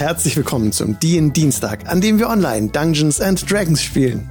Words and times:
Herzlich 0.00 0.34
willkommen 0.34 0.72
zum 0.72 0.98
DIN 0.98 1.34
Dienstag, 1.34 1.86
an 1.86 2.00
dem 2.00 2.18
wir 2.18 2.30
online 2.30 2.70
Dungeons 2.70 3.20
and 3.20 3.50
Dragons 3.50 3.82
spielen. 3.82 4.30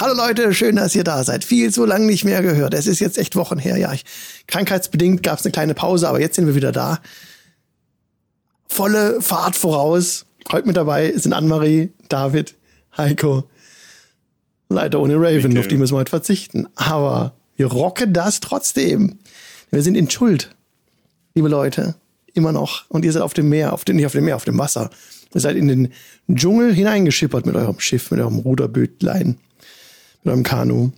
Hallo 0.00 0.14
Leute, 0.14 0.54
schön, 0.54 0.76
dass 0.76 0.94
ihr 0.94 1.04
da 1.04 1.22
seid. 1.22 1.44
Viel 1.44 1.70
zu 1.70 1.84
lang 1.84 2.06
nicht 2.06 2.24
mehr 2.24 2.40
gehört. 2.40 2.72
Es 2.72 2.86
ist 2.86 3.00
jetzt 3.00 3.18
echt 3.18 3.36
Wochen 3.36 3.58
her. 3.58 3.76
Ja, 3.76 3.92
ich, 3.92 4.06
krankheitsbedingt 4.46 5.22
gab 5.22 5.38
es 5.38 5.44
eine 5.44 5.52
kleine 5.52 5.74
Pause, 5.74 6.08
aber 6.08 6.18
jetzt 6.18 6.36
sind 6.36 6.46
wir 6.46 6.54
wieder 6.54 6.72
da. 6.72 7.00
Volle 8.68 9.20
Fahrt 9.20 9.54
voraus. 9.54 10.24
Heute 10.50 10.66
mit 10.66 10.78
dabei 10.78 11.12
sind 11.14 11.34
Annemarie, 11.34 11.92
David, 12.08 12.56
Heiko. 12.96 13.50
Leider 14.70 14.98
ohne 14.98 15.16
Raven, 15.16 15.50
Bitte. 15.50 15.60
auf 15.60 15.68
die 15.68 15.76
müssen 15.76 15.92
wir 15.92 15.98
heute 15.98 16.08
verzichten. 16.08 16.68
Aber 16.74 17.34
wir 17.54 17.66
rocken 17.66 18.14
das 18.14 18.40
trotzdem. 18.40 19.18
Wir 19.70 19.82
sind 19.82 19.94
in 19.94 20.08
Schuld, 20.08 20.56
liebe 21.34 21.48
Leute. 21.48 21.96
Immer 22.38 22.52
noch. 22.52 22.88
Und 22.88 23.04
ihr 23.04 23.10
seid 23.10 23.22
auf 23.22 23.34
dem 23.34 23.48
Meer, 23.48 23.72
auf 23.72 23.84
dem, 23.84 23.96
nicht 23.96 24.06
auf 24.06 24.12
dem 24.12 24.24
Meer, 24.24 24.36
auf 24.36 24.44
dem 24.44 24.56
Wasser. 24.58 24.90
Ihr 25.34 25.40
seid 25.40 25.56
in 25.56 25.66
den 25.66 25.92
Dschungel 26.32 26.72
hineingeschippert 26.72 27.46
mit 27.46 27.56
eurem 27.56 27.80
Schiff, 27.80 28.12
mit 28.12 28.20
eurem 28.20 28.38
Ruderbötlein 28.38 29.38
mit 30.22 30.32
einem 30.32 30.44
Kanu. 30.44 30.92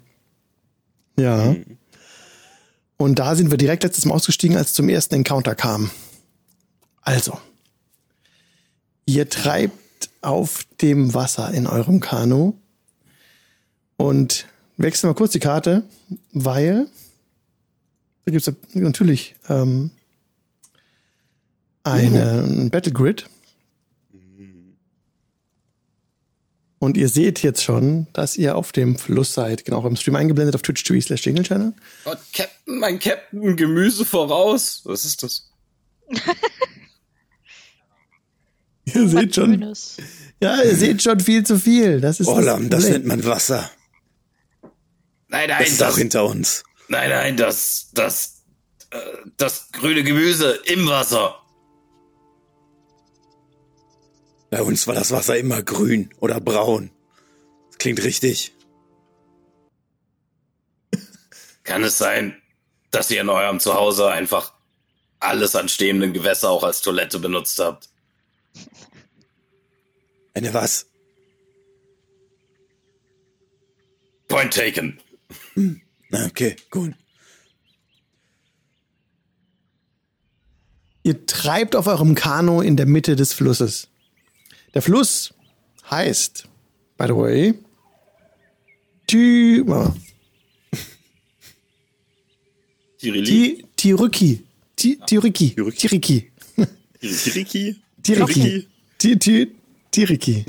Ja. 1.18 1.56
Und 2.98 3.18
da 3.18 3.34
sind 3.34 3.50
wir 3.50 3.56
direkt 3.56 3.84
letztes 3.84 4.04
Mal 4.04 4.14
ausgestiegen, 4.14 4.58
als 4.58 4.74
zum 4.74 4.90
ersten 4.90 5.14
Encounter 5.14 5.54
kam. 5.54 5.90
Also, 7.00 7.38
ihr 9.06 9.30
treibt 9.30 10.10
auf 10.20 10.64
dem 10.82 11.14
Wasser 11.14 11.52
in 11.54 11.66
eurem 11.66 12.00
Kanu 12.00 12.52
und 13.96 14.46
wechseln 14.76 15.08
mal 15.08 15.14
kurz 15.14 15.32
die 15.32 15.40
Karte, 15.40 15.84
weil 16.32 16.86
da 18.26 18.32
gibt 18.32 18.46
es 18.46 18.54
natürlich 18.74 19.36
ähm, 19.48 19.90
eine 21.84 22.44
mhm. 22.46 22.70
Battle 22.70 22.92
Grid. 22.92 23.26
Und 26.80 26.96
ihr 26.96 27.10
seht 27.10 27.42
jetzt 27.42 27.62
schon, 27.62 28.06
dass 28.14 28.38
ihr 28.38 28.56
auf 28.56 28.72
dem 28.72 28.96
Fluss 28.96 29.34
seid. 29.34 29.66
Genau, 29.66 29.86
im 29.86 29.96
Stream 29.96 30.16
eingeblendet 30.16 30.54
auf 30.54 30.62
twitch.tv 30.62 30.98
slash 31.02 31.26
Jingle 31.26 31.44
Channel. 31.44 31.74
Oh, 32.06 32.14
Captain, 32.32 32.78
mein 32.78 32.98
Captain, 32.98 33.54
Gemüse 33.54 34.06
voraus. 34.06 34.80
Was 34.84 35.04
ist 35.04 35.22
das? 35.22 35.50
ihr 38.86 39.08
seht 39.08 39.34
schon. 39.34 39.60
Grünes. 39.60 39.98
Ja, 40.42 40.62
ihr 40.62 40.74
seht 40.74 41.02
schon 41.02 41.20
viel 41.20 41.44
zu 41.44 41.58
viel. 41.58 42.00
Das 42.00 42.18
ist 42.18 42.28
Orlam, 42.28 42.70
das, 42.70 42.84
das 42.84 42.92
nennt 42.92 43.04
man 43.04 43.26
Wasser. 43.26 43.70
Nein, 45.28 45.50
nein, 45.50 45.58
das 45.58 45.68
ist 45.68 45.80
das, 45.82 45.92
auch 45.92 45.98
hinter 45.98 46.24
uns. 46.24 46.64
Nein, 46.88 47.10
nein, 47.10 47.36
das, 47.36 47.90
das, 47.92 48.42
äh, 48.90 48.96
das 49.36 49.70
grüne 49.72 50.02
Gemüse 50.02 50.58
im 50.64 50.86
Wasser. 50.86 51.39
Bei 54.50 54.62
uns 54.62 54.86
war 54.88 54.94
das 54.94 55.12
Wasser 55.12 55.38
immer 55.38 55.62
grün 55.62 56.12
oder 56.18 56.40
braun. 56.40 56.90
Das 57.68 57.78
klingt 57.78 58.02
richtig. 58.02 58.52
Kann 61.62 61.84
es 61.84 61.98
sein, 61.98 62.36
dass 62.90 63.10
ihr 63.12 63.20
in 63.20 63.28
eurem 63.28 63.60
Zuhause 63.60 64.10
einfach 64.10 64.52
alles 65.20 65.54
an 65.54 65.68
stehenden 65.68 66.12
Gewässer 66.12 66.50
auch 66.50 66.64
als 66.64 66.80
Toilette 66.80 67.20
benutzt 67.20 67.58
habt? 67.60 67.88
Eine 70.34 70.52
was? 70.52 70.86
Point 74.26 74.52
taken. 74.52 74.98
Hm. 75.54 75.80
Okay, 76.12 76.56
gut. 76.70 76.94
Ihr 81.02 81.24
treibt 81.26 81.76
auf 81.76 81.86
eurem 81.86 82.14
Kanu 82.14 82.60
in 82.60 82.76
der 82.76 82.86
Mitte 82.86 83.14
des 83.14 83.32
Flusses. 83.32 83.89
Der 84.74 84.82
Fluss 84.82 85.34
heißt, 85.90 86.44
by 86.96 87.06
the 87.06 87.16
way, 87.16 87.54
Ty, 89.06 89.64
Tiriki. 92.98 93.64
Tiriki. 93.76 94.44
Tiriki. 95.06 95.56
Tiriki. 97.00 97.76
Tiriki. 98.02 98.66
Tiriki. 98.98 99.50
Tiriki. 99.90 100.44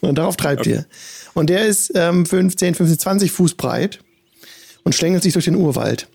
Und 0.00 0.16
darauf 0.16 0.36
treibt 0.36 0.60
okay. 0.60 0.70
ihr. 0.70 0.86
Und 1.34 1.50
der 1.50 1.66
ist 1.66 1.92
ähm, 1.94 2.26
15, 2.26 2.74
15, 2.74 2.98
20 2.98 3.32
Fuß 3.32 3.54
breit 3.54 4.00
und 4.84 4.94
schlängelt 4.94 5.22
sich 5.22 5.32
durch 5.32 5.46
den 5.46 5.56
Urwald. 5.56 6.08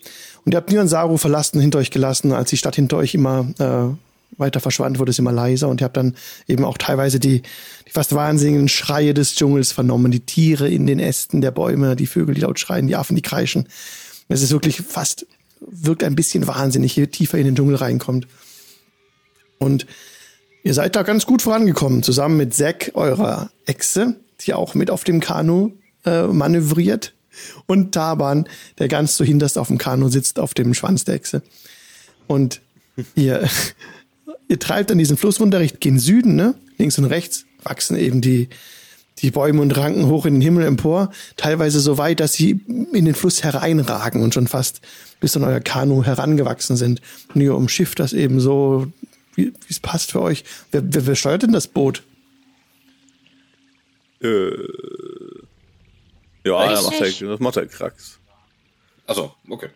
Und 0.46 0.54
ihr 0.54 0.58
habt 0.58 0.72
Nian 0.72 0.88
Saru 0.88 1.18
verlassen, 1.18 1.60
hinter 1.60 1.80
euch 1.80 1.92
gelassen, 1.92 2.32
als 2.32 2.52
die 2.52 2.58
Stadt 2.58 2.76
hinter 2.76 2.98
euch 2.98 3.14
immer 3.14 3.54
äh, 3.60 3.96
weiter 4.38 4.60
verschwand, 4.60 5.00
wurde 5.00 5.12
es 5.12 5.20
immer 5.20 5.32
leiser 5.32 5.70
und 5.70 5.82
ihr 5.82 5.86
habt 5.86 5.98
dann 5.98 6.16
eben 6.48 6.66
auch 6.66 6.78
teilweise 6.78 7.20
die, 7.20 7.42
die 7.88 7.92
fast 7.92 8.14
wahnsinnigen 8.14 8.68
Schreie 8.68 9.14
des 9.14 9.36
Dschungels 9.36 9.72
vernommen, 9.72 10.12
die 10.12 10.26
Tiere 10.26 10.70
in 10.70 10.88
den 10.88 11.00
Ästen 11.00 11.42
der 11.42 11.52
Bäume, 11.52 11.96
die 11.96 12.08
Vögel, 12.08 12.36
die 12.36 12.42
laut 12.42 12.60
schreien, 12.60 12.88
die 12.88 12.96
Affen, 12.96 13.16
die 13.16 13.22
kreischen. 13.22 13.68
Es 14.28 14.42
ist 14.42 14.52
wirklich 14.52 14.82
fast, 14.82 15.28
wirkt 15.60 16.04
ein 16.04 16.16
bisschen 16.16 16.48
wahnsinnig, 16.48 16.96
je 16.96 17.08
tiefer 17.08 17.38
in 17.38 17.46
den 17.46 17.56
Dschungel 17.56 17.76
reinkommt. 17.76 18.28
Und 19.58 19.86
ihr 20.64 20.74
seid 20.74 20.96
da 20.96 21.04
ganz 21.04 21.26
gut 21.26 21.42
vorangekommen, 21.42 22.04
zusammen 22.04 22.38
mit 22.38 22.54
Zack, 22.54 22.92
eurer 22.96 23.52
Echse, 23.66 24.16
die 24.42 24.54
auch 24.54 24.74
mit 24.74 24.90
auf 24.90 25.04
dem 25.04 25.20
Kanu 25.20 25.72
äh, 26.06 26.24
manövriert. 26.24 27.14
Und 27.66 27.94
Taban, 27.94 28.48
der 28.80 28.88
ganz 28.88 29.18
so 29.18 29.24
hinterst 29.24 29.58
auf 29.58 29.68
dem 29.68 29.78
Kanu 29.78 30.10
sitzt, 30.10 30.40
auf 30.40 30.54
dem 30.54 30.74
Schwanz 30.74 31.04
der 31.04 31.16
Echse. 31.16 31.42
Und 32.28 32.62
ihr 33.16 33.48
ihr 34.48 34.60
treibt 34.60 34.92
an 34.92 34.98
diesem 34.98 35.18
Fluss 35.18 35.40
runter 35.40 35.60
Richtung 35.60 36.00
Süden, 36.00 36.36
ne? 36.36 36.56
Links 36.78 36.98
und 36.98 37.06
rechts 37.06 37.46
wachsen 37.64 37.98
eben 37.98 38.22
die, 38.22 38.50
die 39.20 39.32
Bäume 39.32 39.62
und 39.62 39.76
Ranken 39.76 40.08
hoch 40.08 40.26
in 40.26 40.36
den 40.36 40.42
Himmel 40.42 40.66
empor, 40.66 41.12
teilweise 41.38 41.80
so 41.80 41.98
weit, 41.98 42.20
dass 42.20 42.34
sie 42.34 42.60
in 42.68 43.06
den 43.06 43.16
Fluss 43.16 43.44
hereinragen 43.44 44.22
und 44.22 44.34
schon 44.34 44.48
fast 44.48 44.82
bis 45.20 45.36
an 45.38 45.44
euer 45.44 45.62
Kanu 45.62 46.04
herangewachsen 46.04 46.76
sind. 46.76 47.02
Und 47.34 47.42
ihr 47.42 47.56
umschifft 47.56 48.00
das 48.00 48.14
eben 48.14 48.40
so, 48.40 48.92
wie 49.36 49.54
es 49.70 49.80
passt 49.80 50.12
für 50.12 50.22
euch. 50.22 50.44
Wer, 50.72 50.84
wer, 50.94 51.08
wer 51.08 51.16
steuert 51.16 51.44
denn 51.44 51.54
das 51.54 51.68
Boot? 51.68 52.04
Äh, 54.22 54.52
ja, 56.44 56.70
das 56.70 56.84
macht, 56.84 57.00
der, 57.00 57.28
das 57.30 57.40
macht 57.40 57.56
der 57.56 57.68
Krax. 57.68 58.20
Also, 59.08 59.34
okay. 59.50 59.70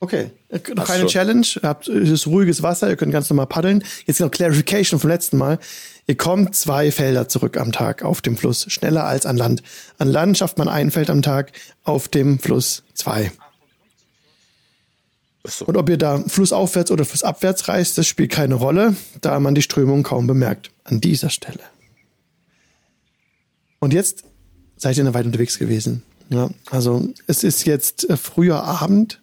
Okay, 0.00 0.30
noch 0.74 0.86
keine 0.86 1.06
Challenge. 1.06 1.46
Ihr 1.62 1.68
habt 1.68 1.88
es 1.88 2.10
ist 2.10 2.26
ruhiges 2.26 2.62
Wasser, 2.62 2.88
ihr 2.88 2.96
könnt 2.96 3.12
ganz 3.12 3.30
normal 3.30 3.46
paddeln. 3.46 3.84
Jetzt 4.06 4.20
noch 4.20 4.30
Clarification 4.30 4.98
vom 4.98 5.10
letzten 5.10 5.36
Mal. 5.36 5.58
Ihr 6.06 6.16
kommt 6.16 6.56
zwei 6.56 6.90
Felder 6.90 7.28
zurück 7.28 7.56
am 7.56 7.70
Tag 7.70 8.02
auf 8.02 8.20
dem 8.20 8.36
Fluss, 8.36 8.66
schneller 8.72 9.04
als 9.04 9.26
an 9.26 9.36
Land. 9.36 9.62
An 9.98 10.08
Land 10.08 10.38
schafft 10.38 10.58
man 10.58 10.68
ein 10.68 10.90
Feld 10.90 11.10
am 11.10 11.22
Tag, 11.22 11.52
auf 11.84 12.08
dem 12.08 12.38
Fluss 12.38 12.82
zwei. 12.94 13.30
So. 15.44 15.66
Und 15.66 15.76
ob 15.76 15.88
ihr 15.88 15.96
da 15.96 16.18
flussaufwärts 16.26 16.90
oder 16.90 17.04
flussabwärts 17.04 17.68
reist, 17.68 17.98
das 17.98 18.06
spielt 18.06 18.32
keine 18.32 18.56
Rolle, 18.56 18.96
da 19.20 19.38
man 19.38 19.54
die 19.54 19.62
Strömung 19.62 20.02
kaum 20.02 20.26
bemerkt. 20.26 20.70
An 20.84 21.00
dieser 21.00 21.30
Stelle. 21.30 21.60
Und 23.78 23.92
jetzt 23.92 24.24
seid 24.76 24.96
ihr 24.96 25.04
noch 25.04 25.14
weit 25.14 25.26
unterwegs 25.26 25.58
gewesen. 25.58 26.02
Ja, 26.30 26.50
also 26.70 27.08
es 27.26 27.44
ist 27.44 27.64
jetzt 27.64 28.08
äh, 28.10 28.16
früher 28.16 28.64
Abend 28.64 29.20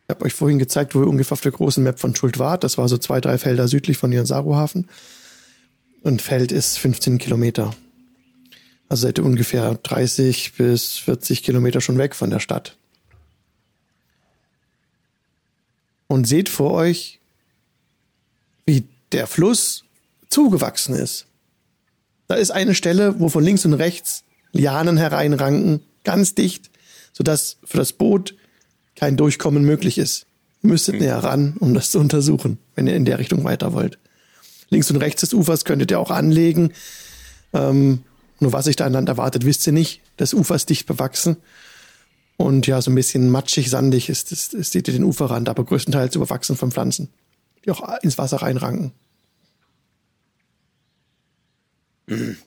habe 0.11 0.25
euch 0.25 0.33
vorhin 0.33 0.59
gezeigt, 0.59 0.93
wo 0.93 1.01
ihr 1.01 1.07
ungefähr 1.07 1.33
auf 1.33 1.41
der 1.41 1.51
großen 1.51 1.83
Map 1.83 1.99
von 1.99 2.15
Schuld 2.15 2.37
wart. 2.37 2.63
Das 2.63 2.77
war 2.77 2.87
so 2.87 2.99
zwei, 2.99 3.19
drei 3.19 3.39
Felder 3.39 3.67
südlich 3.67 3.97
von 3.97 4.11
Jansaru-Hafen. 4.11 4.87
Und 6.03 6.21
Feld 6.21 6.51
ist 6.51 6.77
15 6.77 7.17
Kilometer. 7.17 7.73
Also 8.89 9.07
seid 9.07 9.17
ihr 9.17 9.25
ungefähr 9.25 9.75
30 9.75 10.53
bis 10.53 10.97
40 10.97 11.43
Kilometer 11.43 11.81
schon 11.81 11.97
weg 11.97 12.13
von 12.13 12.29
der 12.29 12.39
Stadt. 12.39 12.75
Und 16.07 16.27
seht 16.27 16.49
vor 16.49 16.71
euch, 16.71 17.19
wie 18.65 18.83
der 19.11 19.27
Fluss 19.27 19.85
zugewachsen 20.29 20.93
ist. 20.93 21.25
Da 22.27 22.35
ist 22.35 22.51
eine 22.51 22.75
Stelle, 22.75 23.19
wo 23.19 23.29
von 23.29 23.43
links 23.43 23.65
und 23.65 23.73
rechts 23.73 24.23
Lianen 24.51 24.97
hereinranken, 24.97 25.81
ganz 26.03 26.35
dicht, 26.35 26.69
sodass 27.13 27.57
für 27.63 27.77
das 27.77 27.93
Boot 27.93 28.35
kein 29.01 29.17
Durchkommen 29.17 29.63
möglich 29.63 29.97
ist. 29.97 30.27
Ihr 30.61 30.69
müsstet 30.69 30.95
mhm. 30.95 31.01
näher 31.01 31.17
ran, 31.17 31.55
um 31.59 31.73
das 31.73 31.89
zu 31.89 31.99
untersuchen, 31.99 32.59
wenn 32.75 32.85
ihr 32.85 32.95
in 32.95 33.03
der 33.03 33.17
Richtung 33.17 33.43
weiter 33.43 33.73
wollt. 33.73 33.97
Links 34.69 34.91
und 34.91 34.97
rechts 34.97 35.21
des 35.21 35.33
Ufers 35.33 35.65
könntet 35.65 35.89
ihr 35.89 35.99
auch 35.99 36.11
anlegen. 36.11 36.71
Ähm, 37.51 38.03
nur 38.39 38.53
was 38.53 38.65
sich 38.65 38.75
da 38.75 38.85
an 38.85 38.93
Land 38.93 39.09
erwartet, 39.09 39.43
wisst 39.43 39.65
ihr 39.65 39.73
nicht. 39.73 40.01
Das 40.17 40.35
Ufer 40.35 40.53
ist 40.53 40.69
dicht 40.69 40.85
bewachsen. 40.85 41.37
Und 42.37 42.67
ja, 42.67 42.79
so 42.79 42.91
ein 42.91 42.95
bisschen 42.95 43.31
matschig, 43.31 43.71
sandig 43.71 44.07
ist, 44.07 44.31
ist, 44.31 44.53
ist, 44.53 44.71
seht 44.71 44.87
ihr 44.87 44.93
den 44.93 45.03
Uferrand, 45.03 45.49
aber 45.49 45.65
größtenteils 45.65 46.15
überwachsen 46.15 46.55
von 46.55 46.71
Pflanzen, 46.71 47.09
die 47.65 47.71
auch 47.71 47.81
ins 48.03 48.19
Wasser 48.19 48.37
reinranken. 48.37 48.91
Mhm. 52.05 52.37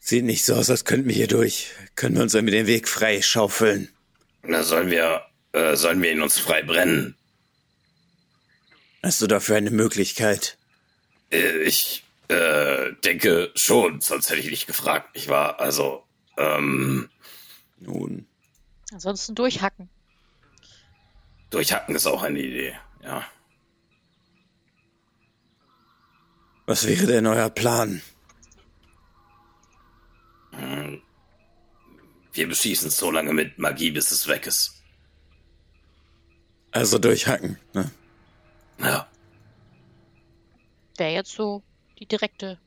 Sieht 0.00 0.24
nicht 0.24 0.44
so 0.44 0.54
aus, 0.54 0.68
als 0.68 0.84
könnten 0.84 1.08
wir 1.08 1.14
hier 1.14 1.28
durch. 1.28 1.70
Können 1.96 2.16
wir 2.16 2.22
uns 2.22 2.34
irgendwie 2.34 2.54
den 2.54 2.66
Weg 2.66 2.88
frei 2.88 3.22
schaufeln? 3.22 3.88
Na, 4.42 4.62
sollen 4.62 4.90
wir 4.90 5.22
Äh, 5.52 5.76
sollen 5.76 6.02
wir 6.02 6.10
ihn 6.10 6.20
uns 6.20 6.36
frei 6.36 6.62
brennen? 6.62 7.14
Hast 9.04 9.22
du 9.22 9.28
dafür 9.28 9.54
eine 9.56 9.70
Möglichkeit? 9.70 10.58
Äh, 11.30 11.58
ich 11.62 12.02
äh, 12.26 12.92
denke 13.04 13.52
schon, 13.54 14.00
sonst 14.00 14.30
hätte 14.30 14.40
ich 14.40 14.50
nicht 14.50 14.66
gefragt. 14.66 15.10
Ich 15.12 15.28
war 15.28 15.60
also, 15.60 16.02
ähm, 16.38 17.08
Nun, 17.78 18.26
Ansonsten 18.92 19.36
durchhacken. 19.36 19.88
durchhacken 21.50 21.94
ist 21.94 22.06
auch 22.06 22.22
eine 22.24 22.40
Idee. 22.40 22.74
Ja. 23.04 23.24
was 26.66 26.86
wäre 26.88 27.06
denn 27.06 27.26
euer 27.26 27.50
Plan? 27.50 28.02
Wir 32.34 32.48
beschießen 32.48 32.88
es 32.88 32.96
so 32.98 33.10
lange 33.10 33.32
mit 33.32 33.58
Magie, 33.58 33.90
bis 33.90 34.10
es 34.10 34.26
weg 34.28 34.46
ist. 34.46 34.82
Also 36.72 36.98
durchhacken, 36.98 37.58
ne? 37.72 37.90
Ja. 38.80 39.08
Wäre 40.96 41.12
jetzt 41.12 41.30
so 41.32 41.62
die 41.98 42.06
direkte. 42.06 42.58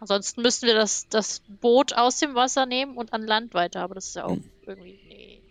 Ansonsten 0.00 0.42
müssten 0.42 0.66
wir 0.66 0.74
das, 0.74 1.08
das 1.08 1.40
Boot 1.48 1.94
aus 1.94 2.18
dem 2.18 2.34
Wasser 2.34 2.66
nehmen 2.66 2.96
und 2.96 3.12
an 3.12 3.22
Land 3.22 3.54
weiter, 3.54 3.80
aber 3.80 3.94
das 3.94 4.08
ist 4.08 4.16
ja 4.16 4.24
auch 4.24 4.36
irgendwie. 4.66 4.98
Nee. 5.08 5.42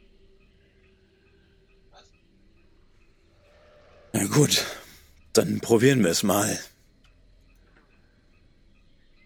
Na 4.12 4.26
gut, 4.28 4.64
dann 5.34 5.60
probieren 5.62 6.04
wir 6.04 6.12
es 6.12 6.24
mal. 6.24 6.60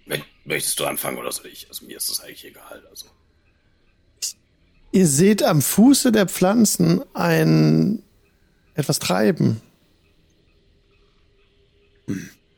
Mö- 0.08 0.24
Möchtest 0.46 0.80
du 0.80 0.86
anfangen 0.86 1.18
oder 1.18 1.32
soll 1.32 1.48
ich? 1.48 1.68
Also 1.68 1.86
mir 1.86 1.98
ist 1.98 2.10
das 2.10 2.22
eigentlich 2.22 2.46
egal. 2.46 2.86
Also. 2.90 3.08
Ihr 4.92 5.08
seht 5.08 5.44
am 5.44 5.62
Fuße 5.62 6.12
der 6.12 6.28
Pflanzen 6.28 7.04
ein 7.14 8.02
etwas 8.74 9.00
treiben. 9.00 9.62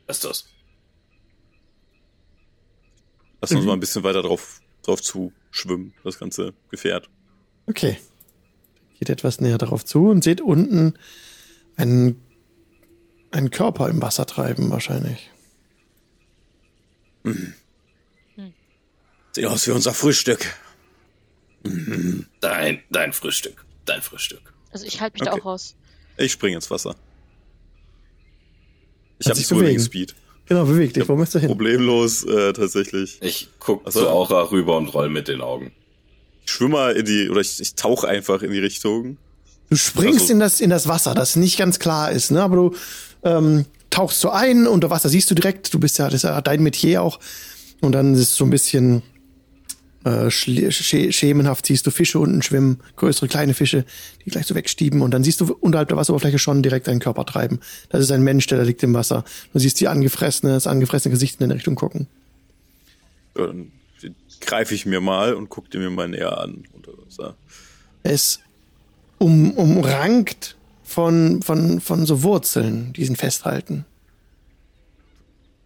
Was 0.07 0.17
ist 0.17 0.23
das? 0.23 0.45
Lass 3.41 3.51
uns 3.51 3.65
mal 3.65 3.73
ein 3.73 3.79
bisschen 3.79 4.03
weiter 4.03 4.21
drauf, 4.21 4.61
drauf 4.83 5.01
zu 5.01 5.33
schwimmen, 5.49 5.93
das 6.03 6.19
ganze 6.19 6.53
Gefährt. 6.69 7.09
Okay. 7.65 7.97
Geht 8.99 9.09
etwas 9.09 9.41
näher 9.41 9.57
darauf 9.57 9.83
zu 9.83 10.07
und 10.09 10.23
seht 10.23 10.41
unten 10.41 10.93
einen, 11.75 12.21
einen 13.31 13.49
Körper 13.49 13.89
im 13.89 14.01
Wasser 14.01 14.27
treiben 14.27 14.69
wahrscheinlich. 14.69 15.31
Sieht 19.33 19.45
aus 19.45 19.65
wie 19.67 19.71
unser 19.71 19.93
Frühstück. 19.93 20.53
Dein, 22.41 22.79
dein 22.89 23.13
Frühstück. 23.13 23.65
Dein 23.85 24.01
Frühstück. 24.01 24.53
Also 24.71 24.85
ich 24.85 24.99
halte 25.01 25.15
mich 25.15 25.23
da 25.23 25.33
Okay. 25.33 25.41
auch 25.41 25.45
raus. 25.45 25.75
Ich 26.17 26.31
springe 26.31 26.55
ins 26.55 26.69
Wasser. 26.71 26.95
Ich 29.19 29.27
habe 29.27 29.39
Swimming 29.39 29.63
bewegen. 29.65 29.79
Speed. 29.83 30.15
Genau, 30.47 30.65
beweg 30.65 30.93
dich. 30.93 31.07
Wo 31.07 31.15
möchtest 31.15 31.35
du 31.35 31.39
hin? 31.39 31.49
Problemlos 31.49 32.23
äh, 32.23 32.53
tatsächlich. 32.53 33.19
Ich 33.21 33.49
guck 33.59 33.83
Ach 33.85 33.91
so. 33.91 34.01
zu 34.01 34.09
Aura 34.09 34.41
rüber 34.51 34.77
und 34.77 34.87
roll 34.87 35.09
mit 35.09 35.27
den 35.27 35.41
Augen. 35.41 35.71
Ich 36.45 36.51
schwimme 36.51 36.71
mal 36.71 36.95
in 36.95 37.05
die, 37.05 37.29
oder 37.29 37.41
ich, 37.41 37.59
ich 37.59 37.75
tauche 37.75 38.07
einfach 38.07 38.41
in 38.41 38.51
die 38.51 38.59
Richtung. 38.59 39.17
Du 39.69 39.75
springst 39.77 40.21
Also- 40.21 40.33
in, 40.33 40.39
das, 40.39 40.59
in 40.59 40.69
das 40.69 40.87
Wasser, 40.87 41.13
das 41.13 41.35
nicht 41.35 41.57
ganz 41.57 41.79
klar 41.79 42.11
ist, 42.11 42.31
ne? 42.31 42.41
aber 42.41 42.55
du 42.55 42.75
ähm, 43.23 43.65
tauchst 43.89 44.19
so 44.19 44.31
ein, 44.31 44.67
unter 44.67 44.89
Wasser 44.89 45.07
siehst 45.09 45.29
du 45.31 45.35
direkt, 45.35 45.73
du 45.73 45.79
bist 45.79 45.97
ja, 45.99 46.05
das 46.05 46.15
ist 46.15 46.23
ja 46.23 46.41
dein 46.41 46.63
Metier 46.63 47.03
auch. 47.03 47.19
Und 47.79 47.93
dann 47.93 48.13
ist 48.15 48.19
es 48.21 48.35
so 48.35 48.43
ein 48.43 48.49
bisschen 48.49 49.03
äh, 50.03 50.31
schemenhaft, 50.31 51.65
siehst 51.65 51.85
du 51.85 51.91
Fische 51.91 52.19
unten 52.19 52.41
schwimmen, 52.41 52.79
größere, 52.95 53.27
kleine 53.27 53.53
Fische, 53.53 53.85
die 54.25 54.31
gleich 54.31 54.47
so 54.47 54.55
wegstieben. 54.55 55.01
Und 55.01 55.11
dann 55.11 55.23
siehst 55.23 55.41
du 55.41 55.53
unterhalb 55.59 55.89
der 55.89 55.97
Wasseroberfläche 55.97 56.39
schon 56.39 56.63
direkt 56.63 56.89
einen 56.89 56.99
Körper 56.99 57.25
treiben. 57.25 57.59
Das 57.89 58.01
ist 58.01 58.11
ein 58.11 58.23
Mensch, 58.23 58.47
der 58.47 58.57
da 58.57 58.63
liegt 58.63 58.81
im 58.83 58.93
Wasser. 58.93 59.23
Du 59.53 59.59
siehst 59.59 59.79
die 59.79 59.87
angefressene, 59.87 60.53
das 60.53 60.67
angefressene 60.67 61.11
Gesicht 61.11 61.35
in 61.35 61.41
deine 61.41 61.55
Richtung 61.55 61.75
gucken. 61.75 62.07
Dann 63.35 63.71
greife 64.39 64.73
ich 64.73 64.85
mir 64.85 65.01
mal 65.01 65.33
und 65.35 65.49
gucke 65.49 65.77
mir 65.77 65.89
mal 65.89 66.07
näher 66.07 66.37
an. 66.39 66.63
Unter 66.73 66.93
Wasser. 67.05 67.35
Ist 68.03 68.41
um, 69.19 69.51
umrankt 69.51 70.57
von, 70.83 71.41
von, 71.43 71.79
von 71.79 72.05
so 72.05 72.23
Wurzeln, 72.23 72.91
die 72.93 73.05
ihn 73.05 73.15
festhalten. 73.15 73.85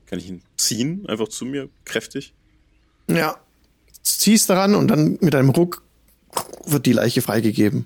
Kann 0.07 0.19
ich 0.19 0.27
ihn 0.27 0.41
ziehen, 0.57 1.05
einfach 1.07 1.29
zu 1.29 1.45
mir, 1.45 1.69
kräftig? 1.85 2.33
Ja. 3.07 3.37
Ziehst 4.05 4.49
daran 4.49 4.75
und 4.75 4.87
dann 4.87 5.17
mit 5.21 5.35
einem 5.35 5.49
Ruck 5.49 5.83
wird 6.65 6.85
die 6.85 6.93
Leiche 6.93 7.21
freigegeben. 7.21 7.85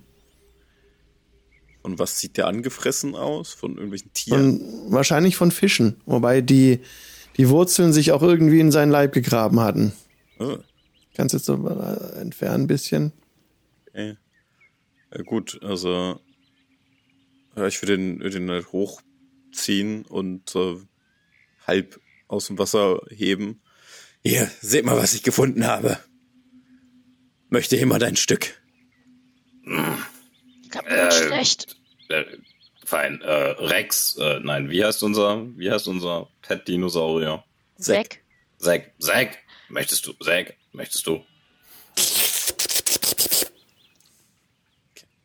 Und 1.82 1.98
was 1.98 2.20
sieht 2.20 2.38
der 2.38 2.48
angefressen 2.48 3.16
aus? 3.16 3.54
Von 3.54 3.72
irgendwelchen 3.72 4.14
Tieren? 4.14 4.62
Und 4.62 4.92
wahrscheinlich 4.92 5.36
von 5.36 5.52
Fischen, 5.52 6.02
wobei 6.06 6.42
die, 6.42 6.82
die 7.38 7.50
Wurzeln 7.50 7.94
sich 7.94 8.12
auch 8.12 8.22
irgendwie 8.22 8.60
in 8.60 8.72
seinen 8.72 8.92
Leib 8.92 9.14
gegraben 9.14 9.60
hatten. 9.60 9.94
Ah, 10.40 10.58
Kannst 11.16 11.34
jetzt 11.34 11.46
so 11.46 11.68
äh, 11.68 12.20
entfernen 12.20 12.66
ein 12.66 12.68
bisschen. 12.68 13.14
okay. 13.88 14.18
Ja, 15.14 15.24
gut, 15.24 15.60
also 15.64 16.20
ja, 17.56 17.68
ich 17.68 17.82
würde 17.82 17.98
den, 17.98 18.20
den 18.20 18.50
halt 18.50 18.72
hochziehen 18.72 20.06
und 20.06 20.56
äh, 20.56 20.76
halb 21.66 22.00
aus 22.28 22.48
dem 22.48 22.60
Wasser 22.60 23.02
heben. 23.10 23.62
Hier, 24.24 24.50
seht 24.62 24.86
mal, 24.86 24.98
was 24.98 25.14
ich 25.14 25.24
gefunden 25.24 25.66
habe. 25.66 25.98
Möchte 27.50 27.76
jemand 27.78 28.04
ein 28.04 28.16
Stück? 28.16 28.60
Ich 29.64 29.70
mir 29.72 30.04
Äh, 30.86 31.12
schlecht. 31.12 31.76
Äh, 32.10 32.24
fein. 32.86 33.22
Äh, 33.22 33.32
Rex, 33.32 34.18
äh, 34.20 34.40
nein, 34.42 34.70
wie 34.70 34.84
heißt 34.84 35.04
unser, 35.04 35.46
wie 35.58 35.72
heißt 35.72 35.88
unser 35.88 36.30
Pet-Dinosaurier? 36.44 37.44
Weg. 37.78 38.22
Zack, 38.60 38.92
Zack, 39.00 39.38
möchtest 39.70 40.06
du, 40.06 40.14
Zack, 40.14 40.56
möchtest 40.74 41.08
du? 41.08 41.24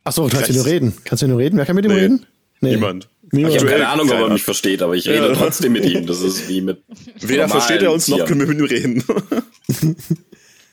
Ach 0.06 0.12
so, 0.12 0.27
kannst 0.29 0.50
du 0.50 0.55
nur 0.55 0.67
reden? 0.67 0.94
Kannst 1.05 1.23
du 1.23 1.29
nur 1.29 1.38
reden? 1.38 1.56
Wer 1.56 1.65
kann 1.67 1.77
mit 1.77 1.85
ihm 1.87 1.93
Nee. 1.93 2.00
reden? 2.00 2.27
Nee. 2.61 2.70
Niemand. 2.75 3.09
Niemand. 3.32 3.55
Ich 3.55 3.61
habe 3.61 3.70
keine 3.70 3.88
Ahnung, 3.88 4.09
ob 4.11 4.19
er 4.19 4.29
mich 4.29 4.44
versteht, 4.44 4.82
aber 4.82 4.94
ich 4.94 5.09
rede 5.09 5.29
Ja. 5.29 5.35
trotzdem 5.35 5.73
mit 5.73 5.85
ihm. 5.87 6.06
Das 6.06 6.20
ist 6.20 6.49
wie 6.49 6.61
mit. 6.61 6.82
Weder 7.20 7.49
versteht 7.49 7.82
er 7.82 7.93
uns 7.93 8.06
noch 8.09 8.17
Tieren. 8.25 8.29
können 8.29 8.41
wir 8.41 8.47
mit 8.49 8.59
ihm 8.59 8.65
reden. 8.67 9.05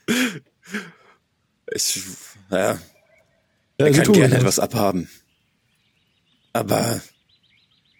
Ich, 1.73 2.01
ja, 2.49 2.57
Ja, 2.57 2.77
er 3.77 3.87
sie 3.93 3.97
kann 3.99 4.05
tun 4.05 4.15
gerne 4.15 4.35
etwas 4.35 4.59
abhaben. 4.59 5.09
Aber 6.53 7.01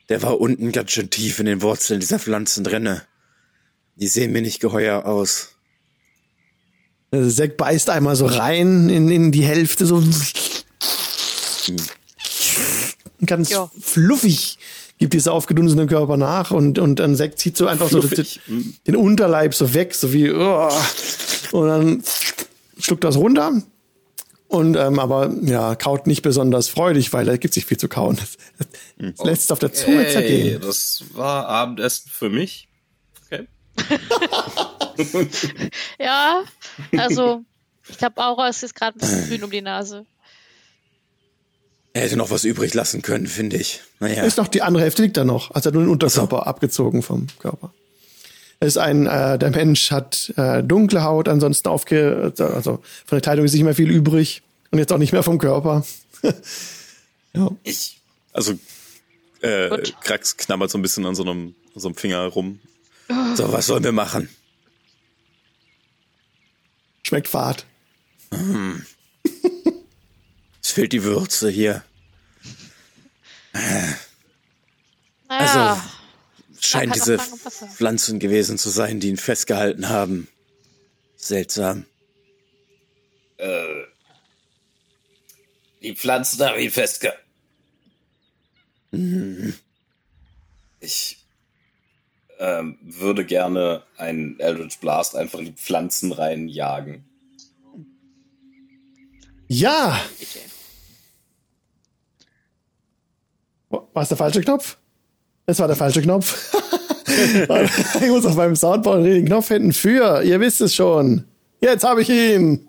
der 0.10 0.22
war 0.22 0.40
unten 0.42 0.72
ganz 0.72 0.92
schön 0.92 1.10
tief 1.10 1.40
in 1.40 1.46
den 1.46 1.62
Wurzeln 1.62 2.00
dieser 2.00 2.20
Pflanzen 2.20 2.64
drinne. 2.64 3.04
Die 3.96 4.08
sehen 4.08 4.32
mir 4.34 4.42
nicht 4.42 4.60
geheuer 4.60 5.06
aus. 5.06 5.56
Also 7.12 7.30
Zack 7.30 7.58
beißt 7.58 7.90
einmal 7.90 8.16
so 8.16 8.26
rein 8.26 8.90
in, 8.90 9.10
in 9.12 9.32
die 9.32 9.44
Hälfte, 9.44 9.86
so 9.86 10.02
ganz 13.26 13.50
Ja. 13.50 13.70
fluffig 13.80 14.58
gibt 14.98 15.14
dieser 15.14 15.34
aufgedunsene 15.34 15.88
Körper 15.88 16.16
nach 16.18 16.52
und, 16.52 16.78
und 16.80 16.98
dann 17.00 17.16
Zack 17.16 17.38
zieht 17.40 17.58
so 17.58 17.68
einfach 17.68 17.90
so 17.90 18.00
den, 18.00 18.10
Fluffig. 18.10 18.40
Den 18.88 18.96
Unterleib 18.96 19.54
so 19.54 19.74
weg, 19.74 19.94
so 19.96 20.14
wie 20.14 20.32
oh, 20.32 20.70
und 21.52 21.68
dann 21.68 22.04
schluckt 22.82 23.04
das 23.04 23.18
runter 23.18 23.62
und 24.48 24.76
ähm, 24.76 25.00
aber 25.00 25.32
ja, 25.44 25.76
kaut 25.76 26.08
nicht 26.08 26.22
besonders 26.22 26.68
freudig, 26.68 27.14
weil 27.14 27.26
da 27.26 27.38
gibt 27.38 27.54
sich 27.54 27.66
viel 27.66 27.78
zu 27.78 27.88
kauen. 27.88 28.18
Das, 28.18 28.38
das 29.18 29.26
lässt 29.26 29.44
es 29.44 29.52
auf 29.52 29.60
der 29.60 29.72
Zunge 29.74 30.04
Hey, 30.04 30.12
zergehen. 30.12 30.62
das 30.62 31.04
war 31.14 31.48
Abendessen 31.48 32.10
für 32.12 32.30
mich. 32.30 32.68
Okay. 33.26 33.48
Ja, 36.00 36.44
also 36.98 37.44
ich 37.88 37.98
glaube, 37.98 38.22
Aura 38.22 38.50
ist 38.50 38.62
jetzt 38.62 38.76
gerade 38.76 38.98
ein 38.98 39.00
bisschen 39.00 39.30
grün 39.30 39.44
um 39.44 39.52
die 39.52 39.62
Nase. 39.62 40.06
Er 41.94 42.04
hätte 42.04 42.18
noch 42.18 42.30
was 42.30 42.44
übrig 42.44 42.74
lassen 42.74 43.02
können, 43.02 43.28
finde 43.28 43.58
ich. 43.58 43.82
Naja, 44.00 44.24
Ist 44.24 44.38
noch 44.38 44.48
die 44.48 44.62
andere 44.62 44.84
Hälfte 44.84 45.02
liegt 45.04 45.18
da 45.18 45.24
noch, 45.26 45.52
also 45.52 45.72
nur 45.72 45.84
den 45.84 45.90
Unterkörper 45.90 46.48
abgezogen 46.48 47.02
vom 47.02 47.28
Körper. 47.40 47.74
Ist 48.62 48.78
ein, 48.78 49.08
äh, 49.08 49.40
der 49.40 49.50
Mensch 49.50 49.90
hat 49.90 50.32
äh, 50.38 50.62
dunkle 50.64 51.04
Haut, 51.04 51.28
ansonsten 51.28 51.68
aufge, 51.68 52.32
also 52.38 52.76
von 53.06 53.16
der 53.18 53.22
Kleidung 53.22 53.44
ist 53.44 53.54
nicht 53.54 53.64
mehr 53.64 53.74
viel 53.74 53.90
übrig 53.90 54.44
und 54.70 54.78
jetzt 54.78 54.94
auch 54.94 55.00
nicht 55.00 55.14
mehr 55.14 55.24
vom 55.24 55.40
Körper. 55.40 55.84
ja. 57.34 57.50
Ich, 57.64 58.00
Also 58.34 58.54
äh, 59.42 59.70
Gut. 59.70 59.96
Krax 60.02 60.38
knabbert 60.38 60.70
so 60.70 60.78
ein 60.78 60.84
bisschen 60.84 61.08
an 61.08 61.16
so 61.16 61.24
einem, 61.24 61.56
an 61.74 61.82
so 61.82 61.88
einem 61.88 61.96
Finger 61.96 62.24
rum. 62.28 62.60
so, 63.36 63.52
was 63.52 63.66
sollen 63.66 63.84
wir 63.84 63.92
machen? 63.92 64.30
Schmeckt 67.02 67.28
fad. 67.30 67.66
Es 70.62 70.72
fehlt 70.72 70.94
die 70.94 71.04
Würze 71.04 71.50
hier. 71.50 71.84
Naja, 73.54 73.96
Also, 75.28 75.82
Scheint 76.62 76.96
diese. 76.96 77.18
Pflanzen 77.18 78.20
gewesen 78.20 78.58
zu 78.58 78.70
sein, 78.70 79.00
die 79.00 79.10
ihn 79.10 79.18
festgehalten 79.18 79.90
haben. 79.90 80.28
Seltsam. 81.16 81.86
äh, 83.38 83.84
die 85.82 85.96
Pflanzen 85.96 86.46
haben 86.46 86.60
ihn 86.60 86.72
festge... 86.72 87.14
Ich 90.82 91.26
ähm, 92.40 92.78
würde 92.82 93.24
gerne 93.24 93.84
einen 93.98 94.40
Eldritch 94.40 94.80
Blast 94.80 95.16
einfach 95.16 95.40
in 95.40 95.46
die 95.46 95.54
Pflanzen 95.54 96.12
reinjagen. 96.12 97.06
Ja! 99.48 100.02
War 103.70 104.04
es 104.04 104.10
der 104.10 104.18
falsche 104.18 104.42
Knopf? 104.42 104.78
Es 105.46 105.60
war 105.60 105.68
der 105.68 105.76
falsche 105.76 106.02
Knopf. 106.02 106.56
ich 108.02 108.10
muss 108.10 108.26
auf 108.26 108.36
meinem 108.36 108.56
Soundboard 108.56 109.04
den 109.06 109.26
Knopf 109.26 109.50
hinten 109.50 109.74
für. 109.74 110.22
Ihr 110.24 110.40
wisst 110.40 110.62
es 110.62 110.74
schon. 110.74 111.26
Jetzt 111.60 111.84
habe 111.84 112.02
ich 112.02 112.10
ihn. 112.10 112.68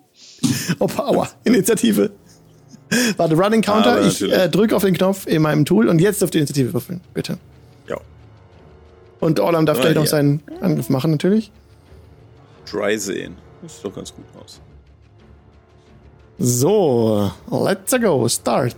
Oh, 0.79 0.87
Power. 0.87 1.29
Initiative. 1.45 2.11
Warte, 3.17 3.35
Running 3.35 3.61
Counter. 3.61 3.93
Aber 3.93 4.05
ich 4.05 4.21
äh, 4.21 4.49
drücke 4.49 4.75
auf 4.75 4.83
den 4.83 4.93
Knopf 4.95 5.25
in 5.25 5.41
meinem 5.41 5.65
Tool 5.65 5.87
und 5.87 5.99
jetzt 5.99 6.21
dürft 6.21 6.35
ihr 6.35 6.41
Initiative 6.41 6.73
würfeln. 6.73 7.01
Bitte. 7.13 7.37
Ja. 7.87 7.97
Und 9.19 9.39
Orlam 9.39 9.65
darf 9.65 9.77
Ah, 9.79 9.81
gleich 9.81 9.95
noch 9.95 10.03
ja. 10.03 10.09
seinen 10.09 10.43
Angriff 10.61 10.89
machen, 10.89 11.11
natürlich. 11.11 11.51
Dry 12.69 12.97
sehen. 12.99 13.35
Das 13.61 13.75
sieht 13.75 13.85
doch 13.85 13.95
ganz 13.95 14.13
gut 14.13 14.25
aus. 14.43 14.59
So, 16.39 17.31
let's 17.49 17.95
go. 18.01 18.27
Start. 18.27 18.75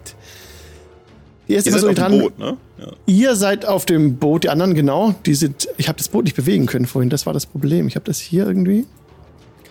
Die 1.47 1.53
erste 1.53 1.69
Ihr 1.69 1.79
seid 1.79 1.95
Person, 1.95 2.05
auf 2.05 2.11
die 2.11 2.17
dem. 2.17 2.21
Boot, 2.21 2.39
ne? 2.39 2.57
Ja. 2.77 2.91
Ihr 3.05 3.35
seid 3.35 3.65
auf 3.65 3.85
dem 3.85 4.17
Boot, 4.17 4.43
die 4.43 4.49
anderen 4.49 4.73
genau. 4.73 5.15
Die 5.25 5.35
sind. 5.35 5.67
Ich 5.77 5.87
habe 5.87 5.97
das 5.97 6.09
Boot 6.09 6.25
nicht 6.25 6.35
bewegen 6.35 6.65
können 6.65 6.85
vorhin. 6.85 7.09
Das 7.09 7.25
war 7.25 7.33
das 7.33 7.45
Problem. 7.45 7.87
Ich 7.87 7.95
habe 7.95 8.05
das 8.05 8.19
hier 8.19 8.47
irgendwie. 8.47 8.85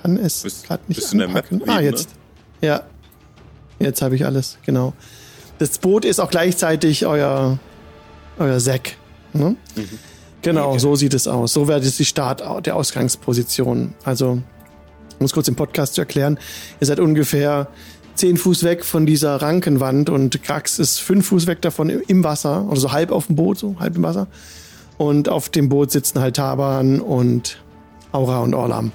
Kann 0.02 0.16
es 0.16 0.64
gerade 0.66 0.82
nicht 0.88 0.98
bist 0.98 1.14
anpacken. 1.14 1.62
Ah, 1.66 1.80
jetzt. 1.80 2.10
Ja. 2.60 2.82
Jetzt 3.78 4.02
habe 4.02 4.14
ich 4.14 4.24
alles, 4.24 4.58
genau. 4.64 4.92
Das 5.58 5.78
Boot 5.78 6.04
ist 6.04 6.20
auch 6.20 6.30
gleichzeitig 6.30 7.06
euer, 7.06 7.58
euer 8.38 8.60
Sack. 8.60 8.96
Ne? 9.32 9.56
Genau, 10.42 10.78
so 10.78 10.94
sieht 10.94 11.14
es 11.14 11.26
aus. 11.26 11.52
So 11.52 11.68
wäre 11.68 11.80
das 11.80 11.96
die 11.96 12.04
Start 12.04 12.42
der 12.64 12.76
Ausgangsposition. 12.76 13.94
Also, 14.04 14.42
um 15.18 15.26
es 15.26 15.32
kurz 15.32 15.48
im 15.48 15.56
Podcast 15.56 15.94
zu 15.94 16.02
erklären, 16.02 16.38
ihr 16.80 16.86
seid 16.86 17.00
ungefähr 17.00 17.68
zehn 18.14 18.36
Fuß 18.36 18.62
weg 18.62 18.84
von 18.84 19.06
dieser 19.06 19.36
Rankenwand 19.36 20.10
und 20.10 20.42
Krax 20.42 20.78
ist 20.78 20.98
fünf 20.98 21.28
Fuß 21.28 21.46
weg 21.46 21.60
davon 21.62 21.88
im 21.88 22.24
Wasser, 22.24 22.66
oder 22.68 22.80
so 22.80 22.92
halb 22.92 23.10
auf 23.10 23.26
dem 23.26 23.36
Boot, 23.36 23.58
so 23.58 23.76
halb 23.78 23.96
im 23.96 24.02
Wasser. 24.02 24.26
Und 24.96 25.28
auf 25.28 25.48
dem 25.48 25.68
Boot 25.68 25.90
sitzen 25.90 26.20
halt 26.20 26.36
Taban 26.36 27.00
und 27.00 27.62
Aura 28.12 28.40
und 28.40 28.54
Orlam. 28.54 28.92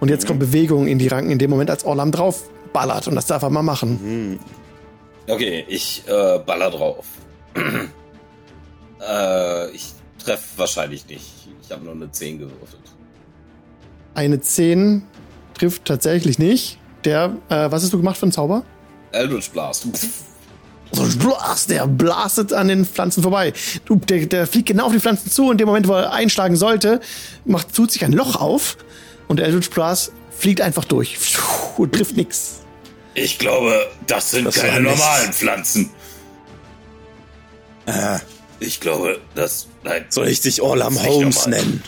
Und 0.00 0.08
jetzt 0.08 0.26
kommt 0.26 0.40
Bewegung 0.40 0.86
in 0.86 0.98
die 0.98 1.08
Ranken 1.08 1.30
in 1.30 1.38
dem 1.38 1.50
Moment, 1.50 1.70
als 1.70 1.84
Orlam 1.84 2.12
drauf 2.12 2.48
ballert. 2.72 3.08
Und 3.08 3.14
das 3.14 3.26
darf 3.26 3.42
er 3.42 3.50
mal 3.50 3.62
machen. 3.62 4.38
Okay, 5.28 5.64
ich 5.68 6.04
äh, 6.06 6.38
baller 6.38 6.70
drauf. 6.70 7.06
äh, 9.00 9.70
ich 9.70 9.92
treffe 10.24 10.58
wahrscheinlich 10.58 11.06
nicht. 11.08 11.24
Ich 11.62 11.70
habe 11.70 11.84
nur 11.84 11.94
eine 11.94 12.10
10 12.10 12.38
gewürfelt. 12.38 12.80
Eine 14.14 14.40
10 14.40 15.02
trifft 15.54 15.84
tatsächlich 15.84 16.38
nicht. 16.38 16.78
Der, 17.04 17.36
äh, 17.48 17.70
was 17.70 17.82
hast 17.82 17.92
du 17.92 17.98
gemacht 17.98 18.16
für 18.16 18.24
einen 18.24 18.32
Zauber? 18.32 18.64
Eldritch 19.12 19.50
Blast. 19.50 19.86
So 20.90 21.02
ein 21.02 21.18
Blast, 21.18 21.68
der 21.68 21.86
blastet 21.86 22.54
an 22.54 22.68
den 22.68 22.86
Pflanzen 22.86 23.22
vorbei. 23.22 23.52
Du, 23.84 23.96
der, 23.96 24.24
der 24.24 24.46
fliegt 24.46 24.68
genau 24.68 24.86
auf 24.86 24.92
die 24.92 24.98
Pflanzen 25.00 25.30
zu 25.30 25.44
und 25.44 25.52
in 25.52 25.58
dem 25.58 25.66
Moment, 25.68 25.86
wo 25.86 25.92
er 25.92 26.12
einschlagen 26.14 26.56
sollte, 26.56 27.00
macht, 27.44 27.74
tut 27.76 27.92
sich 27.92 28.06
ein 28.06 28.12
Loch 28.12 28.36
auf 28.36 28.78
und 29.26 29.36
der 29.38 29.44
Eldritch 29.48 29.68
Blast 29.68 30.12
fliegt 30.30 30.62
einfach 30.62 30.86
durch 30.86 31.18
und 31.76 31.94
trifft 31.94 32.16
nix. 32.16 32.60
Ich 33.12 33.38
glaube, 33.38 33.86
das 34.06 34.30
sind 34.30 34.46
Das 34.46 34.54
keine 34.54 34.80
nichts. 34.80 34.98
normalen 34.98 35.32
Pflanzen. 35.34 35.90
Ah, 37.84 38.20
Ich 38.58 38.80
glaube, 38.80 39.20
das. 39.34 39.66
Nein. 39.84 40.06
soll 40.08 40.28
ich 40.28 40.40
dich 40.40 40.62
Orlam 40.62 40.98
Holmes 41.04 41.46
nennen? 41.46 41.82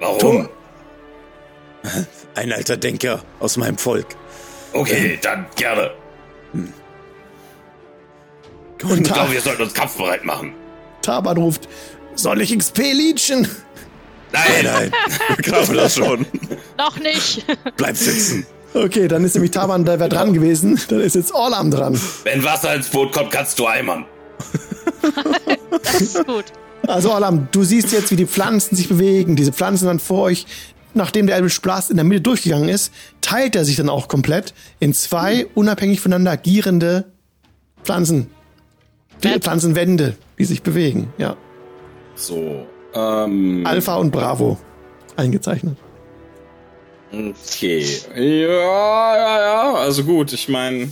Warum? 0.00 0.50
Ein 2.34 2.52
alter 2.52 2.76
Denker 2.76 3.22
aus 3.40 3.56
meinem 3.56 3.78
Volk. 3.78 4.06
Okay, 4.72 5.18
dann 5.22 5.46
gerne. 5.56 5.90
Und 8.82 9.00
Ich 9.00 9.08
Ta 9.08 9.14
glaube, 9.14 9.32
wir 9.32 9.40
sollten 9.40 9.62
uns 9.62 9.74
kampfbereit 9.74 10.24
machen. 10.24 10.52
Taban 11.02 11.36
ruft, 11.36 11.68
soll 12.16 12.40
ich 12.40 12.56
XP 12.56 12.78
leechen? 12.78 13.48
Nein, 14.32 14.64
Nein, 14.64 14.92
Klappe 15.42 15.74
das 15.74 15.94
schon. 15.94 16.26
Noch 16.78 16.98
nicht. 16.98 17.44
bleib 17.76 17.96
sitzen. 17.96 18.46
Okay, 18.74 19.06
dann 19.06 19.24
ist 19.24 19.34
nämlich 19.34 19.52
Taban 19.52 19.84
da 19.84 20.00
wär 20.00 20.08
dran 20.08 20.32
gewesen. 20.34 20.80
Dann 20.88 21.00
ist 21.00 21.14
jetzt 21.14 21.32
Orlam 21.32 21.70
dran. 21.70 22.00
wenn 22.24 22.42
Wasser 22.42 22.74
ins 22.74 22.88
Boot 22.88 23.12
kommt, 23.12 23.30
kannst 23.30 23.58
du 23.58 23.66
eimern. 23.66 24.04
Das 25.82 26.00
ist 26.00 26.26
gut. 26.26 26.46
Also 26.86 27.12
Orlam, 27.12 27.48
du 27.52 27.62
siehst 27.64 27.92
jetzt, 27.92 28.10
wie 28.10 28.16
die 28.16 28.26
Pflanzen 28.26 28.74
sich 28.76 28.88
bewegen. 28.88 29.36
Diese 29.36 29.52
Pflanzen 29.52 29.86
dann 29.86 29.98
vor 29.98 30.22
euch, 30.22 30.46
nachdem 30.94 31.26
der 31.26 31.36
Eldritch 31.36 31.60
Blast 31.60 31.90
in 31.90 31.96
der 31.96 32.04
Mitte 32.04 32.20
durchgegangen 32.20 32.68
ist, 32.68 32.92
teilt 33.20 33.56
er 33.56 33.64
sich 33.64 33.76
dann 33.76 33.88
auch 33.88 34.08
komplett 34.08 34.54
in 34.80 34.94
zwei 34.94 35.46
unabhängig 35.54 36.00
voneinander 36.00 36.32
agierende 36.32 37.04
Pflanzen. 37.82 38.30
Ja. 39.22 39.38
Pflanzenwände, 39.38 40.16
die 40.38 40.44
sich 40.44 40.62
bewegen. 40.62 41.12
Ja. 41.18 41.36
So. 42.14 42.66
Ähm, 42.94 43.66
Alpha 43.66 43.96
und 43.96 44.10
Bravo 44.10 44.58
eingezeichnet. 45.16 45.76
okay. 47.12 47.86
Ja, 48.14 49.16
ja, 49.16 49.40
ja. 49.40 49.74
Also 49.74 50.04
gut, 50.04 50.32
ich 50.32 50.48
meine, 50.48 50.90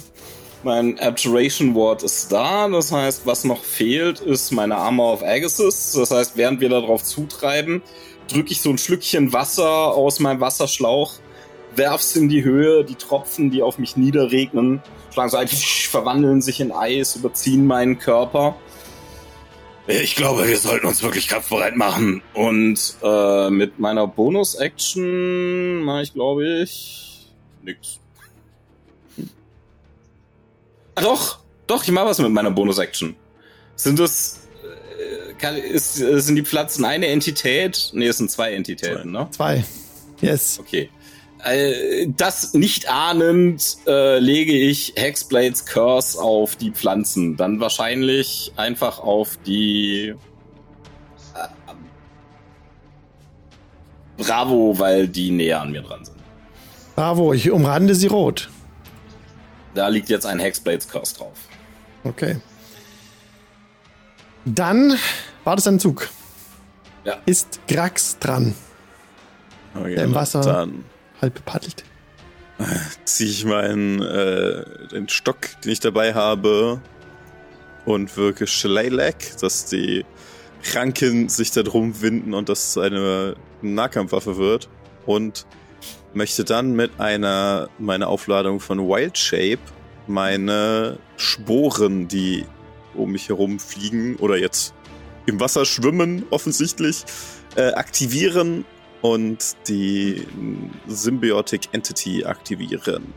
mein 0.63 0.99
Abjuration 0.99 1.75
Ward 1.75 2.03
ist 2.03 2.31
da. 2.31 2.69
Das 2.69 2.93
heißt, 2.93 3.27
was 3.27 3.45
noch 3.45 3.63
fehlt, 3.63 4.21
ist 4.21 4.53
meine 4.53 4.77
Armor 4.77 5.15
of 5.15 5.23
Agassiz. 5.23 5.93
Das 5.93 6.11
heißt, 6.11 6.37
während 6.37 6.61
wir 6.61 6.69
darauf 6.69 7.03
zutreiben, 7.03 7.83
drücke 8.33 8.53
ich 8.53 8.61
so 8.61 8.71
ein 8.71 8.79
Schlückchen 8.79 9.33
Wasser 9.33 9.69
aus 9.69 10.21
meinem 10.21 10.41
Wasserschlauch, 10.41 11.15
werf's 11.75 12.17
in 12.17 12.29
die 12.29 12.45
Höhe, 12.45 12.85
die 12.85 12.95
Tropfen, 12.95 13.51
die 13.51 13.63
auf 13.63 13.79
mich 13.79 13.97
niederregnen, 13.97 14.83
schlagen 15.13 15.31
so 15.31 15.37
ein, 15.37 15.49
verwandeln 15.91 16.43
sich 16.43 16.61
in 16.61 16.73
Eis, 16.73 17.17
überziehen 17.17 17.67
meinen 17.67 17.99
Körper. 17.99 18.57
Ich 19.89 20.15
glaube, 20.15 20.47
wir 20.47 20.59
sollten 20.59 20.87
uns 20.87 21.03
wirklich 21.03 21.27
kampfbereit 21.27 21.77
machen. 21.77 22.23
Und 22.35 22.97
äh, 23.03 23.51
mit 23.51 23.81
meiner 23.81 24.07
Bonus-Action 24.07 25.83
mache 25.83 26.03
ich, 26.03 26.15
glaube 26.15 26.47
ich, 26.47 27.27
nix. 27.63 27.99
Doch, 30.95 31.39
doch, 31.67 31.83
ich 31.83 31.91
mache 31.91 32.07
was 32.07 32.19
mit 32.21 32.31
meiner 32.31 32.53
Bonus-Action. 32.53 33.17
Sind 33.75 33.99
äh, 33.99 34.42
kann, 35.43 35.57
ist, 35.57 35.97
sind 35.97 36.37
die 36.37 36.45
Pflanzen 36.45 36.85
eine 36.87 37.09
Entität? 37.09 37.91
Nee, 37.93 38.07
es 38.07 38.17
sind 38.17 38.31
zwei 38.31 38.55
Entitäten, 38.55 39.13
ne? 39.13 39.29
Zwei. 39.31 39.63
Yes. 40.23 40.59
Okay. 40.59 40.89
Äh, 41.45 42.07
Das 42.17 42.55
nicht 42.55 42.89
ahnend 42.89 43.77
äh, 43.87 44.19
lege 44.19 44.53
ich 44.53 44.95
Hexblades 44.97 45.67
Curse 45.67 46.19
auf 46.19 46.57
die 46.57 46.71
Pflanzen. 46.71 47.37
Dann 47.37 47.61
wahrscheinlich 47.61 48.53
einfach 48.57 49.01
auf 49.01 49.37
die 49.45 50.15
äh, 51.35 51.49
Bravo, 54.17 54.79
weil 54.79 55.09
die 55.09 55.31
näher 55.31 55.61
an 55.61 55.73
mir 55.73 55.83
dran 55.83 56.05
sind. 56.05 56.17
Bravo, 56.95 57.33
ich 57.33 57.51
umrande 57.51 57.95
sie 57.95 58.07
rot. 58.07 58.49
Da 59.75 59.89
liegt 59.89 60.09
jetzt 60.09 60.27
ein 60.27 60.39
Hexblades 60.39 60.89
Curse 60.89 61.17
drauf. 61.17 61.39
Okay. 62.05 62.37
Dann 64.45 64.97
war 65.45 65.57
das 65.57 65.67
ein 65.67 65.79
Zug. 65.81 66.09
Ja. 67.05 67.17
Ist 67.27 67.61
Grax 67.69 68.19
dran. 68.19 68.55
Okay, 69.75 69.95
Der 69.97 70.05
im 70.05 70.15
Wasser- 70.15 70.41
Dann 70.41 70.85
Halb 71.21 71.35
bepaddelt. 71.35 71.85
ziehe 73.05 73.31
ich 73.31 73.45
meinen 73.45 74.01
äh, 74.03 74.65
den 74.93 75.09
Stock, 75.09 75.39
den 75.65 75.73
ich 75.73 75.81
dabei 75.81 76.15
habe, 76.15 76.81
und 77.85 78.17
wirke 78.17 78.47
Shalaylek, 78.47 79.37
dass 79.41 79.65
die 79.67 80.05
Ranken 80.75 81.29
sich 81.29 81.51
da 81.51 81.63
drum 81.65 82.01
winden 82.03 82.35
und 82.35 82.49
das 82.49 82.79
eine 82.79 83.35
Nahkampfwaffe 83.63 84.37
wird. 84.37 84.69
Und 85.07 85.47
möchte 86.15 86.45
dann 86.45 86.73
mit 86.75 87.01
einer 87.01 87.69
meiner 87.79 88.07
Aufladung 88.09 88.61
von 88.61 88.79
Wild 88.79 89.19
Shape 89.19 89.59
meine 90.07 90.99
Sporen, 91.17 92.07
die 92.07 92.45
um 92.95 93.11
mich 93.13 93.29
herum 93.29 93.59
fliegen 93.59 94.17
oder 94.17 94.37
jetzt 94.37 94.75
im 95.27 95.41
Wasser 95.41 95.65
schwimmen, 95.65 96.25
offensichtlich, 96.31 97.05
äh, 97.57 97.73
aktivieren 97.73 98.65
und 99.03 99.57
die 99.69 100.27
Symbiotic 100.87 101.69
Entity 101.73 102.25
aktivieren. 102.25 103.13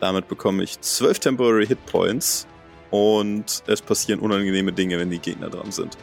Damit 0.00 0.28
bekomme 0.28 0.62
ich 0.62 0.80
12 0.80 1.18
Temporary 1.20 1.66
Hit 1.66 1.84
Points 1.86 2.46
und 2.90 3.62
es 3.66 3.80
passieren 3.82 4.20
unangenehme 4.20 4.72
Dinge, 4.72 4.98
wenn 4.98 5.10
die 5.10 5.18
Gegner 5.18 5.48
dran 5.48 5.72
sind. 5.72 5.96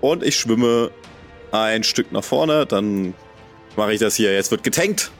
Und 0.00 0.22
ich 0.22 0.36
schwimme 0.36 0.90
ein 1.50 1.82
Stück 1.82 2.12
nach 2.12 2.24
vorne, 2.24 2.66
dann 2.66 3.14
mache 3.76 3.94
ich 3.94 4.00
das 4.00 4.14
hier. 4.16 4.32
Jetzt 4.32 4.50
wird 4.50 4.62
getankt. 4.62 5.10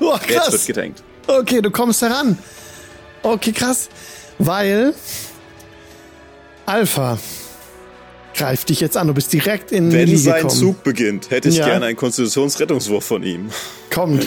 Oh, 0.00 0.14
Jetzt 0.14 0.28
wird 0.28 0.42
krass. 0.44 0.66
getankt. 0.66 1.02
Okay, 1.26 1.60
du 1.60 1.70
kommst 1.70 2.00
heran. 2.02 2.38
Okay, 3.22 3.52
krass. 3.52 3.90
Weil 4.38 4.94
Alpha 6.64 7.18
greift 8.38 8.68
dich 8.68 8.80
jetzt 8.80 8.96
an. 8.96 9.06
Du 9.08 9.14
bist 9.14 9.32
direkt 9.32 9.72
in 9.72 9.92
Wenn 9.92 10.16
sein 10.16 10.34
gekommen. 10.42 10.50
Zug 10.54 10.82
beginnt, 10.84 11.30
hätte 11.30 11.48
ich 11.48 11.56
Ja. 11.56 11.66
gerne 11.66 11.86
einen 11.86 11.96
Konstitutionsrettungswurf 11.96 13.04
von 13.04 13.22
ihm. 13.22 13.50
Kommt. 13.90 14.26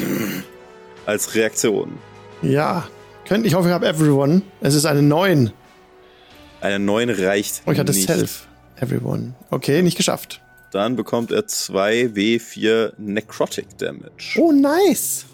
Als 1.05 1.33
Reaktion. 1.35 1.97
Ja. 2.41 2.87
Könnt, 3.27 3.45
ich 3.45 3.53
hoffe, 3.53 3.67
ich 3.69 3.73
habe 3.73 3.87
Everyone. 3.87 4.41
Es 4.61 4.75
ist 4.75 4.85
eine 4.85 5.01
9. 5.01 5.51
Eine 6.59 6.79
9 6.79 7.09
reicht 7.09 7.63
Oh, 7.65 7.71
ich 7.71 7.79
hatte 7.79 7.91
nicht. 7.91 8.07
Self. 8.07 8.47
Everyone. 8.79 9.33
Okay, 9.49 9.81
nicht 9.81 9.97
geschafft. 9.97 10.41
Dann 10.71 10.95
bekommt 10.95 11.31
er 11.31 11.47
2 11.47 12.11
W4 12.13 12.93
Necrotic 12.97 13.77
Damage. 13.77 14.37
Oh, 14.37 14.51
nice. 14.51 15.25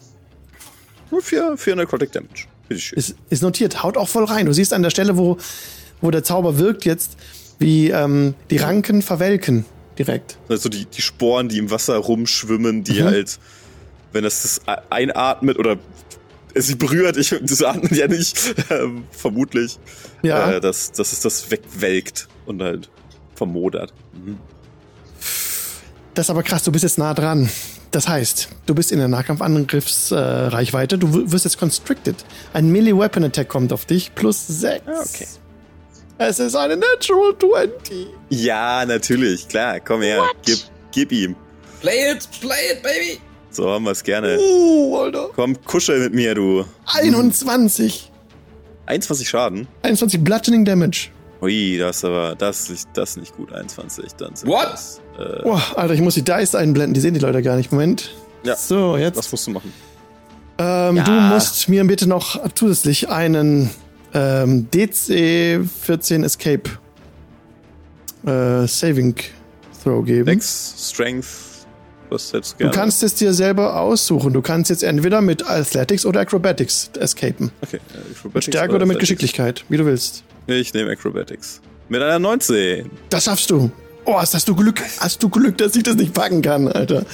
Nur 1.12 1.22
4, 1.22 1.56
4 1.58 1.76
Necrotic 1.76 2.12
Damage. 2.12 2.46
Bitteschön. 2.68 2.98
Ist, 2.98 3.16
ist 3.30 3.42
notiert. 3.44 3.84
Haut 3.84 3.98
auch 3.98 4.10
voll 4.10 4.26
rein. 4.26 4.46
Du 4.46 4.54
siehst 4.54 4.74
an 4.74 4.84
der 4.84 4.90
Stelle, 4.90 5.18
wo, 5.18 5.38
wo 6.02 6.12
der 6.12 6.24
Zauber 6.24 6.58
wirkt 6.58 6.86
jetzt, 6.86 7.18
wie 7.60 7.90
ähm, 7.90 8.36
die 8.50 8.58
Ranken 8.58 9.02
verwelken. 9.02 9.66
Direkt. 9.98 10.38
Also 10.48 10.70
die, 10.70 10.86
die 10.86 11.02
Sporen, 11.02 11.50
die 11.50 11.58
im 11.58 11.72
Wasser 11.72 11.96
rumschwimmen, 11.98 12.84
die 12.84 13.02
Mhm. 13.02 13.06
halt, 13.06 13.40
wenn 14.14 14.26
es 14.26 14.44
das 14.44 14.62
einatmet 14.92 15.58
oder 15.58 15.78
es 16.54 16.68
sie 16.68 16.76
berührt, 16.76 17.18
ich, 17.18 17.36
das 17.42 17.64
atmet 17.64 17.92
ja 17.94 18.08
nicht, 18.08 18.38
ähm, 18.70 19.06
vermutlich, 19.12 19.80
Ja. 20.22 20.52
äh, 20.54 20.62
dass, 20.62 20.92
dass 20.92 21.14
es 21.14 21.22
das 21.22 21.50
wegwelkt 21.52 22.28
und 22.46 22.62
halt 22.62 22.90
vermodert. 23.36 23.92
Das 26.14 26.26
ist 26.26 26.30
aber 26.30 26.44
krass, 26.44 26.64
du 26.64 26.72
bist 26.72 26.84
jetzt 26.84 26.98
nah 26.98 27.14
dran. 27.14 27.50
Das 27.92 28.08
heißt, 28.08 28.50
du 28.66 28.76
bist 28.76 28.92
in 28.92 29.00
der 29.00 29.08
Nahkampfangriffsreichweite. 29.08 30.16
Äh, 30.16 30.48
Reichweite. 30.48 30.98
du 30.98 31.32
wirst 31.32 31.46
jetzt 31.46 31.58
constricted. 31.58 32.16
Ein 32.54 32.72
Melee 32.72 32.94
Weapon 32.98 33.24
Attack 33.24 33.48
kommt 33.50 33.72
auf 33.72 33.86
dich. 33.86 34.14
Plus 34.14 34.46
6. 34.48 34.84
Ah, 34.88 35.02
okay. 35.02 35.28
Es 36.20 36.40
ist 36.40 36.56
eine 36.56 36.76
Natural 36.78 37.36
20. 37.40 38.08
Ja, 38.30 38.86
natürlich, 38.86 39.48
klar, 39.48 39.80
komm 39.80 40.02
her, 40.02 40.24
gib, 40.46 40.60
gib 40.92 41.12
ihm. 41.12 41.36
Play 41.82 42.12
it, 42.12 42.28
play 42.42 42.74
it, 42.74 42.82
baby! 42.82 43.20
So 43.52 43.70
haben 43.70 43.86
wir 43.86 43.92
es 43.92 44.04
gerne. 44.04 44.38
Oh, 44.40 44.98
Alter. 44.98 45.30
Komm, 45.36 45.64
kuschel 45.64 46.00
mit 46.00 46.14
mir, 46.14 46.34
du. 46.36 46.66
21. 46.94 48.12
21 48.88 49.30
Schaden. 49.30 49.68
21 49.84 50.24
Bludgeoning 50.24 50.66
Damage. 50.66 51.10
Ui, 51.42 51.78
das 51.78 51.98
ist 51.98 52.06
aber, 52.06 52.36
das 52.36 52.62
ist 52.62 52.70
nicht, 52.72 52.88
das 52.94 53.10
ist 53.12 53.18
nicht 53.18 53.36
gut, 53.36 53.54
21. 53.54 54.06
Dann 54.18 54.36
sind 54.36 54.50
What? 54.50 54.70
Das, 54.72 55.02
äh, 55.20 55.44
Boah, 55.44 55.62
Alter, 55.76 55.94
ich 55.94 56.02
muss 56.02 56.16
die 56.16 56.24
Dice 56.24 56.56
einblenden. 56.56 56.94
Die 56.96 57.00
sehen 57.00 57.14
die 57.14 57.20
Leute 57.20 57.42
gar 57.44 57.56
nicht. 57.58 57.72
Moment. 57.72 58.12
Ja. 58.44 58.56
So, 58.56 58.98
jetzt. 58.98 59.18
was 59.18 59.32
musst 59.32 59.46
du 59.48 59.52
machen? 59.52 59.72
Ähm, 60.58 60.98
Ja. 60.98 61.04
Du 61.04 61.12
musst 61.12 61.70
mir 61.70 61.84
bitte 61.86 62.08
noch 62.08 62.40
zusätzlich 62.56 63.10
einen 63.10 63.70
ähm, 64.18 64.68
DC 64.72 65.62
14 65.84 66.24
Escape 66.24 66.70
äh, 68.26 68.68
Saving 68.68 69.16
Throw 69.84 70.04
geben. 70.04 70.26
Dex, 70.26 70.74
Strength, 70.92 71.28
was 72.10 72.34
hättest 72.34 72.54
du 72.54 72.58
Du 72.58 72.64
gerne? 72.64 72.76
kannst 72.76 73.04
es 73.04 73.14
dir 73.16 73.34
selber 73.34 73.80
aussuchen. 73.80 74.34
Du 74.34 74.42
kannst 74.42 74.70
jetzt 74.70 74.84
entweder 74.84 75.22
mit 75.22 75.48
Athletics 75.48 76.06
oder 76.06 76.22
Acrobatics 76.22 76.90
escapen. 77.00 77.52
Okay, 77.62 77.78
äh, 77.78 77.80
Mit 77.80 78.18
Acrobatics 78.18 78.46
Stärke 78.46 78.76
oder 78.76 78.86
mit 78.86 78.96
Athletics? 78.98 79.00
Geschicklichkeit, 79.22 79.66
wie 79.70 79.78
du 79.78 79.86
willst. 79.86 80.24
Ich 80.48 80.74
nehme 80.74 80.92
Acrobatics. 80.92 81.62
Mit 81.90 82.02
einer 82.02 82.20
19. 82.20 82.90
Das 83.10 83.26
schaffst 83.26 83.50
du. 83.50 83.70
Oh, 84.06 84.16
hast 84.18 84.34
hast 84.34 84.48
du 84.48 84.56
Glück. 84.56 84.82
Hast 85.00 85.22
du 85.22 85.30
Glück, 85.30 85.58
dass 85.58 85.76
ich 85.76 85.84
das 85.84 85.96
nicht 85.96 86.14
packen 86.14 86.42
kann, 86.42 86.68
Alter. 86.70 87.06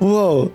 Wow. 0.00 0.50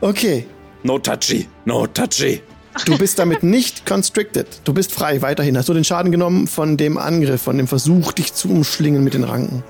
Okay. 0.00 0.46
No 0.82 0.98
touchy, 0.98 1.46
no 1.64 1.86
touchy. 1.86 2.40
Du 2.86 2.96
bist 2.98 3.18
damit 3.18 3.42
nicht 3.42 3.84
constricted. 3.84 4.46
Du 4.64 4.72
bist 4.72 4.92
frei 4.92 5.22
weiterhin. 5.22 5.56
Hast 5.58 5.68
du 5.68 5.74
den 5.74 5.84
Schaden 5.84 6.12
genommen 6.12 6.46
von 6.46 6.76
dem 6.76 6.98
Angriff, 6.98 7.42
von 7.42 7.56
dem 7.58 7.66
Versuch, 7.66 8.12
dich 8.12 8.32
zu 8.32 8.48
umschlingen 8.48 9.02
mit 9.02 9.14
den 9.14 9.24
Ranken? 9.24 9.62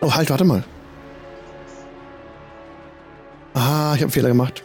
Oh, 0.00 0.14
halt, 0.14 0.30
warte 0.30 0.44
mal. 0.44 0.62
Ah, 3.54 3.92
ich 3.94 4.00
habe 4.00 4.02
einen 4.02 4.10
Fehler 4.10 4.28
gemacht. 4.28 4.62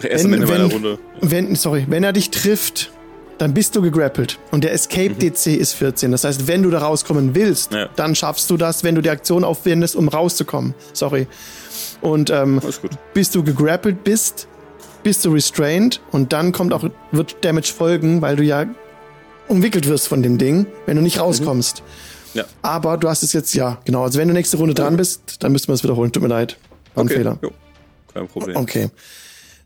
Ach, 0.00 0.04
erst 0.04 0.24
am 0.24 0.32
Ende 0.32 0.46
meiner 0.46 0.64
wenn, 0.64 0.70
Runde. 0.72 0.98
wenn, 1.20 1.54
sorry, 1.54 1.86
wenn 1.88 2.02
er 2.04 2.12
dich 2.12 2.30
trifft, 2.30 2.90
dann 3.38 3.54
bist 3.54 3.74
du 3.76 3.82
gegrappelt. 3.82 4.38
Und 4.50 4.64
der 4.64 4.72
Escape 4.72 5.14
DC 5.14 5.46
ist 5.56 5.72
14. 5.74 6.10
Das 6.12 6.24
heißt, 6.24 6.46
wenn 6.46 6.62
du 6.62 6.70
da 6.70 6.78
rauskommen 6.80 7.34
willst, 7.34 7.72
Ja. 7.72 7.88
dann 7.96 8.14
schaffst 8.14 8.50
du 8.50 8.56
das, 8.56 8.84
wenn 8.84 8.94
du 8.94 9.00
die 9.00 9.10
Aktion 9.10 9.44
aufwendest, 9.44 9.96
um 9.96 10.08
rauszukommen. 10.08 10.74
Sorry. 10.92 11.26
Und 12.00 12.30
ähm, 12.30 12.60
Alles 12.62 12.80
gut. 12.80 12.90
bis 13.14 13.30
du 13.30 13.42
gegrappelt 13.44 14.04
bist, 14.04 14.48
bist 15.02 15.24
du 15.24 15.30
restrained 15.32 16.00
und 16.10 16.32
dann 16.32 16.52
kommt 16.52 16.72
auch, 16.72 16.84
wird 17.10 17.44
Damage 17.44 17.72
folgen, 17.76 18.22
weil 18.22 18.36
du 18.36 18.42
ja 18.42 18.66
umwickelt 19.48 19.88
wirst 19.88 20.08
von 20.08 20.22
dem 20.22 20.38
Ding, 20.38 20.66
wenn 20.86 20.96
du 20.96 21.02
nicht 21.02 21.20
rauskommst. 21.20 21.82
Ja. 22.34 22.44
Aber 22.62 22.96
du 22.96 23.08
hast 23.08 23.22
es 23.22 23.32
jetzt, 23.32 23.52
ja, 23.54 23.78
genau. 23.84 24.02
Also 24.04 24.18
wenn 24.18 24.28
du 24.28 24.34
nächste 24.34 24.56
Runde 24.56 24.74
dran 24.74 24.96
bist, 24.96 25.42
dann 25.42 25.52
müssten 25.52 25.68
wir 25.68 25.74
es 25.74 25.82
wiederholen. 25.82 26.12
Tut 26.12 26.22
mir 26.22 26.28
leid. 26.28 26.56
War 26.94 27.04
ein 27.04 27.06
Okay, 27.08 27.16
Fehler. 27.18 27.38
jo, 27.42 27.50
kein 28.14 28.28
Problem. 28.28 28.56
Okay. 28.56 28.88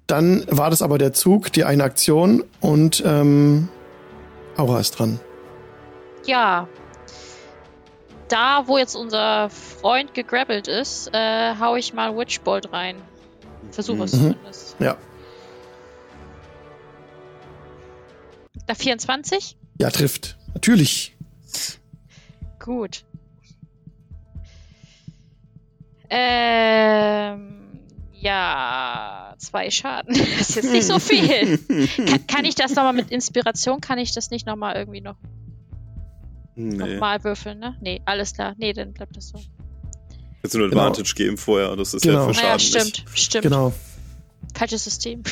Dann 0.08 0.44
war 0.48 0.70
das 0.70 0.82
aber 0.82 0.98
der 0.98 1.12
Zug, 1.12 1.52
die 1.52 1.64
eine 1.64 1.84
Aktion 1.84 2.44
und 2.60 3.02
ähm, 3.06 3.68
Aura 4.56 4.80
ist 4.80 4.92
dran. 4.98 5.20
Ja. 6.24 6.66
Da, 8.28 8.64
wo 8.66 8.78
jetzt 8.78 8.96
unser 8.96 9.50
Freund 9.50 10.12
gegrabbelt 10.14 10.66
ist, 10.66 11.10
äh, 11.12 11.54
hau 11.60 11.76
ich 11.76 11.94
mal 11.94 12.16
Witchbolt 12.16 12.72
rein. 12.72 12.96
Versuche 13.70 14.04
es 14.04 14.12
Mhm. 14.14 14.18
zumindest. 14.34 14.76
Ja. 14.80 14.96
Da 18.66 18.74
24? 18.74 19.56
Ja, 19.80 19.90
trifft. 19.90 20.36
Natürlich. 20.54 21.16
Gut. 22.58 23.04
Ähm, 26.08 27.78
ja, 28.12 29.34
zwei 29.38 29.70
Schaden. 29.70 30.14
Das 30.38 30.50
ist 30.50 30.56
jetzt 30.56 30.72
nicht 30.72 30.86
so 30.86 30.98
viel. 30.98 31.58
kann, 32.06 32.26
kann 32.26 32.44
ich 32.44 32.54
das 32.54 32.74
nochmal 32.74 32.92
mit 32.92 33.10
Inspiration, 33.10 33.80
kann 33.80 33.98
ich 33.98 34.12
das 34.12 34.30
nicht 34.30 34.46
nochmal 34.46 34.76
irgendwie 34.76 35.00
noch, 35.00 35.16
Nee. 36.54 36.76
noch 36.76 37.00
mal 37.00 37.22
würfeln, 37.22 37.58
ne? 37.58 37.76
Nee, 37.80 38.00
alles 38.06 38.32
klar. 38.32 38.54
Nee, 38.56 38.72
dann 38.72 38.92
bleibt 38.94 39.16
das 39.16 39.28
so. 39.28 39.38
Du 39.38 40.58
eine 40.58 40.68
Genau. 40.70 40.82
Advantage 40.82 41.14
geben 41.16 41.36
vorher 41.36 41.70
und 41.72 41.78
das 41.78 41.92
ist 41.92 42.02
Genau. 42.02 42.20
ja 42.20 42.28
für 42.28 42.34
Schaden 42.34 42.52
nicht. 42.54 42.68
stimmt, 42.68 43.04
stimmt. 43.14 43.42
Genau. 43.42 43.72
Falsches 44.54 44.84
System. 44.84 45.22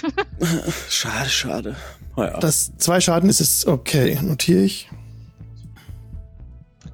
Schade, 0.90 1.30
schade. 1.30 1.76
Naja. 2.16 2.38
Das 2.38 2.72
zwei 2.78 3.00
Schaden 3.00 3.28
ist 3.28 3.40
es. 3.40 3.66
Okay, 3.66 4.18
notiere 4.22 4.62
ich. 4.62 4.88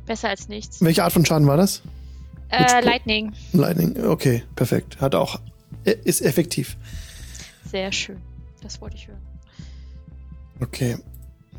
Besser 0.07 0.29
als 0.31 0.49
nichts. 0.49 0.83
Welche 0.83 1.05
Art 1.05 1.13
von 1.13 1.25
Schaden 1.25 1.47
war 1.47 1.57
das? 1.57 1.83
Äh. 2.49 2.85
Lightning. 2.85 3.33
Lightning. 3.53 4.05
Okay, 4.05 4.43
perfekt. 4.57 5.01
Hat 5.01 5.15
auch. 5.15 5.41
äh, 5.85 5.95
Ist 6.05 6.23
effektiv. 6.23 6.77
Sehr 7.71 7.93
schön. 7.93 8.19
Das 8.63 8.81
wollte 8.81 8.97
ich 8.97 9.07
hören. 9.09 9.21
Okay. 10.61 10.97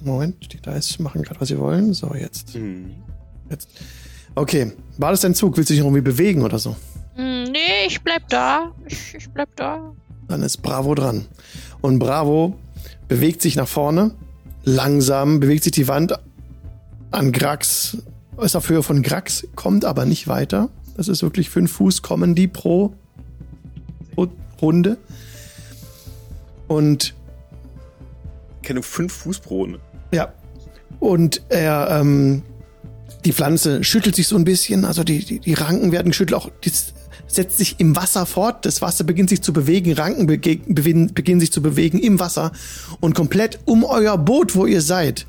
Moment, 0.03 0.51
die 0.51 0.57
Dice 0.61 0.99
machen 0.99 1.21
gerade, 1.23 1.39
was 1.39 1.47
sie 1.47 1.59
wollen. 1.59 1.93
So, 1.93 2.13
jetzt. 2.15 2.53
Hm. 2.55 2.95
jetzt. 3.49 3.69
Okay. 4.35 4.73
War 4.97 5.11
das 5.11 5.21
dein 5.21 5.35
Zug? 5.35 5.55
Willst 5.57 5.69
du 5.69 5.73
dich 5.73 5.81
irgendwie 5.81 6.01
bewegen 6.01 6.41
oder 6.41 6.59
so? 6.59 6.75
Hm, 7.15 7.43
nee, 7.51 7.85
ich 7.87 8.01
bleib 8.01 8.27
da. 8.29 8.71
Ich, 8.87 9.13
ich 9.15 9.29
bleib 9.29 9.55
da. 9.55 9.93
Dann 10.27 10.41
ist 10.43 10.57
Bravo 10.57 10.95
dran. 10.95 11.27
Und 11.81 11.99
Bravo 11.99 12.57
bewegt 13.11 13.41
sich 13.41 13.57
nach 13.57 13.67
vorne. 13.67 14.11
Langsam 14.63 15.41
bewegt 15.41 15.65
sich 15.65 15.73
die 15.73 15.89
Wand 15.89 16.17
an 17.11 17.33
Grax. 17.33 17.97
Ist 18.39 18.55
auf 18.55 18.69
Höhe 18.69 18.83
von 18.83 19.01
Grax, 19.01 19.45
kommt 19.53 19.83
aber 19.83 20.05
nicht 20.05 20.29
weiter. 20.29 20.69
Das 20.95 21.09
ist 21.09 21.21
wirklich 21.21 21.49
fünf 21.49 21.73
Fuß 21.73 22.03
kommen 22.03 22.35
die 22.35 22.47
pro, 22.47 22.93
Runde. 24.61 24.97
Und 26.69 27.13
Keine 28.63 28.81
fünf 28.81 29.11
Fuß 29.11 29.39
pro 29.39 29.57
Runde. 29.57 29.79
ja. 30.13 30.31
Und 31.01 31.41
er, 31.49 31.99
ähm, 31.99 32.43
die 33.25 33.33
Pflanze 33.33 33.83
schüttelt 33.83 34.15
sich 34.15 34.27
so 34.27 34.37
ein 34.37 34.45
bisschen, 34.45 34.85
also 34.85 35.03
die, 35.03 35.25
die, 35.25 35.39
die 35.39 35.53
Ranken 35.53 35.91
werden 35.91 36.11
geschüttelt, 36.11 36.39
auch 36.39 36.49
das 36.63 36.93
setzt 37.35 37.57
sich 37.57 37.79
im 37.79 37.95
Wasser 37.95 38.25
fort, 38.25 38.65
das 38.65 38.81
Wasser 38.81 39.03
beginnt 39.03 39.29
sich 39.29 39.41
zu 39.41 39.53
bewegen, 39.53 39.93
Ranken 39.93 40.27
bege 40.27 40.57
beginnen, 40.67 41.13
beginnen 41.13 41.39
sich 41.39 41.51
zu 41.51 41.61
bewegen 41.61 41.99
im 41.99 42.19
Wasser 42.19 42.51
und 42.99 43.15
komplett 43.15 43.59
um 43.65 43.83
euer 43.83 44.17
Boot, 44.17 44.55
wo 44.55 44.65
ihr 44.65 44.81
seid, 44.81 45.25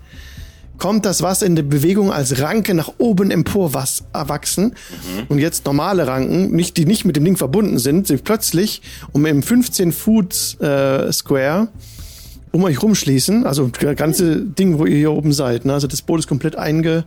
kommt 0.79 1.05
das 1.05 1.23
Wasser 1.23 1.47
in 1.47 1.55
der 1.55 1.62
Bewegung 1.62 2.12
als 2.12 2.41
Ranke 2.41 2.75
nach 2.75 2.91
oben 2.99 3.31
empor 3.31 3.73
was 3.73 4.03
erwachsen. 4.12 4.75
Und 5.29 5.38
jetzt 5.38 5.65
normale 5.65 6.09
Ranken, 6.09 6.51
nicht, 6.51 6.77
die 6.77 6.87
nicht 6.87 7.05
mit 7.05 7.15
dem 7.15 7.25
Ding 7.25 7.37
verbunden 7.37 7.79
sind, 7.79 8.09
sind 8.09 8.25
plötzlich 8.25 8.83
um 9.12 9.25
im 9.27 9.45
15 9.45 9.93
Foot 9.93 10.61
äh, 10.61 11.12
Square 11.12 11.69
um 12.51 12.65
euch 12.65 12.83
rumschließen. 12.83 13.47
Also 13.47 13.69
das 13.69 13.97
ganze 13.97 14.41
Ding, 14.41 14.79
wo 14.79 14.87
ihr 14.87 14.97
hier 14.97 15.12
oben 15.12 15.33
seid. 15.33 15.65
Ne? 15.65 15.73
Also 15.73 15.87
das 15.87 16.03
Boot 16.03 16.19
ist 16.19 16.27
komplett 16.27 16.57
einge 16.57 17.05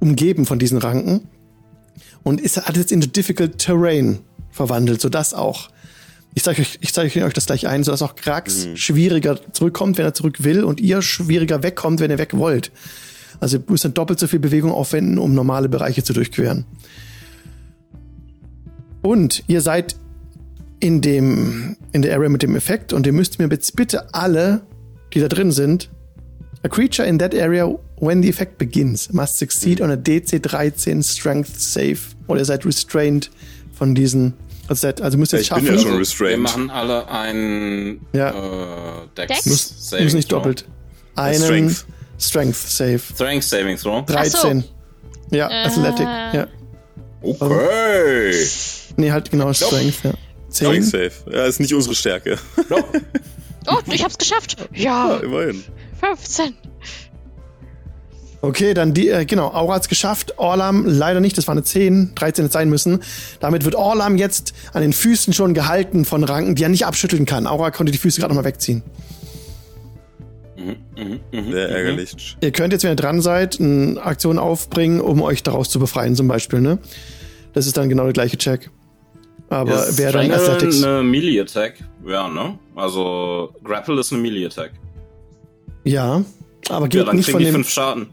umgeben 0.00 0.44
von 0.44 0.58
diesen 0.58 0.78
Ranken. 0.78 1.20
Und 2.22 2.40
ist 2.40 2.56
hat 2.56 2.76
jetzt 2.76 2.92
in 2.92 3.02
the 3.02 3.08
difficult 3.08 3.58
terrain 3.58 4.20
verwandelt, 4.50 5.00
sodass 5.00 5.34
auch 5.34 5.70
ich 6.34 6.42
zeige 6.42 6.62
euch, 6.62 6.78
ich 6.80 6.92
zeige 6.94 7.24
euch 7.24 7.34
das 7.34 7.46
gleich 7.46 7.68
ein, 7.68 7.84
sodass 7.84 8.00
auch 8.00 8.16
Krax 8.16 8.68
schwieriger 8.74 9.38
zurückkommt, 9.52 9.98
wenn 9.98 10.06
er 10.06 10.14
zurück 10.14 10.42
will, 10.44 10.64
und 10.64 10.80
ihr 10.80 11.02
schwieriger 11.02 11.62
wegkommt, 11.62 12.00
wenn 12.00 12.10
ihr 12.10 12.18
weg 12.18 12.36
wollt. 12.36 12.72
Also 13.40 13.58
du 13.58 13.64
musst 13.68 13.84
dann 13.84 13.94
doppelt 13.94 14.18
so 14.18 14.26
viel 14.26 14.38
Bewegung 14.38 14.72
aufwenden, 14.72 15.18
um 15.18 15.34
normale 15.34 15.68
Bereiche 15.68 16.02
zu 16.02 16.12
durchqueren. 16.12 16.64
Und 19.02 19.42
ihr 19.46 19.60
seid 19.60 19.96
in 20.80 21.00
dem, 21.00 21.76
in 21.92 22.02
der 22.02 22.14
Area 22.16 22.28
mit 22.28 22.42
dem 22.42 22.56
Effekt 22.56 22.92
und 22.92 23.06
ihr 23.06 23.12
müsst 23.12 23.38
mir 23.38 23.48
jetzt 23.48 23.76
bitte 23.76 24.14
alle, 24.14 24.62
die 25.12 25.20
da 25.20 25.28
drin 25.28 25.52
sind, 25.52 25.90
a 26.64 26.68
creature 26.68 27.04
in 27.04 27.18
that 27.18 27.34
area 27.34 27.66
when 27.96 28.22
the 28.22 28.28
effect 28.28 28.58
begins 28.58 29.12
must 29.12 29.36
succeed 29.38 29.80
on 29.80 29.90
a 29.90 29.96
DC 29.96 30.38
13 30.42 31.02
Strength 31.02 31.58
Save. 31.60 31.98
Oder 32.28 32.40
ihr 32.40 32.44
seid 32.44 32.64
restrained 32.64 33.30
von 33.72 33.94
diesen, 33.94 34.34
also, 34.68 34.80
seid, 34.82 35.00
also 35.00 35.18
müsst 35.18 35.32
ihr 35.32 35.40
es 35.40 35.46
ich 35.46 35.50
bin 35.50 35.64
schaffen. 35.64 35.76
ja 35.76 35.82
schon 35.82 35.92
Wir 35.92 35.98
restrained. 36.00 36.42
machen 36.42 36.70
alle 36.70 37.08
ein 37.08 38.00
Ja. 38.12 38.30
äh, 38.30 39.06
Dex, 39.16 39.28
Dex? 39.28 39.46
muss, 39.46 39.74
Saving 39.90 40.04
muss 40.06 40.14
nicht 40.14 40.28
Throw. 40.28 40.38
doppelt. 40.38 40.64
Einen 41.16 41.42
Strength. 41.42 41.84
Strength 42.18 42.56
Save. 42.56 42.98
Strength 43.14 43.44
Saving 43.44 43.76
Throw. 43.76 44.04
13. 44.06 44.64
Ja, 45.30 45.48
Äh. 45.50 45.64
Athletic. 45.66 46.06
Ja. 46.06 46.46
Okay. 47.22 48.34
Nee, 48.96 49.10
halt 49.10 49.30
genau 49.30 49.52
Strength, 49.52 50.04
ja. 50.04 50.12
Strength 50.52 50.90
10. 50.90 51.10
Safe. 51.10 51.12
Ja, 51.30 51.44
ist 51.46 51.60
nicht 51.60 51.74
unsere 51.74 51.94
Stärke. 51.94 52.38
Oh, 53.68 53.78
ich 53.92 54.02
hab's 54.02 54.18
geschafft. 54.18 54.56
Ja, 54.74 55.12
Ja, 55.12 55.16
immerhin. 55.18 55.62
15. 56.02 56.54
Okay, 58.44 58.74
dann 58.74 58.92
die, 58.92 59.08
äh, 59.08 59.24
genau, 59.24 59.52
Aura 59.52 59.76
hat's 59.76 59.88
geschafft. 59.88 60.36
Orlam 60.36 60.84
leider 60.84 61.20
nicht, 61.20 61.38
das 61.38 61.46
war 61.46 61.52
eine 61.52 61.62
10, 61.62 62.16
13 62.16 62.44
hätte 62.44 62.52
sein 62.52 62.68
müssen. 62.68 62.98
Damit 63.38 63.64
wird 63.64 63.76
Orlam 63.76 64.16
jetzt 64.16 64.52
an 64.72 64.82
den 64.82 64.92
Füßen 64.92 65.32
schon 65.32 65.54
gehalten 65.54 66.04
von 66.04 66.24
Ranken, 66.24 66.56
die 66.56 66.64
er 66.64 66.68
nicht 66.68 66.84
abschütteln 66.84 67.24
kann. 67.24 67.46
Aura 67.46 67.70
konnte 67.70 67.92
die 67.92 67.98
Füße 67.98 68.20
gerade 68.20 68.34
nochmal 68.34 68.50
wegziehen. 68.50 68.82
Mhm, 70.56 71.20
mhm, 71.32 71.52
Sehr 71.52 71.68
ärgerlich. 71.68 72.36
Ihr 72.40 72.50
könnt 72.50 72.72
jetzt, 72.72 72.82
wenn 72.82 72.92
ihr 72.92 72.96
dran 72.96 73.20
seid, 73.20 73.60
eine 73.60 74.02
Aktion 74.02 74.38
aufbringen, 74.38 75.00
um 75.00 75.22
euch 75.22 75.44
daraus 75.44 75.70
zu 75.70 75.78
befreien, 75.78 76.16
zum 76.16 76.26
Beispiel, 76.26 76.60
ne? 76.60 76.78
Das 77.52 77.66
ist 77.66 77.76
dann 77.76 77.88
genau 77.88 78.04
der 78.04 78.12
gleiche 78.12 78.38
Check. 78.38 78.70
Aber 79.50 79.86
wer 79.96 80.12
dann 80.12 80.32
Athletics. 80.32 80.82
eine 80.82 81.02
Melee 81.02 81.40
Attack? 81.40 81.74
Ja, 82.06 82.28
ne? 82.28 82.58
Also 82.74 83.54
Grapple 83.62 84.00
ist 84.00 84.12
eine 84.12 84.20
Melee 84.22 84.46
Attack. 84.46 84.72
Ja, 85.84 86.24
aber 86.68 86.84
Ja, 86.86 86.88
geht 86.88 87.06
dann 87.08 87.16
nicht 87.16 87.30
von 87.30 87.38
die 87.40 87.46
dem, 87.46 87.54
fünf 87.54 87.68
Schaden. 87.70 88.08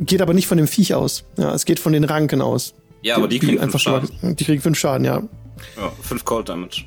geht 0.00 0.20
aber 0.22 0.34
nicht 0.34 0.46
von 0.46 0.58
dem 0.58 0.66
Viech 0.68 0.94
aus. 0.94 1.24
Ja, 1.38 1.54
es 1.54 1.64
geht 1.64 1.78
von 1.80 1.92
den 1.92 2.04
Ranken 2.04 2.42
aus. 2.42 2.74
Ja, 3.02 3.16
aber 3.16 3.28
die 3.28 3.38
kriegen 3.38 3.52
fünf 3.52 3.62
einfach 3.62 3.80
Schaden. 3.80 4.08
schon- 4.20 4.36
Die 4.36 4.44
kriegen 4.44 4.62
fünf 4.62 4.78
Schaden, 4.78 5.04
ja. 5.04 5.22
Ja, 5.76 5.92
fünf 6.02 6.24
Cold 6.24 6.48
Damage. 6.48 6.84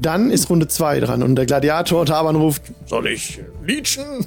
Dann 0.00 0.30
ist 0.30 0.50
Runde 0.50 0.66
zwei 0.68 0.98
dran 1.00 1.22
und 1.22 1.36
der 1.36 1.46
Gladiator 1.46 2.04
Taban 2.04 2.34
ruft, 2.36 2.62
soll 2.86 3.06
ich 3.06 3.40
leechen? 3.64 4.26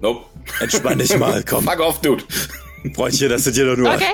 Nope. 0.00 0.24
Entspann 0.60 0.98
dich 0.98 1.16
mal, 1.18 1.42
komm. 1.48 1.64
Fuck 1.64 1.80
off, 1.80 2.00
dude. 2.00 2.24
Bräuchte, 2.94 3.28
das 3.28 3.44
sind 3.44 3.54
hier 3.54 3.66
doch 3.66 3.76
nur. 3.76 3.90
Okay. 3.90 4.04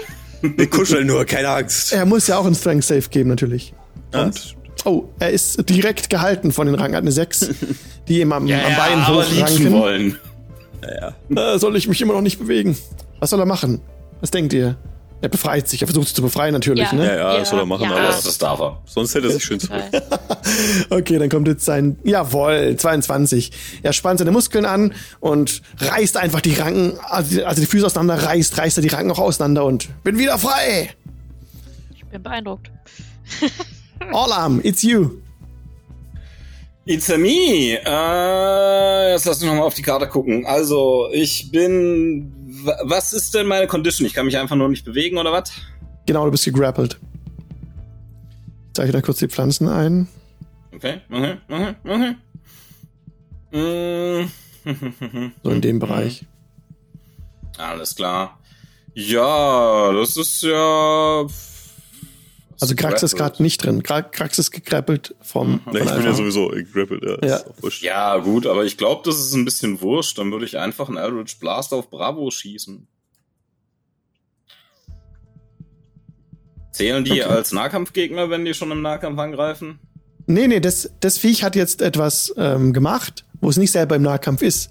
Wir 0.57 0.68
kuscheln 0.68 1.07
nur, 1.07 1.24
keine 1.24 1.48
Angst. 1.48 1.92
Er 1.92 2.04
muss 2.04 2.26
ja 2.26 2.37
auch 2.38 2.44
einen 2.44 2.54
Strength 2.54 2.85
Save 2.85 3.09
geben, 3.09 3.30
natürlich. 3.30 3.72
Und? 4.12 4.57
Oh, 4.84 5.04
er 5.18 5.30
ist 5.30 5.68
direkt 5.68 6.10
gehalten 6.10 6.52
von 6.52 6.66
den. 6.66 6.76
Er 6.76 6.82
hat 6.82 6.94
eine 6.94 7.12
6, 7.12 7.50
die 8.08 8.20
ihm 8.20 8.32
am, 8.32 8.42
am 8.44 8.48
Bein 8.48 9.00
aber 9.00 9.24
leechen 9.24 9.40
hochranken. 9.40 9.72
wollen. 9.72 10.18
Äh, 11.34 11.58
soll 11.58 11.76
ich 11.76 11.88
mich 11.88 12.00
immer 12.02 12.12
noch 12.12 12.20
nicht 12.20 12.38
bewegen? 12.38 12.76
Was 13.18 13.30
soll 13.30 13.40
er 13.40 13.46
machen? 13.46 13.80
Was 14.20 14.30
denkt 14.30 14.52
ihr? 14.52 14.76
Er 15.22 15.30
befreit 15.30 15.66
sich. 15.68 15.80
Er 15.80 15.86
versucht 15.88 16.08
sich 16.08 16.14
zu 16.14 16.20
befreien, 16.20 16.52
natürlich, 16.52 16.84
Ja. 16.92 16.98
ne? 16.98 17.06
Ja, 17.06 17.16
ja, 17.16 17.38
das 17.38 17.48
soll 17.48 17.60
er 17.60 17.64
machen, 17.64 17.84
Ja. 17.84 17.92
aber 17.92 18.02
Das, 18.08 18.24
das 18.24 18.36
darf 18.36 18.60
er. 18.60 18.82
sonst 18.84 19.14
hätte 19.14 19.28
er 19.28 19.32
sich 19.32 19.42
schön 19.44 19.58
zurück. 19.58 19.82
Okay, 20.90 21.18
dann 21.18 21.30
kommt 21.30 21.48
jetzt 21.48 21.64
sein, 21.64 21.96
jawohl, 22.04 22.76
22. 22.76 23.50
Er 23.82 23.94
spannt 23.94 24.18
seine 24.18 24.30
Muskeln 24.32 24.66
an 24.66 24.92
und 25.20 25.62
reißt 25.78 26.18
einfach 26.18 26.42
die 26.42 26.52
Ranken, 26.52 26.98
also 27.02 27.30
die, 27.36 27.44
also 27.44 27.62
die 27.62 27.66
Füße 27.66 27.86
auseinander 27.86 28.22
reißt, 28.22 28.58
reißt 28.58 28.76
er 28.78 28.82
die 28.82 28.88
Ranken 28.88 29.10
auch 29.12 29.18
auseinander 29.18 29.64
und 29.64 29.88
bin 30.04 30.18
wieder 30.18 30.36
frei. 30.38 30.90
Ich 31.94 32.04
bin 32.04 32.22
beeindruckt. 32.22 32.70
Orlam, 34.12 34.60
it's 34.64 34.82
you. 34.82 35.20
It's 36.86 37.10
a 37.10 37.16
me. 37.16 37.78
Äh, 37.84 39.12
jetzt 39.12 39.24
lass 39.24 39.40
mich 39.40 39.48
nochmal 39.48 39.64
auf 39.66 39.74
die 39.74 39.82
Karte 39.82 40.06
gucken. 40.06 40.44
Also, 40.46 41.08
ich 41.12 41.50
bin. 41.50 42.32
wa- 42.64 42.78
Was 42.82 43.12
ist 43.14 43.34
denn 43.34 43.46
meine 43.46 43.66
Condition? 43.66 44.06
Ich 44.06 44.12
kann 44.14 44.26
mich 44.26 44.36
einfach 44.36 44.56
nur 44.56 44.68
nicht 44.68 44.84
bewegen 44.84 45.16
oder 45.16 45.32
was? 45.32 45.50
Genau, 46.06 46.24
du 46.26 46.30
bist 46.30 46.44
gegrappelt. 46.44 47.00
Ich 48.68 48.74
zeige 48.74 48.92
da 48.92 49.00
kurz 49.00 49.18
die 49.18 49.28
Pflanzen 49.28 49.68
ein. 49.68 50.08
Okay, 50.74 51.00
okay, 51.10 51.36
okay, 51.48 51.74
okay. 51.84 52.14
Mm. 53.52 54.30
So 55.42 55.50
in 55.50 55.60
dem 55.60 55.78
Bereich. 55.78 56.24
Alles 57.58 57.94
klar. 57.94 58.38
Ja, 58.94 59.92
das 59.92 60.16
ist 60.16 60.42
ja. 60.42 61.24
Also 62.60 62.74
Krax 62.74 63.02
ist 63.02 63.16
gerade 63.16 63.42
nicht 63.42 63.64
drin. 63.64 63.82
Krax 63.82 64.38
ist 64.38 64.50
gegrappelt 64.50 65.14
vom. 65.20 65.60
Ja, 65.66 65.72
von 65.72 65.82
ich 65.82 65.94
bin 65.94 66.04
ja 66.04 66.12
sowieso 66.14 66.48
gegrappelt, 66.48 67.02
ja. 67.02 67.28
Ja. 67.28 67.40
Ja, 67.80 68.16
gut, 68.18 68.46
aber 68.46 68.64
ich 68.64 68.76
glaube, 68.76 69.02
das 69.04 69.18
ist 69.18 69.34
ein 69.34 69.44
bisschen 69.44 69.80
wurscht. 69.80 70.18
Dann 70.18 70.30
würde 70.30 70.44
ich 70.44 70.58
einfach 70.58 70.88
einen 70.88 70.96
Eldritch 70.96 71.38
Blast 71.38 71.72
auf 71.72 71.90
Bravo 71.90 72.30
schießen. 72.30 72.86
Zählen 76.72 77.04
die 77.04 77.12
Okay. 77.12 77.22
als 77.22 77.52
Nahkampfgegner, 77.52 78.30
wenn 78.30 78.44
die 78.44 78.54
schon 78.54 78.70
im 78.70 78.82
Nahkampf 78.82 79.18
angreifen? 79.18 79.78
Nee, 80.26 80.48
nee, 80.48 80.60
das, 80.60 80.90
das 81.00 81.18
Viech 81.18 81.44
hat 81.44 81.54
jetzt 81.54 81.82
etwas 81.82 82.34
ähm, 82.36 82.72
gemacht, 82.72 83.24
wo 83.40 83.48
es 83.50 83.56
nicht 83.56 83.70
selber 83.70 83.96
im 83.96 84.02
Nahkampf 84.02 84.42
ist. 84.42 84.70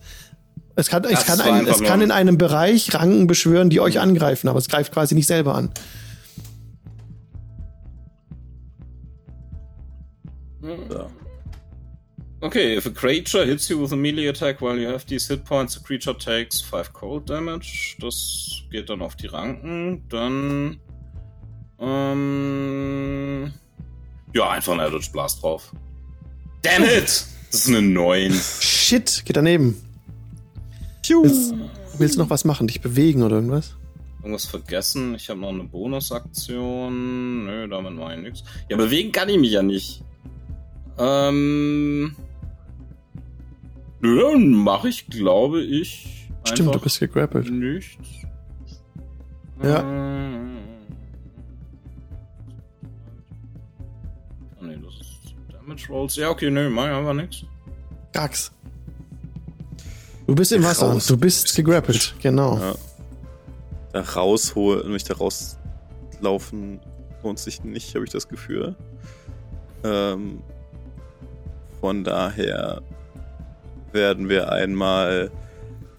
Es 0.76 0.90
kann, 0.90 1.04
es 1.04 1.26
kann, 1.26 1.40
ein, 1.40 1.68
es 1.68 1.84
kann 1.84 2.02
in 2.02 2.12
einem 2.12 2.38
Bereich 2.38 2.94
Ranken 2.96 3.28
beschwören, 3.28 3.70
die 3.70 3.80
euch 3.80 4.00
angreifen, 4.00 4.48
aber 4.48 4.58
es 4.58 4.68
greift 4.68 4.92
quasi 4.92 5.14
nicht 5.14 5.28
selber 5.28 5.54
an. 5.56 5.70
Ja. 10.90 11.10
Okay, 12.42 12.76
if 12.76 12.86
a 12.86 12.90
creature 12.90 13.46
hits 13.46 13.70
you 13.70 13.82
with 13.82 13.94
a 13.94 13.96
melee 13.96 14.28
attack 14.28 14.60
while 14.60 14.78
you 14.78 14.88
have 14.90 15.06
these 15.06 15.28
hit 15.28 15.46
points, 15.46 15.76
the 15.76 15.80
creature 15.80 16.14
takes 16.14 16.60
5 16.60 16.92
cold 16.92 17.30
damage. 17.30 17.96
Das 18.00 18.64
geht 18.70 18.90
dann 18.90 19.02
auf 19.02 19.16
die 19.16 19.28
Ranken. 19.28 20.04
Dann. 20.10 20.78
Ähm. 21.80 23.54
Ja, 24.34 24.50
einfach 24.50 24.74
ein 24.74 24.80
Eldritch 24.80 25.12
Blast 25.14 25.42
drauf. 25.42 25.72
Damn 26.62 26.84
it! 26.84 27.04
Das 27.06 27.28
ist 27.52 27.68
eine 27.70 27.82
9. 27.82 28.34
Shit, 28.34 29.24
geht 29.26 29.38
daneben. 29.38 29.82
Willst, 31.08 31.54
willst 31.98 32.16
du 32.16 32.20
noch 32.20 32.30
was 32.30 32.46
machen? 32.46 32.68
Dich 32.68 32.82
bewegen 32.82 33.24
oder 33.24 33.36
irgendwas? 33.36 33.76
Irgendwas 34.20 34.46
vergessen? 34.46 35.16
Ich 35.16 35.30
habe 35.30 35.40
noch 35.40 35.50
eine 35.50 35.64
Bonusaktion. 35.66 37.46
Nö, 37.46 37.68
damit 37.68 37.94
mache 37.94 38.16
ich 38.16 38.22
nichts. 38.22 38.44
Ja, 38.70 38.78
bewegen 38.78 39.12
kann 39.12 39.30
ich 39.30 39.38
mich 39.38 39.52
ja 39.52 39.62
nicht. 39.62 40.04
Ähm. 40.98 42.16
Nö, 44.02 44.22
dann 44.22 44.54
mache 44.54 44.90
ich, 44.90 45.08
glaube 45.08 45.62
ich. 45.62 46.30
Stimmt, 46.46 46.76
du 46.76 46.80
bist 46.80 47.00
gegrappelt. 47.00 47.50
Nichts. 47.50 47.98
Ja. 49.64 49.80
Ähm. 49.82 50.58
Ah, 54.60 54.66
nee, 54.66 54.78
das 54.84 54.94
ist 54.96 55.36
Damage 55.52 55.88
Rolls. 55.90 56.16
Ja, 56.16 56.30
okay, 56.30 56.50
nö, 56.50 56.70
mach 56.70 56.86
ich 56.86 56.92
einfach 56.92 57.14
nichts. 57.14 57.46
Krax. 58.12 58.52
Du 60.28 60.36
bist 60.36 60.52
im 60.52 60.64
Wasser. 60.64 60.92
Raus. 60.92 61.08
Du 61.08 61.18
bist 61.18 61.56
gegrappelt. 61.56 62.16
Genau. 62.22 62.58
Ja. 62.58 62.76
Da 63.94 64.02
rausholen, 64.02 64.92
mich 64.92 65.04
da 65.04 65.16
rauslaufen 65.16 66.80
lohnt 67.24 67.40
sich 67.40 67.64
nicht, 67.64 67.96
habe 67.96 68.06
ich 68.06 68.12
das 68.12 68.28
Gefühl. 68.28 68.76
Ähm, 69.84 70.42
von 71.84 72.06
daher 72.06 72.82
werden 73.92 74.30
wir 74.30 74.54
einmal 74.54 75.30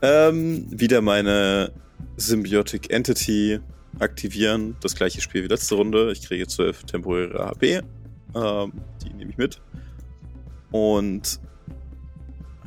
ähm, 0.01 0.67
wieder 0.71 1.03
meine 1.03 1.73
Symbiotic 2.17 2.91
Entity 2.91 3.61
aktivieren. 3.99 4.77
Das 4.81 4.95
gleiche 4.95 5.21
Spiel 5.21 5.43
wie 5.43 5.49
letzte 5.49 5.75
Runde. 5.75 6.11
Ich 6.11 6.23
kriege 6.23 6.47
12 6.47 6.85
temporäre 6.85 7.49
HP. 7.49 7.83
Ähm, 8.35 8.73
die 9.03 9.13
nehme 9.13 9.31
ich 9.31 9.37
mit. 9.37 9.61
Und 10.73 11.39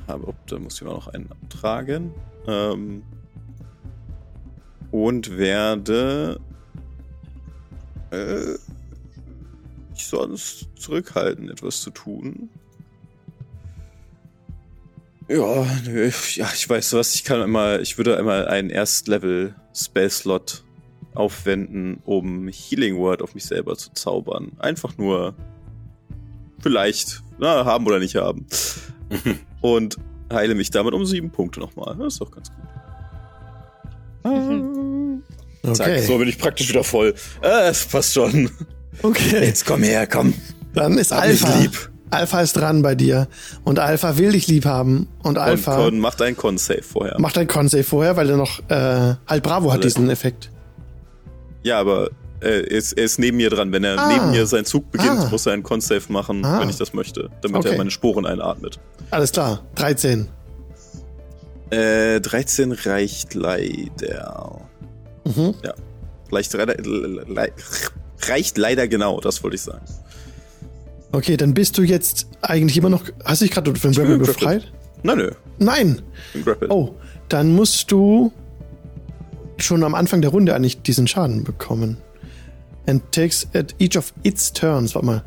habe, 0.08 0.28
oh, 0.28 0.36
da 0.46 0.60
muss 0.60 0.76
ich 0.76 0.84
mal 0.84 0.94
noch 0.94 1.08
einen 1.08 1.32
abtragen. 1.32 2.14
Ähm, 2.46 3.02
und 4.92 5.40
werde 5.40 6.40
äh, 8.12 8.54
ich 9.96 10.06
sonst 10.06 10.68
zurückhalten, 10.76 11.50
etwas 11.50 11.82
zu 11.82 11.90
tun. 11.90 12.52
Ja, 15.30 15.66
nö, 15.86 16.10
ja, 16.36 16.50
ich 16.54 16.70
weiß 16.70 16.94
was, 16.94 17.14
ich 17.16 17.24
kann 17.26 17.42
einmal, 17.42 17.82
ich 17.82 17.98
würde 17.98 18.18
einmal 18.18 18.48
einen 18.48 18.70
Erstlevel 18.70 19.56
Spell 19.76 20.10
Slot 20.10 20.64
aufwenden, 21.14 22.00
um 22.06 22.48
Healing 22.48 22.98
Word 22.98 23.22
auf 23.22 23.34
mich 23.36 23.46
selber 23.46 23.76
zu 23.76 23.92
zaubern. 23.94 24.52
Einfach 24.60 24.98
nur 24.98 25.34
vielleicht, 26.62 27.24
na, 27.40 27.66
haben 27.66 27.86
oder 27.86 28.00
nicht 28.00 28.16
haben. 28.16 28.46
Und 29.62 29.98
heile 30.32 30.56
mich 30.56 30.70
damit 30.72 30.94
um 30.94 31.06
sieben 31.06 31.30
Punkte 31.32 31.60
nochmal. 31.60 31.96
Das 31.98 32.14
ist 32.14 32.22
doch 32.22 32.32
ganz 32.32 32.50
gut. 32.50 32.58
Zack, 35.76 35.88
Okay. 35.88 36.02
so 36.02 36.18
bin 36.18 36.28
ich 36.30 36.38
praktisch 36.38 36.70
wieder 36.70 36.84
voll. 36.84 37.14
Äh, 37.42 37.70
es 37.70 37.86
passt 37.86 38.14
schon. 38.14 38.50
okay. 39.04 39.44
Jetzt 39.46 39.66
komm 39.66 39.84
her, 39.84 40.08
komm. 40.08 40.34
Dann 40.74 40.98
ist 40.98 41.12
Alpha. 41.12 41.60
lieb. 41.60 41.92
Alpha 42.10 42.42
ist 42.42 42.54
dran 42.54 42.82
bei 42.82 42.96
dir. 42.96 43.28
Und 43.64 43.80
Alpha 43.80 44.18
will 44.18 44.32
dich 44.32 44.48
lieb 44.48 44.66
haben. 44.66 45.08
Und 45.24 45.38
Alpha 45.38 45.76
Und 45.78 45.84
Con 45.84 46.00
macht 46.00 46.22
einen 46.22 46.38
Con-Save 46.38 46.84
vorher. 46.84 47.20
macht 47.20 47.38
ein 47.38 47.48
Con-Save 47.48 47.84
vorher, 47.84 48.16
weil 48.16 48.30
er 48.30 48.38
noch, 48.38 48.60
äh, 48.70 49.16
halt 49.28 49.44
Bravo 49.44 49.74
hat 49.74 49.84
diesen 49.84 50.10
Effekt. 50.10 50.50
Ja, 51.64 51.80
aber 51.80 52.10
äh, 52.40 52.62
er, 52.62 52.72
ist, 52.72 52.94
er 52.94 53.04
ist 53.06 53.20
neben 53.20 53.38
mir 53.38 53.50
dran. 53.50 53.72
Wenn 53.72 53.84
er 53.84 53.98
Ah. 54.00 54.08
neben 54.14 54.32
mir 54.32 54.46
seinen 54.46 54.66
Zug 54.66 54.92
beginnt, 54.92 55.20
Ah. 55.20 55.28
muss 55.30 55.46
er 55.46 55.54
einen 55.54 55.64
Con-Save 55.64 56.04
machen, 56.10 56.46
Ah. 56.46 56.62
wenn 56.62 56.70
ich 56.70 56.78
das 56.78 56.94
möchte, 56.94 57.30
damit 57.42 57.58
Okay. 57.58 57.72
er 57.72 57.78
meine 57.78 57.92
Sporen 57.92 58.26
einatmet. 58.26 58.80
Alles 59.12 59.32
klar. 59.32 59.62
13. 59.76 60.28
Äh, 61.72 62.22
13 62.22 62.72
reicht 62.72 63.34
leider. 63.34 64.62
Mhm. 65.26 65.54
Ja. 65.64 65.74
Reicht 66.32 66.54
leider, 66.54 66.76
le, 66.78 67.26
reicht 68.22 68.58
leider 68.58 68.88
genau, 68.88 69.20
das 69.20 69.44
wollte 69.44 69.56
ich 69.56 69.62
sagen. 69.64 69.84
Okay, 71.12 71.38
dann 71.38 71.54
bist 71.54 71.78
du 71.78 71.84
jetzt 71.84 72.28
eigentlich 72.42 72.78
immer 72.78 72.90
noch. 72.90 73.04
Hast 73.24 73.42
du 73.42 73.46
dich 73.46 73.54
gerade 73.54 73.74
von 73.76 73.92
grappled. 73.92 74.20
befreit? 74.20 74.72
Nein, 75.04 75.18
nö, 75.18 75.32
Nein. 75.60 76.02
Oh, 76.70 76.96
dann 77.30 77.56
musst 77.56 77.92
du 77.92 78.32
schon 79.58 79.84
am 79.84 79.96
Anfang 79.96 80.22
der 80.22 80.32
Runde 80.32 80.54
eigentlich 80.56 80.82
diesen 80.82 81.08
Schaden 81.08 81.44
bekommen. 81.44 81.98
And 82.88 83.02
takes 83.12 83.48
at 83.54 83.76
each 83.80 83.98
of 83.98 84.14
its 84.24 84.52
turns. 84.54 84.96
Warte 84.96 85.06
mal. 85.06 85.24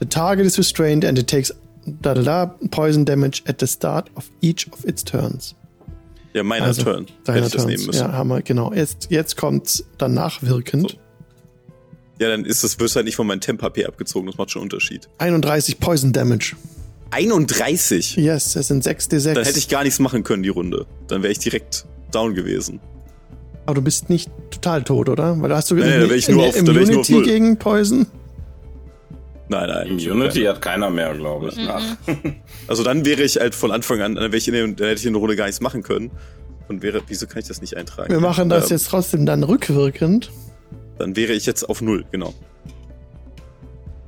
The 0.00 0.06
target 0.06 0.46
is 0.46 0.58
restrained 0.58 1.04
and 1.04 1.18
it 1.18 1.28
takes 1.28 1.54
da 1.86 2.14
da 2.14 2.22
da 2.22 2.46
poison 2.70 3.04
damage 3.04 3.42
at 3.46 3.60
the 3.60 3.66
start 3.66 4.10
of 4.16 4.30
each 4.40 4.66
of 4.72 4.84
its 4.84 5.04
turns. 5.04 5.54
Ja, 6.34 6.42
meiner 6.42 6.66
Also, 6.66 6.82
Turn. 6.82 7.06
Deiner 7.24 7.42
müssen. 7.42 7.92
Ja, 7.94 8.12
haben 8.12 8.28
wir, 8.28 8.42
genau. 8.42 8.72
Jetzt, 8.72 9.06
jetzt 9.10 9.36
kommt's 9.36 9.84
dann 9.98 10.14
nachwirkend. 10.14 10.90
So. 10.90 10.96
Ja, 12.20 12.28
dann 12.28 12.44
ist 12.44 12.62
das, 12.64 12.78
wirst 12.78 12.94
halt 12.96 13.06
nicht 13.06 13.16
von 13.16 13.26
meinem 13.26 13.40
Temp-HP 13.40 13.86
abgezogen, 13.86 14.26
das 14.26 14.36
macht 14.38 14.50
schon 14.50 14.60
einen 14.62 14.66
Unterschied. 14.70 15.08
31 15.18 15.80
Poison 15.80 16.12
Damage. 16.12 16.54
31? 17.10 18.16
Yes, 18.16 18.52
das 18.54 18.68
sind 18.68 18.82
6 18.84 19.08
D6. 19.08 19.34
Dann 19.34 19.44
hätte 19.44 19.58
ich 19.58 19.68
gar 19.68 19.82
nichts 19.84 19.98
machen 20.00 20.22
können, 20.24 20.42
die 20.42 20.48
Runde. 20.48 20.86
Dann 21.08 21.22
wäre 21.22 21.32
ich 21.32 21.38
direkt 21.38 21.84
down 22.12 22.34
gewesen. 22.34 22.80
Aber 23.66 23.76
du 23.76 23.82
bist 23.82 24.10
nicht 24.10 24.30
total 24.50 24.82
tot, 24.84 25.08
oder? 25.08 25.40
Weil 25.40 25.48
da 25.48 25.56
hast 25.56 25.70
du 25.70 25.74
Nee, 25.76 25.82
nee, 25.84 25.98
da 26.00 26.08
wär 26.10 26.16
ich 26.16 26.28
nur 26.28 26.42
eine 26.42 26.48
auf- 26.50 26.62
da 26.62 26.74
wär 26.74 26.82
ich 26.82 26.90
nur 26.90 27.00
auf 27.00 27.08
Immunity 27.08 27.12
null. 27.12 27.24
gegen 27.24 27.56
Poison. 27.58 28.06
Nein, 29.48 29.68
nein. 29.68 29.98
Immunity 29.98 30.42
hat 30.44 30.60
keiner 30.62 30.90
mehr, 30.90 31.14
glaube 31.14 31.48
ich. 31.48 31.56
Nach. 31.56 31.82
Also 32.66 32.82
dann 32.82 33.04
wäre 33.04 33.22
ich 33.22 33.36
halt 33.36 33.54
von 33.54 33.70
Anfang 33.70 34.00
an, 34.00 34.14
dann, 34.14 34.24
wäre 34.24 34.36
ich 34.38 34.48
in 34.48 34.54
der, 34.54 34.66
dann 34.66 34.88
hätte 34.88 35.00
ich 35.00 35.06
in 35.06 35.12
der 35.12 35.20
Runde 35.20 35.36
gar 35.36 35.44
nichts 35.46 35.60
machen 35.60 35.82
können. 35.82 36.10
Und 36.68 36.82
wäre, 36.82 37.02
wieso 37.08 37.26
kann 37.26 37.40
ich 37.40 37.48
das 37.48 37.60
nicht 37.60 37.76
eintragen? 37.76 38.10
Wir 38.10 38.20
machen 38.20 38.48
das 38.48 38.70
Ähm, 38.70 38.76
jetzt 38.78 38.88
trotzdem 38.88 39.26
dann 39.26 39.42
rückwirkend. 39.44 40.30
Dann 40.98 41.16
wäre 41.16 41.32
ich 41.32 41.46
jetzt 41.46 41.68
auf 41.68 41.82
null, 41.82 42.04
genau. 42.10 42.32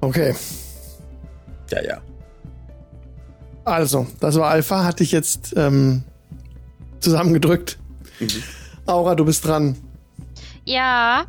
Okay. 0.00 0.34
Ja, 1.70 1.82
ja. 1.82 2.00
Also, 3.64 4.06
das 4.20 4.36
war 4.36 4.50
Alpha, 4.50 4.84
hatte 4.84 5.02
ich 5.02 5.10
jetzt 5.10 5.54
ähm, 5.56 6.04
zusammengedrückt. 7.00 7.78
Mhm. 8.20 8.28
Aura, 8.86 9.14
du 9.16 9.24
bist 9.24 9.44
dran. 9.44 9.76
Ja, 10.64 11.24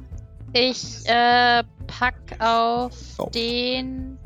ich 0.54 1.04
äh, 1.06 1.64
pack 1.88 2.16
auf 2.40 2.92
Oh. 3.18 3.30
den, 3.34 4.20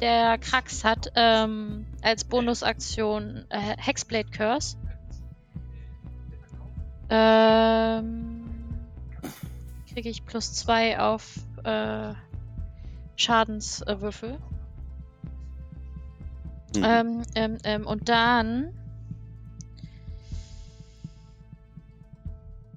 der 0.00 0.38
Krax 0.38 0.84
hat, 0.84 1.10
ähm, 1.16 1.86
als 2.02 2.22
Bonusaktion 2.22 3.44
äh, 3.48 3.58
Hexblade 3.78 4.30
Curse. 4.30 4.76
Ähm, 7.10 8.41
kriege 9.92 10.08
ich 10.08 10.24
plus 10.24 10.52
zwei 10.54 10.98
auf 10.98 11.34
äh, 11.64 12.14
Schadenswürfel. 13.16 14.38
Mhm. 16.76 16.82
Ähm, 16.84 17.22
ähm, 17.34 17.58
ähm, 17.64 17.86
und 17.86 18.08
dann. 18.08 18.72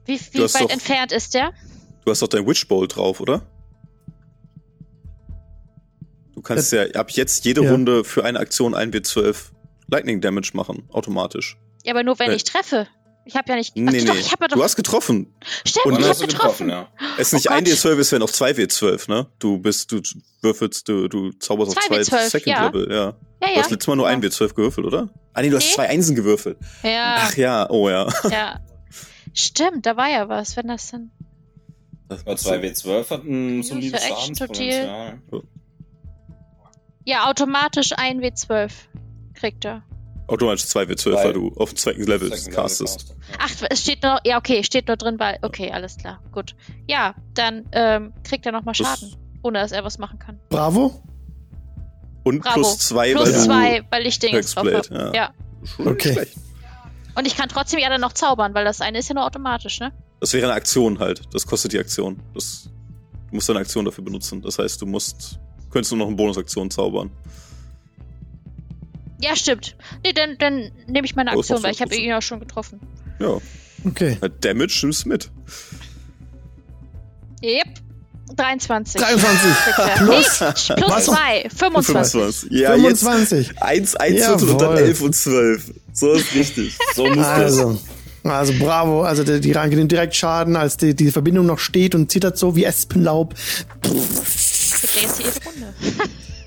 Wie, 0.06 0.20
wie 0.20 0.40
weit 0.40 0.62
doch- 0.62 0.70
entfernt 0.70 1.12
ist 1.12 1.34
der? 1.34 1.52
Du 2.04 2.12
hast 2.12 2.22
doch 2.22 2.28
dein 2.28 2.46
Witch 2.46 2.68
Bolt 2.68 2.96
drauf, 2.96 3.20
oder? 3.20 3.42
Du 6.36 6.42
kannst 6.42 6.72
ja 6.74 6.84
ab 6.92 7.10
jetzt 7.12 7.44
jede 7.46 7.64
Ja. 7.64 7.72
Runde 7.72 8.04
für 8.04 8.24
eine 8.24 8.40
Aktion 8.40 8.76
1w12 8.76 9.52
Lightning 9.88 10.22
Damage 10.22 10.52
machen, 10.54 10.88
automatisch. 10.92 11.58
Ja, 11.84 11.94
aber 11.94 12.04
nur 12.04 12.20
wenn 12.20 12.30
Äh. 12.32 12.36
ich 12.36 12.44
treffe. 12.44 12.88
Ich 13.28 13.36
habe 13.36 13.50
ja 13.50 13.56
nicht. 13.56 13.76
Nee, 13.76 14.02
Ach, 14.02 14.06
doch, 14.06 14.14
nee. 14.14 14.20
ich 14.20 14.32
habe 14.32 14.44
ja 14.44 14.48
doch. 14.50 14.58
Du 14.58 14.64
hast 14.64 14.76
getroffen. 14.76 15.34
Stimmt, 15.66 15.86
Und 15.88 16.00
ich 16.00 16.08
hast 16.08 16.22
habe 16.22 16.28
du 16.32 16.38
getroffen. 16.38 16.68
getroffen, 16.68 16.90
ja. 17.00 17.16
Es 17.18 17.28
ist 17.28 17.34
nicht 17.34 17.50
Oh 17.50 17.54
Gott. 17.56 17.64
1d12, 17.68 18.00
es 18.00 18.12
wären 18.12 18.22
auch 18.22 18.30
2w12, 18.30 19.10
ne? 19.10 19.28
Du 19.40 19.58
bist, 19.58 19.92
du 19.92 20.02
würfelst, 20.42 20.88
du, 20.88 21.08
du 21.08 21.32
zauberst 21.32 21.76
auf 21.76 21.84
2 21.86 21.98
2W12, 22.02 22.30
Second 22.30 22.48
ja. 22.56 22.66
Level, 22.68 22.88
ja. 22.92 22.96
Ja, 23.06 23.14
Du 23.42 23.48
ja. 23.54 23.58
hast 23.62 23.72
letztes 23.72 23.88
Mal 23.88 23.96
nur 23.96 24.10
Ja. 24.12 24.16
1w12 24.18 24.54
gewürfelt, 24.54 24.86
oder? 24.86 25.10
Ah 25.34 25.42
nee, 25.42 25.50
du 25.50 25.58
hast 25.58 25.66
Nee. 25.70 25.74
zwei 25.74 25.90
Einsen 25.90 26.16
gewürfelt. 26.16 26.58
Ja, 26.84 27.16
Ach 27.22 27.36
ja, 27.36 27.70
oh 27.70 27.90
ja. 27.90 28.08
ja. 28.30 28.60
Stimmt, 29.34 29.86
da 29.88 29.98
war 29.98 30.10
ja 30.10 30.30
was, 30.30 30.56
wenn 30.56 30.68
das 30.68 30.92
dann. 30.92 31.10
Aber 32.10 32.34
2W12 32.34 33.10
hat 33.10 33.24
ein 33.24 33.64
solides 33.64 34.04
Schadenspotenzial. 34.06 35.20
Ja, 37.06 37.28
automatisch 37.30 37.94
ein 37.98 38.22
W12 38.22 38.72
kriegt 39.34 39.66
er. 39.66 39.84
Automatisch 40.28 40.64
2w12, 40.66 41.14
Weil- 41.16 41.24
weil 41.26 41.34
du 41.34 41.54
auf 41.58 41.70
dem 41.70 41.78
zweiten 41.78 42.04
Level 42.04 42.30
castest. 42.30 43.10
ja. 43.10 43.36
Ach, 43.40 43.52
es 43.70 43.82
steht 43.82 44.02
nur. 44.04 44.20
Ja, 44.26 44.38
okay, 44.38 44.64
steht 44.64 44.88
nur 44.88 44.98
drin, 44.98 45.20
weil. 45.20 45.38
Okay, 45.42 45.72
alles 45.72 45.98
klar. 45.98 46.20
Gut. 46.32 46.56
Ja, 46.88 47.14
dann 47.36 47.66
ähm, 47.74 48.14
kriegt 48.24 48.46
er 48.46 48.52
nochmal 48.52 48.74
Das- 48.78 48.88
Schaden. 48.88 49.16
Ohne 49.44 49.60
dass 49.60 49.72
er 49.72 49.84
was 49.84 50.00
machen 50.00 50.18
kann. 50.18 50.40
Bravo. 50.50 51.00
Und 52.24 52.42
Bravo. 52.42 52.56
plus 52.56 52.80
2, 52.80 53.12
Plus 53.14 53.26
weil 53.28 53.34
du 53.34 53.40
zwei, 53.40 53.84
weil 53.92 54.08
ich 54.08 54.18
Dings 54.18 54.56
drauf 54.56 54.66
hab. 54.74 54.90
ja. 54.90 55.14
Ja. 55.14 55.34
Okay. 55.86 56.28
Und 57.14 57.28
ich 57.28 57.38
kann 57.38 57.48
trotzdem 57.50 57.80
ja 57.80 57.90
dann 57.90 58.02
noch 58.02 58.14
zaubern, 58.14 58.56
weil 58.56 58.66
das 58.66 58.82
eine 58.82 58.98
ist 58.98 59.08
ja 59.10 59.14
nur 59.16 59.24
automatisch, 59.26 59.80
ne? 59.80 59.92
Das 60.20 60.34
wäre 60.34 60.48
eine 60.48 60.56
Aktion 60.56 60.98
halt. 61.00 61.22
Das 61.32 61.46
kostet 61.46 61.74
die 61.74 61.80
Aktion. 61.80 62.20
Das, 62.34 62.70
du 63.30 63.36
musst 63.36 63.50
eine 63.52 63.60
Aktion 63.60 63.86
dafür 63.86 64.04
benutzen. 64.04 64.42
Das 64.42 64.58
heißt, 64.58 64.82
du 64.82 64.88
musst, 64.88 65.40
könntest 65.70 65.92
nur 65.92 66.00
noch 66.00 66.08
eine 66.08 66.16
Bonusaktion 66.16 66.72
zaubern. 66.72 67.12
Ja, 69.26 69.36
stimmt. 69.36 69.76
Nee, 70.04 70.14
dann, 70.14 70.38
dann 70.38 70.72
nehme 70.88 71.06
ich 71.06 71.16
meine 71.16 71.32
das 71.32 71.40
Aktion, 71.40 71.64
weil 71.64 71.72
ich 71.72 71.82
habe 71.82 71.96
ihn 71.96 72.10
ja 72.10 72.22
schon 72.22 72.40
getroffen. 72.40 72.80
Ja. 73.20 73.38
Okay. 73.84 74.18
Halt 74.22 74.46
Damage 74.46 74.80
nimmst 74.84 75.06
du 75.06 75.10
mit. 75.10 75.32
Yep. 77.44 77.68
23. 78.36 79.02
23. 79.02 79.52
Kriegt 79.64 79.80
er. 79.80 79.96
Plus 80.06 80.40
Nee, 80.42 80.76
plus 80.76 80.92
Was? 80.92 81.06
2. 81.06 81.50
25. 81.56 82.52
Ja, 82.52 82.72
25. 82.74 83.48
jetzt 83.48 83.62
1, 83.62 83.96
1 83.96 84.28
und 84.30 84.42
dann 84.42 84.60
Jawohl. 84.60 84.78
11 84.78 85.02
und 85.02 85.16
12. 85.16 85.74
So 85.94 86.14
ist 86.14 86.34
richtig. 86.36 86.78
So 86.94 87.06
muss 87.06 87.16
das. 87.18 87.28
Also, 87.28 87.80
also 88.24 88.54
bravo. 88.60 89.04
Also 89.04 89.24
die, 89.24 89.40
die 89.40 89.52
Ranke 89.54 89.76
nimmt 89.76 89.92
direkt 89.92 90.16
Schaden, 90.16 90.56
als 90.56 90.78
die, 90.78 90.96
die 90.96 91.12
Verbindung 91.12 91.46
noch 91.46 91.60
steht 91.60 91.96
und 91.96 92.12
zittert 92.12 92.38
so 92.38 92.56
wie 92.56 92.64
Espenlaub. 92.66 93.34
Kriegt 93.82 94.96
er 94.96 95.02
jetzt 95.02 95.20
jede 95.20 95.46
Runde. 95.46 95.74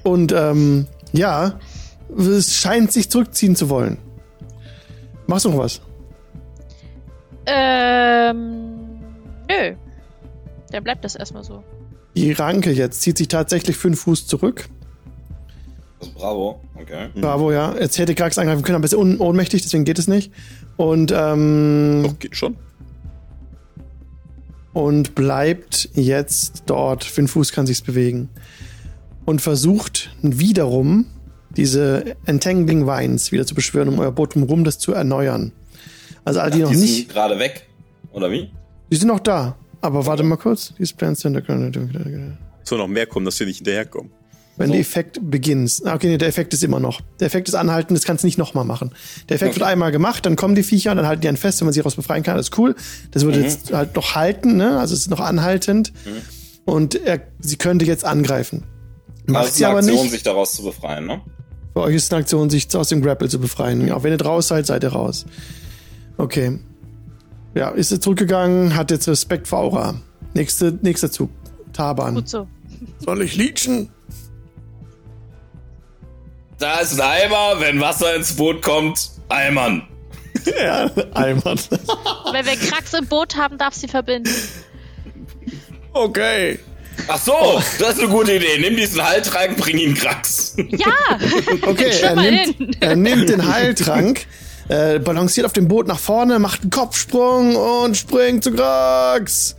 Und 0.03 0.33
ähm, 0.33 0.87
ja, 1.13 1.59
es 2.17 2.55
scheint 2.55 2.93
sich 2.93 3.11
zurückziehen 3.11 3.57
zu 3.57 3.69
wollen. 3.69 3.99
Machst 5.27 5.45
du 5.45 5.51
noch 5.51 5.59
was? 5.59 5.81
Ähm. 7.47 9.01
Nö. 9.49 9.75
Dann 10.71 10.85
bleibt 10.85 11.05
das 11.05 11.17
erstmal 11.17 11.45
so. 11.45 11.63
Die 12.15 12.33
Ranke 12.33 12.73
jetzt 12.73 13.03
zieht 13.03 13.19
sich 13.19 13.29
tatsächlich 13.29 13.77
fünf 13.77 14.01
Fuß 14.01 14.27
zurück. 14.27 14.69
Also 16.01 16.13
bravo, 16.15 16.61
okay. 16.81 17.09
Bravo, 17.15 17.53
ja. 17.53 17.75
Jetzt 17.79 17.99
hätte 17.99 18.15
Krax 18.15 18.39
angreifen 18.39 18.63
können, 18.63 18.77
aber 18.77 18.85
ist 18.85 18.95
un 18.95 19.19
ohnmächtig, 19.19 19.63
deswegen 19.63 19.85
geht 19.85 19.99
es 19.99 20.09
nicht. 20.09 20.33
Und, 20.77 21.13
ähm, 21.15 22.03
Doch, 22.05 22.19
geht 22.19 22.37
schon. 22.37 22.57
und 24.73 25.15
bleibt 25.15 25.89
jetzt 25.95 26.65
dort. 26.67 27.05
Fünf 27.05 27.33
Fuß 27.33 27.53
kann 27.53 27.67
sich's 27.67 27.83
bewegen. 27.83 28.29
Und 29.25 29.41
versucht 29.43 30.11
wiederum 30.23 31.07
diese 31.59 32.17
Entangling 32.25 32.87
Vines 32.87 33.33
wieder 33.33 33.45
zu 33.45 33.55
beschwören, 33.55 33.89
um 33.89 33.99
euer 33.99 34.13
Boot 34.13 34.37
rum 34.37 34.63
das 34.65 34.79
zu 34.79 34.93
erneuern. 34.93 35.53
Also 36.25 36.39
alle, 36.41 36.53
die 36.53 36.63
noch 36.63 36.71
die 36.71 36.77
nicht, 36.77 36.95
sind 36.97 37.09
gerade 37.11 37.39
weg. 37.39 37.67
Oder 38.13 38.31
wie? 38.31 38.51
die 38.91 38.97
sind 38.97 39.09
noch 39.09 39.21
da. 39.21 39.57
Aber 39.81 40.07
warte 40.07 40.23
mal 40.23 40.37
kurz. 40.37 40.73
These 40.77 40.95
plans 40.95 41.21
sind 41.21 41.35
Soll 42.65 42.79
noch 42.79 42.89
mehr 42.89 43.07
kommen, 43.07 43.27
dass 43.27 43.39
wir 43.41 43.47
nicht 43.47 43.57
hinterherkommen. 43.59 44.13
Wenn 44.57 44.71
der 44.71 44.81
Effekt 44.81 45.19
beginnt. 45.23 45.83
Ah, 45.85 45.95
Okay, 45.95 46.09
nee, 46.09 46.19
der 46.19 46.29
Effekt 46.29 46.53
ist 46.55 46.65
immer 46.65 46.81
noch. 46.81 47.01
Der 47.21 47.27
Effekt 47.27 47.49
ist 47.49 47.55
anhalten, 47.55 47.95
das 47.95 48.05
kannst 48.05 48.25
du 48.25 48.27
nicht 48.27 48.39
nochmal 48.39 48.65
machen. 48.65 48.93
Der 49.29 49.37
Effekt 49.37 49.53
Okay. 49.53 49.61
wird 49.61 49.69
einmal 49.71 49.93
gemacht, 49.93 50.27
dann 50.27 50.35
kommen 50.37 50.55
die 50.55 50.63
Viecher 50.65 50.91
und 50.93 50.97
dann 50.97 51.07
halten 51.07 51.23
die 51.23 51.29
einen 51.29 51.37
fest, 51.37 51.61
wenn 51.61 51.67
man 51.67 51.73
sie 51.75 51.81
raus 51.81 51.95
befreien 51.97 52.23
kann. 52.25 52.37
Das 52.37 52.49
ist 52.49 52.59
cool. 52.59 52.75
Das 53.13 53.25
würde 53.25 53.41
jetzt 53.41 53.73
halt 53.73 53.95
noch 53.95 54.15
halten, 54.17 54.57
ne? 54.57 54.79
Also 54.79 54.95
es 54.95 55.01
ist 55.03 55.11
noch 55.11 55.21
anhaltend. 55.21 55.93
Und 56.65 56.95
er, 56.97 57.21
sie 57.41 57.57
könnte 57.57 57.85
jetzt 57.85 58.05
angreifen. 58.05 58.65
Macht 59.27 59.45
Also 59.47 59.57
sie 59.59 59.65
aber 59.65 59.79
Aktion, 59.79 59.97
nicht. 60.03 60.11
sich 60.11 60.23
daraus 60.23 60.55
zu 60.55 60.63
befreien, 60.63 61.07
ne? 61.07 61.21
Für 61.73 61.83
euch 61.83 61.95
ist 61.97 62.05
es 62.05 62.13
eine 62.13 62.21
Aktion, 62.21 62.51
sich 62.51 62.75
aus 62.75 62.89
dem 62.89 63.03
Grapple 63.03 63.29
zu 63.29 63.39
befreien. 63.39 63.91
Auch 63.93 64.03
wenn 64.03 64.13
ihr 64.13 64.21
raus 64.21 64.49
seid, 64.49 64.67
seid 64.67 64.83
ihr 64.83 64.93
raus. 64.93 65.27
Okay. 66.17 66.59
Ja, 67.55 67.71
ist 67.71 67.91
jetzt 67.91 68.05
zurückgegangen, 68.05 68.75
hat 68.75 68.91
jetzt 68.91 69.09
Respekt 69.09 69.49
vor 69.49 69.61
Aura. 69.61 69.95
Nächste, 70.35 70.79
nächster 70.83 71.11
Zug. 71.11 71.31
Taban. 71.73 72.15
Gut 72.17 72.29
so. 72.29 72.49
Soll 72.99 73.23
ich 73.23 73.37
leechen? 73.37 73.91
Da 76.59 76.81
ist 76.81 77.01
ein 77.01 77.01
Eimer, 77.01 77.61
wenn 77.61 77.81
Wasser 77.81 78.17
ins 78.17 78.35
Boot 78.35 78.63
kommt, 78.63 79.11
Eimern. 79.29 79.87
ja, 80.61 80.91
Eimern. 81.15 81.59
Wenn 82.33 82.47
wir 82.47 82.57
Krax 82.57 82.95
im 82.95 83.07
Boot 83.07 83.37
haben, 83.37 83.59
darf 83.59 83.75
sie 83.75 83.89
verbinden. 83.89 84.31
okay. 85.93 86.59
Ach 87.07 87.19
so, 87.19 87.63
das 87.79 87.95
ist 87.95 88.01
eine 88.01 88.09
gute 88.09 88.35
Idee. 88.35 88.59
Nimm 88.61 88.77
diesen 88.77 89.03
Haltrank, 89.03 89.57
bring 89.57 89.79
ihn 89.79 89.95
Krax. 89.95 90.57
Ja! 90.57 91.19
Okay, 91.67 91.91
er 92.03 92.15
mal 92.15 92.31
nimmt, 92.31 92.57
hin. 92.57 92.77
er 92.81 92.97
nimmt 92.97 93.29
den 93.29 93.47
Heiltrank, 93.47 94.27
äh, 94.69 94.99
balanciert 94.99 95.47
auf 95.47 95.53
dem 95.53 95.69
Boot 95.69 95.87
nach 95.87 95.99
vorne, 95.99 96.39
macht 96.39 96.63
einen 96.63 96.71
Kopfsprung 96.71 97.57
und 97.57 97.97
springt 97.97 98.45
zu 98.45 98.53
Krax, 98.53 99.57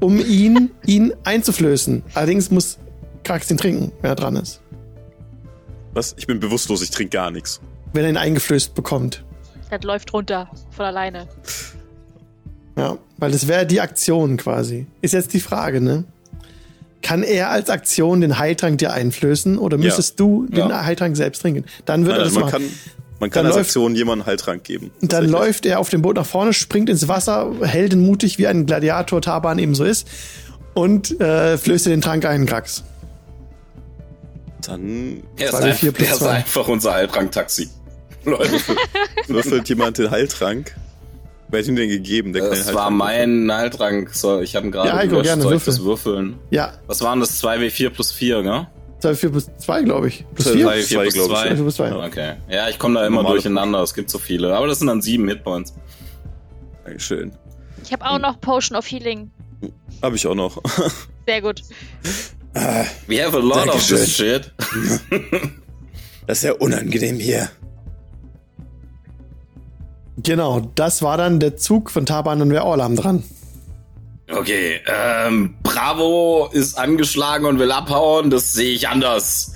um 0.00 0.18
ihn, 0.18 0.70
ihn 0.86 1.14
einzuflößen. 1.24 2.02
Allerdings 2.14 2.50
muss 2.50 2.78
Krax 3.22 3.48
den 3.48 3.58
trinken, 3.58 3.92
wenn 4.00 4.10
er 4.10 4.16
dran 4.16 4.36
ist. 4.36 4.60
Was? 5.92 6.14
Ich 6.18 6.26
bin 6.26 6.40
bewusstlos, 6.40 6.82
ich 6.82 6.90
trinke 6.90 7.16
gar 7.16 7.30
nichts. 7.30 7.60
Wenn 7.92 8.04
er 8.04 8.10
ihn 8.10 8.16
eingeflößt 8.16 8.74
bekommt. 8.74 9.24
Das 9.70 9.82
läuft 9.82 10.12
runter 10.12 10.50
von 10.70 10.86
alleine. 10.86 11.28
Ja, 12.76 12.98
weil 13.18 13.30
das 13.30 13.46
wäre 13.46 13.66
die 13.66 13.80
Aktion 13.80 14.36
quasi. 14.36 14.86
Ist 15.00 15.14
jetzt 15.14 15.32
die 15.32 15.40
Frage, 15.40 15.80
ne? 15.80 16.04
Kann 17.04 17.22
er 17.22 17.50
als 17.50 17.70
Aktion 17.70 18.20
den 18.20 18.38
Heiltrank 18.38 18.78
dir 18.78 18.92
einflößen 18.92 19.58
oder 19.58 19.76
müsstest 19.78 20.18
du 20.18 20.46
den 20.46 20.70
Ja. 20.70 20.84
Heiltrank 20.84 21.16
selbst 21.16 21.42
trinken? 21.42 21.64
Dann 21.84 22.06
wird 22.06 22.16
Nein, 22.16 22.20
er 22.22 22.24
das 22.24 22.32
man 22.34 22.42
machen. 22.44 22.52
kann, 22.52 22.62
man 23.20 23.30
kann 23.30 23.42
Dann 23.42 23.46
als 23.52 23.56
läuft- 23.56 23.68
Aktion 23.68 23.94
jemandem 23.94 24.26
Heiltrank 24.26 24.64
geben. 24.64 24.90
Dann 25.02 25.28
läuft 25.28 25.66
er 25.66 25.78
auf 25.80 25.90
dem 25.90 26.00
Boot 26.02 26.16
nach 26.16 26.26
vorne, 26.26 26.52
springt 26.54 26.88
ins 26.88 27.06
Wasser, 27.06 27.52
heldenmutig 27.62 28.38
wie 28.38 28.46
ein 28.46 28.66
Gladiator 28.66 29.20
Taban 29.22 29.58
eben 29.58 29.74
so 29.74 29.84
ist 29.84 30.08
und 30.72 31.20
äh, 31.20 31.56
flößt 31.58 31.86
dir 31.86 31.90
den 31.90 32.00
Trank 32.00 32.24
ein, 32.24 32.46
Krax. 32.46 32.82
Dann 34.66 35.22
Er 35.36 35.50
ist, 35.50 35.80
plus 35.94 36.08
er 36.08 36.14
ist 36.14 36.22
einfach 36.22 36.68
unser 36.68 36.94
Haltrank-Taxi. 36.94 37.68
Leute, 38.24 38.52
würfelt 39.28 39.68
jemand 39.68 39.98
den 39.98 40.10
Heiltrank. 40.10 40.74
Wer 41.54 41.60
hat 41.62 41.68
ihm 41.68 41.76
den 41.76 41.88
gegeben? 41.88 42.32
Der 42.32 42.50
das 42.50 42.74
war 42.74 42.90
mein 42.90 43.48
Haltrank. 43.52 44.10
So, 44.14 44.40
ich 44.40 44.56
habe 44.56 44.66
ihn 44.66 44.72
gerade 44.72 44.88
Ja, 44.88 44.96
Heiko, 44.96 45.10
gelöscht. 45.12 45.26
gerne, 45.26 45.42
Soll 45.42 45.52
ich 45.54 45.60
würfel. 45.66 45.72
das 45.74 45.84
würfeln? 45.84 46.34
Ja, 46.50 46.72
Was 46.88 47.00
waren 47.02 47.20
das? 47.20 47.40
2W4 47.42 47.90
plus 47.90 48.10
4, 48.12 48.42
ne? 48.42 48.66
2, 48.98 49.14
4 49.14 49.30
plus 49.30 49.46
2, 49.58 49.82
glaube 49.82 50.08
ich. 50.08 50.24
Plus 50.34 50.46
Zwei, 50.48 50.54
4? 50.54 50.64
drei. 50.66 50.78
2W4 50.80 50.86
Zwei, 50.88 51.02
plus 51.02 51.14
glaub 51.14 51.26
ich. 51.30 51.36
2. 51.36 51.48
Zwei 51.48 51.54
plus 51.54 51.74
zwei. 51.76 52.06
Okay. 52.06 52.32
Ja, 52.50 52.68
ich 52.68 52.78
komme 52.78 52.94
da 52.98 53.06
immer 53.06 53.16
Normale 53.18 53.34
durcheinander. 53.36 53.82
Es 53.82 53.94
gibt 53.94 54.10
so 54.10 54.18
viele. 54.18 54.54
Aber 54.56 54.66
das 54.66 54.78
sind 54.80 54.88
dann 54.88 55.00
sieben 55.00 55.28
Hitpoints. 55.28 55.74
Dankeschön. 56.84 57.32
Ich 57.84 57.92
habe 57.92 58.04
auch 58.04 58.18
noch 58.18 58.40
Potion 58.40 58.76
of 58.76 58.86
Healing. 58.90 59.30
Habe 60.02 60.16
ich 60.16 60.26
auch 60.26 60.34
noch. 60.34 60.60
Sehr 61.26 61.40
gut. 61.40 61.62
We 63.06 63.24
have 63.24 63.36
a 63.36 63.40
lot 63.40 63.56
Dankeschön. 63.66 63.96
of 63.98 64.04
this 64.04 64.16
shit. 64.16 64.52
Das 66.26 66.38
ist 66.38 66.44
ja 66.44 66.52
unangenehm 66.54 67.18
hier. 67.18 67.50
Genau, 70.16 70.70
das 70.74 71.02
war 71.02 71.16
dann 71.16 71.40
der 71.40 71.56
Zug 71.56 71.90
von 71.90 72.06
Taban 72.06 72.40
und 72.40 72.50
wir 72.50 72.64
Orlam 72.64 72.96
dran. 72.96 73.24
Okay, 74.30 74.80
ähm, 74.86 75.56
Bravo 75.62 76.48
ist 76.52 76.78
angeschlagen 76.78 77.44
und 77.46 77.58
will 77.58 77.70
abhauen. 77.72 78.30
Das 78.30 78.52
sehe 78.52 78.72
ich 78.74 78.88
anders. 78.88 79.54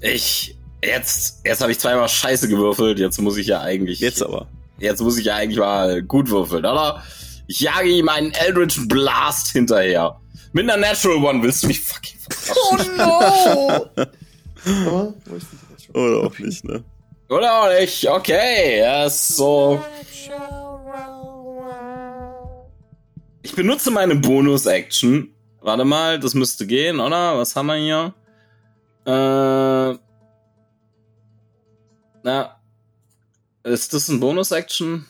Ich, 0.00 0.56
jetzt, 0.82 1.40
jetzt 1.44 1.60
habe 1.60 1.72
ich 1.72 1.80
zweimal 1.80 2.08
Scheiße 2.08 2.48
gewürfelt. 2.48 2.98
Jetzt 2.98 3.20
muss 3.20 3.36
ich 3.36 3.48
ja 3.48 3.60
eigentlich. 3.60 3.98
Jetzt 4.00 4.22
aber. 4.22 4.46
Jetzt 4.78 5.00
muss 5.00 5.18
ich 5.18 5.24
ja 5.24 5.34
eigentlich 5.34 5.58
mal 5.58 6.02
gut 6.02 6.30
würfeln, 6.30 6.64
oder? 6.64 7.02
Ich 7.48 7.60
jage 7.60 7.88
ihm 7.88 8.08
einen 8.08 8.30
Eldritch 8.32 8.86
Blast 8.86 9.48
hinterher. 9.48 10.20
Mit 10.52 10.70
einer 10.70 10.80
Natural 10.80 11.24
One 11.24 11.42
willst 11.42 11.64
du 11.64 11.66
mich 11.66 11.80
fucking 11.80 12.18
verarschen? 12.20 12.96
no! 12.96 13.86
Aber, 14.86 15.14
wo 15.24 15.34
ist 15.34 15.46
die 15.50 15.72
jetzt 15.72 15.86
schon? 15.86 15.94
Oder 15.96 16.26
auch 16.26 16.38
nicht, 16.38 16.64
ne? 16.64 16.84
Oder 17.28 17.62
auch 17.62 17.68
nicht? 17.68 18.08
Okay, 18.08 18.78
er 18.78 19.06
ist 19.06 19.36
so. 19.36 19.84
Ich 23.42 23.54
benutze 23.54 23.90
meine 23.90 24.14
Bonus-Action. 24.14 25.34
Warte 25.60 25.84
mal, 25.84 26.18
das 26.18 26.34
müsste 26.34 26.66
gehen, 26.66 27.00
oder? 27.00 27.36
Was 27.36 27.54
haben 27.54 27.66
wir 27.66 27.76
hier? 27.76 28.14
Äh. 29.04 29.98
Na. 32.22 32.60
Ist 33.64 33.92
das 33.92 34.08
ein 34.08 34.20
Bonus-Action? 34.20 35.04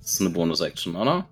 Das 0.00 0.12
ist 0.12 0.20
eine 0.20 0.30
Bonus-Action, 0.30 0.94
oder? 0.96 1.26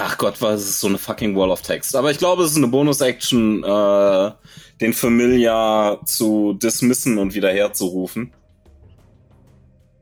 Ach 0.00 0.16
Gott, 0.18 0.40
was 0.40 0.62
ist 0.62 0.80
so 0.80 0.86
eine 0.86 0.98
fucking 0.98 1.34
Wall 1.36 1.50
of 1.50 1.62
Text. 1.62 1.96
Aber 1.96 2.10
ich 2.10 2.18
glaube, 2.18 2.44
es 2.44 2.52
ist 2.52 2.56
eine 2.56 2.68
Bonus-Action, 2.68 3.64
äh, 3.64 4.30
den 4.80 4.92
Familiar 4.92 6.04
zu 6.04 6.52
dismissen 6.54 7.18
und 7.18 7.34
wieder 7.34 7.50
herzurufen. 7.50 8.32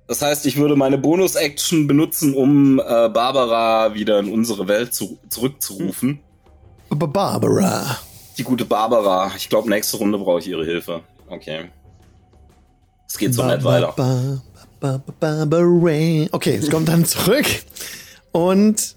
Das 0.09 0.23
heißt, 0.23 0.47
ich 0.47 0.57
würde 0.57 0.77
meine 0.77 0.99
Bonus-Action 0.99 1.87
benutzen, 1.87 2.35
um 2.35 2.79
äh, 2.79 3.09
Barbara 3.09 3.95
wieder 3.95 4.21
in 4.21 4.31
unsere 4.33 4.69
Welt 4.69 4.95
zu 4.95 5.19
zurückzurufen. 5.29 6.21
Aber 6.91 7.09
Barbara. 7.09 7.99
Die 8.39 8.45
gute 8.45 8.65
Barbara. 8.65 9.33
Ich 9.37 9.49
glaube, 9.49 9.69
nächste 9.69 9.97
Runde 9.97 10.19
brauche 10.19 10.41
ich 10.41 10.49
ihre 10.49 10.65
Hilfe. 10.65 11.01
Okay. 11.29 11.71
Es 13.09 13.19
geht 13.19 13.35
so 13.35 13.43
Ba- 13.43 13.55
nicht 13.57 13.65
weiter. 13.65 13.95
ba- 13.97 14.43
ba- 14.79 15.03
ba- 15.19 15.45
Barbara. 15.47 16.27
Okay, 16.33 16.57
es 16.57 16.71
kommt 16.71 16.89
dann 16.89 17.05
zurück. 17.05 17.47
Und 18.31 18.95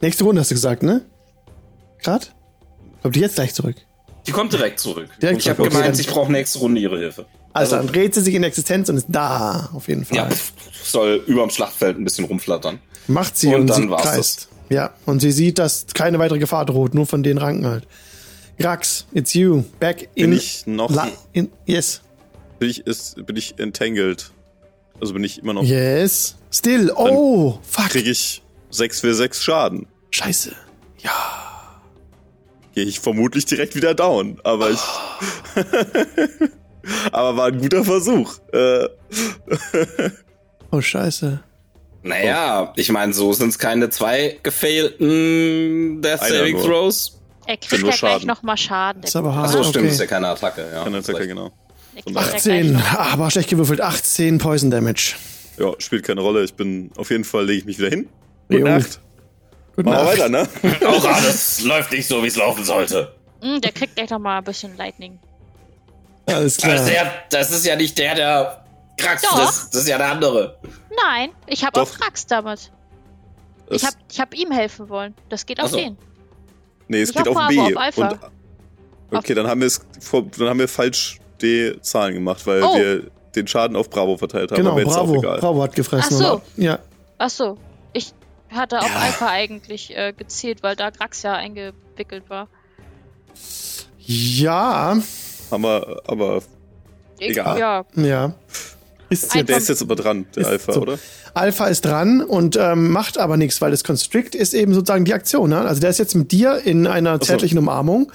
nächste 0.00 0.24
Runde 0.24 0.40
hast 0.40 0.50
du 0.50 0.54
gesagt, 0.54 0.82
ne? 0.82 1.02
Grad? 2.02 2.34
Kommt 3.02 3.16
die 3.16 3.20
jetzt 3.20 3.36
gleich 3.36 3.54
zurück? 3.54 3.76
Die 4.26 4.32
kommt 4.32 4.52
direkt 4.52 4.80
zurück. 4.80 5.08
Direkt 5.22 5.40
ich 5.42 5.48
habe 5.48 5.62
okay, 5.62 5.70
gemeint, 5.70 5.98
ich 5.98 6.08
brauche 6.08 6.30
nächste 6.32 6.58
Runde 6.58 6.80
ihre 6.80 6.98
Hilfe. 6.98 7.26
Also 7.52 7.76
dann 7.76 7.86
dreht 7.86 8.14
sie 8.14 8.20
sich 8.20 8.34
in 8.34 8.42
Existenz 8.42 8.88
und 8.88 8.96
ist 8.96 9.06
da, 9.08 9.70
auf 9.72 9.88
jeden 9.88 10.04
Fall. 10.04 10.16
Ja, 10.18 10.28
soll 10.84 11.22
überm 11.26 11.48
Schlachtfeld 11.50 11.98
ein 11.98 12.04
bisschen 12.04 12.24
rumflattern. 12.26 12.80
Macht 13.06 13.38
sie 13.38 13.48
Und 13.48 13.62
und, 13.62 13.66
dann 13.70 13.82
sie 13.82 13.90
war's 13.90 14.02
kreist. 14.02 14.48
Ja, 14.68 14.92
und 15.06 15.20
sie 15.20 15.32
sieht, 15.32 15.58
dass 15.58 15.86
keine 15.94 16.18
weitere 16.18 16.38
Gefahr 16.38 16.66
droht, 16.66 16.92
nur 16.94 17.06
von 17.06 17.22
den 17.22 17.38
Ranken 17.38 17.66
halt. 17.66 17.86
Grax, 18.58 19.06
it's 19.12 19.32
you. 19.34 19.64
Back 19.78 20.08
in. 20.14 20.30
Bin 20.30 20.38
ich 20.38 20.66
noch- 20.66 20.90
La 20.90 21.08
in 21.32 21.50
yes. 21.66 22.02
Bin 22.58 22.68
ich, 22.68 22.86
ist, 22.86 23.24
bin 23.26 23.36
ich 23.36 23.58
entangled? 23.58 24.32
Also 25.00 25.12
bin 25.12 25.22
ich 25.24 25.38
immer 25.38 25.52
noch. 25.54 25.62
Yes. 25.62 26.36
Still. 26.50 26.90
Oh, 26.96 27.58
fuck. 27.62 27.90
Kriege 27.90 28.10
ich 28.10 28.42
6 28.70 29.00
für 29.00 29.14
6 29.14 29.42
Schaden. 29.42 29.86
Scheiße. 30.10 30.52
Gehe 32.74 32.84
ich 32.84 33.00
vermutlich 33.00 33.46
direkt 33.46 33.74
wieder 33.74 33.94
down. 33.94 34.38
Aber 34.44 34.70
ich. 34.70 34.80
aber 37.12 37.36
war 37.36 37.46
ein 37.46 37.58
guter 37.58 37.84
Versuch. 37.84 38.34
Äh, 38.52 38.88
Oh, 40.72 40.80
scheiße. 40.80 41.42
Naja, 42.02 42.72
ich 42.76 42.90
meine, 42.90 43.12
so 43.14 43.32
sind 43.32 43.48
es 43.50 43.58
keine 43.58 43.88
zwei 43.88 44.38
gefailten 44.42 46.02
Death 46.02 46.20
Einer 46.22 46.38
Saving. 46.38 46.60
Throws. 46.60 47.20
Er 47.46 47.56
kriegt 47.56 47.72
ja 47.72 47.78
gleich 47.78 47.96
Schaden. 47.96 48.26
nochmal 48.26 48.56
Schaden. 48.58 49.02
Ist 49.04 49.14
aber 49.16 49.30
Ach 49.30 49.36
hart. 49.36 49.50
so, 49.52 49.62
stimmt, 49.62 49.84
okay. 49.84 49.88
ist 49.94 50.00
ja 50.00 50.06
keine 50.06 50.28
Attacke. 50.28 50.62
Ja, 50.72 50.82
keine 50.82 50.98
Attacke, 50.98 51.18
Vielleicht. 51.18 51.28
genau. 51.28 51.52
Der 51.94 52.02
Von 52.02 52.14
kriegt 52.14 52.26
ja 52.26 52.30
gleich 52.32 52.34
18. 52.34 52.72
noch- 52.72 52.80
Ah, 52.94 53.12
aber 53.12 53.30
schlecht 53.30 53.48
gewürfelt. 53.48 53.80
18 53.80 54.38
Poison 54.38 54.70
Damage. 54.70 55.14
Ja, 55.58 55.72
spielt 55.78 56.04
keine 56.04 56.20
Rolle. 56.20 56.42
Ich 56.44 56.54
bin 56.54 56.90
auf 56.96 57.10
jeden 57.10 57.24
Fall 57.24 57.46
lege 57.46 57.60
ich 57.60 57.64
mich 57.64 57.78
wieder 57.78 57.88
hin. 57.88 58.08
Gute 58.48 58.60
Jo. 58.60 58.66
Nacht. 58.66 59.00
Gute 59.76 59.88
Machen 59.88 59.98
wir 59.98 60.04
Nacht. 60.04 60.18
weiter, 60.18 60.28
ne? 60.80 60.86
Auch 60.88 61.04
alles 61.04 61.62
läuft 61.64 61.92
nicht 61.92 62.06
so, 62.08 62.22
wie 62.22 62.28
es 62.28 62.36
laufen 62.36 62.64
sollte. 62.64 63.14
Hm, 63.42 63.60
der 63.60 63.72
kriegt 63.72 63.96
gleich 63.96 64.10
nochmal 64.10 64.38
ein 64.38 64.44
bisschen 64.44 64.76
Lightning. 64.76 65.18
Alles 66.26 66.56
Das 66.56 66.64
klar. 66.64 66.74
ist, 66.76 66.90
ja, 66.92 67.12
das 67.30 67.50
ist 67.52 67.66
ja 67.66 67.76
nicht 67.76 67.96
der, 67.98 68.14
der 68.14 68.64
Krax, 68.96 69.22
das, 69.22 69.70
das 69.70 69.82
ist 69.82 69.88
ja 69.88 69.98
der 69.98 70.10
andere. 70.10 70.58
Nein, 71.04 71.30
ich 71.46 71.64
habe 71.64 71.80
auch 71.80 71.90
Krax 71.90 72.26
damit. 72.26 72.72
Ich 73.70 73.84
habe 73.84 73.96
ich 74.10 74.20
hab 74.20 74.34
ihm 74.34 74.50
helfen 74.50 74.88
wollen. 74.88 75.14
Das 75.28 75.44
geht 75.44 75.60
auf 75.60 75.70
so. 75.70 75.76
den. 75.76 75.96
nee, 76.88 77.02
es 77.02 77.10
nicht 77.14 77.24
geht 77.24 77.28
auf 77.36 77.48
B. 77.48 77.58
auf 77.60 77.76
Alpha. 77.76 78.08
Und, 79.10 79.18
okay, 79.18 79.34
dann 79.34 79.46
haben 79.46 79.60
wir 79.60 79.70
dann 80.38 80.48
haben 80.48 80.58
wir 80.58 80.68
falsch 80.68 81.18
die 81.42 81.76
Zahlen 81.82 82.14
gemacht, 82.14 82.44
weil 82.46 82.62
Oh. 82.62 82.74
wir 82.76 83.10
den 83.34 83.46
Schaden 83.46 83.76
auf 83.76 83.90
Bravo 83.90 84.16
verteilt 84.16 84.50
haben. 84.50 84.56
Genau, 84.56 84.70
aber 84.70 84.80
jetzt 84.80 84.94
Bravo. 84.94 85.12
auch 85.12 85.18
egal. 85.22 85.38
Bravo 85.40 85.62
hat 85.62 85.74
gefressen. 85.74 86.16
Ach 86.16 86.18
so. 86.18 86.32
oder? 86.34 86.42
Ja. 86.56 86.78
Ach 87.18 87.30
so, 87.30 87.58
ich 87.58 87.65
hatte 88.56 88.80
auf 88.80 88.94
Alpha 88.96 89.28
eigentlich 89.28 89.96
äh, 89.96 90.12
gezählt, 90.12 90.62
weil 90.62 90.76
da 90.76 90.90
Grax 90.90 91.22
ja 91.22 91.34
eingewickelt 91.34 92.28
war. 92.28 92.48
Ja. 93.98 94.98
Aber 95.50 96.42
Ich, 97.18 97.30
Egal. 97.30 97.58
Ja, 97.58 97.84
Ja. 97.94 98.34
Ist 99.08 99.34
jetzt 99.36 99.48
der 99.48 99.56
ist 99.58 99.68
jetzt 99.68 99.82
aber 99.82 99.94
dran, 99.94 100.26
der 100.34 100.42
Ist 100.42 100.48
Alpha, 100.48 100.72
so. 100.72 100.80
oder? 100.82 100.98
Alpha 101.32 101.66
ist 101.66 101.84
dran 101.84 102.22
und 102.22 102.56
ähm, 102.56 102.90
macht 102.90 103.18
aber 103.18 103.36
nichts, 103.36 103.60
weil 103.60 103.70
das 103.70 103.84
Constrict 103.84 104.30
ist 104.34 104.52
eben 104.52 104.74
sozusagen 104.74 105.04
die 105.04 105.14
Aktion. 105.14 105.50
Ne? 105.50 105.60
Also 105.60 105.80
der 105.80 105.90
ist 105.90 105.98
jetzt 105.98 106.16
mit 106.16 106.32
dir 106.32 106.60
in 106.64 106.88
einer 106.88 107.14
so. 107.14 107.26
zärtlichen 107.26 107.58
Umarmung 107.58 108.10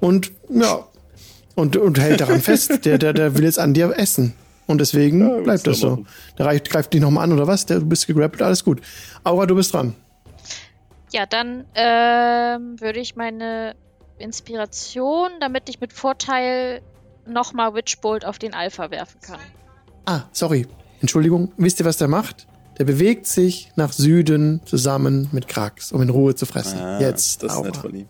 und 0.00 0.32
ja 0.50 0.84
und, 1.54 1.76
und 1.76 1.98
hält 1.98 2.20
daran 2.20 2.40
fest. 2.40 2.84
Der, 2.84 2.98
der, 2.98 3.12
der 3.12 3.36
will 3.36 3.44
jetzt 3.44 3.58
an 3.58 3.74
dir 3.74 3.94
essen. 3.96 4.34
Und 4.66 4.78
deswegen 4.80 5.20
Ja, 5.20 5.40
bleibt 5.42 5.66
das 5.66 5.78
so. 5.80 6.04
Der 6.38 6.46
reicht, 6.46 6.70
greift 6.70 6.92
dich 6.94 7.00
nochmal 7.00 7.24
an, 7.24 7.32
oder 7.32 7.46
was? 7.46 7.66
Der, 7.66 7.80
du 7.80 7.86
bist 7.86 8.06
gegrappelt, 8.06 8.40
alles 8.42 8.64
gut. 8.64 8.80
Aura, 9.22 9.46
du 9.46 9.54
bist 9.54 9.74
dran. 9.74 9.94
Ja, 11.12 11.26
dann 11.26 11.64
ähm, 11.74 12.80
würde 12.80 12.98
ich 13.00 13.14
meine 13.14 13.76
Inspiration, 14.18 15.30
damit 15.40 15.68
ich 15.68 15.80
mit 15.80 15.92
Vorteil 15.92 16.80
nochmal 17.26 17.74
Witchbolt 17.74 18.24
auf 18.24 18.38
den 18.38 18.52
Alpha 18.54 18.90
werfen 18.90 19.20
kann. 19.20 19.38
Ah, 20.06 20.22
sorry. 20.32 20.66
Entschuldigung. 21.00 21.52
Wisst 21.56 21.80
ihr, 21.80 21.86
was 21.86 21.96
der 21.98 22.08
macht? 22.08 22.46
Der 22.78 22.84
bewegt 22.84 23.26
sich 23.26 23.70
nach 23.76 23.92
Süden 23.92 24.60
zusammen 24.64 25.28
mit 25.32 25.46
Krax, 25.46 25.92
um 25.92 26.02
in 26.02 26.10
Ruhe 26.10 26.34
zu 26.34 26.46
fressen. 26.46 26.78
Ah, 26.80 27.00
Jetzt, 27.00 27.42
Das 27.42 27.52
ist 27.52 27.58
Aura. 27.58 27.66
nett 27.68 27.76
von 27.76 27.94
ihm. 27.94 28.08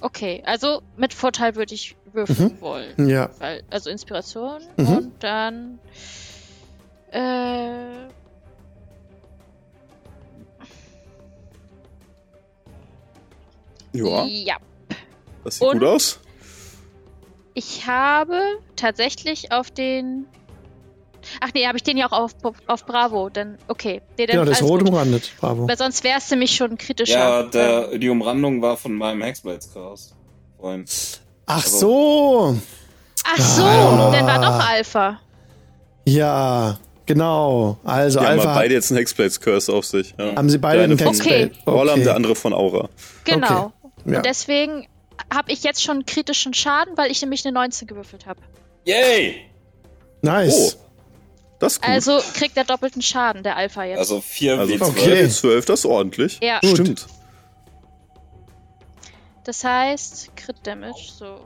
Okay, 0.00 0.42
also 0.46 0.82
mit 0.96 1.12
Vorteil 1.14 1.54
würde 1.56 1.74
ich 1.74 1.96
würfeln 2.14 2.60
wollen. 2.60 3.08
Ja, 3.08 3.30
Weil, 3.38 3.62
also 3.70 3.90
Inspiration 3.90 4.60
Mhm. 4.76 4.88
und 4.96 5.12
dann 5.22 5.78
äh, 7.10 8.08
Ja, 13.92 14.24
ja. 14.24 14.56
das 15.44 15.56
sieht 15.58 15.62
Und- 15.68 15.78
gut 15.80 15.88
aus. 15.88 16.20
Ich 17.56 17.86
habe 17.86 18.40
tatsächlich 18.74 19.52
auf 19.52 19.70
den. 19.70 20.26
Ach 21.40 21.50
nee, 21.54 21.66
habe 21.66 21.76
ich 21.78 21.84
den 21.84 21.96
ja 21.96 22.06
auch 22.06 22.12
auf, 22.12 22.32
auf 22.66 22.84
Bravo. 22.84 23.28
Dann, 23.30 23.56
okay. 23.68 24.02
Nee, 24.18 24.26
dann 24.26 24.34
genau, 24.38 24.44
das 24.44 24.60
ist 24.60 24.68
rot 24.68 24.80
gut. 24.80 24.88
umrandet. 24.90 25.32
Bravo. 25.38 25.68
Weil 25.68 25.78
sonst 25.78 26.02
wäre 26.04 26.18
es 26.18 26.28
nämlich 26.30 26.54
schon 26.56 26.76
kritischer. 26.76 27.18
Ja, 27.18 27.42
der, 27.44 27.96
die 27.98 28.08
Umrandung 28.08 28.60
war 28.60 28.76
von 28.76 28.92
meinem 28.94 29.22
Hexblades 29.22 29.72
Cast. 29.72 30.16
Ach 31.46 31.64
so. 31.66 32.56
Ach 33.24 33.40
so, 33.40 33.62
Ah. 33.64 34.10
dann 34.12 34.26
war 34.26 34.38
doch 34.40 34.68
Alpha. 34.68 35.20
Ja, 36.06 36.78
genau. 37.06 37.78
Also 37.84 38.18
Die 38.20 38.26
haben 38.26 38.32
Alpha 38.38 38.50
aber 38.50 38.60
beide 38.60 38.74
jetzt 38.74 38.90
einen 38.90 38.98
Hexblades 38.98 39.40
Curse 39.40 39.72
auf 39.72 39.84
sich. 39.86 40.14
Ja. 40.18 40.36
haben 40.36 40.50
sie 40.50 40.58
beide 40.58 40.78
Der 40.78 40.84
eine 40.84 40.92
einen 40.94 40.98
von 40.98 41.12
Text. 41.14 41.26
Okay. 41.26 41.50
Orlam, 41.66 42.02
der 42.02 42.14
andere 42.16 42.34
von 42.34 42.52
Aura. 42.52 42.88
Genau. 43.24 43.72
Ja. 44.04 44.18
Und 44.18 44.26
deswegen 44.26 44.86
habe 45.32 45.50
ich 45.52 45.62
jetzt 45.62 45.82
schon 45.82 46.04
kritischen 46.04 46.52
Schaden, 46.54 46.96
weil 46.96 47.10
ich 47.10 47.20
nämlich 47.22 47.44
eine 47.46 47.54
19 47.54 47.88
gewürfelt 47.88 48.26
habe. 48.26 48.40
Yay! 48.84 49.36
Nice. 50.22 50.76
Das 51.60 51.74
ist 51.74 51.82
gut. 51.82 51.90
Also 51.90 52.18
kriegt 52.34 52.56
er 52.56 52.64
doppelten 52.64 53.00
Schaden, 53.00 53.42
der 53.42 53.56
Alpha 53.56 53.84
jetzt. 53.84 53.98
Also 53.98 54.20
4 54.20 54.58
Also 54.58 54.74
W12. 54.74 54.82
Okay. 54.88 55.28
12, 55.28 55.64
das 55.64 55.80
ist 55.80 55.86
ordentlich. 55.86 56.38
ja, 56.42 56.58
Gut. 56.60 56.70
Stimmt. 56.70 57.06
Das 59.44 59.62
heißt 59.64 60.36
Crit 60.36 60.56
Damage, 60.64 61.10
so. 61.18 61.40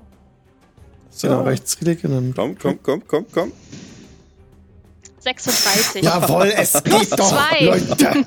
So. 1.10 1.28
Genau, 1.28 1.42
rechtsklick 1.42 2.04
und 2.04 2.12
dann. 2.12 2.34
Komm, 2.34 2.56
komm, 2.58 2.78
komm, 2.82 3.02
komm, 3.06 3.26
komm. 3.32 3.52
36. 5.20 6.02
Jawohl, 6.04 6.52
es 6.56 6.72
geht 6.84 7.18
doch, 7.18 7.28
zwei. 7.28 7.64
Leute. 7.64 8.24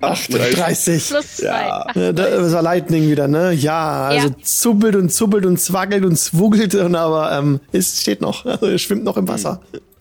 38. 0.00 1.08
Plus 1.08 1.36
2. 1.36 1.44
Ja. 1.46 1.86
Ja, 1.94 2.12
das 2.12 2.52
war 2.52 2.62
Lightning 2.62 3.08
wieder, 3.10 3.28
ne? 3.28 3.52
Ja, 3.52 4.08
also 4.08 4.28
Ja. 4.28 4.34
zubbelt 4.42 4.94
und 4.94 5.10
zubbelt 5.10 5.46
und 5.46 5.58
zwaggelt 5.58 6.04
und 6.04 6.16
zwuggelt, 6.18 6.74
und 6.74 6.94
aber 6.94 7.32
ähm, 7.32 7.60
es 7.72 8.00
steht 8.02 8.20
noch. 8.20 8.44
Also 8.44 8.66
er 8.66 8.78
schwimmt 8.78 9.04
noch 9.04 9.16
im 9.16 9.26
Wasser. 9.26 9.60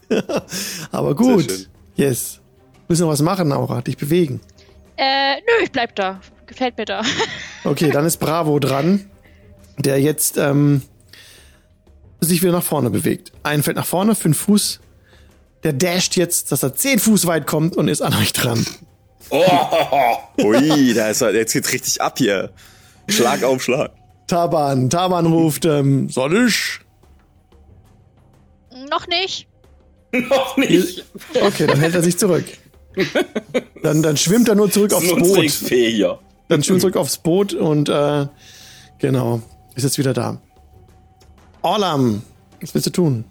aber 0.91 1.15
gut. 1.15 1.49
Sehr 1.49 1.57
schön. 1.57 1.67
Yes. 1.95 2.39
Müssen 2.89 3.05
wir 3.05 3.09
was 3.11 3.21
machen, 3.21 3.51
Aura. 3.53 3.81
Dich 3.81 3.97
bewegen. 3.97 4.41
Äh, 4.97 5.35
nö, 5.37 5.63
ich 5.63 5.71
bleib 5.71 5.95
da. 5.95 6.19
Gefällt 6.45 6.77
mir 6.77 6.85
da. 6.85 7.01
Okay, 7.63 7.89
dann 7.89 8.05
ist 8.05 8.17
Bravo 8.17 8.59
dran, 8.59 9.09
der 9.77 9.99
jetzt 10.01 10.37
ähm, 10.37 10.81
sich 12.19 12.41
wieder 12.41 12.51
nach 12.51 12.63
vorne 12.63 12.89
bewegt. 12.89 13.31
Ein 13.43 13.63
fällt 13.63 13.77
nach 13.77 13.85
vorne, 13.85 14.15
fünf 14.15 14.37
Fuß. 14.37 14.79
Der 15.63 15.73
dasht 15.73 16.15
jetzt, 16.15 16.51
dass 16.51 16.63
er 16.63 16.75
zehn 16.75 16.99
Fuß 16.99 17.25
weit 17.25 17.47
kommt 17.47 17.77
und 17.77 17.87
ist 17.87 18.01
an 18.01 18.13
euch 18.13 18.33
dran. 18.33 18.65
Oh, 19.29 19.43
Ui, 20.43 20.93
da 20.93 21.09
ist 21.09 21.21
er, 21.21 21.33
jetzt 21.33 21.53
geht's 21.53 21.71
richtig 21.71 22.01
ab 22.01 22.17
hier. 22.17 22.51
Schlag 23.07 23.43
auf 23.43 23.63
Schlag. 23.63 23.91
Taban, 24.27 24.89
Taban 24.89 25.25
ruft, 25.25 25.65
ähm, 25.65 26.09
soll 26.09 26.47
ich? 26.47 26.79
Noch 28.89 29.07
nicht. 29.07 29.47
noch 30.11 30.57
nicht. 30.57 31.05
Okay, 31.33 31.67
dann 31.67 31.79
hält 31.79 31.95
er 31.95 32.03
sich 32.03 32.17
zurück. 32.17 32.45
Dann, 33.81 34.03
dann 34.03 34.17
schwimmt 34.17 34.47
er 34.47 34.55
nur 34.55 34.69
zurück 34.71 34.93
aufs 34.93 35.09
Boot. 35.09 35.71
Dann 36.47 36.63
schwimmt 36.63 36.81
zurück 36.81 36.95
aufs 36.97 37.17
Boot 37.17 37.53
und 37.53 37.89
äh, 37.89 38.27
genau, 38.99 39.41
ist 39.75 39.83
jetzt 39.83 39.97
wieder 39.97 40.13
da. 40.13 40.41
Orlam, 41.61 42.21
was 42.61 42.73
willst 42.73 42.87
du 42.87 42.91
tun? 42.91 43.25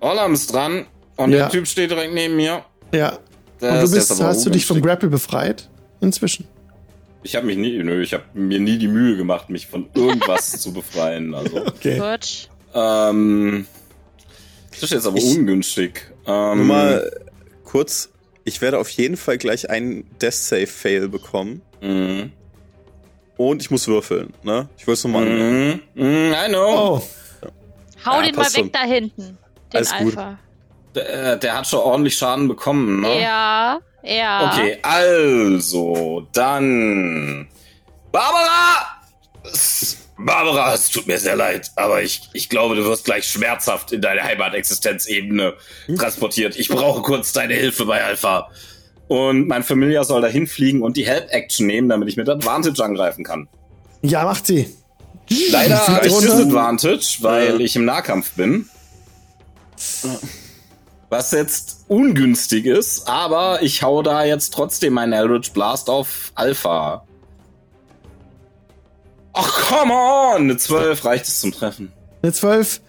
Orlam 0.00 0.32
ist 0.34 0.52
dran 0.52 0.86
und 1.16 1.30
Ja. 1.32 1.38
der 1.40 1.48
Typ 1.50 1.66
steht 1.66 1.90
direkt 1.90 2.14
neben 2.14 2.36
mir. 2.36 2.64
Ja. 2.94 3.18
Der 3.60 3.72
Und 3.74 3.82
du 3.82 3.90
bist, 3.90 4.22
hast 4.22 4.46
du 4.46 4.50
dich 4.50 4.64
vom. 4.64 4.80
Grapple 4.80 5.08
befreit? 5.10 5.68
Inzwischen. 6.00 6.46
Ich 7.22 7.36
habe 7.36 7.44
mich 7.46 7.58
nie, 7.58 7.76
nö, 7.82 8.00
ich 8.02 8.14
habe 8.14 8.24
mir 8.32 8.58
nie 8.58 8.78
die 8.78 8.88
Mühe 8.88 9.16
gemacht, 9.18 9.50
mich 9.50 9.66
von 9.66 9.86
irgendwas 9.94 10.52
zu 10.62 10.72
befreien. 10.72 11.34
Also, 11.34 11.66
Okay. 11.66 12.00
Ähm, 12.72 13.66
das 14.70 14.84
ist 14.84 14.90
jetzt 14.92 15.06
aber 15.06 15.18
Ich- 15.18 15.36
ungünstig. 15.36 16.10
Ähm, 16.26 16.58
Nur 16.58 16.66
mal 16.66 17.10
kurz. 17.64 18.08
Ich 18.44 18.62
werde 18.62 18.78
auf 18.78 18.88
jeden 18.88 19.18
Fall 19.18 19.36
gleich 19.36 19.68
einen 19.68 20.06
Death 20.22 20.32
Save 20.32 20.66
Fail 20.66 21.08
bekommen. 21.08 21.60
Mhm. 21.82 22.32
Und 23.40 23.62
ich 23.62 23.70
muss 23.70 23.88
würfeln, 23.88 24.34
ne? 24.42 24.68
Ich 24.76 24.86
wollte 24.86 24.98
es 24.98 25.04
nur 25.04 25.14
mal. 25.14 25.24
Mhm. 25.24 25.80
Mhm, 25.94 26.34
I 26.34 26.48
know. 26.48 26.96
Oh, 26.98 27.02
Hau 28.04 28.16
Ja, 28.16 28.22
den 28.26 28.34
mal 28.36 28.44
weg 28.44 28.50
schon. 28.54 28.72
da 28.72 28.82
hinten. 28.82 29.38
Den 29.72 29.76
Alles 29.78 29.92
gut. 29.96 30.18
Alpha. 30.18 30.38
Der, 30.94 31.36
der 31.36 31.56
hat 31.56 31.66
schon 31.66 31.80
ordentlich 31.80 32.18
Schaden 32.18 32.48
bekommen, 32.48 33.00
ne? 33.00 33.22
Ja, 33.22 33.78
ja. 34.02 34.52
Okay, 34.52 34.78
also, 34.82 36.26
dann. 36.34 37.48
Barbara! 38.12 39.00
Barbara, 40.18 40.74
es 40.74 40.90
tut 40.90 41.06
mir 41.06 41.18
sehr 41.18 41.36
leid, 41.36 41.70
aber 41.76 42.02
ich, 42.02 42.28
ich 42.34 42.50
glaube, 42.50 42.74
du 42.74 42.84
wirst 42.84 43.06
gleich 43.06 43.26
schmerzhaft 43.26 43.90
in 43.92 44.02
deine 44.02 44.22
Heimatexistenzebene 44.22 45.54
transportiert. 45.96 46.56
Ich 46.56 46.68
brauche 46.68 47.00
kurz 47.00 47.32
deine 47.32 47.54
Hilfe 47.54 47.86
bei 47.86 48.04
Alpha. 48.04 48.50
Und 49.10 49.48
mein 49.48 49.64
Familiar 49.64 50.04
soll 50.04 50.20
dahin 50.22 50.46
fliegen 50.46 50.82
und 50.82 50.96
die 50.96 51.04
Help-Action 51.04 51.66
nehmen, 51.66 51.88
damit 51.88 52.08
ich 52.08 52.16
mit 52.16 52.28
Advantage 52.28 52.84
angreifen 52.84 53.24
kann. 53.24 53.48
ja, 54.02 54.22
macht 54.24 54.46
sie. 54.46 54.68
Leider 55.50 55.84
habe 55.84 56.06
ich. 56.06 56.16
Disadvantage, 56.16 57.18
weil 57.20 57.54
Ja. 57.54 57.58
ich 57.58 57.74
im 57.74 57.84
Nahkampf 57.84 58.30
bin. 58.34 58.68
Was 61.08 61.32
jetzt 61.32 61.84
ungünstig 61.88 62.66
ist, 62.66 63.08
aber 63.08 63.62
ich 63.62 63.82
hau 63.82 64.02
da 64.02 64.22
jetzt 64.24 64.54
trotzdem 64.54 64.92
meinen 64.92 65.12
Eldritch 65.12 65.50
Blast 65.50 65.90
auf 65.90 66.30
Alpha. 66.36 67.04
Ach, 69.32 69.68
come 69.68 69.92
on! 69.92 70.42
Eine 70.42 70.56
12 70.56 71.04
reicht 71.04 71.26
es 71.26 71.40
zum 71.40 71.50
Treffen. 71.50 71.90
Eine 72.22 72.32
12 72.32 72.80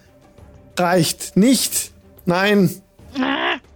reicht 0.78 1.36
nicht. 1.36 1.90
Nein. 2.26 2.80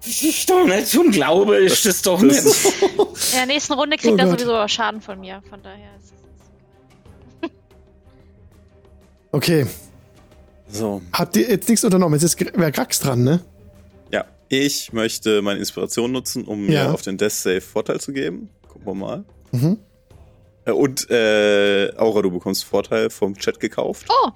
Ich 0.09 0.46
doch 0.46 0.64
nicht 0.64 0.92
tun 0.92 1.11
glaube 1.11 1.59
ich 1.61 1.82
das 1.82 2.02
doch 2.02 2.20
nicht. 2.20 2.44
In 2.44 3.07
der 3.34 3.46
nächsten 3.46 3.72
Runde 3.72 3.96
kriegt 3.96 4.14
Oh 4.14 4.18
er 4.18 4.26
Gott. 4.26 4.40
sowieso 4.40 4.68
Schaden 4.68 5.00
von 5.00 5.18
mir. 5.20 5.42
Von 5.50 5.62
daher 5.62 5.90
ist 5.96 6.12
es. 7.42 7.50
Okay. 9.32 9.66
So. 10.68 11.02
Habt 11.12 11.36
ihr 11.36 11.48
jetzt 11.48 11.68
nichts 11.68 11.84
unternommen? 11.84 12.14
Jetzt 12.14 12.24
ist 12.24 12.38
Gra- 12.38 12.52
wer 12.54 12.72
Grax 12.72 13.00
dran, 13.00 13.22
ne? 13.24 13.40
Ja. 14.12 14.24
Ich 14.48 14.92
möchte 14.92 15.42
meine 15.42 15.59
Inspiration 15.59 16.12
nutzen, 16.12 16.44
um 16.44 16.68
Ja. 16.70 16.84
mir 16.88 16.94
auf 16.94 17.02
den 17.02 17.18
Death 17.18 17.32
Save 17.32 17.61
Vorteil 17.61 18.00
zu 18.00 18.12
geben. 18.12 18.50
Gucken 18.68 18.86
wir 18.86 18.94
mal. 18.94 19.24
Mhm. 19.52 19.78
Äh, 20.64 20.70
Und 20.72 21.11
äh, 21.11 21.92
Aura, 21.96 22.22
du 22.22 22.30
bekommst 22.30 22.64
Vorteil 22.64 23.11
vom 23.11 23.36
Chat 23.36 23.61
gekauft. 23.61 24.07
Oh! 24.09 24.30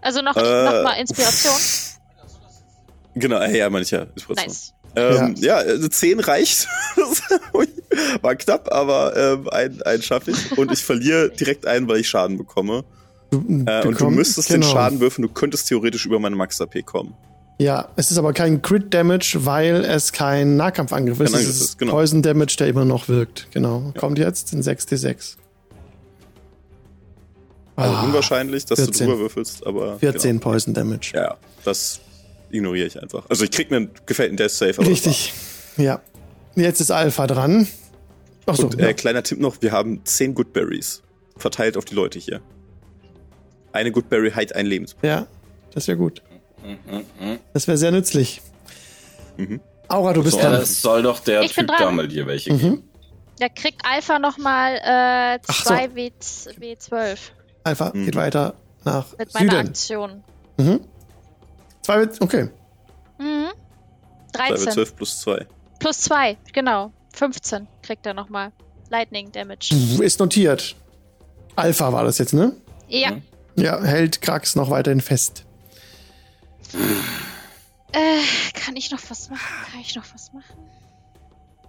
Also 0.00 0.22
noch, 0.22 0.36
Äh, 0.36 0.40
noch 0.64 0.82
mal 0.84 0.94
Inspiration. 1.00 1.95
Genau, 3.16 3.40
äh, 3.40 3.58
ja, 3.58 3.68
meine 3.70 3.82
ich 3.82 3.90
ja. 3.90 4.02
Inspiration. 4.14 4.46
Nice. 4.48 4.72
Ähm, 4.94 5.34
ja. 5.38 5.56
also 5.56 5.88
10 5.88 6.20
reicht. 6.20 6.68
War 8.22 8.34
knapp, 8.36 8.70
aber 8.72 9.16
ähm, 9.16 9.48
ein, 9.50 9.82
ein 9.82 10.00
schaffe 10.02 10.30
ich. 10.30 10.56
Und 10.56 10.70
ich 10.72 10.82
verliere 10.84 11.30
direkt 11.30 11.66
einen, 11.66 11.88
weil 11.88 11.98
ich 12.00 12.08
Schaden 12.08 12.38
bekomme. 12.38 12.84
Du, 13.30 13.38
Äh, 13.38 13.40
und 13.42 13.66
du 13.66 13.90
bekomm- 13.90 14.10
müsstest 14.14 14.48
genau. 14.48 14.66
den 14.66 14.72
Schaden 14.72 15.00
würfeln, 15.00 15.26
du 15.26 15.32
könntest 15.32 15.68
theoretisch 15.68 16.06
über 16.06 16.18
meine 16.18 16.36
Max-AP 16.36 16.82
kommen. 16.86 17.14
Ja, 17.58 17.88
es 17.96 18.10
ist 18.10 18.18
aber 18.18 18.32
kein 18.34 18.60
Crit 18.62 18.92
Damage, 18.92 19.38
weil 19.46 19.76
es 19.84 20.12
kein 20.12 20.56
Nahkampfangriff 20.56 21.18
ist. 21.20 21.32
Kein 21.32 21.40
Es 21.40 21.46
Angriff 21.46 21.56
ist 21.56 21.60
ist, 21.62 21.78
genau. 21.78 21.92
Poison 21.92 22.22
Damage, 22.22 22.56
der 22.58 22.68
immer 22.68 22.84
noch 22.84 23.08
wirkt. 23.08 23.48
Genau. 23.52 23.92
Kommt 23.98 24.18
jetzt 24.18 24.52
in 24.52 24.62
6d6. 24.62 25.36
Also 27.76 27.94
Ah, 27.94 28.04
unwahrscheinlich, 28.04 28.64
dass 28.64 28.78
14. 28.78 29.06
du 29.06 29.12
drüber 29.12 29.22
würfelst, 29.24 29.66
aber. 29.66 29.98
14 29.98 30.40
Poison 30.40 30.72
Damage. 30.74 31.10
Genau. 31.12 31.24
Ja, 31.24 31.36
das 31.64 32.00
ignoriere 32.50 32.86
ich 32.86 33.00
einfach. 33.02 33.24
Also 33.28 33.44
ich 33.44 33.50
krieg 33.50 33.70
einen 33.72 33.90
gefällten 34.06 34.36
Death 34.36 34.50
Save. 34.52 34.78
Richtig. 34.86 35.32
Ja. 35.76 36.00
Jetzt 36.54 36.80
ist 36.80 36.90
Alpha 36.90 37.26
dran. 37.26 37.66
Achso, 38.46 38.64
Und 38.66 38.80
äh, 38.80 38.94
kleiner 38.94 39.22
Tipp 39.22 39.40
noch, 39.40 39.60
wir 39.60 39.72
haben 39.72 40.00
10 40.04 40.34
Goodberries 40.34 41.02
verteilt 41.36 41.76
auf 41.76 41.84
die 41.84 41.94
Leute 41.94 42.18
hier. 42.18 42.40
Eine 43.72 43.92
Goodberry 43.92 44.30
heilt 44.30 44.54
ein 44.54 44.64
Lebenspunkt. 44.66 45.04
ja, 45.04 45.26
das 45.74 45.86
wäre 45.88 45.98
gut. 45.98 46.22
Das 47.52 47.66
wäre 47.68 47.76
sehr 47.76 47.90
nützlich. 47.92 48.40
Aura, 49.88 50.12
du 50.14 50.22
bist 50.24 50.36
Ja, 50.38 50.50
dran. 50.50 50.62
es 50.62 50.80
soll 50.80 51.02
doch 51.02 51.20
der 51.20 51.42
Ich 51.42 51.52
Typ 51.52 51.68
mal 51.68 52.08
dir 52.08 52.26
welche 52.26 52.52
Mhm. 52.54 52.58
geben. 52.58 52.82
Da 53.38 53.48
kriegt 53.50 53.82
Alpha 53.84 54.18
nochmal 54.18 54.76
äh, 54.76 55.38
Ach 55.46 55.54
so. 55.64 55.68
2 55.74 55.94
W 55.94 56.10
W12 56.58 57.18
Alpha 57.64 57.92
Mhm. 57.94 58.04
geht 58.06 58.14
weiter 58.16 58.54
nach 58.84 59.06
mit 59.18 59.34
meiner 59.34 59.50
Süden. 59.52 59.66
Aktion. 59.68 60.24
Mhm. 60.56 60.80
Zwei, 61.86 61.98
wird- 62.00 62.20
okay. 62.20 62.48
Mhm. 63.18 63.46
2 64.34 64.48
13. 64.48 64.72
12 64.72 64.96
plus 64.96 65.20
2. 65.20 65.46
Plus 65.78 66.00
2, 66.02 66.36
genau. 66.52 66.92
15 67.14 67.66
kriegt 67.82 68.04
er 68.06 68.12
nochmal. 68.14 68.50
Lightning 68.90 69.30
Damage. 69.32 69.74
Ist 70.02 70.18
notiert. 70.20 70.74
Alpha 71.54 71.92
war 71.92 72.04
das 72.04 72.18
jetzt, 72.18 72.34
ne? 72.34 72.52
Ja. 72.88 73.12
Mhm. 73.12 73.22
Ja, 73.56 73.82
hält 73.82 74.20
Krax 74.20 74.56
noch 74.56 74.68
weiterhin 74.70 75.00
fest. 75.00 75.44
Äh, 77.92 78.20
kann 78.52 78.76
ich 78.76 78.90
noch 78.90 79.00
was 79.08 79.30
machen? 79.30 79.66
Kann 79.70 79.80
ich 79.80 79.94
noch 79.94 80.04
was 80.12 80.32
machen? 80.32 80.56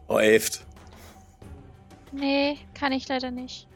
Oh, 0.07 0.17
elft. 0.17 0.65
Nee, 2.11 2.57
kann 2.73 2.91
ich 2.91 3.07
leider 3.07 3.31
nicht. 3.31 3.67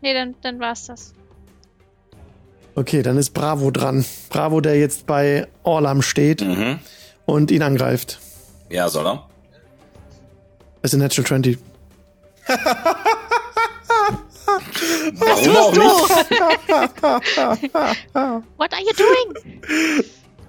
Nee, 0.00 0.14
dann, 0.14 0.34
dann 0.42 0.60
war's 0.60 0.86
das. 0.86 1.12
Okay, 2.76 3.02
dann 3.02 3.16
ist 3.16 3.30
Bravo 3.30 3.70
dran. 3.70 4.04
Bravo, 4.28 4.60
der 4.60 4.78
jetzt 4.78 5.06
bei 5.06 5.46
Orlam 5.62 6.02
steht 6.02 6.42
Mhm. 6.42 6.78
und 7.24 7.50
ihn 7.50 7.62
angreift. 7.62 8.18
Ja, 8.68 8.88
soll 8.88 9.06
er? 9.06 9.26
Das 10.82 10.92
ist 10.92 10.98
ein 10.98 11.00
Natural 11.00 11.26
20. 11.26 11.58
Warum 15.14 15.56
auch 15.56 15.72
nicht? 15.72 15.82
What 18.58 18.72
are 18.72 18.82
you 18.82 18.92
doing? 18.96 19.34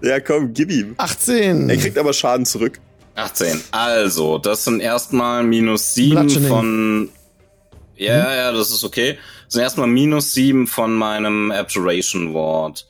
Ja, 0.01 0.19
komm, 0.19 0.53
gib 0.53 0.71
ihm. 0.71 0.95
18. 0.97 1.69
Er 1.69 1.77
kriegt 1.77 1.97
aber 1.97 2.13
Schaden 2.13 2.45
zurück. 2.45 2.79
18. 3.15 3.61
Also, 3.71 4.37
das 4.37 4.63
sind 4.63 4.79
erstmal 4.79 5.43
minus 5.43 5.95
7 5.95 6.11
Bludgeoning. 6.27 6.47
von. 6.49 7.09
Ja, 7.95 8.35
ja, 8.35 8.51
das 8.51 8.69
ist 8.69 8.83
okay. 8.83 9.17
Das 9.47 9.53
sind 9.53 9.63
erstmal 9.63 9.87
minus 9.87 10.33
7 10.33 10.67
von 10.67 10.93
meinem 10.93 11.51
Abjuration 11.51 12.33
Ward. 12.33 12.87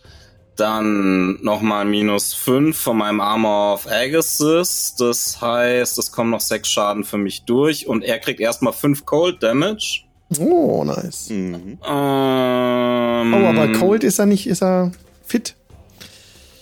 Dann 0.55 1.39
nochmal 1.43 1.86
minus 1.86 2.34
5 2.34 2.76
von 2.76 2.97
meinem 2.97 3.22
Armor 3.22 3.76
of 3.76 3.88
Agassiz. 3.88 4.95
Das 4.97 5.39
heißt, 5.39 5.99
es 5.99 6.12
kommen 6.12 6.32
noch 6.32 6.41
6 6.41 6.68
Schaden 6.68 7.03
für 7.03 7.20
mich 7.20 7.45
durch. 7.45 7.88
Und 7.88 8.03
er 8.03 8.18
kriegt 8.18 8.39
erstmal 8.39 8.74
5 8.74 9.05
Cold 9.05 9.43
Damage. 9.43 10.01
Oh, 10.39 10.84
nice. 10.84 11.30
Mhm. 11.30 11.78
Ähm, 11.88 13.34
Oh, 13.34 13.45
aber 13.47 13.72
Cold 13.74 14.03
ist 14.03 14.20
er 14.20 14.26
nicht, 14.26 14.47
ist 14.47 14.64
er 14.64 14.91
fit. 15.26 15.55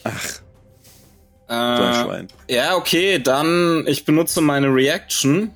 Ach, 0.03 0.41
äh. 1.49 2.25
Ja, 2.53 2.75
okay, 2.75 3.19
dann 3.19 3.85
ich 3.87 4.03
benutze 4.05 4.41
meine 4.41 4.67
Reaction 4.67 5.51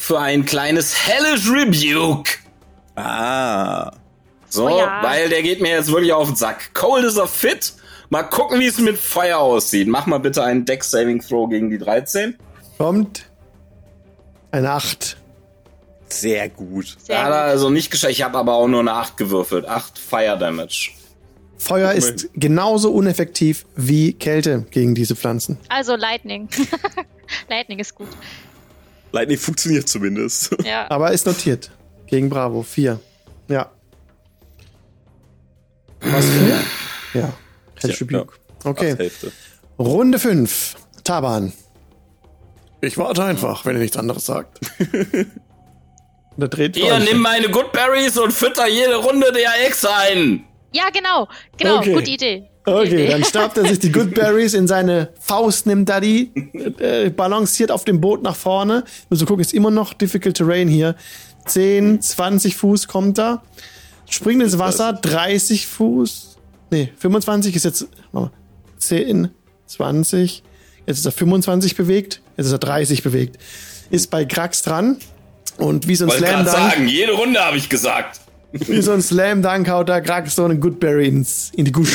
für 0.00 0.18
ein 0.18 0.46
kleines 0.46 1.06
Hellish 1.06 1.46
Rebuke. 1.50 2.30
Ah. 2.96 3.92
So, 4.48 4.66
Oh 4.66 4.78
ja. 4.78 5.00
weil 5.02 5.28
der 5.28 5.42
geht 5.42 5.60
mir 5.60 5.68
jetzt 5.72 5.92
wirklich 5.92 6.12
auf 6.14 6.26
den 6.26 6.36
Sack. 6.36 6.72
Cold 6.72 7.04
ist 7.04 7.18
er 7.18 7.26
fit. 7.28 7.74
Mal 8.08 8.22
gucken, 8.22 8.58
wie 8.60 8.66
es 8.66 8.78
mit 8.78 8.96
Feuer 8.96 9.38
aussieht. 9.38 9.88
Mach 9.88 10.06
mal 10.06 10.18
bitte 10.18 10.42
einen 10.42 10.64
Deck 10.64 10.84
Saving 10.84 11.20
Throw 11.20 11.48
gegen 11.50 11.68
die 11.70 11.76
13. 11.78 12.36
Kommt. 12.78 13.26
Eine 14.50 14.70
8. 14.70 15.18
Sehr 16.08 16.48
gut. 16.48 16.96
Sehr 16.98 17.18
Hat 17.22 17.26
er 17.30 17.42
gut. 17.42 17.50
also 17.50 17.68
nicht 17.70 17.90
geschafft. 17.90 18.12
Ich 18.12 18.22
habe 18.22 18.38
aber 18.38 18.54
auch 18.54 18.68
nur 18.68 18.80
eine 18.80 18.94
8 18.94 19.18
gewürfelt. 19.18 19.66
8 19.68 19.98
Fire 19.98 20.38
Damage. 20.38 20.92
Feuer 21.58 21.92
ist 21.92 22.30
genauso 22.34 22.90
uneffektiv 22.90 23.66
wie 23.76 24.14
Kälte 24.14 24.64
gegen 24.70 24.94
diese 24.94 25.14
Pflanzen. 25.14 25.58
Also 25.68 25.94
Lightning. 25.94 26.48
Lightning 27.50 27.78
ist 27.78 27.94
gut. 27.94 28.08
Lightning 29.12 29.38
funktioniert 29.38 29.88
zumindest. 29.88 30.56
Ja. 30.64 30.90
Aber 30.90 31.10
ist 31.12 31.26
notiert. 31.26 31.70
Gegen 32.06 32.28
Bravo. 32.28 32.62
4. 32.62 33.00
Ja. 33.48 33.70
Was 36.00 36.24
für? 36.24 36.48
Ja. 36.48 36.60
Ja. 37.14 37.32
Okay. 38.64 39.10
Runde 39.78 40.18
5. 40.18 40.76
Taban. 41.04 41.52
Ich 42.80 42.96
warte 42.98 43.24
einfach, 43.24 43.64
wenn 43.64 43.76
ihr 43.76 43.82
nichts 43.82 43.96
anderes 43.96 44.26
sagt. 44.26 44.60
da 46.36 46.46
dreht 46.46 46.76
euch. 46.98 47.04
nimm 47.10 47.20
meine 47.20 47.48
Good 47.50 47.72
Berries 47.72 48.16
und 48.18 48.32
fütter 48.32 48.66
jede 48.68 48.96
Runde 48.96 49.32
der 49.32 49.66
Ex 49.66 49.84
ein. 49.84 50.44
Ja, 50.72 50.88
genau. 50.90 51.28
Genau, 51.58 51.78
Okay. 51.78 51.92
gute 51.94 52.10
Idee. 52.10 52.49
Okay, 52.66 53.08
dann 53.08 53.24
stappt 53.24 53.56
er 53.56 53.66
sich 53.66 53.78
die 53.78 53.90
Good 53.90 54.14
Berries 54.14 54.54
in 54.54 54.68
seine 54.68 55.08
Faust, 55.18 55.66
nimmt 55.66 55.88
da 55.88 55.98
die, 56.00 56.30
äh, 56.78 57.10
balanciert 57.10 57.70
auf 57.70 57.84
dem 57.84 58.00
Boot 58.00 58.22
nach 58.22 58.36
vorne. 58.36 58.84
Nur 59.08 59.18
so 59.18 59.24
gucken, 59.24 59.40
ist 59.40 59.54
immer 59.54 59.70
noch 59.70 59.94
Difficult 59.94 60.36
Terrain 60.36 60.68
hier. 60.68 60.94
10, 61.46 62.02
20 62.02 62.56
Fuß 62.56 62.86
kommt 62.86 63.18
er. 63.18 63.42
Springt 64.08 64.42
ins 64.42 64.58
Wasser, 64.58 64.92
30 64.92 65.66
Fuß. 65.66 66.36
Nee, 66.70 66.92
25 66.98 67.56
ist 67.56 67.64
jetzt. 67.64 67.88
warte 68.12 68.30
mal, 68.30 68.30
10, 68.78 69.30
20. 69.66 70.42
Jetzt 70.86 70.98
ist 70.98 71.06
er 71.06 71.12
25 71.12 71.76
bewegt. 71.76 72.20
Jetzt 72.36 72.46
ist 72.46 72.52
er 72.52 72.58
30 72.58 73.02
bewegt. 73.02 73.38
Ist 73.90 74.10
bei 74.10 74.24
Krax 74.24 74.62
dran. 74.62 74.96
Und 75.56 75.88
wie 75.88 75.94
so 75.94 76.06
ein 76.06 76.10
Slam 76.10 76.44
Dunk, 76.44 76.48
sagen, 76.48 76.88
jede 76.88 77.12
Runde 77.12 77.40
habe 77.40 77.56
ich 77.56 77.68
gesagt. 77.68 78.20
Wie 78.52 78.82
so 78.82 78.92
ein 78.92 79.02
Slam 79.02 79.42
Dunk 79.42 79.68
haut 79.68 79.88
da 79.88 80.00
Krax 80.00 80.34
so 80.36 80.44
einen 80.44 80.60
Good 80.60 80.80
Berry 80.80 81.08
ins, 81.08 81.50
in 81.54 81.64
die 81.64 81.72
Gusch. 81.72 81.92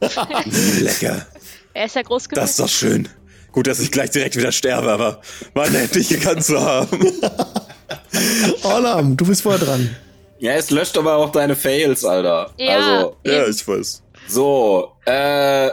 Lecker. 0.80 1.26
Er 1.74 1.84
ist 1.86 1.96
ja 1.96 2.02
groß 2.02 2.28
genug. 2.28 2.40
Das 2.40 2.50
ist 2.50 2.60
doch 2.60 2.68
schön. 2.68 3.08
Gut, 3.52 3.66
dass 3.66 3.80
ich 3.80 3.90
gleich 3.90 4.10
direkt 4.10 4.36
wieder 4.36 4.52
sterbe, 4.52 4.90
aber 4.92 5.20
war 5.54 5.68
nett, 5.70 5.94
dich 5.94 6.08
gekannt 6.08 6.44
zu 6.44 6.60
haben. 6.60 7.00
Olam, 8.62 9.16
du 9.16 9.26
bist 9.26 9.42
vorher 9.42 9.64
dran. 9.64 9.96
Ja, 10.38 10.52
es 10.52 10.70
löscht 10.70 10.96
aber 10.98 11.16
auch 11.16 11.32
deine 11.32 11.56
Fails, 11.56 12.04
Alter. 12.04 12.52
Ja. 12.58 12.76
Also, 12.76 13.16
ja, 13.24 13.46
ich 13.46 13.66
weiß. 13.66 14.02
so, 14.28 14.92
äh. 15.06 15.70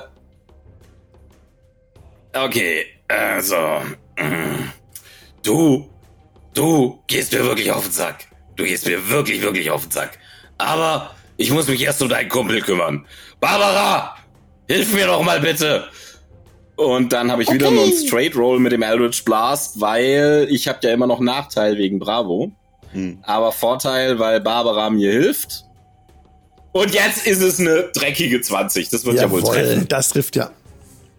Okay, 2.34 2.86
also. 3.08 3.56
mm, 4.18 4.70
Du, 5.44 5.88
du 6.56 7.00
gehst 7.08 7.32
mir 7.34 7.44
wirklich 7.46 7.72
auf 7.72 7.84
den 7.84 7.92
Sack. 7.92 8.26
Du 8.56 8.64
gehst 8.64 8.86
mir 8.86 9.10
wirklich, 9.10 9.42
wirklich 9.42 9.70
auf 9.72 9.84
den 9.84 9.92
Sack. 9.92 10.18
Aber 10.58 11.16
ich 11.38 11.52
muss 11.52 11.68
mich 11.68 11.82
erst 11.82 12.02
um 12.02 12.10
deinen 12.10 12.30
Kumpel 12.30 12.62
kümmern. 12.62 13.06
Barbara, 13.40 14.16
hilf 14.68 14.94
mir 14.94 15.08
doch 15.08 15.22
mal 15.22 15.40
bitte. 15.40 15.90
Und 16.76 17.14
dann 17.14 17.32
habe 17.32 17.44
ich 17.44 17.52
wieder 17.52 17.72
nur 17.72 17.84
einen 17.84 17.94
Straight 17.94 18.36
Roll 18.36 18.60
mit 18.60 18.72
dem 18.72 18.82
Eldritch 18.82 19.24
Blast, 19.24 19.80
weil 19.80 20.48
ich 20.50 20.68
habe 20.68 20.80
ja 20.84 20.92
immer 20.92 21.08
noch 21.08 21.20
Nachteil 21.20 21.78
wegen 21.78 22.00
Bravo. 22.00 22.52
Hm. 22.92 23.20
Aber 23.24 23.52
Vorteil, 23.52 24.20
weil 24.20 24.42
Barbara 24.42 24.90
mir 24.90 25.12
hilft. 25.12 25.64
Und 26.74 26.94
jetzt 26.94 27.26
ist 27.26 27.42
es 27.42 27.60
eine 27.60 27.90
dreckige 27.94 28.42
20. 28.42 28.90
Das 28.90 29.06
wird 29.06 29.16
ja 29.16 29.32
wohl 29.32 29.42
treffen. 29.42 29.72
Jawohl, 29.72 29.86
das 29.86 30.10
trifft 30.10 30.36
ja. 30.36 30.52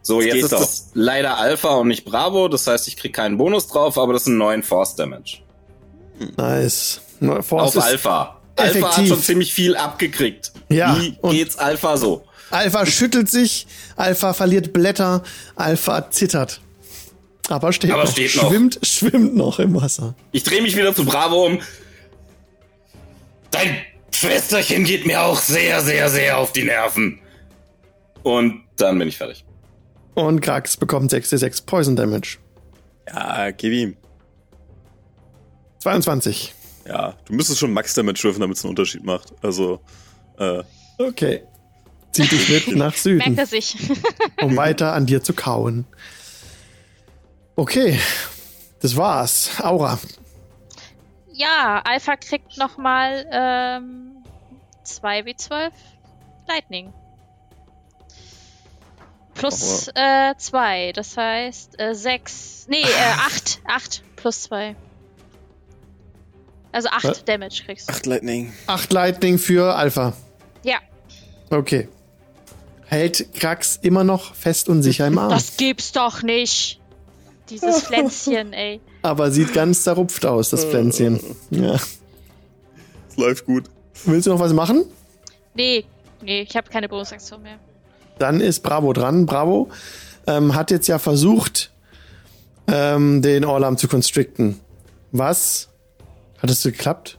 So, 0.02 0.20
jetzt 0.20 0.34
geht 0.34 0.44
ist 0.44 0.52
doch. 0.52 0.60
das 0.60 0.90
leider 0.94 1.38
Alpha 1.38 1.74
und 1.76 1.88
nicht 1.88 2.04
Bravo. 2.04 2.48
Das 2.48 2.66
heißt, 2.66 2.86
ich 2.88 2.96
krieg 2.96 3.14
keinen 3.14 3.38
Bonus 3.38 3.66
drauf, 3.66 3.98
aber 3.98 4.12
das 4.12 4.24
sind 4.24 4.36
neun 4.36 4.62
Force 4.62 4.94
Damage. 4.94 5.38
Nice. 6.36 7.00
Force 7.20 7.52
auf 7.52 7.76
ist- 7.76 7.82
Alpha. 7.82 8.40
Alpha 8.56 8.74
hat 8.74 8.76
effektiv. 8.92 9.08
schon 9.08 9.22
ziemlich 9.22 9.52
viel 9.52 9.76
abgekriegt. 9.76 10.52
Ja, 10.70 10.96
Wie 10.98 11.16
geht's 11.30 11.58
Alpha 11.58 11.96
so? 11.96 12.24
Alpha 12.50 12.86
schüttelt 12.86 13.28
sich, 13.30 13.66
Alpha 13.96 14.32
verliert 14.32 14.72
Blätter, 14.72 15.22
Alpha 15.56 16.10
zittert. 16.10 16.60
Aber 17.48 17.72
steht 17.72 17.90
Aber 17.92 18.04
noch. 18.04 18.10
steht 18.12 18.34
noch. 18.36 18.48
Schwimmt, 18.48 18.78
schwimmt 18.82 19.36
noch 19.36 19.58
im 19.58 19.74
Wasser. 19.80 20.14
Ich 20.32 20.42
drehe 20.42 20.62
mich 20.62 20.74
wieder 20.76 20.94
zu 20.94 21.04
Bravo 21.04 21.46
um. 21.46 21.60
Dein 23.50 23.76
Schwesterchen 24.10 24.84
geht 24.84 25.06
mir 25.06 25.22
auch 25.22 25.38
sehr, 25.38 25.80
sehr, 25.82 26.08
sehr 26.08 26.38
auf 26.38 26.52
die 26.52 26.64
Nerven. 26.64 27.20
Und 28.22 28.62
dann 28.76 28.98
bin 28.98 29.06
ich 29.08 29.16
fertig. 29.18 29.44
Und 30.14 30.40
Krax 30.40 30.76
bekommt 30.76 31.12
6d6 31.12 31.66
Poison 31.66 31.94
Damage. 31.94 32.38
Ja, 33.12 33.50
gib 33.50 33.72
ihm. 33.72 33.96
22. 35.80 36.54
Ja, 36.86 37.14
du 37.24 37.32
müsstest 37.32 37.58
schon 37.58 37.72
Max 37.72 37.94
Damage 37.94 38.22
würfen, 38.24 38.40
damit 38.40 38.56
es 38.56 38.64
einen 38.64 38.70
Unterschied 38.70 39.04
macht. 39.04 39.32
Also, 39.42 39.80
äh, 40.38 40.62
Okay. 40.98 41.42
Zieht 42.12 42.32
dich 42.32 42.48
mit 42.48 42.68
nach 42.76 42.86
Merkt 42.86 42.98
Süden, 42.98 43.38
er 43.38 43.46
sich. 43.46 43.76
um 44.42 44.56
weiter 44.56 44.92
an 44.92 45.06
dir 45.06 45.22
zu 45.22 45.34
kauen. 45.34 45.86
Okay. 47.56 47.98
Das 48.80 48.96
war's. 48.96 49.50
Aura. 49.62 49.98
ja, 51.32 51.82
Alpha 51.84 52.16
kriegt 52.16 52.56
nochmal 52.56 53.26
ähm, 53.30 54.24
2W12 54.84 55.70
Lightning. 56.48 56.92
Plus 59.34 59.90
2, 59.92 60.92
das 60.94 61.16
heißt 61.16 61.76
6. 61.92 62.66
nee, 62.68 62.80
äh, 62.80 62.86
8. 63.18 63.60
8 63.66 64.02
plus 64.16 64.42
2. 64.44 64.76
Also 66.76 66.90
8 66.90 67.04
Was? 67.04 67.24
Damage 67.24 67.62
kriegst 67.64 67.88
du. 67.88 67.92
8 67.94 68.04
Lightning. 68.04 68.52
8 68.66 68.92
Lightning 68.92 69.38
für 69.38 69.74
Alpha. 69.76 70.12
Ja. 70.62 70.76
Okay. 71.48 71.88
hält 72.84 73.32
Krax 73.32 73.78
immer 73.80 74.04
noch 74.04 74.34
fest 74.34 74.68
und 74.68 74.82
sicher 74.82 75.06
im 75.06 75.16
Arm. 75.18 75.30
Das 75.30 75.56
gibt's 75.56 75.92
doch 75.92 76.22
nicht. 76.22 76.78
Dieses 77.48 77.80
Pflänzchen, 77.84 78.52
ey. 78.52 78.82
Aber 79.00 79.30
sieht 79.30 79.54
ganz 79.54 79.84
zerrupft 79.84 80.26
aus, 80.26 80.50
das 80.50 80.66
Pflänzchen. 80.66 81.18
Ja. 81.48 81.76
Es 81.76 83.16
läuft 83.16 83.46
gut. 83.46 83.64
Willst 84.04 84.26
du 84.26 84.32
noch 84.32 84.40
was 84.40 84.52
machen? 84.52 84.84
Nee, 85.54 85.86
nee, 86.20 86.42
ich 86.42 86.54
habe 86.58 86.68
keine 86.68 86.90
Bonusaktion 86.90 87.40
mehr. 87.42 87.58
Dann 88.18 88.42
ist 88.42 88.60
Bravo 88.62 88.92
dran. 88.92 89.24
Bravo 89.24 89.70
ähm, 90.26 90.54
hat 90.54 90.70
jetzt 90.70 90.88
ja 90.88 90.98
versucht, 90.98 91.70
ähm, 92.68 93.22
den 93.22 93.46
Orlam 93.46 93.78
zu 93.78 93.88
constricten. 93.88 94.60
Was? 95.10 95.70
Hat 96.38 96.50
es 96.50 96.62
geklappt? 96.62 97.18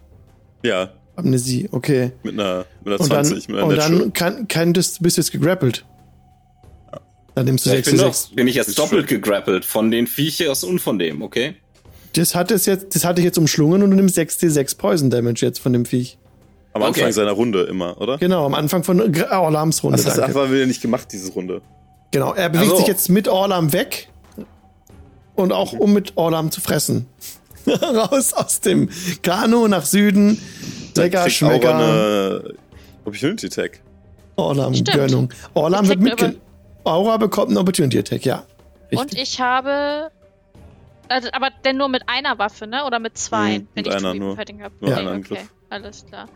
Ja, 0.63 0.89
Amnesie, 1.15 1.68
okay. 1.72 2.11
mit 2.24 2.34
einer, 2.34 2.65
mit 2.84 2.93
einer 2.93 2.99
Und 2.99 3.05
20, 3.07 3.47
dann, 3.47 3.55
mit 3.55 3.63
einer 3.63 3.68
und 3.70 3.76
Natural. 3.78 3.99
dann 3.99 4.13
kann, 4.13 4.47
kann 4.47 4.74
das, 4.74 4.99
bist 4.99 5.18
du 5.18 5.22
jetzt 5.22 5.32
gegrappelt. 5.32 5.86
Dann 7.36 7.45
nimmst 7.45 7.65
du 7.65 7.70
Ich 7.70 7.76
6 7.86 7.89
bin, 7.89 7.97
zu 7.99 8.05
doch, 8.05 8.13
6. 8.13 8.36
bin 8.36 8.47
ich 8.47 8.55
jetzt 8.55 8.78
doppelt 8.80 9.07
gegrappelt 9.07 9.63
von 9.65 9.91
den 9.91 10.07
Viechers 10.07 10.63
und 10.63 10.80
von 10.80 10.97
dem, 10.99 11.22
okay? 11.22 11.55
Das 12.13 12.34
hat 12.34 12.51
es 12.51 12.65
jetzt, 12.65 12.95
das 12.95 13.05
hatte 13.05 13.22
ich 13.22 13.26
jetzt 13.26 13.38
umschlungen 13.38 13.84
und 13.84 13.91
du 13.91 13.95
nimmst 13.95 14.15
6 14.15 14.39
6 14.39 14.76
Poison 14.76 15.09
Damage 15.09 15.45
jetzt 15.45 15.59
von 15.59 15.72
dem 15.74 15.86
Viech. 15.86 16.18
Am 16.74 16.82
Anfang 16.84 17.03
Okay. 17.03 17.11
seiner 17.11 17.32
Runde 17.32 17.63
immer, 17.63 17.99
oder? 18.01 18.18
Genau, 18.18 18.45
am 18.45 18.53
Anfang 18.55 18.84
von 18.84 19.01
Orlams 19.32 19.84
Runde. 19.84 19.97
Das 19.97 20.05
hast 20.07 20.18
du 20.18 20.24
einfach 20.24 20.51
wieder 20.51 20.65
nicht 20.65 20.82
gemacht, 20.82 21.07
diese 21.11 21.32
Runde. 21.32 21.61
Genau, 22.11 22.34
er 22.34 22.49
bewegt 22.49 22.65
Also- 22.72 22.78
sich 22.78 22.88
jetzt 22.88 23.09
mit 23.09 23.28
Orlam 23.28 23.74
weg 23.74 24.09
und 25.36 25.51
auch 25.51 25.74
um 25.74 25.93
mit 25.93 26.13
Orlam 26.18 26.49
zu 26.51 26.61
fressen. 26.61 27.05
Raus 27.82 28.34
aus 28.34 28.61
dem 28.61 28.89
Kanu 29.22 29.68
nach 29.68 29.86
Süden. 29.86 30.41
Lecker, 30.95 31.30
Schmecker. 31.30 31.76
eine 31.76 32.53
Opportunity 33.05 33.47
Attack. 33.47 33.82
Orlam, 34.36 34.74
Stimmt. 34.74 34.93
Gönnung. 34.93 35.34
Orlam 35.53 35.88
wird 35.88 35.99
mitge... 35.99 36.36
Aura 36.84 37.18
bekommt 37.18 37.49
einen 37.49 37.57
Opportunity 37.57 37.99
Attack, 37.99 38.26
ja. 38.26 38.45
Und 38.91 38.99
Richtig. 38.99 39.22
ich 39.22 39.41
habe. 39.41 40.09
Also, 41.09 41.30
aber 41.34 41.49
denn 41.65 41.78
nur 41.78 41.89
mit 41.89 42.03
einer 42.07 42.39
Waffe, 42.39 42.68
ne? 42.68 42.86
Oder 42.86 42.99
mit 42.99 43.18
zwei? 43.18 43.59
Mhm, 43.59 43.68
wenn 43.74 43.84
mit 43.84 43.88
ich 43.88 43.93
einer 43.93 44.13
nur. 44.13 44.36
Fighting 44.36 44.63
hab. 44.63 44.72
Nur 44.82 44.91
okay, 44.91 44.99
einer 44.99 45.09
okay, 45.09 45.15
Angriff. 45.18 45.53
alles 45.70 46.05
klar. 46.05 46.30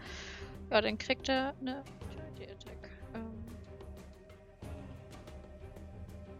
Ja, 0.69 0.81
dann 0.81 0.97
kriegt 0.97 1.29
er 1.29 1.53
eine 1.61 1.83
Opportunity 2.01 2.43
Attack. 2.51 2.89
Ähm, 3.15 3.21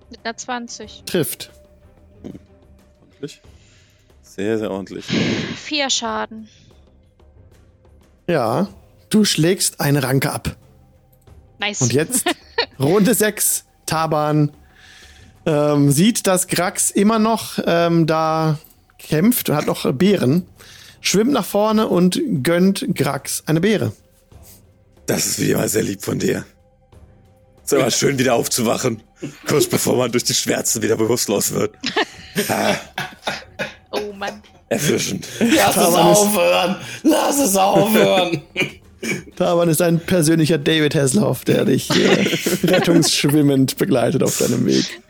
mit 0.10 0.20
einer 0.26 0.36
20. 0.36 1.04
Trifft. 1.06 1.52
Ordentlich. 3.02 3.42
Sehr, 4.22 4.58
sehr 4.58 4.72
ordentlich. 4.72 5.06
Vier 5.06 5.90
Schaden. 5.90 6.48
Ja, 8.28 8.70
du 9.10 9.26
schlägst 9.26 9.80
eine 9.80 10.04
Ranke 10.04 10.32
ab. 10.32 10.56
Nice. 11.60 11.82
Und 11.82 11.94
jetzt 11.94 12.26
Runde 12.80 13.14
6, 13.14 13.66
Taban 13.86 14.52
ähm, 15.46 15.92
sieht, 15.92 16.28
dass 16.28 16.48
Grax 16.48 16.92
immer 16.92 17.20
noch 17.20 17.60
ähm, 17.66 18.08
da 18.08 18.58
kämpft 18.98 19.50
und 19.50 19.56
hat 19.56 19.68
noch 19.68 19.92
Beeren, 19.94 20.48
schwimmt 21.02 21.32
nach 21.32 21.46
vorne 21.46 21.88
und 21.88 22.22
gönnt 22.44 22.86
Grax 22.96 23.44
eine 23.48 23.60
Beere. 23.60 23.92
Das 25.08 25.26
ist 25.26 25.40
wie 25.40 25.52
immer 25.52 25.68
sehr 25.68 25.84
lieb 25.84 26.04
von 26.04 26.20
dir. 26.20 26.46
Ist 27.64 27.74
aber 27.74 27.92
schön, 27.92 28.18
wieder 28.18 28.36
aufzuwachen. 28.36 29.02
Kurz 29.48 29.68
bevor 29.68 29.98
man 29.98 30.12
durch 30.12 30.24
die 30.24 30.34
Schmerzen 30.34 30.82
wieder 30.82 30.96
bewusstlos 30.96 31.52
wird. 31.52 31.76
Oh 32.50 32.54
Mann. 34.22 34.42
Erfrischend. 34.70 35.28
Lass 35.40 35.76
es 35.76 35.84
Taban 35.84 36.12
ist- 36.12 36.18
aufhören! 36.20 36.76
Lass 37.04 37.40
es 37.40 37.56
aufhören! 37.58 38.42
Taban 39.36 39.68
ist 39.68 39.82
ein 39.82 40.00
persönlicher 40.00 40.60
David 40.60 40.94
Hasselhoff, 40.96 41.44
der 41.44 41.66
dich 41.66 41.90
äh, 41.90 42.28
rettungsschwimmend 42.68 43.78
begleitet 43.78 44.22
auf 44.24 44.38
deinem 44.38 44.66
Weg. 44.68 45.02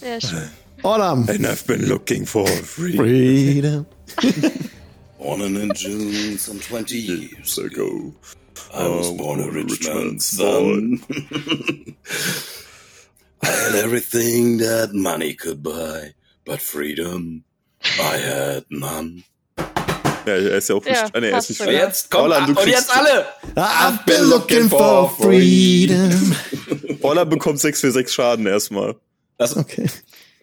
Sehr 0.00 0.20
schön. 0.20 0.48
Orlam. 0.84 1.28
And 1.28 1.40
I've 1.46 1.66
been 1.66 1.86
looking 1.88 2.24
for 2.26 2.46
free. 2.46 2.96
Freedom. 2.96 3.86
Born 5.18 5.40
in 5.56 5.72
June 5.74 6.38
some 6.38 6.60
20 6.60 6.96
years 6.96 7.58
ago. 7.58 8.14
I 8.72 8.86
was 8.88 9.08
Oh, 9.08 9.16
born 9.16 9.40
a 9.40 9.44
born 9.44 9.56
a 9.56 9.64
rich 9.64 9.88
man's 9.88 10.26
son. 10.26 11.00
I 13.42 13.46
had 13.46 13.74
everything 13.74 14.58
that 14.58 14.92
money 14.94 15.34
could 15.34 15.62
buy, 15.62 16.14
but 16.44 16.60
freedom 16.60 17.43
I 17.98 18.18
had 18.58 18.64
none. 18.70 19.22
Ja, 20.26 20.32
er 20.32 20.56
ist 20.56 20.68
ja 20.70 20.74
auch 20.74 20.84
nicht. 20.84 20.94
Ja, 20.96 21.06
ah, 21.12 21.20
nee, 21.20 21.28
er 21.28 21.38
ist 21.38 21.50
nicht 21.50 21.58
sogar. 21.58 21.74
Und 21.74 21.80
jetzt 21.80 22.10
kommt 22.10 22.22
Orlan, 22.24 22.46
du 22.46 22.50
und 22.52 22.58
kriegst- 22.58 22.78
jetzt 22.78 22.96
alle! 22.96 23.26
I've 23.56 24.04
been 24.06 24.24
looking 24.30 24.68
for 24.70 25.14
freedom. 25.20 26.34
Orla 27.02 27.24
bekommt 27.24 27.60
6 27.60 27.80
für 27.80 27.92
6 27.92 28.12
Schaden 28.14 28.46
erstmal. 28.46 28.94
Das, 29.36 29.54
Okay. 29.56 29.86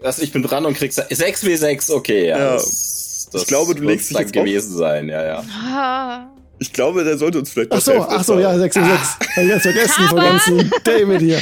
das, 0.04 0.20
ich 0.20 0.32
bin 0.32 0.44
dran 0.44 0.66
und 0.68 0.76
krieg 0.78 0.94
6 0.94 1.10
w 1.46 1.56
6, 1.56 1.90
okay, 1.92 2.28
ja. 2.28 2.38
Ja. 2.38 2.54
Das, 2.54 3.28
das 3.32 3.42
Ich 3.42 3.48
glaube, 3.48 3.74
du 3.74 3.82
legst 3.84 4.12
dich 4.12 4.20
jetzt 4.20 4.34
gewesen 4.34 4.78
sein, 4.78 5.10
ja, 5.10 5.26
ja. 5.26 5.44
Ah, 5.66 6.28
Ich 6.60 6.72
glaube, 6.72 7.04
der 7.04 7.18
sollte 7.18 7.40
uns 7.40 7.50
vielleicht 7.52 7.72
Ach 7.72 7.82
so, 7.82 7.94
helfen. 7.94 8.08
ach 8.10 8.24
so, 8.24 8.38
ja, 8.40 8.56
6 8.60 8.74
zu 8.76 8.86
6. 8.86 8.92
Hab 8.92 9.44
ich 9.44 9.50
ganz 9.50 9.62
vergessen 9.64 9.94
von 10.10 10.18
Taban. 10.20 10.26
ganzen 10.38 10.72
David 10.84 11.22
hier. 11.22 11.42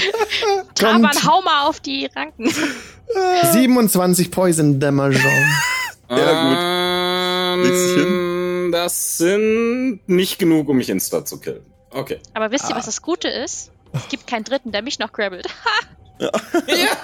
Taban, 0.75 1.01
Kommt 1.01 1.23
hau 1.25 1.41
mal 1.41 1.63
auf 1.67 1.81
die 1.81 2.07
Ranken. 2.15 2.49
27 3.51 4.31
Poison 4.31 4.79
Damage. 4.79 5.19
Ja, 6.09 7.53
Ähm, 7.53 7.63
Legst 7.63 7.85
dich 7.85 7.95
hin? 7.95 8.71
Das 8.71 9.17
sind 9.17 10.01
nicht 10.07 10.39
genug, 10.39 10.69
um 10.69 10.77
mich 10.77 10.89
insta 10.89 11.25
zu 11.25 11.39
killen. 11.39 11.65
Okay. 11.91 12.19
Aber 12.33 12.51
wisst 12.51 12.69
ihr, 12.69 12.75
was 12.75 12.85
das 12.85 13.01
Gute 13.01 13.27
ist? 13.27 13.71
Es 13.93 14.07
gibt 14.09 14.27
keinen 14.27 14.43
Dritten, 14.43 14.71
der 14.71 14.81
mich 14.83 14.99
noch 14.99 15.11
grabbelt. 15.11 15.47
Ja, 16.19 16.29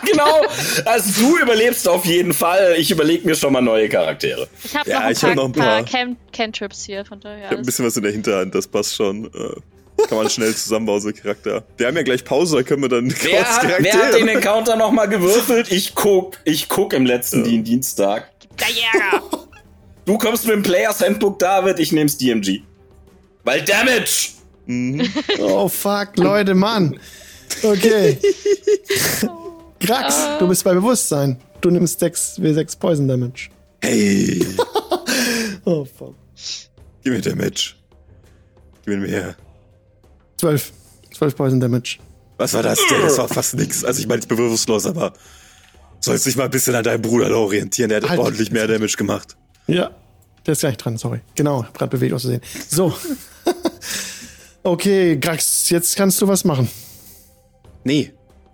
genau. 0.06 0.42
Also 0.84 1.22
du 1.22 1.38
überlebst 1.38 1.88
auf 1.88 2.04
jeden 2.04 2.34
Fall. 2.34 2.76
Ich 2.78 2.92
überlege 2.92 3.26
mir 3.26 3.34
schon 3.36 3.54
mal 3.54 3.62
neue 3.62 3.88
Charaktere. 3.88 4.50
Ich 4.62 4.76
habe 4.76 4.90
Ja, 4.90 5.00
noch 5.00 5.06
ein 5.06 5.12
ich 5.14 5.24
hab 5.24 5.30
paar, 5.30 5.36
noch 5.36 5.46
ein 5.46 5.52
paar 5.54 5.66
paar. 5.68 5.84
Can 5.86 6.18
Cantrips 6.34 6.84
hier, 6.84 7.06
von 7.06 7.22
daher. 7.22 7.46
Ich 7.46 7.52
hab 7.52 7.58
ein 7.60 7.66
bisschen 7.66 7.86
was 7.86 7.96
in 7.96 8.04
der 8.04 8.12
Hinterhand, 8.12 8.54
das 8.54 8.68
passt 8.68 8.94
schon. 8.94 9.32
Kann 10.08 10.18
man 10.18 10.30
schnell 10.30 10.54
zusammenbauen, 10.54 11.02
so 11.02 11.12
Charakter. 11.12 11.64
Wir 11.78 11.88
haben 11.88 11.96
ja 11.96 12.04
gleich 12.04 12.24
Pause, 12.24 12.58
da 12.58 12.64
können 12.64 12.82
wir 12.84 12.90
dann 12.90 13.10
Wer 13.10 13.38
kurz 13.44 13.50
hat, 13.50 13.74
wer 13.80 13.94
hat 13.94 14.14
den 14.14 14.28
Encounter 14.28 14.76
nochmal 14.76 15.08
gewürfelt? 15.08 15.72
Ich 15.72 15.96
guck. 15.96 16.38
Ich 16.44 16.70
guck 16.70 16.94
im 16.94 17.06
letzten 17.06 17.46
ja. 17.46 17.62
Dienstag. 17.62 18.30
Der 18.60 18.68
Jäger. 18.70 19.24
Du 20.06 20.18
kommst 20.18 20.46
mit 20.46 20.54
dem 20.56 20.64
Players 20.64 21.02
Handbook, 21.02 21.40
David, 21.40 21.80
ich 21.80 21.92
nehm's 21.92 22.18
DMG. 22.18 22.62
Weil 23.44 23.64
Damage! 23.64 24.30
Mhm. 24.66 25.08
Oh 25.40 25.68
fuck, 25.68 26.18
Leute, 26.18 26.54
Mann. 26.54 27.00
Okay. 27.64 28.18
Grax, 29.80 30.16
du 30.40 30.48
bist 30.48 30.64
bei 30.64 30.74
Bewusstsein. 30.74 31.40
Du 31.62 31.70
nimmst 31.70 32.00
6 32.00 32.40
W6 32.40 32.80
Poison 32.80 33.08
Damage. 33.08 33.50
Hey, 33.82 34.46
Oh 35.66 35.86
fuck. 35.86 36.16
gib 37.04 37.14
mir 37.14 37.22
Damage. 37.22 37.74
Gib 38.86 39.00
mir 39.00 39.08
mehr. 39.08 39.36
12. 40.38 40.72
12 41.14 41.36
Poison 41.36 41.60
Damage. 41.60 41.98
Was 42.38 42.54
war 42.54 42.64
das 42.64 42.80
denn? 42.90 43.02
Das 43.02 43.18
war 43.18 43.28
fast 43.28 43.56
nix. 43.56 43.84
Also 43.84 44.00
ich 44.02 44.08
meine, 44.08 44.20
ich 44.20 44.28
bin 44.28 44.38
bewusstlos, 44.38 44.86
aber 44.86 45.14
sollst 46.00 46.26
dich 46.26 46.36
mal 46.36 46.46
ein 46.46 46.52
bisschen 46.52 46.76
an 46.76 46.84
deinem 46.84 47.02
Bruder 47.02 47.30
da 47.30 47.36
orientieren. 47.36 47.90
Der 47.90 48.02
hat 48.02 48.10
Halt. 48.10 48.20
ordentlich 48.20 48.52
mehr 48.52 48.68
Damage 48.68 48.96
gemacht. 48.98 49.38
Ja, 49.68 49.92
der 50.46 50.52
ist 50.52 50.60
gleich 50.60 50.78
dran, 50.78 50.98
sorry. 50.98 51.22
Genau, 51.36 51.64
hab 51.64 51.78
grad 51.78 51.90
bewegt 51.90 52.14
auszusehen. 52.14 52.42
So. 52.70 52.94
okay, 54.64 55.18
Grax, 55.18 55.70
jetzt 55.70 55.96
kannst 55.96 56.22
du 56.22 56.28
was 56.28 56.44
machen. 56.44 56.70
Nee. 57.84 58.12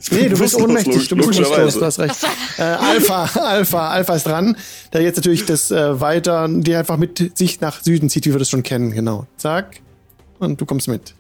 Nee, 0.10 0.30
du 0.30 0.38
bist 0.38 0.56
ohnmächtig, 0.56 1.10
du 1.10 1.16
bist 1.16 1.30
bewusstlos, 1.30 1.76
du 1.76 1.86
hast 1.86 2.00
recht. 2.00 2.16
Äh, 2.58 2.64
Alpha, 2.64 3.26
Alpha, 3.40 3.90
Alpha 3.90 4.16
ist 4.16 4.26
dran, 4.26 4.58
der 4.94 5.02
jetzt 5.02 5.18
natürlich 5.18 5.46
das 5.46 5.70
äh, 5.70 6.02
weiter, 6.02 6.48
die 6.50 6.74
einfach 6.74 6.98
mit 6.98 7.38
sich 7.38 7.62
nach 7.62 7.84
Süden 7.84 8.10
zieht, 8.10 8.26
wie 8.26 8.32
wir 8.32 8.40
das 8.40 8.50
schon 8.50 8.64
kennen, 8.64 8.92
genau. 8.92 9.28
Zack. 9.38 9.82
Und 10.40 10.60
du 10.60 10.66
kommst 10.66 10.88
mit. 10.88 11.14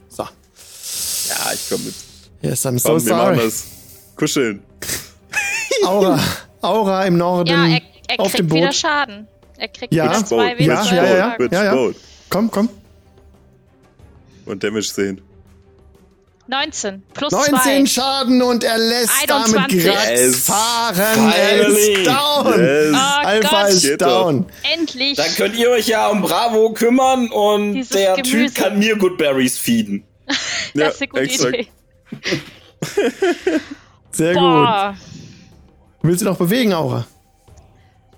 Ja, 1.31 1.53
ich 1.53 1.69
komm 1.69 1.83
mit. 1.85 1.93
Yes, 2.41 2.65
I'm 2.65 2.77
so 2.79 2.89
Komm, 2.89 3.05
wir 3.05 3.15
machen 3.15 3.35
sorry. 3.35 3.45
das. 3.47 3.63
Kuscheln. 4.15 4.63
Aura, 5.85 6.19
Aura 6.61 7.05
im 7.05 7.17
Norden 7.17 7.49
Ja, 7.49 7.65
er, 7.67 7.81
er 8.07 8.19
auf 8.19 8.31
dem 8.33 8.47
kriegt 8.47 8.53
wieder. 8.53 8.71
Schaden. 8.71 9.27
Er 9.57 9.67
kriegt 9.67 9.93
Ja. 9.93 10.05
wieder 10.05 10.25
zwei 10.25 10.55
Boat, 10.55 10.59
Ja, 10.67 10.81
Bridge 10.81 10.95
ja, 10.95 11.35
Boat, 11.37 11.51
ja, 11.51 11.59
ja, 11.59 11.65
ja. 11.65 11.75
Boat. 11.75 11.95
Komm, 12.29 12.51
komm. 12.51 12.69
Und 14.45 14.63
Damage 14.63 14.83
sehen. 14.87 15.21
19 16.47 17.03
plus 17.13 17.31
19 17.31 17.85
2. 17.85 17.85
Schaden 17.85 18.41
und 18.41 18.63
er 18.65 18.77
lässt 18.77 19.11
damit 19.27 19.55
21. 19.55 19.83
Grax 19.85 20.09
Yes. 20.09 20.35
fahren. 20.45 21.31
Er 21.33 21.67
ist 21.67 22.05
down. 22.07 22.59
Yes. 22.59 22.93
Oh 22.93 23.25
Alpha 23.25 23.61
Gott, 23.63 23.71
ist 23.71 23.81
Geht 23.83 24.01
doch. 24.01 24.07
down. 24.25 24.45
endlich. 24.73 25.15
Dann 25.17 25.33
könnt 25.35 25.55
ihr 25.55 25.69
euch 25.69 25.87
ja 25.87 26.07
um 26.09 26.21
Bravo 26.21 26.73
kümmern 26.73 27.29
und 27.29 27.73
Dieses 27.73 27.89
der 27.89 28.15
Gemüse. 28.15 28.31
Typ 28.53 28.55
kann 28.55 28.79
mir 28.79 28.97
Good 28.97 29.17
Berries 29.17 29.57
feeden. 29.57 30.03
Das 30.73 30.95
ist 30.95 31.01
eine 31.01 31.07
gute 31.09 31.21
exakt. 31.23 31.55
Idee. 31.55 31.67
Sehr 34.11 34.33
gut. 34.33 34.41
Boah. 34.41 34.95
Willst 36.01 36.21
du 36.21 36.25
noch 36.25 36.37
bewegen, 36.37 36.73
Aura? 36.73 37.05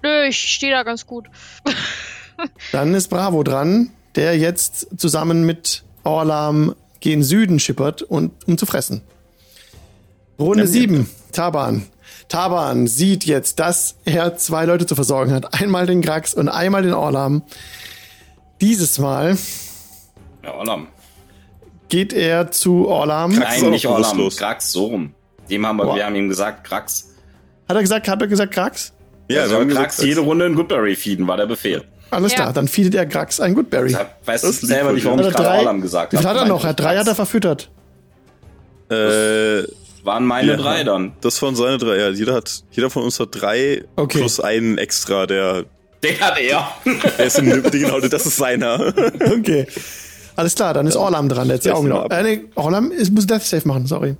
Nö, 0.01 0.26
ich 0.28 0.38
stehe 0.38 0.72
da 0.72 0.84
ganz 0.84 1.05
gut. 1.05 1.28
Dann 2.72 2.93
ist 2.93 3.09
Bravo 3.09 3.43
dran, 3.43 3.91
der 4.16 4.38
jetzt 4.38 4.88
zusammen 4.97 5.45
mit 5.45 5.84
Orlam 6.03 6.76
gen 6.99 7.24
Süden 7.24 7.59
schippert, 7.59 8.01
und, 8.01 8.32
um 8.47 8.57
zu 8.57 8.66
fressen. 8.66 9.01
Runde 10.39 10.68
7. 10.68 11.09
Taban. 11.32 11.86
Taban 12.30 12.88
sieht 12.88 13.26
jetzt, 13.26 13.59
dass 13.59 13.95
er 14.05 14.38
zwei 14.38 14.66
Leute 14.66 14.86
zu 14.86 14.95
versorgen 14.95 15.34
hat. 15.34 15.53
Einmal 15.61 15.86
den 15.86 16.01
Grax 16.01 16.34
und 16.34 16.49
einmal 16.49 16.84
den 16.84 16.93
Orlam. 16.93 17.43
Dieses 18.61 18.97
Mal 18.99 19.38
Ja, 20.43 20.53
Orlam. 20.53 20.88
Geht 21.93 22.11
er 22.11 22.49
zu 22.49 22.87
Orlam. 22.87 23.33
Krax. 23.33 23.61
Nein, 23.61 23.69
nicht 23.69 23.85
Orlam. 23.85 24.29
Krax, 24.35 24.71
so 24.71 24.85
rum. 24.87 25.13
Dem 25.51 25.63
haben 25.67 25.77
wir, 25.77 25.85
Boah. 25.85 25.95
wir 25.95 26.05
haben 26.07 26.15
ihm 26.15 26.27
gesagt, 26.27 26.63
Krax. 26.63 27.09
Hat 27.69 27.75
er 27.75 27.81
gesagt, 27.83 28.07
hat 28.07 28.19
er 28.19 28.27
gesagt 28.27 28.51
Grax? 28.51 28.93
Ja, 29.29 29.35
wir 29.35 29.41
er 29.43 29.47
soll 29.49 29.59
haben 29.61 29.69
Krax 29.69 29.97
gesagt, 29.97 30.07
jede 30.09 30.21
Runde 30.21 30.47
in 30.47 30.55
Goodberry 30.55 30.95
feeden, 30.95 31.27
war 31.27 31.37
der 31.37 31.45
Befehl. 31.45 31.83
Alles 32.09 32.31
Ja. 32.31 32.37
klar, 32.39 32.53
dann 32.53 32.67
feedet 32.67 32.95
er 32.95 33.05
Grax 33.05 33.39
ein 33.39 33.53
Goodberry. 33.53 33.91
Ich 33.91 33.97
weiß 34.27 34.41
Das 34.41 34.61
liegt 34.61 34.65
selber 34.73 34.85
von 34.87 34.95
nicht, 34.95 35.05
warum 35.05 35.19
Hat 35.19 35.27
ich 35.27 35.33
er 35.33 35.35
gerade 35.37 35.49
drei? 35.49 35.59
Orlam 35.59 35.81
gesagt 35.81 36.13
Wie 36.13 36.17
viel 36.17 36.25
habe. 36.25 36.39
hat 36.39 36.45
er 36.47 36.49
noch? 36.49 36.63
Er 36.63 36.69
hat 36.71 36.79
drei 36.79 36.97
hat 36.97 37.07
er 37.07 37.15
verfüttert. 37.15 37.69
Äh, 38.89 39.63
Waren 40.03 40.25
meine 40.25 40.51
Ja. 40.51 40.57
drei 40.57 40.83
dann. 40.83 41.13
das 41.21 41.41
waren 41.43 41.55
seine 41.55 41.77
drei. 41.77 41.97
Ja, 41.97 42.09
jeder 42.09 42.33
hat, 42.33 42.63
jeder 42.71 42.89
von 42.89 43.03
uns 43.03 43.19
hat 43.19 43.29
drei 43.31 43.83
Okay. 43.95 44.17
plus 44.19 44.39
einen 44.39 44.77
extra, 44.79 45.27
der, 45.27 45.65
Den 46.03 46.19
hat 46.19 46.37
er. 46.39 46.67
der 47.17 47.25
ist 47.27 47.37
in, 47.39 47.63
genau, 47.71 47.99
das 48.01 48.25
ist 48.25 48.35
seiner. 48.37 48.93
Okay. 49.37 49.67
Alles 50.36 50.55
klar, 50.55 50.73
dann 50.73 50.88
ist 50.88 50.95
Orlam 50.95 51.29
dran. 51.29 51.47
Der 51.47 51.57
hat 51.57 51.65
die 51.65 51.71
Augen 51.71 51.89
noch. 51.89 52.09
Äh, 52.09 52.23
nee, 52.23 52.41
Orlam 52.55 52.91
ist, 52.91 53.11
muss 53.11 53.27
Death 53.27 53.43
Save 53.43 53.67
machen, 53.67 53.86
sorry. 53.88 54.15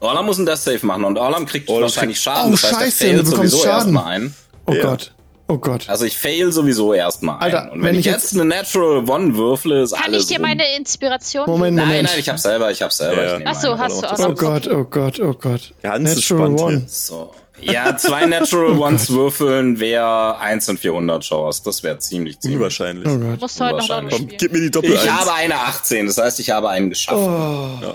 Orlam 0.00 0.26
muss 0.26 0.38
ein 0.38 0.46
Death 0.46 0.58
Save 0.58 0.84
machen 0.86 1.04
und 1.04 1.16
Orlam 1.18 1.46
kriegt 1.46 1.68
Orlam 1.68 1.84
wahrscheinlich 1.84 2.20
Schaden. 2.20 2.48
Oh, 2.48 2.56
das 2.60 2.64
heißt, 2.64 2.98
scheiße, 3.00 3.04
du 3.14 3.16
bekommst 3.30 3.36
sowieso 3.52 3.56
Schaden. 3.58 3.74
erstmal 3.94 4.04
ein. 4.04 4.34
Oh 4.66 4.72
Ja. 4.72 4.82
Gott. 4.82 5.12
Oh 5.48 5.58
Gott. 5.58 5.88
Also 5.88 6.04
ich 6.04 6.18
fail 6.18 6.50
sowieso 6.50 6.92
erstmal 6.92 7.36
ein. 7.36 7.42
Alter, 7.54 7.70
und 7.72 7.78
wenn, 7.78 7.84
wenn 7.86 7.94
ich 7.94 8.00
ich 8.00 8.06
jetzt 8.06 8.34
eine 8.34 8.44
Natural 8.44 9.08
One 9.08 9.36
würfle, 9.36 9.82
ist 9.82 9.94
Kann 9.94 10.06
alles 10.12 10.24
ich 10.24 10.28
dir 10.36 10.40
meine 10.42 10.64
Inspiration 10.76 11.46
Moment, 11.46 11.76
Nein, 11.76 11.86
Moment. 11.86 12.08
nein, 12.08 12.18
ich 12.18 12.28
hab 12.28 12.38
selber, 12.40 12.70
ich 12.72 12.82
hab 12.82 12.92
selber. 12.92 13.22
Ja. 13.24 13.32
Ich 13.34 13.38
nehme 13.38 13.50
Ach 13.52 13.60
so, 13.60 13.68
eine. 13.72 13.78
hast 13.78 13.96
du. 14.02 14.06
das- 14.08 14.20
oh 14.26 14.34
Gott, 14.34 14.68
oh 14.68 14.84
Gott, 14.84 15.20
oh 15.20 15.34
Gott. 15.34 15.72
Ganz 15.82 16.16
Natural 16.16 16.50
One. 16.58 16.82
So. 16.88 17.30
Ja, 17.60 17.96
zwei 17.96 18.26
Natural 18.26 18.72
Ones 18.78 19.10
würfeln 19.10 19.80
wäre 19.80 20.38
1 20.38 20.68
und 20.68 20.78
400 20.80 21.22
Chance. 21.22 21.62
Das 21.64 21.82
wäre 21.82 21.98
ziemlich, 21.98 22.38
ziemlich. 22.40 22.58
Unwahrscheinlich. 22.58 23.06
Oh 23.08 23.16
musst 23.40 23.60
heute 23.60 23.78
noch 23.78 24.10
Komm, 24.10 24.28
gib 24.28 24.52
mir 24.52 24.60
die 24.60 24.70
Doppel 24.70 24.92
Ich 24.92 25.10
habe 25.10 25.32
eine 25.32 25.54
18, 25.56 26.06
das 26.06 26.18
heißt, 26.18 26.40
ich 26.40 26.50
habe 26.50 26.68
einen 26.68 26.90
geschafft. 26.90 27.18
Oh. 27.18 27.94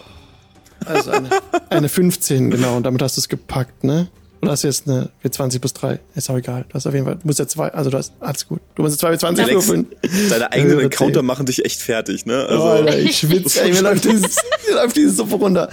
Also 0.86 1.12
eine, 1.12 1.30
eine 1.70 1.90
15, 1.90 2.50
genau. 2.50 2.78
Und 2.78 2.84
damit 2.84 3.02
hast 3.02 3.18
du 3.18 3.22
es 3.22 3.30
gepackt, 3.30 3.84
ne? 3.84 4.08
Oder 4.42 4.54
hast 4.54 4.64
du 4.64 4.68
jetzt 4.68 4.88
eine 4.88 5.10
W20 5.24 5.60
plus 5.60 5.74
3? 5.74 6.00
Ist 6.16 6.30
auch 6.32 6.38
egal. 6.38 6.66
Du 6.68 6.74
hast 6.74 6.88
auf 6.88 6.94
jeden 6.94 7.06
Fall, 7.06 7.16
du 7.16 7.28
musst 7.28 7.38
ja 7.38 7.48
zwei, 7.48 7.68
also 7.68 7.92
du 7.92 7.98
hast, 8.00 8.14
alles 8.20 8.48
gut. 8.48 8.60
Du 8.74 8.82
musst 8.82 9.00
jetzt 9.00 9.22
zwei 9.22 9.28
W20 9.28 9.40
Alex, 9.44 9.52
würfeln. 9.52 9.88
Deine 10.32 10.52
eigenen 10.52 10.80
Ja, 10.80 10.86
Encounter 10.86 11.22
machen 11.22 11.46
dich 11.46 11.64
echt 11.64 11.80
fertig, 11.80 12.26
ne? 12.26 12.48
Oh, 12.50 12.54
Also, 12.54 12.64
Alter, 12.70 12.98
ich 12.98 13.20
schwitze, 13.20 13.62
ey, 13.62 13.72
mir 13.72 13.82
läuft 13.84 14.06
dieses, 14.06 14.38
mir 14.68 14.76
läuft 14.76 14.96
diese 14.96 15.12
Suppe 15.12 15.36
runter. 15.36 15.70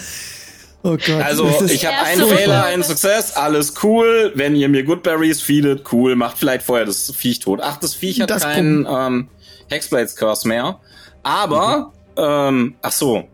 Oh 0.85 0.91
Gott. 0.97 1.09
Also, 1.23 1.45
das 1.47 1.63
ist- 1.63 1.71
ich 1.73 1.87
habe 1.87 1.97
einen 2.07 2.21
Runde. 2.23 2.37
Fehler, 2.37 2.65
einen 2.65 2.83
Success, 2.85 3.33
alles 3.37 3.75
cool. 3.83 4.33
Wenn 4.37 4.55
ihr 4.55 4.69
mir 4.69 4.85
Goodberries 4.85 5.43
feedet, 5.43 5.93
cool. 5.93 6.15
Macht 6.17 6.39
vielleicht 6.39 6.65
vorher 6.65 6.87
das 6.87 7.11
Viech 7.15 7.41
tot. 7.41 7.61
Ach, 7.63 7.77
das 7.79 7.95
Viech 7.95 8.21
hat 8.21 8.31
Das 8.31 8.43
keinen 8.43 8.87
ähm, 8.89 9.29
Hexblades 9.69 10.15
Curse 10.17 10.47
mehr. 10.47 10.79
Aber, 11.25 11.93
ähm, 12.17 12.77
ach 12.81 12.93
so, 12.93 13.25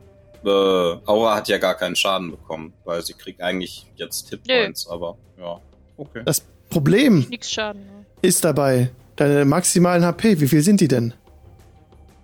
äh, 0.45 0.49
Aura 0.49 1.37
hat 1.37 1.49
ja 1.49 1.59
gar 1.59 1.75
keinen 1.75 1.97
Schaden 1.97 2.31
bekommen, 2.31 2.73
weil 2.85 3.03
sie 3.03 3.13
kriegt 3.13 3.41
eigentlich 3.43 3.87
jetzt 3.97 4.31
Hit 4.31 4.41
Nö. 4.49 4.63
Points. 4.63 4.87
Aber 4.89 5.17
ja, 5.39 5.61
okay. 5.99 6.23
Das 6.25 6.43
Problem 6.71 7.27
Nix 7.29 7.51
Schaden. 7.51 7.83
ne? 7.83 8.07
ist 8.23 8.43
dabei, 8.45 8.91
deine 9.17 9.45
maximalen 9.45 10.05
HP, 10.05 10.41
wie 10.41 10.49
viel 10.49 10.63
sind 10.63 10.81
die 10.81 10.89
denn? 10.89 11.13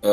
Äh, 0.01 0.07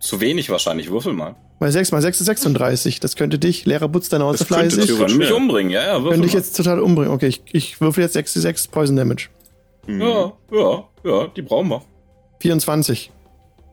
zu 0.00 0.20
wenig 0.20 0.50
wahrscheinlich. 0.50 0.90
Würfel 0.90 1.12
mal. 1.12 1.36
Weil 1.60 1.70
6 1.70 1.92
mal 1.92 2.00
6 2.02 2.18
ist 2.20 2.26
36. 2.26 2.98
Das 3.00 3.14
könnte 3.16 3.38
dich, 3.38 3.66
leerer 3.66 3.88
Butz 3.88 4.08
deiner 4.08 4.24
Das 4.32 4.40
könnte 4.48 4.54
Ausfleißig, 4.54 4.86
theoretisch- 4.86 5.06
Können 5.06 5.18
mich 5.18 5.32
umbringen, 5.32 5.70
ja, 5.70 5.82
ja, 5.84 5.92
würfel 6.02 6.10
könnte 6.12 6.26
ich 6.26 6.32
mal. 6.32 6.38
jetzt 6.40 6.56
total 6.56 6.80
umbringen. 6.80 7.12
Okay, 7.12 7.28
ich, 7.28 7.42
ich 7.52 7.80
würfel 7.80 8.02
jetzt 8.02 8.14
6 8.14 8.32
6 8.34 8.66
Poison 8.68 8.96
Damage. 8.96 9.28
Ja, 9.86 10.32
ja, 10.50 10.84
ja, 11.04 11.26
die 11.28 11.42
brauchen 11.42 11.68
wir. 11.68 11.82
24. 12.40 13.12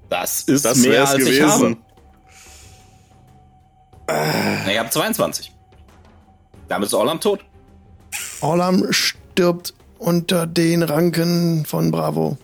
Das 0.09 0.41
ist 0.43 0.65
das 0.65 0.77
mehr 0.79 1.01
als 1.07 1.13
ich 1.19 1.25
gewesen. 1.25 1.49
habe. 1.49 1.77
Na, 4.07 4.71
Ich 4.71 4.77
habe 4.79 4.89
22. 4.89 5.51
Damit 6.67 6.87
ist 6.87 6.93
Orlam 6.93 7.19
tot. 7.19 7.39
Orlam 8.41 8.85
stirbt 8.91 9.73
unter 9.97 10.45
den 10.47 10.83
Ranken 10.83 11.65
von 11.65 11.91
Bravo. 11.91 12.37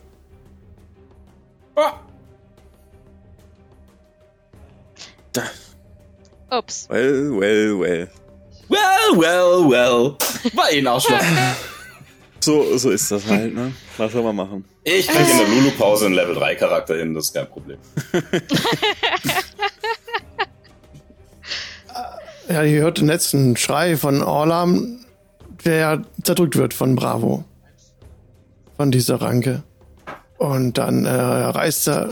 Ah. 1.76 1.94
Ups. 6.50 6.88
Well, 6.90 7.40
well, 7.40 7.80
well. 7.80 8.08
Well, 8.70 9.16
well, 9.16 9.70
well. 9.70 10.18
War 10.54 10.72
eh 10.72 10.80
ein 10.80 10.88
Arschloch. 10.88 11.20
So, 12.40 12.78
so 12.78 12.90
ist 12.90 13.10
das 13.10 13.26
halt, 13.26 13.56
ne? 13.56 13.72
Was 13.96 14.12
soll 14.12 14.22
man 14.22 14.36
machen? 14.36 14.66
Ich 14.84 15.08
krieg 15.08 15.32
in 15.32 15.38
der 15.38 15.48
Lulu-Pause 15.48 16.08
einen 16.08 16.16
Level 16.16 16.36
3 16.36 16.56
Charakter 16.56 16.98
hin, 16.98 17.14
das 17.14 17.28
ist 17.28 17.34
kein 17.34 17.48
Problem. 17.48 17.78
Ja, 22.50 22.64
ihr 22.64 22.82
hört 22.82 22.98
den 23.00 23.08
letzten 23.08 23.56
Schrei 23.56 23.96
von 23.96 24.22
Orlam, 24.22 25.00
der 25.66 26.04
zerdrückt 26.24 26.58
wird 26.58 26.74
von 26.74 26.96
Bravo. 26.96 27.46
Von 28.76 28.92
dieser 28.92 29.22
Ranke. 29.22 29.64
Und 30.38 30.78
dann 30.78 31.06
äh, 31.06 31.10
reißt 31.10 31.88
er. 31.88 32.10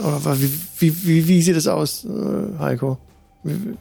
Wie, 0.78 1.06
wie, 1.06 1.28
wie 1.28 1.42
sieht 1.42 1.56
es 1.56 1.66
aus, 1.66 2.04
äh, 2.06 2.58
Heiko? 2.58 2.98
Ähm, 3.44 3.78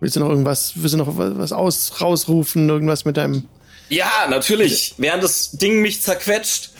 willst 0.00 0.16
du 0.16 0.20
noch 0.20 0.28
irgendwas, 0.28 0.72
willst 0.76 0.94
du 0.94 0.98
noch 0.98 1.16
was, 1.16 1.52
aus, 1.52 2.00
rausrufen, 2.00 2.68
irgendwas 2.68 3.04
mit 3.04 3.16
deinem. 3.16 3.48
ja, 3.88 4.26
natürlich. 4.28 4.94
Während 4.98 5.22
das 5.22 5.52
Ding 5.52 5.80
mich 5.82 6.02
zerquetscht. 6.02 6.70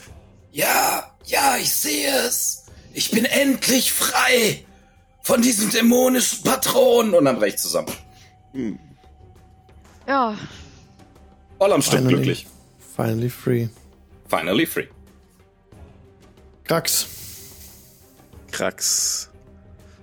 Ja, 0.52 1.10
ja, 1.26 1.56
ich 1.56 1.72
sehe 1.72 2.10
es. 2.26 2.66
Ich 2.92 3.10
bin 3.10 3.24
endlich 3.24 3.92
frei 3.92 4.64
von 5.22 5.40
diesem 5.40 5.70
dämonischen 5.70 6.42
Patron. 6.42 7.14
Und 7.14 7.24
dann 7.24 7.38
brech 7.38 7.54
ich 7.54 7.60
zusammen. 7.60 7.92
Ja. 10.06 10.36
Orlam 11.58 11.80
stirbt 11.80 12.04
Finally. 12.04 12.14
glücklich. 12.16 12.46
Finally 12.96 13.30
free. 13.30 13.68
Finally 14.28 14.66
free. 14.66 14.86
Krax. 16.64 17.06
Krax. 18.52 19.30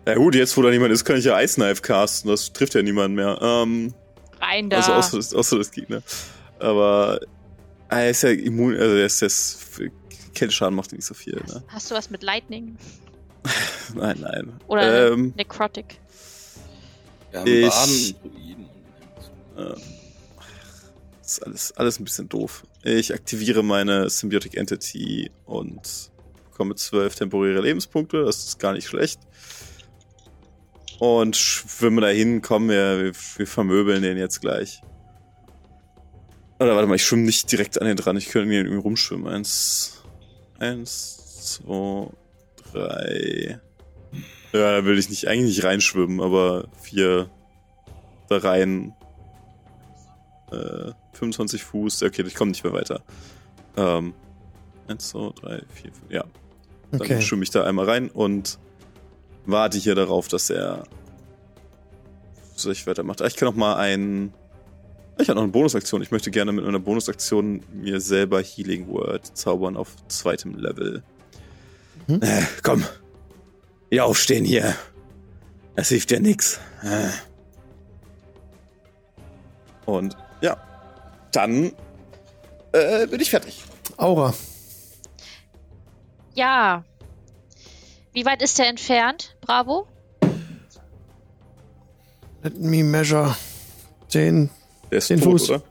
Ja 0.06 0.16
gut, 0.16 0.36
jetzt 0.36 0.56
wo 0.58 0.62
da 0.62 0.70
niemand 0.70 0.92
ist, 0.92 1.06
kann 1.06 1.18
ich 1.18 1.26
ja 1.26 1.40
Ice 1.42 1.56
Knife 1.56 1.82
casten. 1.82 2.30
Das 2.30 2.52
trifft 2.52 2.74
ja 2.76 2.82
niemand 2.82 3.16
mehr. 3.16 3.38
Ähm, 3.42 3.94
Rein 4.42 4.70
da. 4.70 4.78
also 4.78 4.94
außer, 4.94 5.18
das- 5.18 5.34
außer 5.34 5.58
das 5.58 5.72
Gegner. 5.72 6.02
Aber 6.60 7.20
er 7.90 8.10
ist 8.10 8.24
ja 8.24 8.30
immun, 8.32 8.76
also 8.76 8.96
er 8.96 9.06
ist 9.06 9.22
das 9.22 9.58
Kälteschaden 10.34 10.76
macht 10.76 10.92
ihm 10.92 10.98
nicht 10.98 11.06
so 11.06 11.14
viel, 11.14 11.36
ne? 11.48 11.64
Hast 11.68 11.90
du 11.92 11.96
was 11.96 12.10
mit 12.10 12.24
Lightning? 12.24 12.78
Nein, 13.96 14.18
nein. 14.20 14.54
Oder 14.68 15.12
ähm, 15.14 15.34
Necrotic? 15.36 16.00
Wir 17.32 17.40
haben 17.40 17.48
Ich- 17.48 17.70
Baden, 17.70 18.16
Druiden 18.34 18.70
das 21.22 21.32
ist 21.38 21.44
alles, 21.46 21.72
alles 21.74 22.00
ein 22.00 22.04
bisschen 22.06 22.30
doof. 22.30 22.64
Ich 22.84 23.14
aktiviere 23.14 23.64
meine 23.64 24.10
Symbiotic 24.10 24.56
Entity 24.58 25.30
und 25.46 26.10
bekomme 26.60 26.76
zwölf 26.76 27.16
temporäre 27.16 27.62
Lebenspunkte. 27.62 28.26
Das 28.26 28.46
ist 28.46 28.60
gar 28.60 28.74
nicht 28.74 28.86
schlecht. 28.86 29.22
Und 31.00 31.38
schwimme 31.38 32.02
dahin, 32.02 32.42
komm, 32.42 32.68
wir, 32.68 33.00
wir, 33.02 33.14
wir 33.38 33.48
vermöbeln 33.48 34.02
den 34.02 34.18
jetzt 34.18 34.42
gleich. 34.42 34.82
Oder 36.60 36.76
warte 36.76 36.88
mal, 36.88 36.96
ich 36.96 37.06
schwimme 37.06 37.24
nicht 37.24 37.50
direkt 37.50 37.80
an 37.80 37.88
den 37.88 37.96
dran. 37.96 38.18
Ich 38.18 38.28
könnte 38.28 38.50
hier 38.50 38.60
irgendwie 38.60 38.82
rumschwimmen. 38.82 39.30
Eins, 39.30 40.04
eins, 40.60 41.62
zwei, 41.62 42.10
drei. 42.74 43.62
Ja, 44.52 44.82
da 44.82 44.84
will 44.84 45.00
ich 45.00 45.10
nicht 45.10 45.30
eigentlich 45.30 45.56
nicht 45.56 45.64
reinschwimmen, 45.64 46.20
aber 46.20 46.68
vier 46.82 47.30
da 48.28 48.38
rein. 48.38 48.94
Äh, 50.52 50.92
25 51.14 51.64
Fuß. 51.64 52.04
Okay, 52.04 52.24
ich 52.28 52.36
komme 52.36 52.52
nicht 52.52 52.66
mehr 52.66 52.74
weiter. 52.74 53.02
Ähm, 53.78 54.14
eins, 54.90 55.08
zwei, 55.08 55.32
drei, 55.40 55.62
vier, 55.74 55.94
fünf. 55.94 56.12
Ja. 56.12 56.26
Dann 56.92 57.02
Okay. 57.02 57.22
schwimme 57.22 57.44
ich 57.44 57.52
da 57.52 57.64
einmal 57.64 57.86
rein 57.90 58.10
und 58.10 58.58
warte 59.46 59.78
hier 59.78 59.96
darauf, 59.96 60.28
dass 60.28 60.50
er 60.50 60.84
sich 62.56 62.86
weitermacht. 62.88 63.22
Ah, 63.22 63.28
Ich 63.28 63.36
kann 63.36 63.48
auch 63.48 63.56
mal 63.56 63.76
ein. 63.76 64.34
Ich 65.18 65.28
habe 65.30 65.36
noch 65.36 65.44
eine 65.44 65.52
Bonusaktion. 65.52 66.02
Ich 66.02 66.12
möchte 66.12 66.32
gerne 66.32 66.52
mit 66.52 66.66
einer 66.66 66.80
Bonusaktion 66.80 67.62
mir 67.74 68.00
selber 68.00 68.42
Healing 68.42 68.88
Word 68.88 69.26
zaubern 69.38 69.76
auf 69.76 69.96
zweitem 70.08 70.56
Level. 70.56 71.04
Mhm. 72.08 72.22
Äh, 72.22 72.44
komm. 72.64 72.86
Wieder 73.90 74.06
aufstehen 74.06 74.46
hier. 74.46 74.76
Das 75.76 75.90
hilft 75.90 76.12
ja 76.12 76.20
nix. 76.20 76.60
Äh. 76.84 77.10
Und 79.86 80.16
ja, 80.42 80.58
dann 81.32 81.72
äh, 82.72 83.08
bin 83.08 83.20
ich 83.20 83.30
fertig. 83.30 83.64
Aura. 83.98 84.34
Ja. 86.40 86.84
Wie 88.14 88.26
weit 88.26 88.42
ist 88.42 88.58
der 88.60 88.68
entfernt? 88.70 89.36
Bravo? 89.42 89.88
Let 92.44 92.58
me 92.58 92.82
measure. 92.84 93.36
10. 94.08 94.50
Der 94.90 94.98
ist 95.00 95.08
10 95.08 95.20
tot, 95.22 95.32
Fuß. 95.34 95.50
oder? 95.50 95.62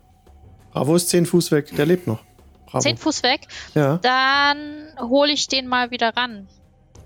Bravo 0.72 0.94
ist 0.96 1.08
10 1.08 1.24
Fuß 1.26 1.50
weg. 1.52 1.74
Der 1.76 1.86
lebt 1.86 2.06
noch. 2.06 2.20
Bravo. 2.66 2.80
Zehn 2.82 2.98
Fuß 2.98 3.22
weg. 3.22 3.40
Ja. 3.74 3.96
Dann 3.96 4.88
hole 5.00 5.32
ich 5.32 5.48
den 5.48 5.66
mal 5.68 5.90
wieder 5.90 6.14
ran. 6.14 6.46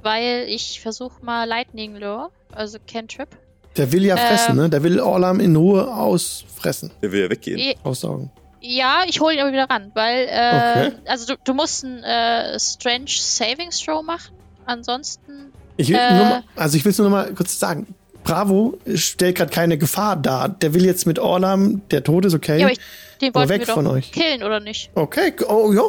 Weil 0.02 0.46
ich 0.48 0.80
versuche 0.80 1.24
mal 1.24 1.44
Lightning 1.48 1.94
Lure, 1.94 2.30
also 2.50 2.78
Cantrip. 2.84 3.28
Der 3.76 3.92
will 3.92 4.04
ja 4.04 4.16
Ähm. 4.16 4.26
fressen, 4.26 4.56
ne? 4.56 4.68
Der 4.68 4.82
will 4.82 4.98
Orlam 4.98 5.38
in 5.38 5.54
Ruhe 5.54 5.94
ausfressen. 5.94 6.90
Der 7.00 7.12
will 7.12 7.22
ja 7.22 7.30
weggehen. 7.30 7.58
I- 7.60 7.76
Aussaugen. 7.84 8.30
Ja, 8.64 9.02
ich 9.08 9.20
hole 9.20 9.34
ihn 9.34 9.40
aber 9.40 9.50
wieder 9.52 9.68
ran, 9.68 9.90
weil, 9.94 10.26
äh, 10.30 10.86
Okay. 10.88 10.92
also 11.06 11.34
du, 11.34 11.40
du 11.42 11.52
musst 11.54 11.84
einen 11.84 12.02
äh, 12.04 12.58
Strange 12.60 13.06
Savings 13.08 13.80
Throw 13.80 14.02
machen. 14.04 14.34
Ansonsten, 14.66 15.52
Ich 15.76 15.88
will 15.88 15.96
Äh. 15.96 16.14
nur 16.14 16.24
mal, 16.26 16.42
also 16.54 16.76
ich 16.76 16.84
will 16.84 16.90
es 16.92 16.98
nur 16.98 17.08
noch 17.10 17.16
mal 17.16 17.34
kurz 17.34 17.58
sagen. 17.58 17.86
Bravo 18.22 18.78
stellt 18.94 19.36
gerade 19.36 19.50
keine 19.50 19.78
Gefahr 19.78 20.14
dar. 20.14 20.48
Der 20.48 20.74
will 20.74 20.84
jetzt 20.84 21.06
mit 21.06 21.18
Orlam, 21.18 21.82
der 21.90 22.04
Tod 22.04 22.24
ist 22.24 22.34
okay. 22.34 22.58
ja, 22.60 22.66
aber 22.66 22.72
ich, 22.72 22.78
den 23.20 23.30
Aber 23.30 23.40
wollten 23.40 23.50
weg 23.50 23.60
wir 23.62 23.66
doch 23.66 23.74
von 23.74 23.86
euch. 23.88 24.12
killen, 24.12 24.44
oder 24.44 24.60
nicht? 24.60 24.90
okay, 24.94 25.32
oh 25.48 25.72
ja, 25.72 25.82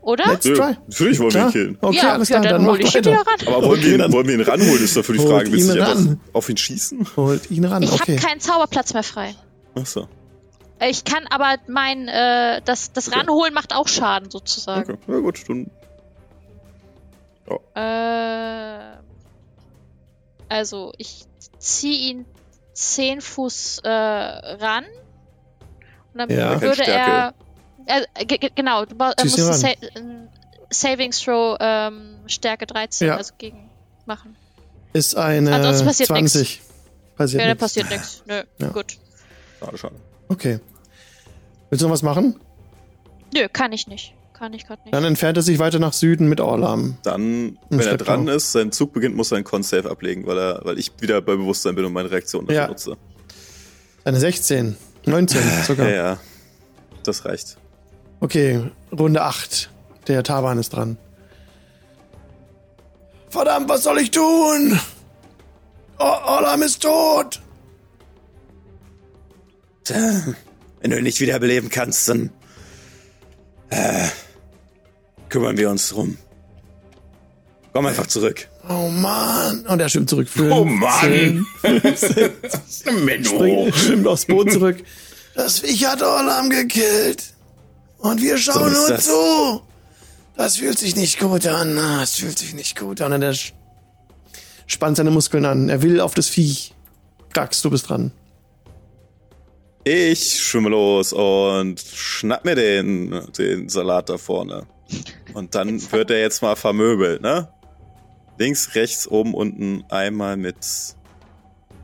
Oder? 0.00 0.24
let's 0.30 0.46
Ja, 0.46 0.54
try. 0.54 0.76
natürlich 0.86 1.18
wollen 1.18 1.34
wir 1.34 1.42
ihn 1.46 1.50
killen. 1.52 1.78
Okay, 1.82 1.96
ja, 1.98 2.12
alles 2.14 2.28
ja, 2.30 2.40
klar, 2.40 2.52
dann, 2.52 2.62
dann, 2.62 2.70
hole 2.70 2.78
macht 2.82 2.88
ich 2.88 2.94
ihn 2.94 3.04
wieder 3.04 3.16
ran. 3.18 3.26
Aber 3.46 3.56
wollen, 3.56 3.64
Okay, 3.72 3.82
wir 3.82 3.92
ihn, 3.92 3.98
dann- 3.98 4.12
wollen 4.12 4.26
wir 4.28 4.34
ihn 4.36 4.40
ranholen, 4.40 4.82
ist 4.84 4.96
dafür 4.96 5.16
die 5.16 5.20
Frage. 5.26 5.52
Willst 5.52 5.68
du 5.68 5.74
ihn 5.74 5.82
einfach 5.82 6.16
auf 6.32 6.48
ihn 6.48 6.56
schießen? 6.56 7.06
Holt 7.16 7.50
ihn 7.50 7.64
ran, 7.66 7.82
Ich 7.82 7.92
okay. 7.92 8.16
habe 8.16 8.26
keinen 8.26 8.40
Zauberplatz 8.40 8.94
mehr 8.94 9.02
frei. 9.02 9.34
Achso. 9.74 10.08
Ich 10.80 11.04
kann 11.04 11.26
aber 11.30 11.56
mein, 11.68 12.06
äh, 12.08 12.60
das, 12.64 12.92
das 12.92 13.08
Okay. 13.08 13.18
Ranholen 13.18 13.54
macht 13.54 13.74
auch 13.74 13.88
Schaden 13.88 14.30
sozusagen. 14.30 14.92
Okay. 14.92 15.12
Ja 15.12 15.18
gut, 15.20 15.48
dann 15.48 15.70
Äh, 17.74 18.96
also 20.48 20.92
ich 20.98 21.24
ziehe 21.58 22.10
ihn 22.10 22.26
10 22.74 23.20
Fuß 23.20 23.80
äh, 23.84 23.88
ran. 23.88 24.84
Und 26.12 26.18
dann 26.18 26.30
Ja. 26.30 26.60
würde 26.60 26.82
Keine 26.82 26.92
er. 26.92 27.34
Äh, 27.86 28.24
ge- 28.26 28.38
ge- 28.38 28.50
genau, 28.54 28.84
du 28.84 28.96
äh, 28.96 29.12
musst 29.22 29.38
ihn 29.38 29.44
ein 29.46 29.52
Sa 29.54 29.68
ein 29.96 30.28
Savings 30.70 31.20
Throw 31.20 31.56
ähm, 31.60 32.16
Stärke 32.26 32.66
13, 32.66 33.08
Ja. 33.08 33.16
also 33.16 33.32
gegen 33.38 33.70
machen. 34.06 34.36
Ist 34.92 35.16
eine 35.16 35.54
Ansonsten 35.54 35.86
passiert 35.86 36.08
20. 36.08 36.60
Passiert 37.16 37.40
Ja, 37.42 37.46
da 37.46 37.52
nix. 37.54 37.60
passiert 37.60 37.90
nichts. 37.90 38.22
Nö, 38.26 38.42
Ja. 38.58 38.68
gut. 38.68 38.98
schade, 39.60 39.78
schade. 39.78 39.94
Okay. 40.28 40.60
Willst 41.70 41.82
du 41.82 41.86
noch 41.86 41.92
was 41.94 42.02
machen? 42.02 42.38
Nö, 43.34 43.48
kann 43.52 43.72
ich 43.72 43.86
nicht. 43.86 44.14
Kann 44.32 44.52
ich 44.52 44.66
gerade 44.66 44.82
nicht. 44.82 44.94
Dann 44.94 45.04
entfernt 45.04 45.36
er 45.38 45.42
sich 45.42 45.58
weiter 45.58 45.78
nach 45.78 45.92
Süden 45.94 46.28
mit 46.28 46.40
Orlam. 46.40 46.98
Dann, 47.02 47.58
wenn 47.70 47.80
er 47.80 47.96
dran 47.96 48.28
ist, 48.28 48.52
sein 48.52 48.70
Zug 48.70 48.92
beginnt, 48.92 49.16
muss 49.16 49.32
er 49.32 49.36
einen 49.36 49.44
Con-Save 49.44 49.90
ablegen, 49.90 50.26
weil, 50.26 50.36
er, 50.38 50.60
weil 50.64 50.78
ich 50.78 50.92
wieder 51.00 51.20
bei 51.22 51.36
Bewusstsein 51.36 51.74
bin 51.74 51.84
und 51.86 51.92
meine 51.92 52.10
Reaktion 52.10 52.44
dafür 52.46 52.62
Ja. 52.62 52.68
nutze. 52.68 52.96
Eine 54.04 54.20
16. 54.20 54.76
19 55.06 55.40
sogar. 55.66 55.88
Ja, 55.88 55.94
ja. 55.94 56.18
Das 57.04 57.24
reicht. 57.24 57.56
Okay, 58.20 58.62
Runde 58.96 59.22
8. 59.22 59.70
Der 60.08 60.22
Taban 60.22 60.58
ist 60.58 60.70
dran. 60.70 60.98
Verdammt, 63.30 63.68
was 63.68 63.82
soll 63.84 63.98
ich 63.98 64.10
tun? 64.10 64.78
O- 65.98 66.02
Orlam 66.04 66.62
ist 66.62 66.82
tot. 66.82 67.40
Wenn 69.90 70.90
du 70.90 70.98
ihn 70.98 71.04
nicht 71.04 71.20
wiederbeleben 71.20 71.70
kannst, 71.70 72.08
dann 72.08 72.30
äh, 73.70 74.06
kümmern 75.28 75.56
wir 75.56 75.70
uns 75.70 75.88
drum. 75.88 76.16
Komm 77.72 77.86
einfach 77.86 78.06
zurück. 78.06 78.48
Oh 78.68 78.88
Mann. 78.88 79.66
Und 79.66 79.80
er 79.80 79.88
schwimmt 79.88 80.08
zurück. 80.10 80.28
Oh 80.50 80.64
Mann. 80.64 81.46
Springt, 82.74 83.74
schwimmt 83.76 84.06
aufs 84.06 84.24
Boot 84.26 84.50
zurück. 84.52 84.82
Das 85.34 85.58
Viech 85.60 85.84
hat 85.86 86.02
Orlam 86.02 86.48
gekillt. 86.50 87.34
Und 87.98 88.22
wir 88.22 88.38
schauen 88.38 88.72
So 88.74 88.80
nur 88.80 88.88
das. 88.88 89.04
zu. 89.04 89.62
Das 90.36 90.56
fühlt 90.56 90.78
sich 90.78 90.96
nicht 90.96 91.18
gut 91.18 91.46
an. 91.46 91.76
Ah, 91.78 92.00
Das 92.00 92.16
fühlt 92.16 92.38
sich 92.38 92.54
nicht 92.54 92.78
gut 92.78 93.00
an. 93.00 93.12
Und 93.12 93.22
er 93.22 93.34
spannt 94.66 94.96
seine 94.96 95.10
Muskeln 95.10 95.44
an. 95.44 95.68
Er 95.68 95.82
will 95.82 96.00
auf 96.00 96.14
das 96.14 96.28
Viech. 96.28 96.74
Gax, 97.32 97.60
du 97.62 97.70
bist 97.70 97.88
dran. 97.88 98.12
Ich 99.88 100.42
schwimme 100.42 100.70
los 100.70 101.12
und 101.12 101.78
schnapp 101.78 102.44
mir 102.44 102.56
den, 102.56 103.22
den 103.38 103.68
Salat 103.68 104.08
da 104.08 104.18
vorne. 104.18 104.66
Und 105.32 105.54
dann 105.54 105.80
wird 105.92 106.10
er 106.10 106.18
jetzt 106.18 106.42
mal 106.42 106.56
vermöbelt, 106.56 107.22
ne? 107.22 107.48
Links, 108.36 108.74
rechts, 108.74 109.06
oben, 109.06 109.32
unten, 109.32 109.84
einmal 109.88 110.36
mit 110.36 110.56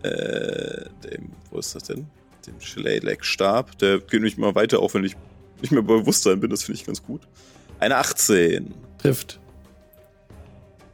äh, 0.03 0.86
dem, 1.05 1.30
wo 1.53 1.61
ist 1.61 1.76
das 1.76 1.84
denn? 1.84 2.09
Dem 2.44 2.61
Shillelagh-Stab. 2.61 3.78
Der 3.78 4.00
geht 4.00 4.14
nämlich 4.14 4.36
mal 4.36 4.57
weiter, 4.57 4.80
auch 4.80 4.94
wenn 4.94 5.05
ich 5.05 5.14
nicht 5.61 5.70
mehr 5.70 5.82
bei 5.82 5.94
Bewusstsein 5.98 6.40
bin, 6.40 6.50
das 6.50 6.64
finde 6.64 6.80
ich 6.80 6.86
ganz 6.86 7.05
gut. 7.05 7.20
Eine 7.78 7.98
18. 7.98 8.74
Trifft. 8.98 9.38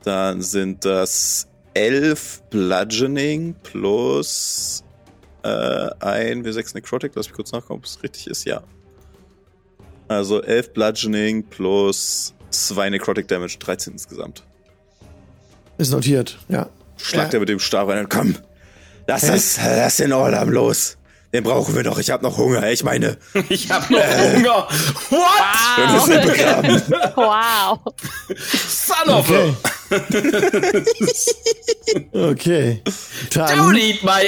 Dann 0.03 0.43
sind 0.43 0.85
das 0.85 1.49
11 1.73 2.43
Bludgeoning 2.51 3.55
plus 3.63 4.85
äh, 5.43 5.49
ein 6.01 6.45
W6 6.45 6.75
Necrotic. 6.75 7.13
Lass 7.15 7.27
mich 7.29 7.35
kurz 7.35 7.53
nachgucken, 7.53 7.75
ob 7.75 7.85
es 7.85 8.03
richtig 8.03 8.27
ist. 8.29 8.45
Ja. 8.45 8.63
Also 10.09 10.43
11 10.43 10.73
Bludgeoning 10.73 11.45
plus 11.45 12.35
2 12.51 12.91
Necrotic 12.91 13.29
Damage, 13.29 13.57
13 13.59 13.93
insgesamt. 13.95 14.43
Ist 15.77 15.93
notiert, 15.93 16.39
ja. 16.49 16.69
Schlagt 16.97 17.33
Ja. 17.33 17.37
er 17.39 17.41
mit 17.41 17.49
dem 17.49 17.59
Stab 17.61 17.89
rein 17.89 18.01
und 18.01 18.11
komm. 18.11 18.35
Lass 19.07 19.23
das, 19.23 19.57
lass 19.59 19.97
den 19.99 20.13
Orlam 20.13 20.51
los. 20.51 20.97
Den 21.33 21.45
brauchen 21.45 21.75
wir 21.75 21.83
noch. 21.83 21.99
Ich 21.99 22.11
hab 22.11 22.23
noch 22.23 22.39
Hunger. 22.39 22.71
Ich 22.71 22.83
meine, 22.85 23.19
Ich 23.51 23.71
hab 23.71 23.91
noch 23.91 23.99
Hunger. 23.99 24.67
What? 25.11 25.77
wir 25.77 25.87
müssen 25.93 26.27
begraben. 26.27 26.83
wow. 27.17 27.79
Son 28.69 29.09
of 29.11 29.29
Okay. 29.29 29.55
a... 32.15 32.31
Okay. 32.31 32.83
Don't 33.31 33.35
Dann 33.49 33.77
eat 33.77 34.03
my... 34.03 34.27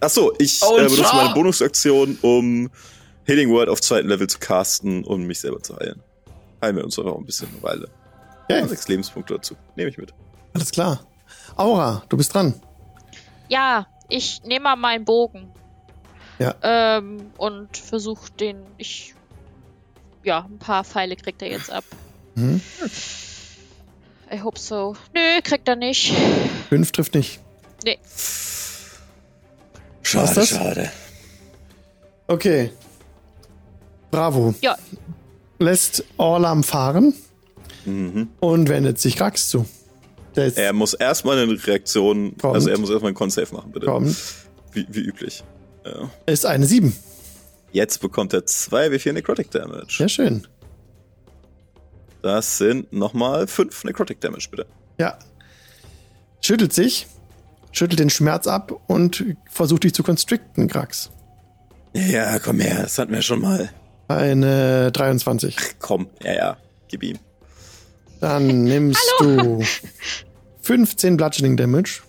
Achso, 0.00 0.32
ich 0.38 0.62
äh, 0.62 0.66
benutze 0.76 1.02
meine 1.14 1.32
Bonusaktion, 1.34 2.18
um 2.20 2.70
Healing 3.24 3.50
Word 3.50 3.70
auf 3.70 3.80
zweiten 3.80 4.08
Level 4.08 4.26
zu 4.26 4.38
casten 4.38 5.02
und 5.04 5.26
mich 5.26 5.40
selber 5.40 5.62
zu 5.62 5.76
heilen. 5.76 6.02
Heilen 6.60 6.76
wir 6.76 6.84
uns 6.84 6.98
aber 6.98 7.12
auch 7.14 7.18
ein 7.18 7.24
bisschen 7.26 7.48
eine 7.48 7.62
Weile. 7.62 7.88
Okay. 8.50 8.66
Sechs 8.68 8.86
Lebenspunkte 8.88 9.34
dazu. 9.34 9.56
Nehme 9.76 9.88
ich 9.88 9.96
mit. 9.96 10.12
Alles 10.52 10.70
klar. 10.70 11.06
Aura, 11.56 12.02
du 12.10 12.18
bist 12.18 12.34
dran. 12.34 12.54
Ja, 13.48 13.86
ich 14.10 14.42
nehme 14.44 14.64
mal 14.64 14.76
meinen 14.76 15.04
Bogen. 15.06 15.50
Ja. 16.38 16.54
Ähm, 16.62 17.30
und 17.36 17.76
versuche 17.76 18.30
den. 18.32 18.56
Ich. 18.78 19.14
Ja, 20.24 20.46
ein 20.50 20.58
paar 20.58 20.84
Pfeile 20.84 21.16
kriegt 21.16 21.42
er 21.42 21.50
jetzt 21.50 21.70
ab. 21.70 21.84
Mhm. 22.34 22.60
I 24.32 24.40
hope 24.42 24.58
so. 24.58 24.96
Nö, 25.14 25.20
kriegt 25.42 25.68
er 25.68 25.76
nicht. 25.76 26.12
Fünf 26.70 26.92
trifft 26.92 27.14
nicht. 27.14 27.40
Nee. 27.84 27.98
Schade, 30.02 30.34
das? 30.34 30.48
schade. 30.48 30.90
Okay. 32.26 32.70
Bravo. 34.10 34.54
Ja, 34.60 34.76
Lässt 35.58 36.04
Orlam 36.16 36.62
fahren 36.64 37.14
Mhm. 37.84 38.28
und 38.40 38.68
wendet 38.68 38.98
sich 38.98 39.16
Krax 39.16 39.48
zu. 39.48 39.66
Er 40.34 40.72
muss 40.72 40.94
erstmal 40.94 41.38
eine 41.38 41.66
Reaktion, 41.66 42.36
Kommt. 42.38 42.54
also 42.54 42.68
er 42.70 42.78
muss 42.78 42.90
erstmal 42.90 43.10
einen 43.10 43.16
Con-Save 43.16 43.54
machen, 43.54 43.70
bitte. 43.72 43.86
kommt. 43.86 44.16
Wie, 44.72 44.86
wie 44.90 45.00
üblich. 45.00 45.44
Ja. 45.84 46.10
Ist 46.26 46.46
eine 46.46 46.66
sieben. 46.66 46.96
Jetzt 47.72 48.00
bekommt 48.00 48.32
er 48.32 48.46
2 48.46 48.88
W4 48.88 49.12
Necrotic 49.12 49.50
Damage. 49.50 49.96
Sehr 49.98 50.08
schön. 50.08 50.46
Das 52.22 52.56
sind 52.56 52.92
nochmal 52.92 53.46
5 53.46 53.84
Necrotic 53.84 54.20
Damage, 54.20 54.48
bitte. 54.50 54.66
Ja. 54.98 55.18
Schüttelt 56.40 56.72
sich, 56.72 57.06
schüttelt 57.72 58.00
den 58.00 58.10
Schmerz 58.10 58.46
ab 58.46 58.72
und 58.86 59.24
versucht 59.50 59.84
dich 59.84 59.92
zu 59.92 60.02
constricten, 60.02 60.68
Krax. 60.68 61.10
Ja, 61.94 62.38
komm 62.38 62.60
her. 62.60 62.82
Das 62.82 62.98
hatten 62.98 63.12
wir 63.12 63.22
schon 63.22 63.40
mal. 63.40 63.70
Eine 64.08 64.92
23. 64.92 65.56
Komm, 65.80 66.08
ja, 66.22 66.32
ja, 66.32 66.56
gib 66.88 67.02
ihm. 67.02 67.18
Dann 68.20 68.64
nimmst 68.64 69.02
du 69.18 69.62
15 70.62 71.16
Bludgeoning 71.16 71.56
Damage. 71.56 72.03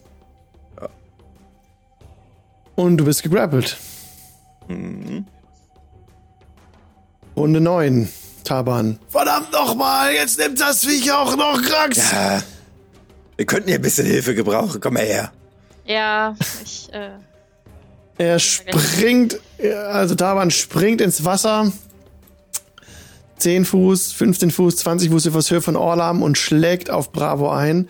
Und 2.76 2.98
du 2.98 3.06
bist 3.06 3.24
gegrappelt. 3.24 3.78
Mhm. 4.68 5.26
Runde 7.36 7.62
9. 7.62 8.10
Taban. 8.44 9.00
Verdammt 9.10 9.52
nochmal, 9.52 10.14
jetzt 10.14 10.38
nimmt 10.38 10.62
das 10.62 10.86
Viech 10.86 11.12
auch 11.12 11.36
noch 11.36 11.62
Krax. 11.62 12.12
Ja. 12.12 12.42
Wir 13.38 13.46
könnten 13.46 13.68
hier 13.70 13.80
ein 13.80 13.82
bisschen 13.82 14.06
Hilfe 14.06 14.36
gebrauchen. 14.36 14.80
Komm 14.80 14.94
mal 14.94 15.04
her. 15.04 15.32
ja, 15.86 16.36
ich. 16.64 16.90
Äh, 16.94 17.10
Er 18.18 18.40
springt, 18.40 19.40
also 19.90 20.16
Taban 20.16 20.52
springt 20.52 21.02
ins 21.02 21.26
Wasser. 21.26 21.72
10 23.40 23.66
Fuß, 23.66 24.14
15 24.14 24.52
Fuß, 24.52 24.78
20 24.78 25.10
Fuß 25.12 25.26
etwas 25.26 25.52
Höhe 25.52 25.62
von 25.62 25.76
Orlam 25.76 26.22
und 26.24 26.38
schlägt 26.38 26.90
auf 26.90 27.12
Bravo 27.12 27.50
ein, 27.50 27.90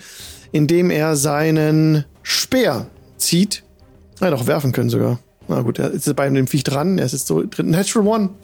indem 0.51 0.89
er 0.89 1.15
seinen 1.17 2.05
Speer 2.23 2.87
zieht. 3.17 3.63
Er 4.19 4.27
hätte 4.27 4.35
auch 4.37 4.47
werfen 4.47 4.71
können 4.71 4.89
sogar. 4.89 5.19
Na 5.47 5.61
gut, 5.61 5.77
er 5.79 5.91
ist 5.91 6.13
bei 6.15 6.29
dem 6.29 6.47
Viech 6.47 6.63
dran. 6.63 6.97
Er 6.97 7.05
ist 7.05 7.11
jetzt 7.11 7.27
so 7.27 7.43
drin. 7.45 7.69
Natural 7.69 8.07
One. 8.07 8.29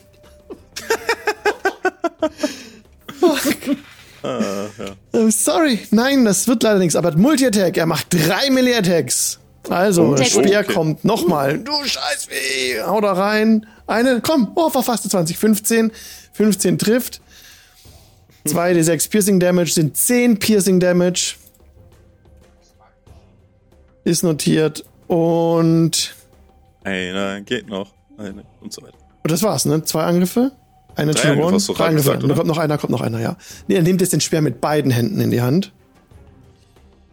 Ah, 4.23 4.67
ja. 4.77 4.95
Oh, 5.13 5.29
sorry. 5.31 5.79
Nein, 5.89 6.25
das 6.25 6.47
wird 6.47 6.61
leider 6.61 6.77
nichts. 6.77 6.95
Aber 6.95 7.15
Multi-Attack, 7.17 7.75
er 7.77 7.87
macht 7.87 8.13
drei 8.13 8.51
Melee-Attacks. 8.51 9.39
Also, 9.67 10.09
Oh, 10.09 10.15
der 10.15 10.25
Speer 10.25 10.59
okay. 10.59 10.73
kommt 10.73 11.03
nochmal. 11.03 11.57
Du 11.57 11.71
Scheißweh. 11.83 12.83
Hau 12.85 13.01
da 13.01 13.13
rein. 13.13 13.65
Eine, 13.87 14.21
komm. 14.21 14.51
Oh, 14.53 14.69
verfasste 14.69 15.09
20. 15.09 15.37
15. 15.39 15.91
15 16.33 16.77
trifft. 16.77 17.21
2d6 18.45 19.09
Piercing 19.09 19.39
Damage 19.39 19.71
sind 19.71 19.97
10 19.97 20.37
Piercing 20.37 20.79
Damage. 20.79 21.35
Ist 24.03 24.23
notiert. 24.23 24.83
Und 25.11 26.15
Einer 26.85 27.41
geht 27.41 27.67
noch. 27.67 27.91
Eine 28.17 28.45
und 28.61 28.71
so 28.71 28.81
weiter. 28.81 28.95
Und 29.23 29.29
das 29.29 29.43
war's, 29.43 29.65
ne? 29.65 29.83
Zwei 29.83 30.03
Angriffe. 30.03 30.53
Eine 30.95 31.11
Drei 31.13 31.31
Angriffe 31.31 31.55
hast 31.55 31.67
du 31.67 31.73
drei 31.73 31.87
Angriffe. 31.87 32.17
gesagt, 32.17 32.33
kommt 32.33 32.47
noch 32.47 32.57
einer, 32.57 32.77
kommt 32.77 32.91
noch 32.91 33.01
einer, 33.01 33.19
ja. 33.19 33.35
Nee, 33.67 33.75
er 33.75 33.81
nimmt 33.81 33.99
jetzt 33.99 34.13
den 34.13 34.21
Speer 34.21 34.39
mit 34.41 34.61
beiden 34.61 34.89
Händen 34.89 35.19
in 35.19 35.29
die 35.29 35.41
Hand. 35.41 35.73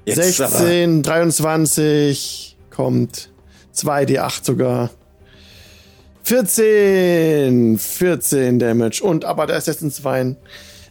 Jetzt 0.05 0.39
16, 0.39 1.03
23, 1.03 2.57
kommt 2.71 3.31
2d8 3.75 4.45
sogar. 4.45 4.91
14, 6.23 7.79
14 7.79 8.61
Damage. 8.61 9.03
Und 9.03 9.25
aber 9.25 9.49
der 9.49 9.57
Assassin's 9.57 10.05
Wein 10.05 10.37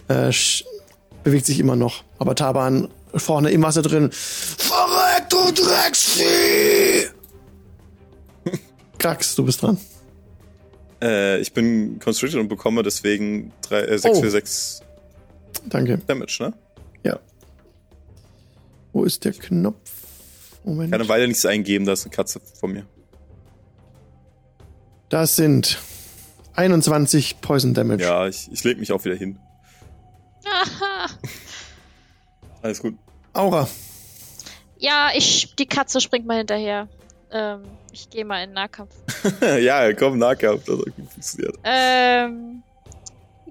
äh, 0.10 0.34
bewegt 1.24 1.46
sich 1.46 1.60
immer 1.60 1.78
noch. 1.78 2.04
Aber 2.20 2.36
Taban 2.36 2.90
vorne 3.16 3.52
im 3.52 3.64
Wasser 3.64 3.82
drin. 3.82 4.10
Verreck, 5.18 5.30
du 5.30 5.52
Drecksvieh! 5.64 7.08
Krax, 9.00 9.36
du 9.36 9.46
bist 9.46 9.62
dran. 9.62 9.78
Äh, 11.02 11.40
ich 11.40 11.54
bin 11.54 12.00
constricted 12.00 12.40
und 12.40 12.48
bekomme 12.48 12.84
deswegen 12.84 13.52
drei, 13.62 13.82
äh, 13.82 13.98
6 13.98 14.18
Oh. 14.18 14.22
für 14.22 14.30
6 14.32 14.82
Danke. 15.66 15.98
Damage, 16.00 16.38
ne? 16.42 16.54
Ja. 17.04 17.20
Wo 18.94 19.04
ist 19.04 19.26
der 19.26 19.34
Knopf? 19.34 19.92
Moment. 20.64 20.92
Kann 20.92 21.02
eine 21.02 21.10
Weile 21.10 21.28
nichts 21.28 21.46
eingeben, 21.46 21.86
da 21.86 21.94
ist 21.94 22.06
eine 22.06 22.16
Katze 22.16 22.40
von 22.60 22.72
mir. 22.74 22.86
Das 25.10 25.36
sind 25.36 25.80
21 26.56 27.40
Poison 27.42 27.74
Damage. 27.74 28.04
Ja, 28.04 28.28
ich, 28.28 28.50
ich 28.52 28.64
leg 28.64 28.80
mich 28.80 28.92
auch 28.92 29.04
wieder 29.06 29.16
hin. 29.16 29.40
Aha. 30.46 31.10
Alles 32.62 32.82
gut. 32.82 32.96
Aura. 33.34 33.68
Ja, 34.80 35.10
ich, 35.14 35.56
die 35.56 35.66
Katze 35.66 36.02
springt 36.02 36.26
mal 36.26 36.38
hinterher. 36.38 36.88
Ähm, 37.32 37.64
ich 37.92 38.10
gehe 38.10 38.24
mal 38.26 38.44
in 38.44 38.50
den 38.52 38.54
Nahkampf. 38.54 38.94
ja, 39.60 39.92
komm, 39.94 40.18
Nahkampf, 40.18 40.66
das 40.66 40.78
hat 40.80 40.96
gut 40.96 41.12
funktioniert. 41.12 41.58
Ähm, 41.64 42.64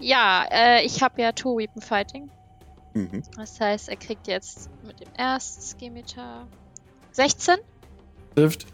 ja, 0.01 0.47
äh, 0.51 0.85
ich 0.85 1.03
habe 1.03 1.21
ja 1.21 1.33
Two 1.33 1.59
Weapon 1.59 1.83
Fighting. 1.83 2.31
Mhm. 2.95 3.23
Das 3.37 3.61
heißt, 3.61 3.89
er 3.89 3.97
kriegt 3.97 4.27
jetzt 4.29 4.71
mit 4.87 5.01
dem 5.01 5.09
ersten 5.17 5.61
Skimitar 5.63 6.47
16, 7.13 7.57
Trifft. 8.35 8.67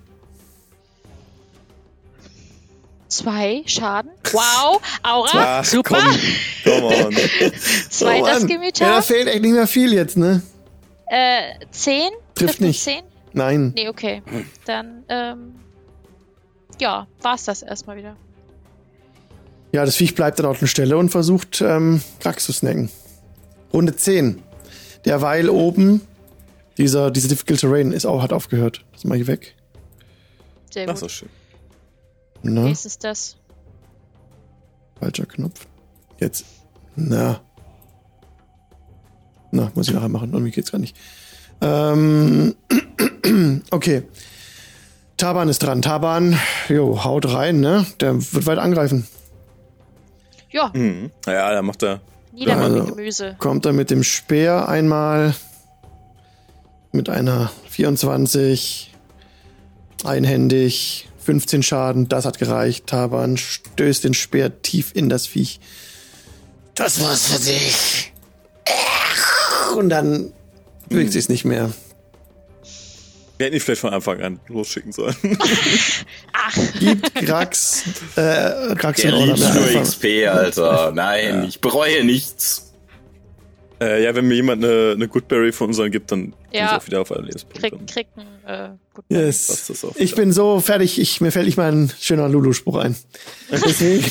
zwei 3.09 3.63
Schaden. 3.67 4.13
Wow, 4.31 4.81
Aura, 5.03 5.61
Ach, 5.61 5.65
super. 5.65 5.99
komm, 5.99 6.19
come 6.65 7.07
on. 7.07 7.13
Zweiter 7.91 8.21
Oh 8.21 8.25
Mann. 8.25 8.41
Ja, 8.41 8.41
Skimitar, 8.41 8.89
da 8.89 9.03
fehlt 9.03 9.27
echt 9.29 9.43
nicht 9.43 9.53
mehr 9.55 9.67
viel 9.67 9.93
jetzt, 9.93 10.17
ne? 10.17 10.43
äh, 11.07 11.55
10. 11.71 12.11
Trifft 12.35 12.61
nicht. 12.61 12.83
10? 12.83 13.03
Nein. 13.33 13.73
Nee, 13.75 13.89
okay. 13.89 14.23
Dann, 14.67 15.05
ähm, 15.09 15.55
ja, 16.81 17.07
war's 17.21 17.45
das 17.45 17.63
erstmal 17.63 17.97
wieder. 17.97 18.17
Ja, 19.73 19.85
das 19.87 19.97
Viech 19.97 20.15
bleibt 20.15 20.39
dann 20.39 20.47
auf 20.47 20.59
der 20.59 20.67
Stelle 20.67 20.99
und 20.99 21.09
versucht, 21.11 21.61
ähm, 21.63 22.03
Krax 22.21 22.45
zu 22.45 22.53
snacken. 22.53 22.91
Runde 23.73 23.97
10. 23.97 24.43
Derweil 25.07 25.49
oben, 25.49 26.03
dieser, 26.77 27.11
diese 27.11 27.29
Difficult 27.29 27.61
Terrain 27.61 27.93
ist 27.93 28.05
auch, 28.05 28.23
hat 28.23 28.33
aufgehört. 28.33 28.85
Das 28.93 29.05
mach 29.05 29.17
ich 29.17 29.27
weg. 29.27 29.55
Sehr 30.71 30.85
Ach 30.89 30.93
gut. 30.93 30.99
so, 30.99 31.09
schön. 31.09 31.29
Na, 32.43 32.63
Nächstes 32.65 32.99
das. 32.99 33.37
falscher 34.99 35.27
Knopf. 35.27 35.67
Jetzt. 36.19 36.45
Na. 36.97 37.41
Na, 39.51 39.71
muss 39.75 39.89
ich 39.89 39.95
nachher 39.95 40.09
machen. 40.09 40.33
Irgendwie 40.33 40.51
geht's 40.51 40.73
gar 40.73 40.79
nicht. 40.79 40.97
Ähm, 41.63 42.55
okay. 43.71 44.03
Taban 45.17 45.49
ist 45.49 45.61
dran. 45.63 45.83
Taban, 45.83 46.39
jo, 46.69 47.05
haut 47.05 47.33
rein, 47.33 47.61
ne? 47.61 47.87
Der 48.01 48.15
wird 48.33 48.47
weit 48.47 48.59
angreifen. 48.59 49.07
Ja, 50.51 50.71
Mhm. 50.75 51.11
Ja, 51.27 51.53
da 51.53 51.63
macht 51.63 51.83
er. 51.83 52.01
nieder 52.33 52.57
mit 52.57 52.65
also- 52.65 52.77
dem 52.81 52.97
Gemüse. 52.97 53.37
Kommt 53.39 53.65
er 53.65 53.73
mit 53.73 53.91
dem 53.91 54.03
Speer 54.03 54.69
einmal 54.69 55.35
mit 56.91 57.09
einer 57.09 57.51
24 57.71 58.93
einhändig 60.05 61.09
15 61.25 61.63
Schaden, 61.63 62.09
das 62.09 62.25
hat 62.27 62.39
gereicht. 62.39 62.87
Taban 62.89 63.37
stößt 63.37 64.05
den 64.05 64.13
Speer 64.15 64.61
tief 64.63 64.91
in 64.95 65.09
das 65.09 65.27
Viech. 65.27 65.61
Das 66.75 67.01
war's 67.01 67.27
für 67.29 67.39
dich. 67.41 68.13
Und 69.79 69.89
dann 69.89 70.33
bewegt 70.93 71.13
sich's 71.13 71.29
nicht 71.29 71.45
mehr. 71.45 71.71
Wir 73.39 73.47
hätten 73.47 73.57
ihn 73.57 73.61
vielleicht 73.61 73.81
von 73.81 73.93
Anfang 73.93 74.21
an 74.21 74.41
losschicken 74.49 74.93
sollen. 74.93 75.17
Ach, 76.33 76.57
Gibt 76.79 77.15
Krax, 77.15 77.85
äh, 78.15 78.75
Krax 78.77 79.01
Der 79.01 79.17
und 79.17 79.25
liebt 79.37 79.55
nur 79.55 79.83
XP, 79.83 80.05
Alter. 80.29 80.93
Nein, 80.95 81.45
ich 81.49 81.61
bereue 81.61 82.05
nichts. 82.05 82.73
äh, 83.81 84.05
ja, 84.05 84.15
wenn 84.15 84.29
mir 84.29 84.35
jemand 84.37 84.65
eine, 84.65 84.93
eine 84.95 85.09
Goodberry 85.09 85.51
von 85.51 85.69
unseren 85.69 85.91
gibt, 85.91 86.13
dann 86.13 86.31
bin 86.31 86.35
Ja. 86.53 86.67
ich 86.77 86.83
auch 86.83 86.87
wieder 86.87 87.01
auf 87.01 87.11
einen 87.11 87.25
Lebenspunkt. 87.25 87.59
krieg, 87.61 87.87
krieg 87.89 88.07
ein, 88.17 88.27
äh, 88.47 88.69
gut. 88.95 89.05
Yes. 89.09 89.49
passt 89.49 89.71
das 89.71 89.85
auch 89.85 89.97
Ich 89.97 90.13
wieder. 90.13 90.23
bin 90.23 90.33
so 90.33 90.61
fertig, 90.61 91.01
ich, 91.01 91.21
mir 91.21 91.33
fällt 91.33 91.47
nicht 91.47 91.57
mal 91.57 91.73
ein 91.73 91.91
schöner 92.01 92.29
Lulu-Spruch 92.29 92.77
ein. 92.77 92.95
Deswegen 93.51 94.05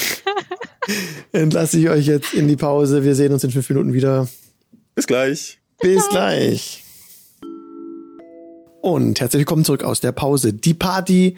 entlasse 1.31 1.79
ich 1.79 1.87
euch 1.89 2.05
jetzt 2.07 2.33
in 2.33 2.49
die 2.49 2.57
Pause. 2.57 3.05
Wir 3.05 3.15
sehen 3.15 3.31
uns 3.31 3.45
in 3.45 3.51
fünf 3.51 3.69
Minuten 3.69 3.93
wieder. 3.93 4.27
Bis 4.93 5.07
gleich. 5.07 5.60
Bis 5.81 6.07
gleich. 6.09 6.83
Und 8.81 9.19
herzlich 9.19 9.39
willkommen 9.39 9.65
zurück 9.65 9.83
aus 9.83 9.99
der 9.99 10.11
Pause. 10.11 10.53
Die 10.53 10.75
Party 10.75 11.37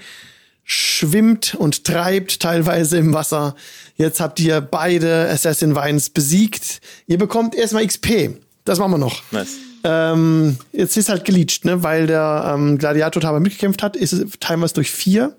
schwimmt 0.66 1.56
und 1.56 1.86
treibt 1.86 2.42
teilweise 2.42 2.98
im 2.98 3.14
Wasser. 3.14 3.56
Jetzt 3.96 4.20
habt 4.20 4.42
ihr 4.42 4.60
beide 4.60 5.30
Assassin 5.30 5.78
Vines 5.78 6.10
besiegt. 6.10 6.82
Ihr 7.08 7.18
bekommt 7.18 7.56
erstmal 7.56 7.88
XP. 7.88 8.32
Das 8.66 8.80
machen 8.80 8.92
wir 8.92 8.98
noch. 8.98 9.24
Nice. 9.32 9.56
Ähm, 9.86 10.58
jetzt 10.74 10.98
ist 10.98 11.08
halt 11.08 11.24
geleached, 11.24 11.64
ne? 11.64 11.82
Weil 11.84 12.08
der 12.08 12.54
ähm, 12.54 12.78
Gladiator 12.78 13.22
Taber 13.22 13.40
mitgekämpft 13.40 13.82
hat, 13.82 13.96
ist 13.96 14.12
es 14.12 14.26
timers 14.42 14.74
durch 14.74 14.92
vier. 14.92 15.38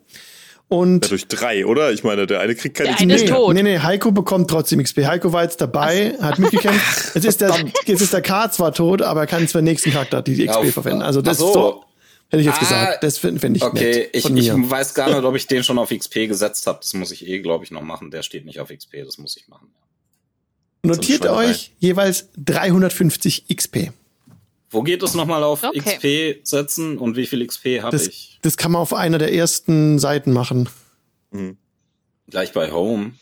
Und 0.75 1.05
Ja, 1.05 1.09
durch 1.11 1.29
drei, 1.29 1.64
oder? 1.66 1.93
Ich 1.93 2.03
meine, 2.05 2.27
der 2.27 2.41
eine 2.41 2.55
kriegt 2.55 2.77
keine 2.77 2.89
Der 2.89 2.95
XP. 2.97 3.03
eine 3.03 3.14
ist 3.14 3.22
nee, 3.22 3.29
tot. 3.29 3.55
nee, 3.55 3.62
nee, 3.62 3.79
Heiko 3.79 4.11
bekommt 4.12 4.51
trotzdem 4.51 4.83
XP. 4.83 4.99
Heiko 5.07 5.33
war 5.33 5.43
jetzt 5.45 5.61
dabei, 5.61 6.16
hat 6.20 6.39
mitgekämpft. 6.39 7.14
Jetzt 7.14 7.25
ist 7.25 7.41
der, 7.41 7.55
jetzt 7.87 8.01
ist 8.03 8.12
der 8.12 8.22
K 8.22 8.51
zwar 8.51 8.72
tot, 8.75 9.01
aber 9.03 9.20
er 9.20 9.27
kann 9.27 9.47
für 9.47 9.59
den 9.59 9.64
nächsten 9.64 9.93
Charakter 9.93 10.22
die, 10.22 10.35
die 10.35 10.47
XP 10.47 10.57
Auf- 10.59 10.70
verwenden. 10.72 11.03
Also 11.03 11.22
das 11.22 11.37
Ach 11.37 11.41
so. 11.41 11.47
ist 11.49 11.55
so, 11.55 11.85
hätte 12.31 12.41
ich 12.41 12.47
jetzt 12.47 12.57
Ah, 12.57 12.61
gesagt. 12.61 13.03
Das 13.05 13.18
finde 13.18 13.41
find 13.41 13.57
ich 13.57 13.62
Okay, 13.62 13.85
nett 13.99 14.11
ich, 14.12 14.22
von 14.22 14.37
ich 14.37 14.53
mir. 14.53 14.70
weiß 14.70 14.95
gar 14.95 15.09
nicht, 15.09 15.22
ob 15.22 15.35
ich 15.37 15.47
den 15.47 15.62
schon 15.62 15.79
auf 15.79 15.91
XP 15.91 16.27
gesetzt 16.27 16.66
habe. 16.66 16.79
Das 16.83 16.93
muss 16.95 17.11
ich 17.12 17.27
eh, 17.29 17.39
glaube 17.41 17.64
ich, 17.64 17.70
noch 17.70 17.83
machen. 17.83 18.11
Der 18.11 18.22
steht 18.22 18.45
nicht 18.47 18.59
auf 18.61 18.68
XP, 18.70 19.05
das 19.05 19.18
muss 19.18 19.37
ich 19.37 19.47
machen. 19.49 19.68
Notiert 20.83 21.27
euch 21.27 21.72
jeweils 21.79 22.29
350 22.37 23.47
XP. 23.55 23.91
Wo 24.75 24.83
geht 24.83 25.03
es 25.03 25.14
nochmal 25.14 25.43
auf 25.45 25.62
Okay. 25.62 25.81
XP 26.41 26.47
setzen 26.47 26.99
und 26.99 27.16
wie 27.16 27.27
viel 27.27 27.47
XP 27.47 27.81
habe 27.83 27.97
ich? 27.97 28.39
das 28.43 28.57
kann 28.57 28.72
man 28.72 28.83
auf 28.83 28.93
einer 28.93 29.18
der 29.18 29.33
ersten 29.33 29.99
Seiten 29.99 30.33
machen. 30.33 30.68
Mhm. 31.31 31.57
Gleich 32.29 32.53
bei 32.53 32.72
Home. 32.72 33.12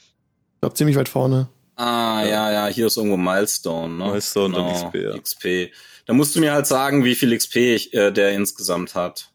Ich 0.54 0.60
glaube, 0.60 0.74
ziemlich 0.74 0.96
weit 0.96 1.08
vorne. 1.08 1.48
Ah, 1.76 2.24
ja, 2.24 2.50
ja, 2.52 2.66
hier 2.68 2.86
ist 2.86 2.96
irgendwo 2.96 3.16
Milestone, 3.16 3.94
ne? 3.94 4.06
Milestone 4.06 4.56
und 4.58 4.72
XP, 4.72 4.94
ja. 4.94 5.18
XP. 5.18 5.72
Da 6.06 6.14
musst 6.14 6.34
du 6.34 6.40
mir 6.40 6.52
halt 6.52 6.66
sagen, 6.66 7.04
wie 7.04 7.14
viel 7.14 7.36
XP 7.36 7.56
ich, 7.56 7.94
äh, 7.94 8.10
der 8.12 8.32
insgesamt 8.32 8.94
hat. 8.94 9.30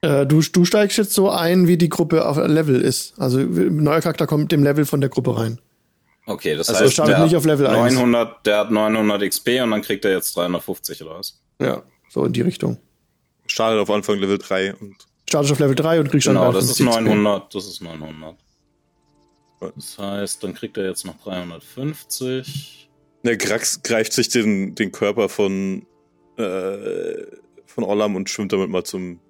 Äh, 0.00 0.26
du, 0.26 0.40
du 0.40 0.64
steigst 0.64 0.98
jetzt 0.98 1.12
so 1.12 1.30
ein, 1.30 1.68
wie 1.68 1.76
die 1.76 1.88
Gruppe 1.88 2.26
auf 2.26 2.36
Level 2.36 2.80
ist. 2.80 3.14
Also 3.18 3.38
ein 3.38 3.76
neuer 3.76 4.00
Charakter 4.00 4.26
kommt 4.26 4.44
mit 4.44 4.52
dem 4.52 4.62
Level 4.64 4.84
von 4.84 5.00
der 5.00 5.10
Gruppe 5.10 5.36
rein. 5.36 5.60
Okay, 6.26 6.54
das 6.56 6.68
Also 6.68 6.84
heißt, 6.84 6.92
startet 6.92 7.16
der 7.16 7.24
nicht 7.24 7.32
hat 7.32 7.38
auf 7.38 7.44
Level 7.46 7.66
1. 7.66 7.94
900, 7.94 8.46
der 8.46 8.58
hat 8.58 8.70
900 8.70 9.22
XP 9.28 9.60
und 9.62 9.72
dann 9.72 9.82
kriegt 9.82 10.04
er 10.04 10.12
jetzt 10.12 10.36
350 10.36 11.02
oder 11.02 11.18
was? 11.18 11.42
Ja, 11.60 11.82
so 12.08 12.24
in 12.24 12.32
die 12.32 12.42
Richtung. 12.42 12.78
Startet 13.46 13.80
auf 13.80 13.90
Anfang 13.90 14.18
Level 14.18 14.38
3 14.38 14.74
und 14.76 14.94
Startest 15.28 15.52
auf 15.52 15.58
Level 15.58 15.74
3 15.74 16.00
und 16.00 16.10
kriegst 16.10 16.26
Genau, 16.28 16.44
dann 16.44 16.54
das 16.54 16.64
ist 16.66 16.78
350 16.78 16.86
XP. 17.04 17.16
900, 17.16 17.54
das 17.54 17.66
ist 17.66 17.80
900. 17.82 18.36
Das 19.76 19.98
heißt, 19.98 20.44
dann 20.44 20.54
kriegt 20.54 20.76
er 20.76 20.86
jetzt 20.88 21.04
noch 21.06 21.16
350. 21.22 22.88
der 23.24 23.36
Grax 23.36 23.82
greift 23.82 24.12
sich 24.12 24.28
den, 24.28 24.74
den 24.74 24.92
Körper 24.92 25.28
von, 25.28 25.86
äh, 26.36 27.24
von 27.66 27.84
Orlam 27.84 28.14
und 28.16 28.28
schwimmt 28.30 28.52
damit 28.52 28.70
mal 28.70 28.84
zum 28.84 29.20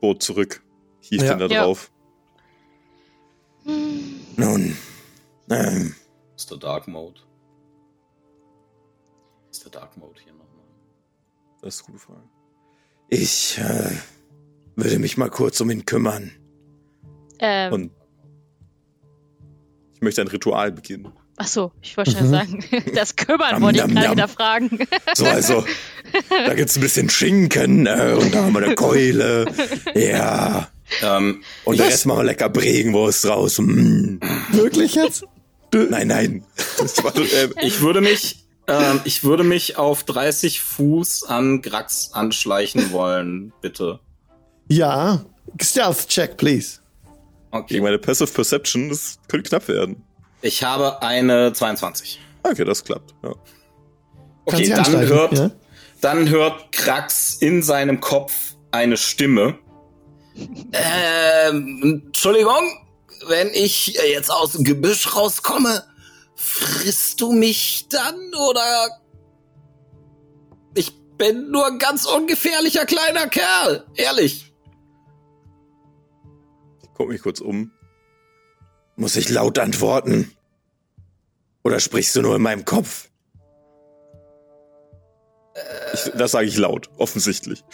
Boot 0.00 0.22
zurück. 0.22 0.62
Hieft 1.00 1.24
Ja. 1.24 1.32
ihn 1.34 1.38
da 1.38 1.46
Ja. 1.46 1.64
drauf. 1.64 1.90
Nun, 4.36 4.76
ähm, 5.50 5.94
ist 6.36 6.50
der 6.50 6.58
Dark 6.58 6.88
Mode. 6.88 7.20
Ist 9.50 9.64
der 9.64 9.70
Dark 9.72 9.96
Mode 9.96 10.20
hier 10.22 10.32
nochmal? 10.32 10.48
Das 11.62 11.76
ist 11.76 11.82
eine 11.84 11.92
gute 11.92 12.04
Frage. 12.04 12.28
ich 13.08 13.58
äh, 13.58 13.90
würde 14.76 14.98
mich 14.98 15.16
mal 15.16 15.30
kurz 15.30 15.60
um 15.60 15.70
ihn 15.70 15.86
kümmern. 15.86 16.32
Ähm, 17.38 17.72
Und 17.72 17.90
ich 19.94 20.00
möchte 20.02 20.20
ein 20.22 20.28
Ritual 20.28 20.72
beginnen. 20.72 21.12
ach 21.36 21.46
so, 21.46 21.72
ich 21.82 21.96
wollte 21.96 22.12
Mhm. 22.12 22.16
schon 22.18 22.28
sagen, 22.30 22.64
das 22.94 23.16
Kümmern 23.16 23.62
wollte 23.62 23.78
ich 23.86 23.94
gerade 23.94 24.12
wieder 24.12 24.28
fragen. 24.28 24.78
So, 25.14 25.24
also, 25.26 25.64
da 26.28 26.54
gibt's 26.54 26.76
ein 26.76 26.80
bisschen 26.80 27.08
Schinken 27.10 27.86
äh, 27.86 28.16
und 28.20 28.34
da 28.34 28.44
haben 28.44 28.52
wir 28.52 28.62
eine 28.64 28.74
Keule. 28.74 29.46
Ja. 29.94 30.68
Ähm, 31.02 31.42
Und 31.64 31.80
da 31.80 31.84
erstmal 31.84 32.18
mal 32.18 32.26
lecker 32.26 32.48
Bregenwurst 32.50 33.26
raus. 33.26 33.58
Mm. 33.58 34.18
Wirklich 34.52 34.94
jetzt? 34.96 35.24
Nein, 35.74 36.08
nein. 36.08 36.44
Ich, 36.84 37.02
warte, 37.02 37.22
äh, 37.22 37.48
ich 37.62 37.80
würde 37.80 38.00
mich, 38.00 38.46
ähm, 38.66 39.00
ich 39.04 39.24
würde 39.24 39.44
mich 39.44 39.76
auf 39.76 40.04
30 40.04 40.60
Fuß 40.60 41.24
an 41.24 41.62
Grax 41.62 42.10
anschleichen 42.12 42.92
wollen, 42.92 43.52
bitte. 43.60 44.00
Ja. 44.68 45.24
Stealth 45.60 46.08
check, 46.08 46.36
please. 46.36 46.80
Okay. 47.50 47.74
gegen 47.74 47.84
meine 47.84 47.98
Passive 47.98 48.32
Perception, 48.32 48.88
das 48.88 49.18
könnte 49.28 49.48
knapp 49.48 49.68
werden. 49.68 50.02
Ich 50.42 50.64
habe 50.64 51.02
eine 51.02 51.52
22. 51.52 52.20
Okay, 52.42 52.64
das 52.64 52.84
klappt. 52.84 53.14
Ja. 53.22 53.34
Okay, 54.44 54.68
dann 54.68 55.00
hört, 55.00 55.38
ja? 55.38 55.50
dann 56.00 56.28
hört 56.28 56.72
Krax 56.72 57.36
in 57.40 57.62
seinem 57.62 58.00
Kopf 58.00 58.54
eine 58.70 58.96
Stimme. 58.96 59.58
Ähm, 60.72 62.02
Entschuldigung, 62.06 62.83
wenn 63.28 63.48
ich 63.52 63.88
jetzt 63.88 64.30
aus 64.30 64.52
dem 64.52 64.64
Gebüsch 64.64 65.14
rauskomme, 65.14 65.84
frisst 66.34 67.20
du 67.20 67.32
mich 67.32 67.86
dann 67.88 68.16
oder? 68.34 68.88
Ich 70.74 70.92
bin 71.16 71.50
nur 71.50 71.66
ein 71.66 71.78
ganz 71.78 72.06
ungefährlicher 72.06 72.86
kleiner 72.86 73.28
Kerl, 73.28 73.86
ehrlich. 73.94 74.52
Ich 76.82 76.92
gucke 76.94 77.12
mich 77.12 77.22
kurz 77.22 77.40
um. 77.40 77.72
Muss 78.96 79.16
ich 79.16 79.28
laut 79.28 79.58
antworten? 79.58 80.36
Oder 81.64 81.80
sprichst 81.80 82.14
du 82.14 82.22
nur 82.22 82.36
in 82.36 82.42
meinem 82.42 82.64
Kopf? 82.64 83.08
Ich, 85.94 86.10
das 86.16 86.32
sage 86.32 86.46
ich 86.46 86.56
laut, 86.56 86.90
offensichtlich. 86.98 87.64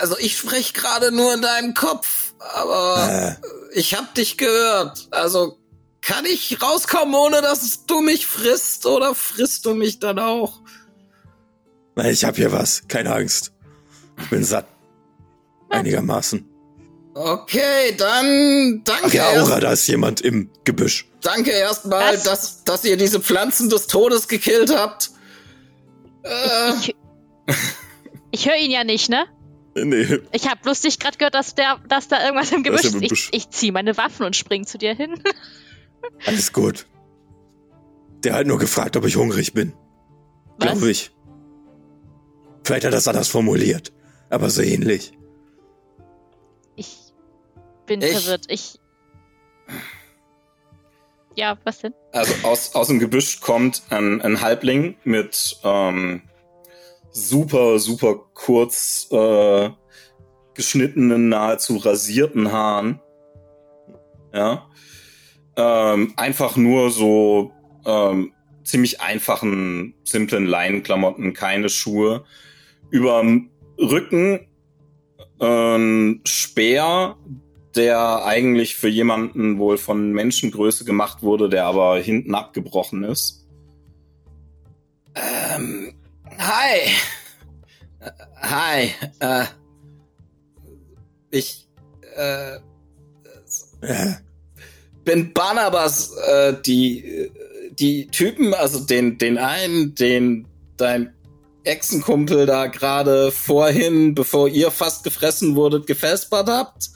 Also 0.00 0.16
ich 0.18 0.36
spreche 0.38 0.72
gerade 0.72 1.10
nur 1.10 1.34
in 1.34 1.42
deinem 1.42 1.74
Kopf, 1.74 2.34
aber 2.38 3.08
Äh, 3.10 3.34
ich 3.76 3.94
hab 3.94 4.14
dich 4.14 4.36
gehört. 4.38 5.06
Also 5.10 5.58
kann 6.00 6.24
ich 6.24 6.62
rauskommen, 6.62 7.14
ohne 7.14 7.42
dass 7.42 7.84
du 7.86 8.00
mich 8.00 8.26
frisst 8.26 8.86
oder 8.86 9.14
frisst 9.14 9.66
du 9.66 9.74
mich 9.74 9.98
dann 9.98 10.18
auch? 10.18 10.60
nein, 11.94 12.12
ich 12.12 12.24
hab 12.24 12.36
hier 12.36 12.52
was. 12.52 12.82
Keine 12.88 13.14
Angst. 13.14 13.52
Ich 14.22 14.30
bin 14.30 14.44
satt. 14.44 14.66
Einigermaßen. 15.68 16.48
Okay, 17.14 17.94
dann 17.96 18.82
Ach 18.88 19.00
danke 19.00 19.16
ja, 19.16 19.30
erst, 19.32 19.50
Aura, 19.50 19.60
da 19.60 19.72
ist 19.72 19.86
jemand 19.88 20.20
im 20.20 20.50
Gebüsch. 20.64 21.08
danke 21.22 21.50
erstmal, 21.50 22.18
dass, 22.18 22.62
dass 22.64 22.84
ihr 22.84 22.96
diese 22.98 23.20
Pflanzen 23.20 23.68
des 23.70 23.86
Todes 23.86 24.28
gekillt 24.28 24.70
habt. 24.74 25.10
Äh, 26.22 26.72
Ich, 26.80 26.94
ich 28.32 28.46
höre 28.48 28.56
ihn 28.56 28.70
ja 28.70 28.84
nicht, 28.84 29.08
ne? 29.08 29.24
Nee, 29.84 30.20
Ich 30.32 30.48
habe 30.48 30.60
lustig 30.64 30.98
gerade 30.98 31.18
gehört, 31.18 31.34
dass, 31.34 31.54
der, 31.54 31.78
dass 31.88 32.08
da 32.08 32.24
irgendwas 32.24 32.50
im 32.52 32.62
Gebüsch 32.62 32.84
ist 32.84 32.94
im. 32.94 33.02
Ich, 33.02 33.28
ich 33.32 33.50
ziehe 33.50 33.72
meine 33.72 33.96
Waffen 33.96 34.24
und 34.24 34.34
spring 34.34 34.66
zu 34.66 34.78
dir 34.78 34.94
hin. 34.94 35.22
Alles 36.26 36.52
gut. 36.52 36.86
Der 38.24 38.34
hat 38.34 38.46
nur 38.46 38.58
gefragt, 38.58 38.96
ob 38.96 39.04
ich 39.04 39.16
hungrig 39.16 39.52
bin. 39.52 39.74
Glaube 40.58 40.90
ich. 40.90 41.10
Vielleicht 42.64 42.84
hat 42.86 42.92
er 42.92 42.96
das 42.96 43.06
anders 43.08 43.28
formuliert. 43.28 43.92
Aber 44.30 44.48
so 44.50 44.62
ähnlich. 44.62 45.12
Ich 46.74 46.96
bin 47.86 48.00
Ich- 48.02 48.12
verwirrt. 48.12 48.46
Ich. 48.48 48.80
Ja, 51.34 51.58
was 51.64 51.80
denn? 51.80 51.92
also 52.12 52.32
aus, 52.44 52.74
aus 52.74 52.86
dem 52.86 52.98
Gebüsch 52.98 53.40
kommt 53.42 53.82
ein, 53.90 54.22
ein 54.22 54.40
Halbling 54.40 54.96
mit 55.04 55.58
ähm, 55.64 56.22
super, 57.16 57.78
super 57.78 58.16
kurz 58.34 59.08
äh, 59.10 59.70
geschnittenen, 60.54 61.30
nahezu 61.30 61.78
rasierten 61.78 62.52
Haaren. 62.52 63.00
Ja. 64.34 64.68
Ähm, 65.56 66.12
einfach 66.16 66.56
nur 66.56 66.90
so 66.90 67.52
ähm, 67.86 68.32
ziemlich 68.64 69.00
einfachen, 69.00 69.94
simplen 70.04 70.44
Leinenklamotten, 70.44 71.32
keine 71.32 71.70
Schuhe. 71.70 72.24
Überm 72.90 73.50
Rücken 73.78 74.46
ein 75.38 76.20
Speer, 76.26 77.16
der 77.74 78.24
eigentlich 78.24 78.76
für 78.76 78.88
jemanden 78.88 79.58
wohl 79.58 79.78
von 79.78 80.12
Menschengröße 80.12 80.84
gemacht 80.84 81.22
wurde, 81.22 81.48
der 81.48 81.64
aber 81.64 81.98
hinten 81.98 82.34
abgebrochen 82.34 83.04
ist. 83.04 83.46
Ähm, 85.14 85.95
hi. 86.38 86.80
Äh, 88.00 88.10
Hi. 88.40 88.94
Äh, 89.20 89.44
ich 91.30 91.68
äh, 92.16 92.58
Äh, 93.80 94.14
bin 95.04 95.32
Barnabas, 95.32 96.12
äh, 96.16 96.54
die, 96.64 97.30
die 97.78 98.08
Typen, 98.08 98.54
also 98.54 98.80
den, 98.80 99.18
den 99.18 99.38
einen, 99.38 99.94
den 99.94 100.48
dein 100.76 101.14
Echsenkumpel 101.62 102.46
da 102.46 102.66
gerade 102.66 103.30
vorhin, 103.30 104.14
bevor 104.14 104.48
ihr 104.48 104.70
fast 104.70 105.04
gefressen 105.04 105.54
wurdet, 105.54 105.86
gefespert 105.86 106.48
habt. 106.48 106.90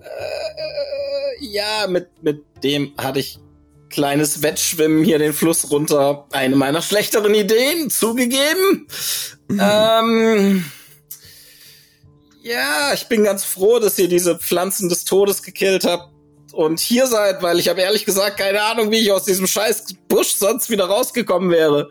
Äh, 0.00 1.44
ja, 1.44 1.86
mit, 1.88 2.08
mit 2.22 2.44
dem 2.62 2.92
hatte 2.98 3.20
ich 3.20 3.38
kleines 3.90 4.42
Wettschwimmen 4.42 5.04
hier 5.04 5.18
den 5.18 5.32
Fluss 5.32 5.70
runter. 5.70 6.26
Eine 6.32 6.56
meiner 6.56 6.80
schlechteren 6.80 7.34
Ideen, 7.34 7.90
zugegeben. 7.90 8.86
Ähm, 9.50 10.64
ja, 12.42 12.92
ich 12.94 13.08
bin 13.08 13.24
ganz 13.24 13.44
froh, 13.44 13.78
dass 13.78 13.98
ihr 13.98 14.08
diese 14.08 14.38
Pflanzen 14.38 14.88
des 14.88 15.04
Todes 15.04 15.42
gekillt 15.42 15.84
habt 15.84 16.10
und 16.52 16.80
hier 16.80 17.06
seid, 17.06 17.42
weil 17.42 17.58
ich 17.58 17.68
habe 17.68 17.80
ehrlich 17.80 18.04
gesagt 18.04 18.38
keine 18.38 18.62
Ahnung, 18.62 18.90
wie 18.90 18.98
ich 18.98 19.12
aus 19.12 19.24
diesem 19.24 19.46
scheiß 19.46 19.84
Busch 20.08 20.34
sonst 20.34 20.70
wieder 20.70 20.86
rausgekommen 20.86 21.50
wäre. 21.50 21.90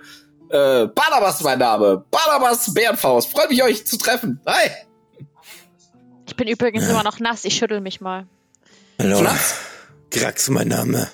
Äh, 0.50 0.88
Barnabas 0.88 1.42
mein 1.44 1.60
Name. 1.60 2.04
Barnabas 2.10 2.74
Bärenfaust. 2.74 3.32
Freut 3.32 3.50
mich, 3.50 3.62
euch 3.62 3.86
zu 3.86 3.98
treffen. 3.98 4.42
Hi. 4.48 4.70
Ich 6.28 6.36
bin 6.36 6.48
übrigens 6.48 6.88
immer 6.88 7.04
noch 7.04 7.20
nass. 7.20 7.46
Ich 7.46 7.56
schüttel 7.56 7.82
mich 7.82 8.02
mal. 8.02 8.28
hallo. 9.00 9.20
Schnaps. 9.20 9.56
Grax, 10.12 10.50
mein 10.50 10.70
Name. 10.70 11.08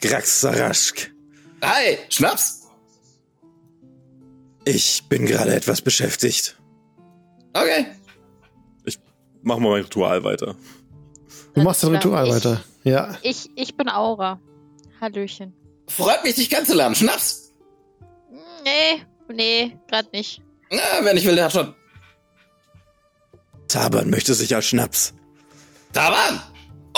Grax 0.00 0.40
Saraschk. 0.40 1.12
Hi. 1.62 1.98
Schnaps. 2.08 2.68
Ich 4.64 5.04
bin 5.08 5.26
gerade 5.26 5.54
etwas 5.54 5.80
beschäftigt. 5.82 6.56
Okay. 7.52 7.86
mach 9.42 9.58
mal 9.58 9.70
mein 9.72 9.82
Ritual 9.82 10.22
weiter. 10.22 10.54
Du 11.54 11.62
machst 11.62 11.80
klar. 11.80 11.92
Ritual 11.94 12.26
Ich- 12.28 12.34
weiter. 12.34 12.64
Ja. 12.84 13.16
Ich, 13.22 13.50
ich 13.56 13.76
bin 13.76 13.88
Aura. 13.88 14.40
Hallöchen. 15.00 15.54
Freut 15.88 16.22
mich, 16.24 16.34
dich 16.36 16.48
kennenzulernen. 16.50 16.94
Schnaps. 16.94 17.52
Nee, 18.64 19.02
nee, 19.32 19.76
grad 19.88 20.12
nicht. 20.12 20.40
Na, 20.70 20.78
wenn 21.04 21.16
ich 21.16 21.24
will, 21.26 21.34
der 21.34 21.46
hat 21.46 21.52
schon. 21.52 21.74
Taban 23.68 24.10
möchte 24.10 24.34
sich 24.34 24.54
als 24.54 24.66
Schnaps. 24.66 25.14
Taban. 25.92 26.40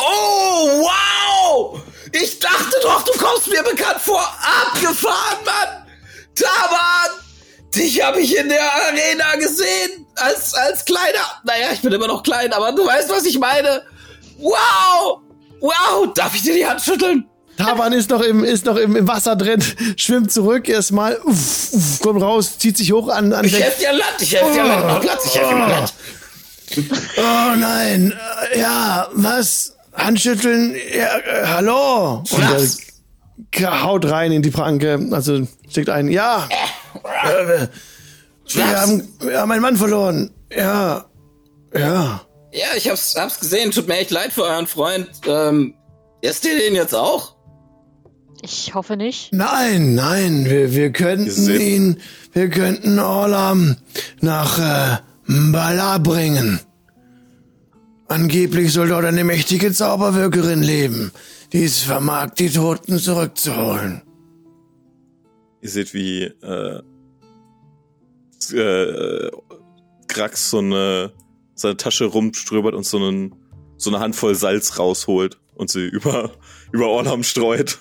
Oh, 0.02 0.82
wow. 0.82 1.80
Ich 2.12 2.38
dachte 2.38 2.76
doch, 2.82 3.02
du 3.04 3.12
kommst 3.12 3.48
mir 3.48 3.62
bekannt 3.62 4.00
vor. 4.00 4.20
Abgefahren, 4.20 5.44
Mann. 5.44 5.86
Taban. 6.34 7.18
Dich 7.74 8.02
habe 8.02 8.20
ich 8.20 8.36
in 8.36 8.48
der 8.48 8.60
Arena 8.60 9.36
gesehen. 9.36 10.06
Als, 10.16 10.54
als 10.54 10.84
kleiner. 10.84 11.40
Naja, 11.44 11.68
ich 11.72 11.80
bin 11.80 11.92
immer 11.92 12.06
noch 12.06 12.22
klein, 12.22 12.52
aber 12.52 12.72
du 12.72 12.86
weißt, 12.86 13.08
was 13.10 13.24
ich 13.24 13.38
meine. 13.38 13.82
Wow. 14.38 15.20
Wow. 15.60 16.12
Darf 16.14 16.34
ich 16.34 16.42
dir 16.42 16.54
die 16.54 16.66
Hand 16.66 16.82
schütteln? 16.82 17.28
Taban 17.56 17.92
ist 17.92 18.10
noch 18.10 18.20
im, 18.22 18.44
ist 18.44 18.64
noch 18.64 18.76
im, 18.76 18.96
im 18.96 19.06
Wasser 19.06 19.36
drin, 19.36 19.62
schwimmt 19.96 20.32
zurück 20.32 20.68
erstmal, 20.68 21.18
uff, 21.18 21.72
uff, 21.72 22.00
kommt 22.00 22.22
raus, 22.22 22.58
zieht 22.58 22.76
sich 22.76 22.92
hoch 22.92 23.08
an, 23.08 23.32
an 23.32 23.44
Ich 23.44 23.60
helfe 23.60 23.80
dir 23.80 23.90
an 23.90 23.96
Land. 23.96 24.14
Ich 24.20 24.34
helfe 24.34 24.52
dir 24.52 24.62
an 24.62 24.68
Land. 24.68 25.00
Platz. 25.02 25.26
Ich 25.26 25.38
helfe 25.38 25.54
dir 25.54 25.62
an 25.62 25.70
Land. 25.70 25.94
Oh 27.18 27.56
nein, 27.56 28.18
äh, 28.52 28.60
ja, 28.60 29.08
was? 29.12 29.74
Handschütteln, 29.92 30.74
ja, 30.94 31.18
äh, 31.18 31.46
hallo. 31.46 32.24
Und 32.30 32.78
er 33.50 33.82
haut 33.82 34.10
rein 34.10 34.32
in 34.32 34.42
die 34.42 34.50
Pranke, 34.50 35.08
also 35.10 35.46
steckt 35.68 35.90
ein, 35.90 36.08
ja, 36.08 36.48
äh, 37.24 37.66
wir 38.54 38.80
haben, 38.80 39.08
wir 39.20 39.40
haben 39.40 39.50
einen 39.50 39.62
Mann 39.62 39.76
verloren. 39.76 40.30
Ja, 40.54 41.06
ja. 41.74 42.22
Ja, 42.52 42.66
ich 42.76 42.90
hab's, 42.90 43.14
hab's 43.16 43.40
gesehen. 43.40 43.70
Tut 43.70 43.88
mir 43.88 43.96
echt 43.96 44.10
leid 44.10 44.32
für 44.32 44.42
euren 44.42 44.66
Freund. 44.66 45.08
Ähm, 45.26 45.74
Esst 46.20 46.44
ihr 46.44 46.56
den 46.56 46.74
jetzt 46.76 46.94
auch? 46.94 47.34
Ich 48.42 48.74
hoffe 48.74 48.96
nicht. 48.96 49.32
Nein, 49.32 49.94
nein, 49.94 50.44
wir, 50.44 50.72
wir 50.72 50.92
könnten 50.92 51.50
ihn, 51.50 52.00
wir 52.32 52.48
könnten 52.48 52.98
Orlam 52.98 53.76
nach 54.20 54.58
äh, 54.58 54.98
Mbala 55.26 55.98
bringen. 55.98 56.60
Angeblich 58.12 58.74
soll 58.74 58.88
dort 58.88 59.06
eine 59.06 59.24
mächtige 59.24 59.72
Zauberwirkerin 59.72 60.62
leben, 60.62 61.12
die 61.54 61.64
es 61.64 61.80
vermag, 61.80 62.34
die 62.34 62.50
Toten 62.50 62.98
zurückzuholen. 62.98 64.02
Ihr 65.62 65.70
seht, 65.70 65.94
wie 65.94 66.24
äh, 66.24 66.82
äh, 68.52 69.30
Grax 70.08 70.50
so 70.50 70.58
eine 70.58 71.12
seine 71.54 71.78
Tasche 71.78 72.04
rumströbert 72.04 72.74
und 72.74 72.84
so, 72.84 72.98
einen, 72.98 73.34
so 73.78 73.88
eine 73.88 74.00
Handvoll 74.00 74.34
Salz 74.34 74.78
rausholt 74.78 75.40
und 75.54 75.70
sie 75.70 75.86
über, 75.86 76.32
über 76.72 76.88
Orlam 76.88 77.22
streut. 77.22 77.78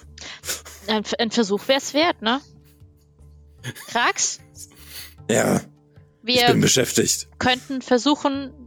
Ein, 0.88 1.04
ein 1.20 1.32
Versuch 1.32 1.68
wäre 1.68 1.80
es 1.80 1.94
wert, 1.94 2.22
ne? 2.22 2.40
Krax, 3.88 4.40
Ja, 5.30 5.58
ich 5.58 6.40
wir 6.40 6.48
bin 6.48 6.62
beschäftigt. 6.62 7.28
könnten 7.38 7.82
versuchen, 7.82 8.61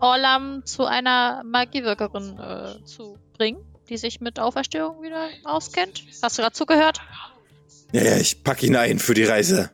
Orlam 0.00 0.62
zu 0.64 0.84
einer 0.84 1.42
Magiewirkerin 1.44 2.38
äh, 2.38 2.84
zu 2.84 3.18
bringen, 3.36 3.64
die 3.88 3.96
sich 3.96 4.20
mit 4.20 4.38
Auferstehung 4.40 5.02
wieder 5.02 5.28
auskennt. 5.44 6.04
Hast 6.22 6.38
du 6.38 6.42
gerade 6.42 6.54
zugehört? 6.54 7.00
Ja, 7.92 8.02
ja, 8.02 8.16
ich 8.18 8.42
pack 8.44 8.62
ihn 8.62 8.76
ein 8.76 8.98
für 8.98 9.14
die 9.14 9.24
Reise, 9.24 9.70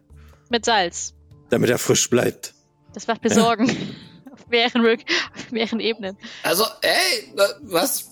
Mit 0.49 0.65
Salz. 0.65 1.15
damit 1.51 1.71
er 1.71 1.79
frisch 1.79 2.09
bleibt. 2.09 2.55
Das 2.93 3.07
macht 3.09 3.25
mir 3.25 3.31
Sorgen. 3.31 3.69
auf, 4.33 4.47
mehreren, 4.49 4.85
auf 4.87 5.51
mehreren 5.51 5.81
Ebenen. 5.81 6.17
Also, 6.45 6.65
ey, 6.83 7.33
wa- 7.35 7.55
was? 7.63 8.11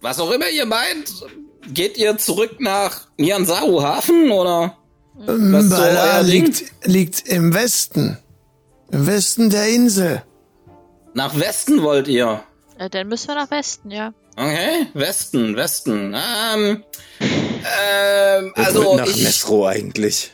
Was 0.00 0.20
auch 0.20 0.30
immer 0.30 0.48
ihr 0.48 0.66
meint, 0.66 1.12
geht 1.68 1.96
ihr 1.98 2.16
zurück 2.18 2.60
nach 2.60 3.08
Nianzau 3.16 3.82
Hafen 3.82 4.30
oder? 4.30 4.76
So 5.26 5.32
Mbala 5.32 6.22
Ding? 6.22 6.44
liegt, 6.44 6.64
liegt 6.84 7.28
im 7.28 7.52
Westen. 7.54 8.18
Im 8.90 9.06
Westen 9.06 9.50
der 9.50 9.68
Insel. 9.68 10.22
Nach 11.14 11.38
Westen 11.38 11.82
wollt 11.82 12.08
ihr? 12.08 12.42
Äh, 12.78 12.88
dann 12.88 13.08
müssen 13.08 13.28
wir 13.28 13.34
nach 13.34 13.50
Westen, 13.50 13.90
ja. 13.90 14.12
Okay, 14.36 14.86
Westen, 14.94 15.56
Westen. 15.56 16.14
Ähm, 16.14 16.84
ähm, 17.20 18.52
also 18.54 18.96
nach 18.96 19.06
ich, 19.06 19.24
Mesro 19.24 19.66
eigentlich. 19.66 20.30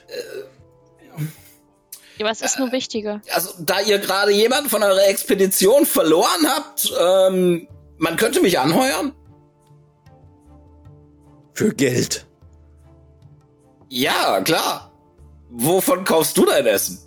Ja, 2.18 2.26
was 2.26 2.42
ist 2.42 2.58
nun 2.58 2.70
wichtiger? 2.70 3.22
also 3.32 3.50
da 3.58 3.80
ihr 3.80 3.98
gerade 3.98 4.30
jemanden 4.30 4.68
von 4.70 4.82
eurer 4.82 5.08
Expedition 5.08 5.86
verloren 5.86 6.46
habt, 6.46 6.92
ähm, 7.00 7.66
man 7.96 8.16
könnte 8.16 8.40
mich 8.40 8.58
anheuern. 8.58 9.14
Für 11.54 11.74
Geld. 11.74 12.26
Ja, 13.94 14.40
klar. 14.40 14.90
Wovon 15.50 16.02
kaufst 16.02 16.36
du 16.36 16.44
dein 16.44 16.66
Essen? 16.66 16.98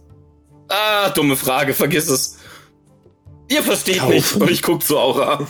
Ah, 0.70 1.10
dumme 1.10 1.36
Frage, 1.36 1.74
vergiss 1.74 2.08
es. 2.10 2.38
Ihr 3.50 3.62
versteht 3.62 4.00
Kaufen. 4.00 4.14
mich 4.14 4.36
und 4.36 4.50
ich 4.50 4.62
guck 4.62 4.82
zu 4.82 4.98
Aura. 4.98 5.46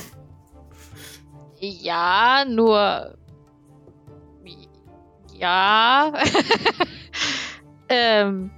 Ja, 1.60 2.44
nur. 2.48 3.16
Ja. 5.36 6.12
ähm. 7.90 8.50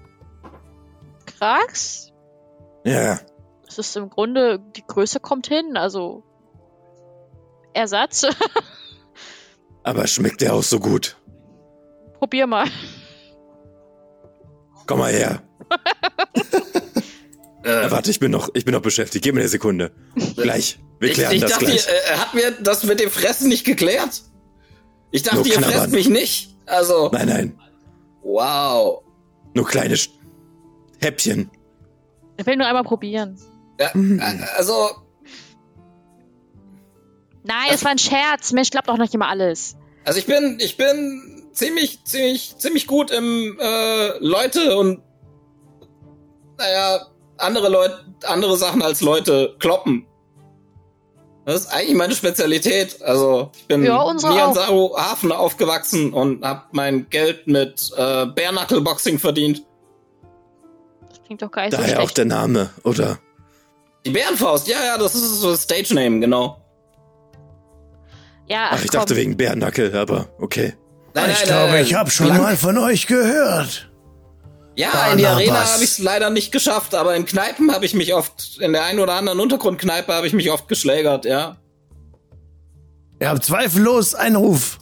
Krax? 1.26 2.14
Ja, 2.86 3.20
Es 3.68 3.78
ist 3.78 3.98
im 3.98 4.10
Grunde, 4.10 4.58
die 4.58 4.88
Größe 4.88 5.20
kommt 5.20 5.48
hin, 5.48 5.76
also. 5.76 6.24
Ersatz. 7.74 8.26
aber 9.84 10.08
schmeckt 10.08 10.40
der 10.40 10.54
auch 10.54 10.64
so 10.64 10.80
gut? 10.80 11.19
Probier 12.20 12.46
mal. 12.48 12.68
Komm 14.86 15.00
mal 15.00 15.12
her. 15.12 15.42
Äh, 17.62 17.84
Ja, 17.84 17.92
warte, 17.92 18.10
ich 18.10 18.22
bin 18.22 18.32
noch, 18.32 18.50
ich 18.54 18.64
bin 18.64 18.74
noch 18.74 18.82
beschäftigt. 18.82 19.22
Gib 19.26 19.36
mir 19.36 19.42
eine 19.42 19.50
Sekunde. 19.50 19.92
Gleich. 20.38 20.80
Wir 21.02 21.10
ich, 21.10 21.16
klären 21.16 21.34
ich 21.34 21.42
das 21.42 21.52
dachte, 21.52 21.66
gleich. 21.66 21.86
ihr, 21.88 21.94
äh, 22.14 22.18
hat 22.18 22.34
mir 22.34 22.52
das 22.52 22.86
mit 22.86 23.02
dem 23.02 23.10
Fressen 23.12 23.50
nicht 23.50 23.66
geklärt? 23.66 24.24
Ich 25.12 25.24
dachte, 25.24 25.38
Nur 25.40 25.46
ihr 25.46 25.54
knabbern. 25.58 25.74
fresst 25.74 25.92
mich 25.92 26.08
nicht. 26.08 26.56
Also, 26.66 27.10
Nein, 27.12 27.28
nein. 27.28 27.60
wow. 28.24 29.04
Nur 29.54 29.68
kleine 29.68 29.96
Sch- 29.96 30.10
Häppchen. 31.02 31.52
Ich 32.38 32.46
will 32.46 32.56
nur 32.56 32.66
einmal 32.66 32.84
probieren. 32.86 33.38
Ja, 33.78 33.90
Mhm. 33.94 34.20
äh, 34.20 34.46
also, 34.56 34.92
Nein, 37.44 37.68
es 37.74 37.84
war 37.84 37.92
ein 37.92 37.98
Scherz. 38.00 38.54
Mensch, 38.54 38.70
glaubt 38.72 38.88
doch 38.88 38.98
nicht 38.98 39.14
immer 39.14 39.28
alles. 39.28 39.76
also 40.06 40.18
ich 40.18 40.26
bin, 40.28 40.60
ich 40.62 40.78
bin 40.78 41.39
ziemlich, 41.60 42.04
ziemlich, 42.06 42.58
ziemlich 42.58 42.88
gut 42.88 43.12
im 43.12 43.58
äh, 43.62 44.18
Leute 44.20 44.78
und 44.78 45.02
naja, 46.58 47.06
andere 47.38 47.70
Leute, 47.70 48.00
andere 48.26 48.58
Sachen 48.58 48.82
als 48.82 49.02
Leute 49.02 49.56
kloppen. 49.60 50.06
Das 51.46 51.62
ist 51.62 51.68
eigentlich 51.68 51.96
meine 51.96 52.14
Spezialität. 52.14 53.02
Also 53.02 53.52
ich 53.58 53.66
bin 53.68 53.84
Ja, 53.84 54.10
in. 54.10 54.18
Nianzaro 54.18 54.96
Hafen 54.98 55.32
aufgewachsen 55.32 56.14
und 56.14 56.46
hab 56.46 56.74
mein 56.74 57.10
Geld 57.10 57.48
mit 57.48 57.92
äh, 57.96 58.26
Bare 58.26 58.52
Knuckle 58.52 58.82
Boxing 58.82 59.20
verdient. 59.20 59.64
Das 61.10 61.22
klingt 61.24 61.42
doch 61.42 61.52
gar 61.52 61.64
nicht 61.64 61.76
so 61.76 61.82
Daher 61.82 62.02
auch 62.02 62.12
der 62.12 62.26
Name, 62.26 62.70
oder? 62.84 63.20
Die 64.06 64.12
Bärenfaust, 64.12 64.68
ja, 64.68 64.78
ja, 64.86 64.98
das 64.98 65.16
ist 65.16 65.42
so 65.42 65.52
das 65.52 65.64
Stage 65.64 65.94
Name, 65.94 66.20
genau. 66.20 66.62
Ja, 68.48 68.70
Ach, 68.72 68.84
ich 68.84 68.90
komm. 68.92 69.00
dachte 69.02 69.16
wegen 69.16 69.36
Bärnackel, 69.38 69.96
aber 69.96 70.30
okay. 70.40 70.74
Nein, 71.14 71.32
ich 71.32 71.38
nein, 71.38 71.48
glaube, 71.48 71.78
äh, 71.78 71.82
ich 71.82 71.94
habe 71.94 72.12
schon 72.12 72.38
mal 72.38 72.56
von 72.58 72.78
euch 72.78 73.08
gehört. 73.08 73.90
Ja, 74.76 75.12
in 75.12 75.18
die 75.18 75.26
Arena 75.26 75.52
Barnabas. 75.52 75.74
habe 75.74 75.84
ich 75.84 75.90
es 75.92 76.00
leider 76.00 76.30
nicht 76.30 76.52
geschafft, 76.52 76.96
aber 76.96 77.16
in 77.16 77.26
Kneipen 77.26 77.72
habe 77.74 77.86
ich 77.86 77.94
mich 77.94 78.14
oft, 78.14 78.60
in 78.62 78.72
der 78.72 78.86
einen 78.86 79.00
oder 79.00 79.16
anderen 79.16 79.40
Untergrundkneipe 79.40 80.14
habe 80.14 80.26
ich 80.26 80.34
mich 80.34 80.52
oft 80.52 80.70
geschlägert, 80.70 81.26
ja. 81.26 81.58
Ihr 83.20 83.30
habt 83.30 83.44
zweifellos 83.44 84.16
einen 84.16 84.38
Ruf. 84.38 84.80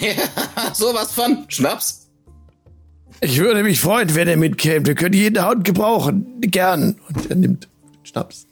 ja 0.00 0.14
sowas 0.74 1.12
von 1.12 1.44
Schnaps. 1.48 2.08
Ich 3.20 3.38
würde 3.38 3.62
mich 3.62 3.80
freuen, 3.80 4.12
wenn 4.16 4.26
er 4.26 4.36
mitkäme. 4.36 4.84
Wir 4.84 4.96
können 4.96 5.14
jede 5.14 5.44
Haut 5.44 5.62
gebrauchen. 5.62 6.40
Gern. 6.40 7.00
Und 7.08 7.30
er 7.30 7.36
nimmt 7.36 7.68
Schnaps. 8.02 8.46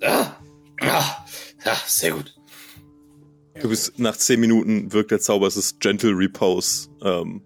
Ja, 0.00 0.36
ja, 0.80 1.24
ja 1.66 1.76
sehr 1.86 2.12
gut. 2.12 2.33
Du 3.60 3.68
bist 3.68 3.98
nach 3.98 4.16
zehn 4.16 4.40
Minuten 4.40 4.92
wirkt 4.92 5.10
der 5.10 5.20
Zauber, 5.20 5.46
es 5.46 5.56
ist 5.56 5.80
Gentle 5.80 6.10
Repose. 6.10 6.88
Ähm, 7.02 7.42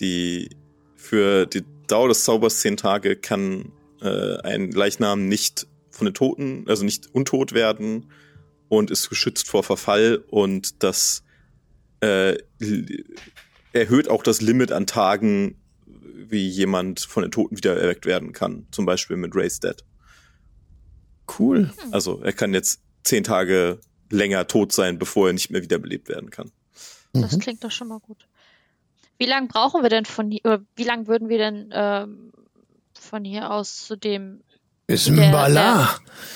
die 0.00 0.50
für 0.96 1.46
die 1.46 1.64
Dauer 1.86 2.08
des 2.08 2.24
Zaubers 2.24 2.60
zehn 2.60 2.76
Tage 2.76 3.16
kann 3.16 3.72
äh, 4.00 4.36
ein 4.38 4.70
Leichnam 4.70 5.28
nicht 5.28 5.66
von 5.90 6.06
den 6.06 6.14
Toten, 6.14 6.64
also 6.68 6.84
nicht 6.84 7.14
untot 7.14 7.52
werden 7.52 8.10
und 8.68 8.90
ist 8.90 9.08
geschützt 9.08 9.48
vor 9.48 9.62
Verfall 9.62 10.24
und 10.28 10.82
das 10.82 11.22
äh, 12.00 12.36
erhöht 13.72 14.08
auch 14.08 14.22
das 14.22 14.40
Limit 14.40 14.72
an 14.72 14.86
Tagen, 14.86 15.56
wie 15.84 16.48
jemand 16.48 17.00
von 17.00 17.22
den 17.22 17.30
Toten 17.30 17.56
wieder 17.56 17.76
erweckt 17.76 18.06
werden 18.06 18.32
kann. 18.32 18.66
Zum 18.70 18.86
Beispiel 18.86 19.16
mit 19.16 19.34
Raise 19.34 19.60
Dead. 19.60 19.76
Cool. 21.38 21.72
Also 21.90 22.20
er 22.22 22.32
kann 22.32 22.54
jetzt 22.54 22.80
zehn 23.04 23.24
Tage 23.24 23.80
länger 24.12 24.46
tot 24.46 24.72
sein, 24.72 24.98
bevor 24.98 25.28
er 25.28 25.32
nicht 25.32 25.50
mehr 25.50 25.62
wiederbelebt 25.62 26.08
werden 26.08 26.30
kann. 26.30 26.50
Das 27.12 27.38
klingt 27.38 27.62
doch 27.64 27.70
schon 27.70 27.88
mal 27.88 27.98
gut. 28.00 28.26
Wie 29.18 29.26
lange 29.26 29.46
brauchen 29.48 29.82
wir 29.82 29.90
denn 29.90 30.04
von 30.04 30.30
hier, 30.30 30.40
oder 30.44 30.60
wie 30.76 30.84
lange 30.84 31.06
würden 31.06 31.28
wir 31.28 31.38
denn 31.38 31.70
ähm, 31.72 32.32
von 32.98 33.24
hier 33.24 33.50
aus 33.50 33.84
zu 33.86 33.96
dem, 33.96 34.40
Bis 34.86 35.04
Der- 35.04 35.12
Mbala. 35.28 35.90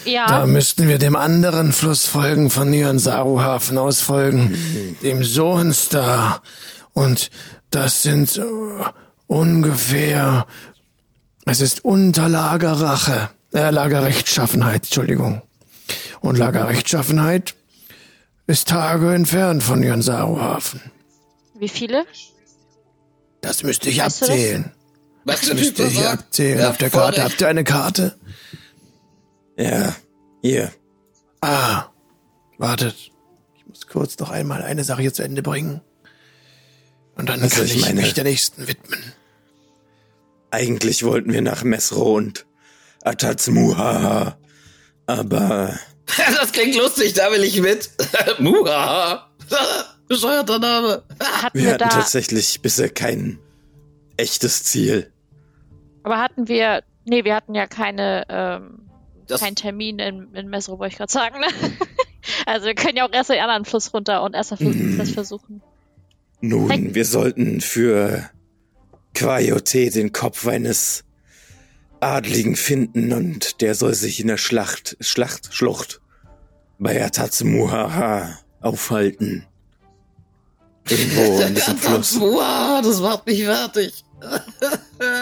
ja, 0.04 0.26
Da 0.26 0.46
müssten 0.46 0.86
wir 0.88 0.98
dem 0.98 1.16
anderen 1.16 1.72
Fluss 1.72 2.06
folgen, 2.06 2.50
von 2.50 2.70
Nyansaru-Hafen 2.70 3.78
aus 3.78 4.00
folgen. 4.00 4.96
Dem 5.02 5.24
Sohnstar. 5.24 6.42
Und 6.92 7.30
das 7.70 8.02
sind 8.02 8.36
äh, 8.36 8.42
ungefähr, 9.26 10.46
es 11.44 11.60
ist 11.60 11.84
unter 11.84 12.28
Lagerrache, 12.28 13.30
äh, 13.52 13.70
Lagerrechtschaffenheit, 13.70 14.84
Entschuldigung. 14.84 15.42
Und 16.20 16.38
Lagerrechtschaffenheit 16.38 17.54
ist 18.47 18.68
Tage 18.68 19.14
entfernt 19.14 19.62
von 19.62 19.81
Nyansaru-Hafen. 19.81 20.81
wie 21.59 21.68
viele? 21.68 22.05
Das 23.40 23.62
müsste 23.62 23.89
ich 23.90 23.98
Weißt 24.01 24.23
du 24.23 24.27
das? 24.27 24.31
abzählen. 24.35 24.73
Was 25.24 25.40
Das 25.40 25.48
Typ 25.51 25.59
müsste 25.59 25.82
ich 25.85 25.94
sagt? 25.98 26.20
abzählen. 26.20 26.59
Ja, 26.60 26.70
Auf 26.70 26.77
der 26.78 26.90
Karte. 26.90 27.24
Habt 27.24 27.40
ihr 27.40 27.48
eine 27.48 27.64
Karte? 27.64 28.16
Ja, 29.56 29.94
hier. 30.43 30.73
Ah, 31.40 31.86
wartet. 32.59 32.94
Ich 33.56 33.66
muss 33.66 33.86
kurz 33.86 34.18
noch 34.18 34.31
einmal 34.31 34.62
eine 34.62 34.85
Sache 34.85 35.02
hier 35.02 35.12
zu 35.14 35.23
Ende 35.23 35.43
bringen. 35.43 35.81
Und 37.16 37.28
dann 37.28 37.40
Also 37.43 37.56
kann 37.56 37.64
ich 37.66 37.77
ich 37.77 37.82
meine- 37.82 38.01
mich 38.02 38.14
der 38.14 38.24
nächsten 38.24 38.68
widmen. 38.68 39.01
Eigentlich 40.51 41.02
wollten 41.05 41.32
wir 41.32 41.43
nach 41.43 41.64
Mesro 41.64 42.14
und 42.16 42.47
Atatsmuha. 43.02 44.36
Aber 45.06 45.78
Das 46.40 46.52
klingt 46.52 46.74
lustig, 46.76 47.14
da 47.14 47.30
will 47.32 47.42
ich 47.42 47.60
mit. 47.60 47.90
Muhaha. 48.38 49.30
Bescheuerter 50.08 50.58
Name. 50.58 51.02
Hatten 51.20 51.58
wir 51.58 51.64
wir, 51.64 51.70
hatten 51.74 51.78
da, 51.78 51.88
tatsächlich 51.88 52.60
bisher 52.62 52.88
kein 52.88 53.38
echtes 54.16 54.62
Ziel. 54.64 55.12
aber 56.04 56.18
hatten 56.18 56.46
wir, 56.48 56.82
nee, 57.04 57.24
wir 57.24 57.34
hatten 57.34 57.54
ja 57.54 57.66
keine, 57.66 58.24
ähm, 58.28 58.78
keinen 59.28 59.56
Termin 59.56 59.98
in, 59.98 60.32
in 60.34 60.48
Messero, 60.48 60.78
wollte 60.78 60.92
ich 60.92 60.98
gerade 60.98 61.12
sagen, 61.12 61.40
ne? 61.40 61.46
Also 62.46 62.66
wir 62.66 62.74
können 62.74 62.96
ja 62.96 63.06
auch 63.06 63.12
erst 63.12 63.30
den 63.30 63.40
anderen 63.40 63.64
Fluss 63.64 63.92
runter 63.92 64.22
und 64.22 64.34
erst 64.34 64.58
Mhm. 64.60 64.96
das 64.98 65.10
versuchen. 65.10 65.60
Nun, 66.40 66.70
Hey. 66.70 66.94
wir 66.94 67.04
sollten 67.04 67.60
für 67.60 68.30
Quajote 69.14 69.90
den 69.90 70.12
Kopf 70.12 70.46
eines 70.46 71.04
Adligen 72.01 72.56
finden 72.56 73.12
und 73.12 73.60
der 73.60 73.74
soll 73.74 73.94
sich 73.94 74.20
in 74.20 74.28
der 74.28 74.36
Schlacht, 74.36 74.97
Schlacht, 75.01 75.52
Schlucht 75.52 76.01
bei 76.78 77.02
Atatsmuhaha 77.05 78.39
aufhalten. 78.60 79.47
Irgendwo 80.89 81.40
in 81.47 81.55
diesem 81.55 81.78
Fluss. 81.78 82.18
Das 82.82 83.01
macht 83.01 83.27
mich 83.27 83.44
fertig. 83.44 84.05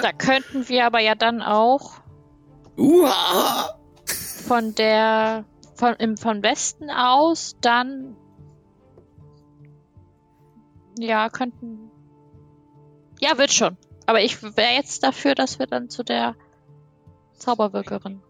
Da 0.02 0.12
könnten 0.12 0.68
wir 0.68 0.86
aber 0.86 1.00
ja 1.00 1.14
dann 1.14 1.42
auch 1.42 1.94
Uhaha. 2.76 3.78
von 4.46 4.74
der, 4.74 5.44
von, 5.74 5.94
im, 5.94 6.16
von 6.16 6.42
Westen 6.42 6.90
aus 6.90 7.56
dann, 7.60 8.16
ja, 10.98 11.28
könnten, 11.28 11.90
ja, 13.20 13.38
wird 13.38 13.52
schon. 13.52 13.76
Aber 14.06 14.20
ich 14.20 14.42
wäre 14.42 14.74
jetzt 14.74 15.02
dafür, 15.02 15.34
dass 15.34 15.58
wir 15.58 15.66
dann 15.66 15.88
zu 15.88 16.02
der 16.02 16.36
Zauberwirkerin 17.44 18.20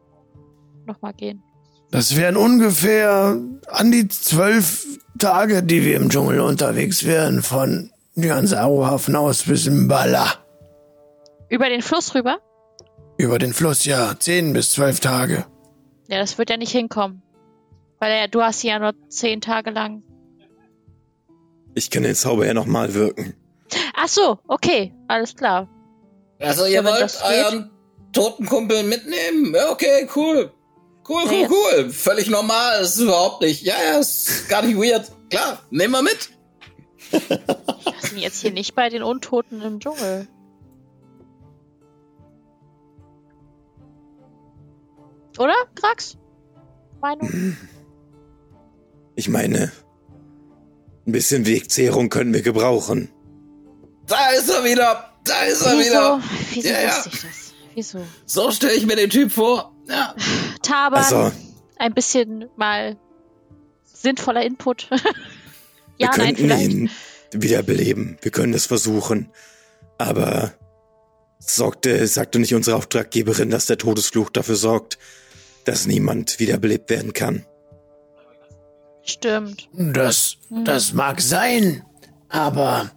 nochmal 0.86 1.14
gehen. 1.14 1.42
Das 1.90 2.16
wären 2.16 2.36
ungefähr 2.36 3.38
an 3.68 3.92
die 3.92 4.08
zwölf 4.08 4.84
Tage, 5.18 5.62
die 5.62 5.84
wir 5.84 5.96
im 5.96 6.08
Dschungel 6.10 6.40
unterwegs 6.40 7.04
wären, 7.04 7.42
von 7.42 7.90
Nyansaru-Hafen 8.16 9.14
aus 9.16 9.44
bis 9.44 9.68
Mbala. 9.68 10.26
Über 11.48 11.68
den 11.68 11.82
Fluss 11.82 12.14
rüber? 12.14 12.38
Über 13.16 13.38
den 13.38 13.52
Fluss, 13.52 13.84
ja, 13.84 14.14
zehn 14.18 14.52
bis 14.52 14.72
zwölf 14.72 14.98
Tage. 14.98 15.46
Ja, 16.08 16.18
das 16.18 16.36
wird 16.36 16.50
ja 16.50 16.56
nicht 16.56 16.72
hinkommen. 16.72 17.22
Weil 18.00 18.10
er, 18.12 18.28
du 18.28 18.42
hast 18.42 18.60
sie 18.60 18.68
ja 18.68 18.78
nur 18.80 18.92
zehn 19.08 19.40
Tage 19.40 19.70
lang. 19.70 20.02
Ich 21.74 21.90
kann 21.90 22.02
den 22.02 22.14
Zauber 22.14 22.46
ja 22.46 22.54
nochmal 22.54 22.94
wirken. 22.94 23.34
Ach 23.96 24.08
so, 24.08 24.38
okay, 24.48 24.92
alles 25.08 25.34
klar. 25.36 25.68
Also 26.40 26.64
ihr 26.66 26.82
Ja, 26.82 26.84
wollt 26.84 27.22
euren 27.24 27.70
toten 28.14 28.46
Kumpel 28.46 28.82
mitnehmen? 28.84 29.54
Ja, 29.54 29.70
okay, 29.70 30.08
cool. 30.16 30.50
Cool, 31.06 31.22
cool, 31.28 31.48
cool. 31.50 31.90
Völlig 31.90 32.30
normal, 32.30 32.80
das 32.80 32.94
ist 32.94 33.00
überhaupt 33.02 33.42
nicht. 33.42 33.62
Ja, 33.62 33.74
ja, 33.84 33.98
ist 33.98 34.48
gar 34.48 34.62
nicht 34.62 34.76
weird. 34.78 35.12
Klar, 35.28 35.60
nehmen 35.70 35.92
wir 35.92 36.02
mit. 36.02 36.30
Wir 37.10 37.20
sind 38.00 38.18
jetzt 38.18 38.40
hier 38.40 38.50
nicht 38.52 38.74
bei 38.74 38.88
den 38.88 39.02
Untoten 39.02 39.60
im 39.60 39.80
Dschungel. 39.80 40.26
Oder, 45.38 45.54
Krax? 45.74 46.16
Meinung? 47.00 47.56
Ich 49.16 49.28
meine, 49.28 49.72
ein 51.06 51.12
bisschen 51.12 51.46
Wegzehrung 51.46 52.08
können 52.08 52.32
wir 52.32 52.42
gebrauchen. 52.42 53.10
Da 54.06 54.30
ist 54.30 54.48
er 54.48 54.64
wieder. 54.64 55.10
Da 55.24 55.42
ist 55.44 55.62
er 55.62 55.78
Wieso? 55.78 55.84
wieder. 55.90 56.20
Wieso 56.52 56.68
Ja, 56.68 56.80
ja. 56.80 56.88
wusste 56.96 57.10
ich 57.12 57.20
das? 57.22 57.43
Wieso? 57.74 58.04
So 58.26 58.50
stelle 58.50 58.74
ich 58.74 58.86
mir 58.86 58.96
den 58.96 59.10
Typ 59.10 59.32
vor. 59.32 59.74
Ja. 59.88 60.14
Taban, 60.62 60.98
Also, 61.02 61.32
ein 61.76 61.94
bisschen 61.94 62.48
mal 62.56 62.96
sinnvoller 63.84 64.44
Input. 64.44 64.90
wir 64.90 64.98
ja, 65.98 66.08
nein, 66.08 66.34
könnten 66.34 66.36
vielleicht. 66.36 66.70
ihn 66.70 66.90
wiederbeleben. 67.32 68.18
Wir 68.22 68.30
können 68.30 68.54
es 68.54 68.66
versuchen. 68.66 69.30
Aber 69.98 70.52
sorgte, 71.38 72.06
sagte 72.06 72.38
nicht 72.38 72.54
unsere 72.54 72.76
Auftraggeberin, 72.76 73.50
dass 73.50 73.66
der 73.66 73.78
Todesfluch 73.78 74.30
dafür 74.30 74.56
sorgt, 74.56 74.98
dass 75.64 75.86
niemand 75.86 76.38
wiederbelebt 76.40 76.90
werden 76.90 77.12
kann. 77.12 77.46
Stimmt. 79.02 79.68
Das, 79.72 80.36
das 80.64 80.92
mag 80.94 81.20
sein, 81.20 81.84
aber 82.28 82.90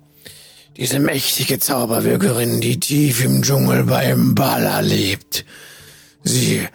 diese 0.78 1.00
mächtige 1.00 1.58
Zauberwirkerin, 1.60 2.62
die 2.62 2.80
tief 2.80 3.26
im 3.26 3.42
Dschungel 3.42 3.84
bei 3.84 4.16
Mbala 4.16 4.80
lebt, 4.82 5.44
sie 6.24 6.68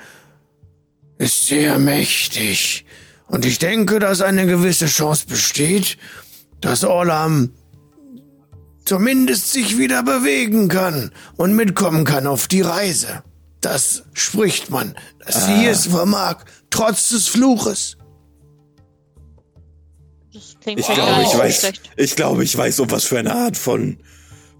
ist 1.18 1.46
sehr 1.46 1.78
mächtig. 1.78 2.84
Und 3.28 3.46
ich 3.46 3.60
denke, 3.60 4.00
dass 4.00 4.20
eine 4.20 4.46
gewisse 4.46 4.86
Chance 4.86 5.26
besteht, 5.28 5.96
dass 6.60 6.84
Orlam 6.84 7.50
zumindest 8.84 9.52
sich 9.52 9.78
wieder 9.78 10.02
bewegen 10.02 10.68
kann 10.68 11.12
und 11.36 11.54
mitkommen 11.54 12.04
kann 12.04 12.26
auf 12.26 12.48
die 12.48 12.60
Reise. 12.60 13.22
Das 13.60 14.02
spricht 14.12 14.70
man, 14.70 14.96
dass 15.24 15.46
sie 15.46 15.64
es 15.66 15.86
vermag, 15.86 16.38
trotz 16.70 17.10
des 17.10 17.28
Fluches. 17.28 17.96
Das 20.64 20.74
klingt 20.74 20.80
Ich 20.80 20.86
glaube, 20.86 21.22
ich 21.22 21.39
weiß, 21.39 21.60
schlecht. 21.60 21.90
ich 21.97 22.16
glaube, 22.16 22.44
ich 22.44 22.56
weiß, 22.56 22.80
um 22.80 22.90
was 22.90 23.05
für 23.05 23.18
eine 23.18 23.34
Art 23.34 23.56
von, 23.56 23.98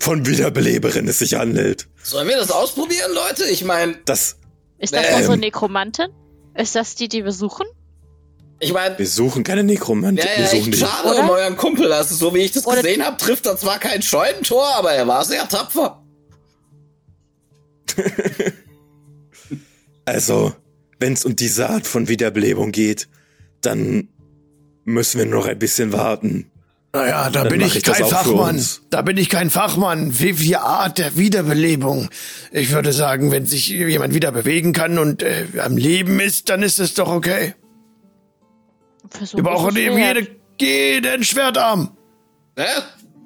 von 0.01 0.27
Wiederbeleberin 0.27 1.07
es 1.07 1.21
sich 1.21 1.35
handelt. 1.35 1.89
Sollen 2.03 2.27
wir 2.29 2.37
das 2.37 2.51
ausprobieren, 2.51 3.13
Leute? 3.15 3.45
Ich 3.45 3.65
meine, 3.65 3.97
Das, 4.05 4.37
Ist 4.79 4.93
das 4.95 5.07
Ähm. 5.07 5.17
unsere 5.19 5.37
Nekromantin? 5.39 6.09
Ist 6.55 6.75
das 6.75 6.95
die, 6.97 7.09
die 7.09 7.25
wir 7.25 7.33
suchen? 7.33 7.67
ich 8.59 8.73
meine, 8.73 8.97
wir 8.97 9.07
suchen 9.09 9.43
keine 9.43 9.65
Nekromantik, 9.65 10.25
ja, 10.25 10.37
wir 10.37 10.45
ja, 10.45 10.51
suchen 10.51 10.59
echt 10.73 10.75
die. 10.75 10.79
schade 10.79 11.09
Oder? 11.09 11.21
um 11.25 11.31
euren 11.31 11.57
Kumpel. 11.57 11.93
Also, 11.93 12.15
so 12.15 12.33
wie 12.35 12.39
ich 12.41 12.53
das 12.53 12.65
Oder- 12.67 12.77
gesehen 12.83 13.05
habe, 13.05 13.17
trifft 13.17 13.47
er 13.47 13.57
zwar 13.57 13.79
kein 13.81 14.03
Scheunentor, 14.03 14.65
aber 14.77 14.93
er 14.93 15.07
war 15.09 15.25
sehr 15.25 15.49
tapfer. 15.49 16.03
Also, 20.05 20.53
wenn 20.99 21.13
es 21.13 21.25
um 21.25 21.37
diese 21.37 21.71
Art 21.71 21.87
von 21.87 22.09
Wiederbelebung 22.09 22.73
geht, 22.73 23.09
dann 23.61 24.09
müssen 24.85 25.19
wir 25.19 25.27
noch 25.27 25.47
ein 25.47 25.59
bisschen 25.59 25.93
warten. 25.93 26.51
Naja, 26.95 27.31
da 27.31 27.45
Dann 27.45 27.49
bin 27.49 27.63
ich 27.63 27.77
ich 27.77 27.83
kein 27.85 28.05
Fachmann. 28.05 28.63
Da 28.91 29.01
bin 29.01 29.17
ich 29.17 29.31
kein 29.31 29.49
Fachmann. 29.49 30.19
Wie 30.19 30.33
die 30.33 30.57
Art 30.57 30.99
der 30.99 31.17
Wiederbelebung. 31.17 32.11
Ich 32.51 32.71
würde 32.71 32.93
sagen, 32.93 33.31
wenn 33.31 33.47
sich 33.47 33.69
jemand 33.69 34.13
wieder 34.13 34.31
bewegen 34.31 34.75
kann 34.75 34.99
und 34.99 35.23
äh, 35.23 35.47
am 35.59 35.79
Leben 35.79 36.21
ist, 36.21 36.51
dann 36.51 36.63
ist 36.63 36.79
es 36.79 36.93
doch 36.93 37.11
okay. 37.11 37.55
Versuchen 39.09 39.39
Wir 39.39 39.51
brauchen 39.51 39.77
eben 39.77 39.97
jede, 39.97 40.29
jeden 40.61 41.25
Schwertarm. 41.25 41.97
Ne? 42.57 42.67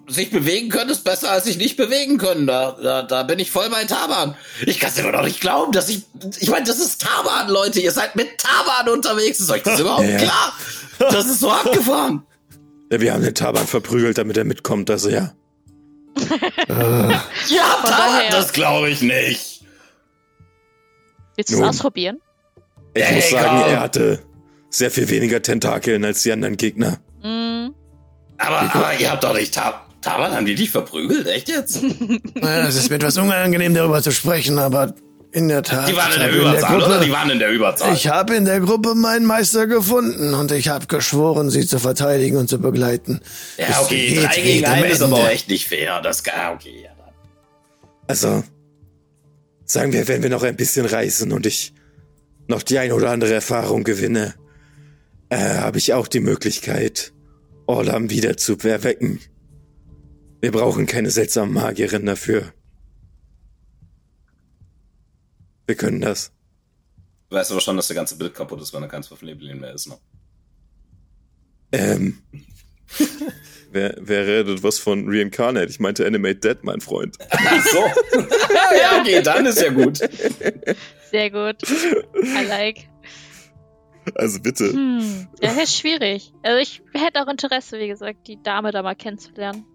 Sich 0.09 0.31
bewegen 0.31 0.69
können 0.69 0.91
ist 0.91 1.03
besser 1.03 1.31
als 1.33 1.45
sich 1.45 1.57
nicht 1.59 1.77
bewegen 1.77 2.16
können. 2.19 2.47
Da, 2.47 2.73
da, 2.81 3.03
da 3.03 3.23
bin 3.24 3.41
ich 3.41 3.51
voll 3.51 3.69
bei 3.70 3.85
Taban. 3.85 4.37
Ich 4.65 4.78
kann 4.78 4.91
es 4.91 4.99
immer 4.99 5.11
noch 5.11 5.24
nicht 5.24 5.41
glauben, 5.41 5.73
dass 5.73 5.89
ich. 5.89 6.03
Ich 6.39 6.49
meine, 6.49 6.65
das 6.65 6.78
ist 6.78 7.01
Taban, 7.03 7.49
Leute. 7.49 7.81
Ihr 7.81 7.91
seid 7.91 8.15
mit 8.15 8.39
Taban 8.39 8.89
unterwegs. 8.93 9.41
Ist 9.41 9.51
euch 9.51 9.65
das 9.65 9.81
überhaupt 9.81 10.09
Ja. 10.09 10.19
klar? 10.19 10.53
Das 10.99 11.27
ist 11.27 11.41
so 11.41 11.51
abgefahren. 11.51 12.24
Ja, 12.93 13.01
wir 13.01 13.12
haben 13.12 13.23
den 13.24 13.35
Taban 13.35 13.66
verprügelt, 13.66 14.16
damit 14.16 14.37
er 14.37 14.45
mitkommt, 14.45 14.89
also 14.91 15.09
ja. 15.09 15.33
Ja, 16.69 17.65
Taban, 17.83 17.91
daher- 17.91 18.31
das 18.31 18.53
glaube 18.53 18.89
ich 18.91 19.03
nicht. 19.03 19.65
Willst 21.37 21.53
du 21.53 21.57
es 21.57 21.62
ausprobieren? 21.62 22.20
Ich 22.95 23.03
Ey, 23.03 23.15
muss 23.16 23.31
sagen, 23.31 23.61
komm. 23.62 23.70
er 23.70 23.81
hatte 23.81 24.23
sehr 24.70 24.91
viel 24.91 25.09
weniger 25.11 25.43
Tentakeln 25.43 26.05
als 26.05 26.23
die 26.23 26.33
anderen 26.33 26.57
Gegner. 26.57 26.99
Mm, 27.23 27.70
Aber, 28.39 28.61
aber 28.74 28.95
ihr 28.99 29.11
habt 29.11 29.24
doch 29.24 29.35
nicht 29.35 29.53
Taban. 29.53 29.81
Taban 30.07 30.33
haben 30.33 30.47
die 30.47 30.55
dich 30.55 30.70
verprügelt? 30.70 31.27
Echt 31.27 31.49
jetzt? 31.49 31.83
Naja, 32.35 32.69
es 32.69 32.77
ist 32.77 32.91
mir 32.91 32.97
etwas 32.97 33.16
unangenehm, 33.19 33.74
darüber 33.74 34.01
zu 34.03 34.12
sprechen, 34.12 34.59
aber 34.59 34.95
in 35.33 35.49
der 35.49 35.65
Tat. 35.65 35.89
Die 35.89 35.97
waren 35.97 36.12
in 36.12 36.20
der 36.20 36.31
Überzahl, 36.31 36.77
oder? 36.77 36.87
Die 36.87 37.07
Gruppe, 37.07 37.12
waren 37.12 37.31
in 37.31 37.39
der 37.41 37.51
Überzahl. 37.51 37.93
ich 37.93 38.07
habe 38.07 38.37
in 38.37 38.45
der 38.45 38.61
Gruppe 38.61 38.95
meinen 38.95 39.27
Meister 39.27 39.66
gefunden 39.66 40.35
und 40.35 40.53
ich 40.53 40.69
habe 40.69 40.87
geschworen, 40.87 41.51
sie 41.51 41.66
zu 41.66 41.81
verteidigen 41.81 42.37
und 42.37 42.49
zu 42.49 42.59
begleiten. 42.61 43.20
Bis 43.57 43.69
ja, 43.69 43.74
zu 43.74 43.85
okay, 43.85 44.20
drei 44.23 44.41
gegen 44.41 44.65
einen 44.65 44.85
ist 44.85 45.03
aber 45.03 45.31
echt 45.31 45.49
nicht 45.49 45.66
fair. 45.66 46.01
Das 46.03 46.23
ja, 46.24 46.53
okay. 46.53 46.85
Ja, 46.85 46.91
dann. 46.97 47.15
Also, 48.07 48.45
sagen 49.65 49.93
wir, 49.93 50.07
wenn 50.07 50.23
wir 50.23 50.31
noch 50.31 50.45
ein 50.45 50.57
bisschen 50.57 50.87
reisen 50.87 51.33
und 51.33 51.47
ich 51.47 51.73
noch 52.47 52.62
die 52.62 52.78
ein 52.78 52.93
oder 52.93 53.11
andere 53.11 53.35
Erfahrung 53.35 53.83
gewinne, 53.83 54.35
äh, 55.31 55.37
habe 55.37 55.78
ich 55.78 55.95
auch 55.95 56.07
die 56.07 56.20
Möglichkeit, 56.20 57.12
Orlam 57.66 58.11
wieder 58.11 58.37
zu 58.37 58.57
erwecken. 58.62 59.19
Wir 60.41 60.53
brauchen 60.53 60.87
keine 60.87 61.11
seltsame 61.11 61.53
Magierin 61.53 62.07
dafür. 62.07 62.53
Wir 65.67 65.75
können 65.75 66.01
das. 66.01 66.33
Du 67.29 67.37
weißt 67.37 67.51
aber 67.51 67.61
schon, 67.61 67.77
dass 67.77 67.89
der 67.89 67.97
ganze 67.97 68.17
Bild 68.17 68.35
kaputt 68.35 68.61
ist, 68.61 68.73
wenn 68.73 68.83
da 68.83 68.89
kein 68.89 69.03
Zwölfleben 69.03 69.61
mehr 69.61 69.75
ist, 69.75 69.89
ne? 69.89 69.99
Ähm, 71.73 72.23
Wer, 73.77 73.95
wer 73.99 74.27
redet 74.27 74.63
was 74.63 74.79
von 74.79 75.05
Reincarnate? 75.07 75.69
Ich 75.69 75.81
meinte 75.81 76.07
Animate 76.07 76.37
Dead, 76.37 76.59
mein 76.63 76.81
Freund. 76.81 77.19
Ach 77.31 77.67
so. 77.67 77.79
ja, 78.19 79.01
okay, 79.01 79.21
dann 79.23 79.45
ist 79.45 79.61
ja 79.61 79.71
gut. 79.71 79.99
sehr 81.11 81.31
gut. 81.31 81.57
I 82.15 82.47
like. 82.49 82.89
Also 84.15 84.41
bitte. 84.41 84.73
Hm, 84.73 85.29
das 85.41 85.57
ist 85.59 85.77
schwierig. 85.77 86.33
Also 86.43 86.59
ich 86.59 86.81
hätte 86.95 87.23
auch 87.23 87.29
Interesse, 87.29 87.79
wie 87.79 87.89
gesagt, 87.89 88.29
die 88.29 88.43
Dame 88.43 88.71
da 88.71 88.83
mal 88.83 88.95
kennenzulernen. 88.95 89.67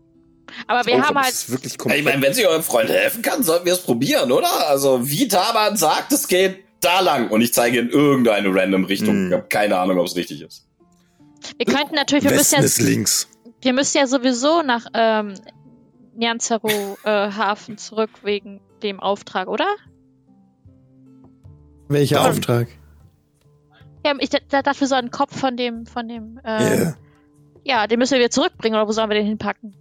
Aber 0.68 0.86
wir 0.86 0.96
Oh, 0.96 1.02
haben 1.02 1.16
halt. 1.18 1.28
das 1.28 1.44
ist 1.44 1.52
wirklich 1.52 1.74
Ich 1.98 2.04
meine, 2.04 2.22
wenn 2.22 2.34
sie 2.34 2.46
eurem 2.46 2.64
Freund 2.64 2.90
helfen 2.90 3.22
kann, 3.22 3.44
sollten 3.44 3.66
wir 3.66 3.74
es 3.74 3.82
probieren, 3.82 4.32
oder? 4.32 4.70
Also, 4.70 5.08
wie 5.10 5.28
Taban 5.28 5.78
sagt, 5.78 6.12
es 6.12 6.28
geht 6.28 6.64
da 6.82 7.00
lang. 7.00 7.30
Und 7.30 7.42
ich 7.42 7.54
zeige 7.54 7.80
in 7.80 7.90
irgendeine 7.90 8.54
random 8.54 8.86
Richtung. 8.86 9.10
Hm. 9.16 9.28
Ich 9.28 9.34
habe 9.34 9.48
keine 9.48 9.78
Ahnung, 9.78 10.00
ob 10.00 10.08
es 10.08 10.16
richtig 10.16 10.42
ist. 10.42 10.68
Wir 11.58 11.66
könnten 11.66 11.96
natürlich, 11.96 12.24
wir 12.24 12.32
müssen 12.32 12.40
Westen 12.40 12.60
ja, 12.62 12.66
ist 12.66 12.82
links. 12.82 13.28
wir 13.62 13.74
müssen 13.74 13.98
ja 13.98 14.08
sowieso 14.08 14.62
nach 14.62 14.86
ähm, 14.94 15.34
Nyanzaru 16.16 16.70
äh, 17.04 17.10
Hafen 17.32 17.78
zurück 17.78 18.10
wegen 18.24 18.62
dem 18.84 19.00
Auftrag, 19.00 19.48
oder? 19.48 19.66
Welcher 21.88 22.16
Dann- 22.18 22.32
Auftrag? 22.32 22.68
Ja, 24.06 24.14
ich 24.20 24.30
da, 24.30 24.62
dafür 24.64 24.88
so 24.88 24.96
einen 24.96 25.12
Kopf 25.12 25.38
von 25.40 25.58
dem, 25.58 25.86
von 25.86 26.08
dem, 26.08 26.40
äh, 26.44 26.84
Ja, 26.84 26.96
ja, 27.64 27.88
den 27.88 28.00
müssen 28.00 28.14
wir 28.14 28.20
wieder 28.20 28.32
zurückbringen 28.32 28.76
oder 28.76 28.88
wo 28.88 28.92
sollen 28.92 29.10
wir 29.10 29.16
den 29.16 29.28
hinpacken? 29.28 29.76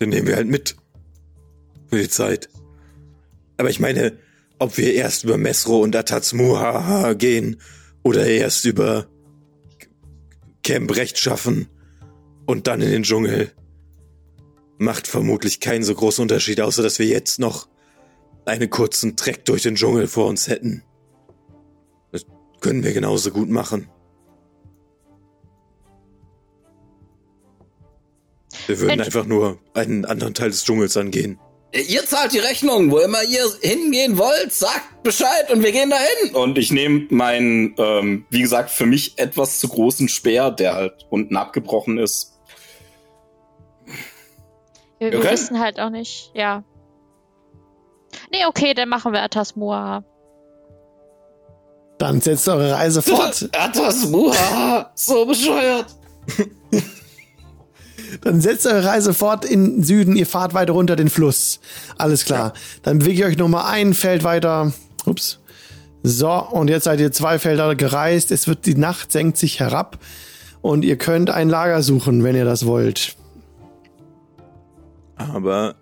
Den 0.00 0.10
nehmen 0.10 0.26
wir 0.26 0.36
halt 0.36 0.48
mit. 0.48 0.76
Für 1.88 1.98
die 1.98 2.08
Zeit. 2.08 2.48
Aber 3.56 3.70
ich 3.70 3.80
meine, 3.80 4.18
ob 4.58 4.76
wir 4.76 4.94
erst 4.94 5.24
über 5.24 5.36
Mesro 5.36 5.80
und 5.80 5.96
Atatsmuha 5.96 7.14
gehen 7.14 7.60
oder 8.02 8.26
erst 8.26 8.64
über 8.64 9.06
Camp 10.62 10.94
Recht 10.96 11.18
schaffen 11.18 11.68
und 12.46 12.66
dann 12.66 12.82
in 12.82 12.90
den 12.90 13.02
Dschungel, 13.02 13.52
macht 14.78 15.06
vermutlich 15.06 15.60
keinen 15.60 15.82
so 15.82 15.94
großen 15.94 16.22
Unterschied, 16.22 16.60
außer 16.60 16.82
dass 16.82 16.98
wir 16.98 17.06
jetzt 17.06 17.38
noch 17.38 17.68
einen 18.44 18.70
kurzen 18.70 19.16
Treck 19.16 19.44
durch 19.44 19.62
den 19.62 19.74
Dschungel 19.74 20.06
vor 20.06 20.26
uns 20.26 20.48
hätten. 20.48 20.82
Das 22.12 22.24
können 22.60 22.84
wir 22.84 22.92
genauso 22.92 23.30
gut 23.30 23.50
machen. 23.50 23.88
Wir 28.66 28.78
würden 28.80 28.96
Mensch. 28.96 29.06
einfach 29.06 29.24
nur 29.26 29.58
einen 29.74 30.04
anderen 30.04 30.34
Teil 30.34 30.50
des 30.50 30.64
Dschungels 30.64 30.96
angehen. 30.96 31.38
Ihr 31.72 32.04
zahlt 32.06 32.32
die 32.32 32.38
Rechnung, 32.38 32.90
wo 32.90 32.98
immer 32.98 33.22
ihr 33.24 33.44
hingehen 33.60 34.16
wollt, 34.16 34.52
sagt 34.54 35.02
Bescheid 35.02 35.50
und 35.52 35.62
wir 35.62 35.70
gehen 35.72 35.90
dahin. 35.90 36.34
Und 36.34 36.56
ich 36.56 36.72
nehme 36.72 37.06
meinen, 37.10 37.74
ähm, 37.76 38.24
wie 38.30 38.40
gesagt, 38.40 38.70
für 38.70 38.86
mich 38.86 39.18
etwas 39.18 39.60
zu 39.60 39.68
großen 39.68 40.08
Speer, 40.08 40.50
der 40.50 40.74
halt 40.74 41.06
unten 41.10 41.36
abgebrochen 41.36 41.98
ist. 41.98 42.32
Wir, 44.98 45.12
Wir 45.12 45.20
können- 45.20 45.30
wissen 45.32 45.60
halt 45.60 45.78
auch 45.78 45.90
nicht, 45.90 46.30
ja. 46.34 46.64
Nee, 48.32 48.46
okay, 48.46 48.72
dann 48.74 48.88
machen 48.88 49.12
wir 49.12 49.22
Atasmua. 49.22 50.04
Dann 51.98 52.20
setzt 52.20 52.48
eure 52.48 52.72
Reise 52.72 53.02
fort. 53.02 53.48
Atas 53.56 54.06
Muha, 54.08 54.90
so 54.94 55.26
bescheuert. 55.26 55.86
Dann 58.22 58.40
setzt 58.40 58.66
eure 58.66 58.84
Reise 58.84 59.14
fort 59.14 59.44
in 59.44 59.82
Süden. 59.82 60.16
Ihr 60.16 60.26
fahrt 60.26 60.54
weiter 60.54 60.72
runter 60.72 60.96
den 60.96 61.10
Fluss. 61.10 61.60
Alles 61.96 62.24
klar. 62.24 62.52
Dann 62.82 62.98
bewege 62.98 63.20
ich 63.20 63.24
euch 63.26 63.38
nochmal 63.38 63.72
ein 63.72 63.94
Feld 63.94 64.24
weiter. 64.24 64.72
Ups. 65.06 65.40
So, 66.02 66.30
und 66.30 66.68
jetzt 66.68 66.84
seid 66.84 67.00
ihr 67.00 67.12
zwei 67.12 67.38
Felder 67.38 67.74
gereist. 67.74 68.30
Es 68.30 68.46
wird, 68.46 68.66
die 68.66 68.74
Nacht 68.76 69.12
senkt 69.12 69.36
sich 69.36 69.60
herab. 69.60 69.98
Und 70.60 70.84
ihr 70.84 70.96
könnt 70.96 71.30
ein 71.30 71.48
Lager 71.48 71.82
suchen, 71.82 72.24
wenn 72.24 72.34
ihr 72.36 72.44
das 72.44 72.66
wollt. 72.66 73.16
Aber 75.16 75.74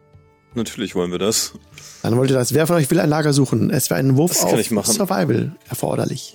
natürlich 0.55 0.95
wollen 0.95 1.13
wir 1.13 1.19
das. 1.19 1.53
Dann 2.03 2.17
wollt 2.17 2.31
ihr 2.31 2.37
das. 2.37 2.55
Wer 2.55 2.67
von 2.67 2.77
euch 2.77 2.91
will 2.91 3.01
ein 3.01 3.09
Lager 3.09 3.33
suchen? 3.33 3.71
Es 3.71 3.91
wäre 3.91 4.01
ein 4.01 4.17
Wurf 4.17 4.33
Das 4.33 4.45
auf. 4.45 4.87
Survival 4.87 5.57
erforderlich. 5.69 6.35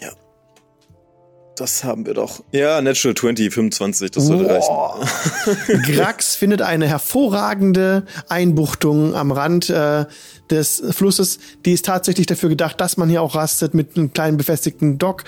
Das 1.55 1.83
haben 1.83 2.05
wir 2.05 2.13
doch. 2.13 2.43
Ja, 2.51 2.81
Natural 2.81 3.13
20, 3.13 3.53
25, 3.53 4.11
das 4.11 4.25
sollte 4.25 4.49
reichen. 4.49 4.67
Boah. 4.67 4.99
Grax 5.85 6.35
findet 6.35 6.61
eine 6.61 6.87
hervorragende 6.87 8.05
Einbuchtung 8.29 9.15
am 9.15 9.31
Rand 9.31 9.69
äh, 9.69 10.05
des 10.49 10.81
Flusses. 10.91 11.39
Die 11.65 11.73
ist 11.73 11.85
tatsächlich 11.85 12.25
dafür 12.25 12.49
gedacht, 12.49 12.79
dass 12.79 12.97
man 12.97 13.09
hier 13.09 13.21
auch 13.21 13.35
rastet 13.35 13.73
mit 13.73 13.97
einem 13.97 14.13
kleinen 14.13 14.37
befestigten 14.37 14.97
Dock. 14.97 15.23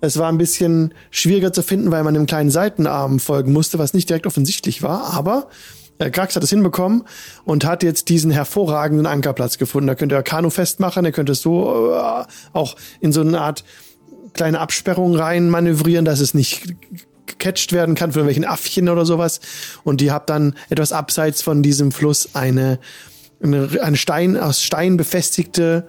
Es 0.00 0.18
war 0.18 0.30
ein 0.30 0.38
bisschen 0.38 0.94
schwieriger 1.10 1.52
zu 1.52 1.62
finden, 1.62 1.90
weil 1.90 2.04
man 2.04 2.14
einem 2.14 2.26
kleinen 2.26 2.50
Seitenarm 2.50 3.18
folgen 3.18 3.52
musste, 3.52 3.78
was 3.78 3.94
nicht 3.94 4.08
direkt 4.08 4.26
offensichtlich 4.26 4.82
war. 4.82 5.14
Aber 5.14 5.48
äh, 5.98 6.10
Grax 6.10 6.36
hat 6.36 6.42
es 6.42 6.50
hinbekommen 6.50 7.04
und 7.44 7.64
hat 7.64 7.82
jetzt 7.82 8.08
diesen 8.08 8.30
hervorragenden 8.30 9.06
Ankerplatz 9.06 9.58
gefunden. 9.58 9.86
Da 9.86 9.94
könnt 9.94 10.12
ihr 10.12 10.22
Kanu 10.22 10.50
festmachen, 10.50 11.04
ihr 11.04 11.12
könnt 11.12 11.30
es 11.30 11.40
so 11.40 11.92
äh, 11.92 12.24
auch 12.52 12.76
in 13.00 13.12
so 13.12 13.20
eine 13.20 13.40
Art 13.40 13.64
kleine 14.38 14.60
Absperrung 14.60 15.16
rein 15.16 15.50
manövrieren, 15.50 16.04
dass 16.04 16.20
es 16.20 16.32
nicht 16.32 16.76
gecatcht 17.26 17.72
werden 17.72 17.96
kann 17.96 18.12
von 18.12 18.20
irgendwelchen 18.20 18.44
Affchen 18.44 18.88
oder 18.88 19.04
sowas. 19.04 19.40
Und 19.82 20.00
ihr 20.00 20.12
habt 20.12 20.30
dann 20.30 20.54
etwas 20.70 20.92
abseits 20.92 21.42
von 21.42 21.62
diesem 21.62 21.90
Fluss 21.90 22.30
eine, 22.34 22.78
eine, 23.42 23.68
eine 23.82 23.96
Stein, 23.96 24.36
aus 24.36 24.62
Stein 24.62 24.96
befestigte 24.96 25.88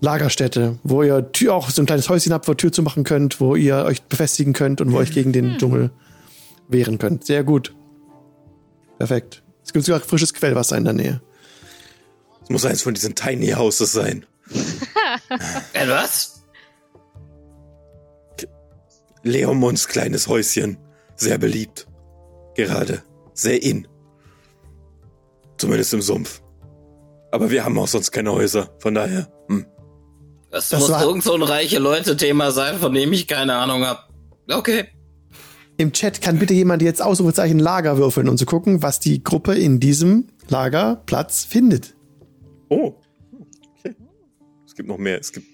Lagerstätte, 0.00 0.78
wo 0.82 1.04
ihr 1.04 1.30
Tür, 1.30 1.54
auch 1.54 1.70
so 1.70 1.80
ein 1.80 1.86
kleines 1.86 2.08
Häuschen 2.08 2.32
habt, 2.32 2.48
wo 2.48 2.52
ihr 2.52 2.56
Tür 2.56 2.72
zu 2.72 2.82
machen 2.82 3.04
könnt, 3.04 3.40
wo 3.40 3.54
ihr 3.54 3.76
euch 3.84 4.02
befestigen 4.02 4.52
könnt 4.52 4.80
und 4.80 4.90
wo 4.90 4.96
ihr 4.96 5.02
euch 5.02 5.12
gegen 5.12 5.32
den 5.32 5.56
Dschungel 5.56 5.92
wehren 6.68 6.98
könnt. 6.98 7.24
Sehr 7.24 7.44
gut. 7.44 7.74
Perfekt. 8.98 9.44
Es 9.64 9.72
gibt 9.72 9.84
sogar 9.84 10.00
frisches 10.00 10.34
Quellwasser 10.34 10.76
in 10.76 10.84
der 10.84 10.92
Nähe. 10.94 11.20
Es 12.42 12.50
muss 12.50 12.64
eins 12.64 12.82
von 12.82 12.92
diesen 12.92 13.14
Tiny 13.14 13.52
Houses 13.52 13.92
sein. 13.92 14.26
Äh, 15.72 15.88
was? 15.88 16.33
Leomunds 19.24 19.88
kleines 19.88 20.28
Häuschen. 20.28 20.78
Sehr 21.16 21.38
beliebt. 21.38 21.86
Gerade. 22.54 23.02
Sehr 23.32 23.60
in. 23.62 23.88
Zumindest 25.56 25.92
im 25.94 26.02
Sumpf. 26.02 26.42
Aber 27.32 27.50
wir 27.50 27.64
haben 27.64 27.78
auch 27.78 27.88
sonst 27.88 28.10
keine 28.12 28.32
Häuser. 28.32 28.70
Von 28.78 28.94
daher. 28.94 29.28
Hm. 29.48 29.66
Das, 30.50 30.68
Das 30.68 30.80
muss 30.80 30.90
war- 30.90 31.02
irgend 31.04 31.24
so 31.24 31.34
ein 31.34 31.42
reiche 31.42 31.78
Leute-Thema 31.80 32.52
sein, 32.52 32.78
von 32.78 32.92
dem 32.94 33.12
ich 33.12 33.26
keine 33.26 33.54
Ahnung 33.56 33.84
habe. 33.84 34.00
Okay. 34.48 34.84
Im 35.76 35.92
Chat 35.92 36.20
kann 36.22 36.38
bitte 36.38 36.54
jemand 36.54 36.82
jetzt 36.82 37.02
Ausrufezeichen 37.02 37.58
Lager 37.58 37.96
würfeln, 37.98 38.28
um 38.28 38.36
zu 38.36 38.46
gucken, 38.46 38.82
was 38.82 39.00
die 39.00 39.24
Gruppe 39.24 39.54
in 39.56 39.80
diesem 39.80 40.28
Lagerplatz 40.48 41.42
findet. 41.44 41.94
Oh. 42.68 42.94
Okay. 43.80 43.96
Es 44.64 44.74
gibt 44.76 44.88
noch 44.88 44.98
mehr. 44.98 45.18
Es 45.18 45.32
gibt 45.32 45.46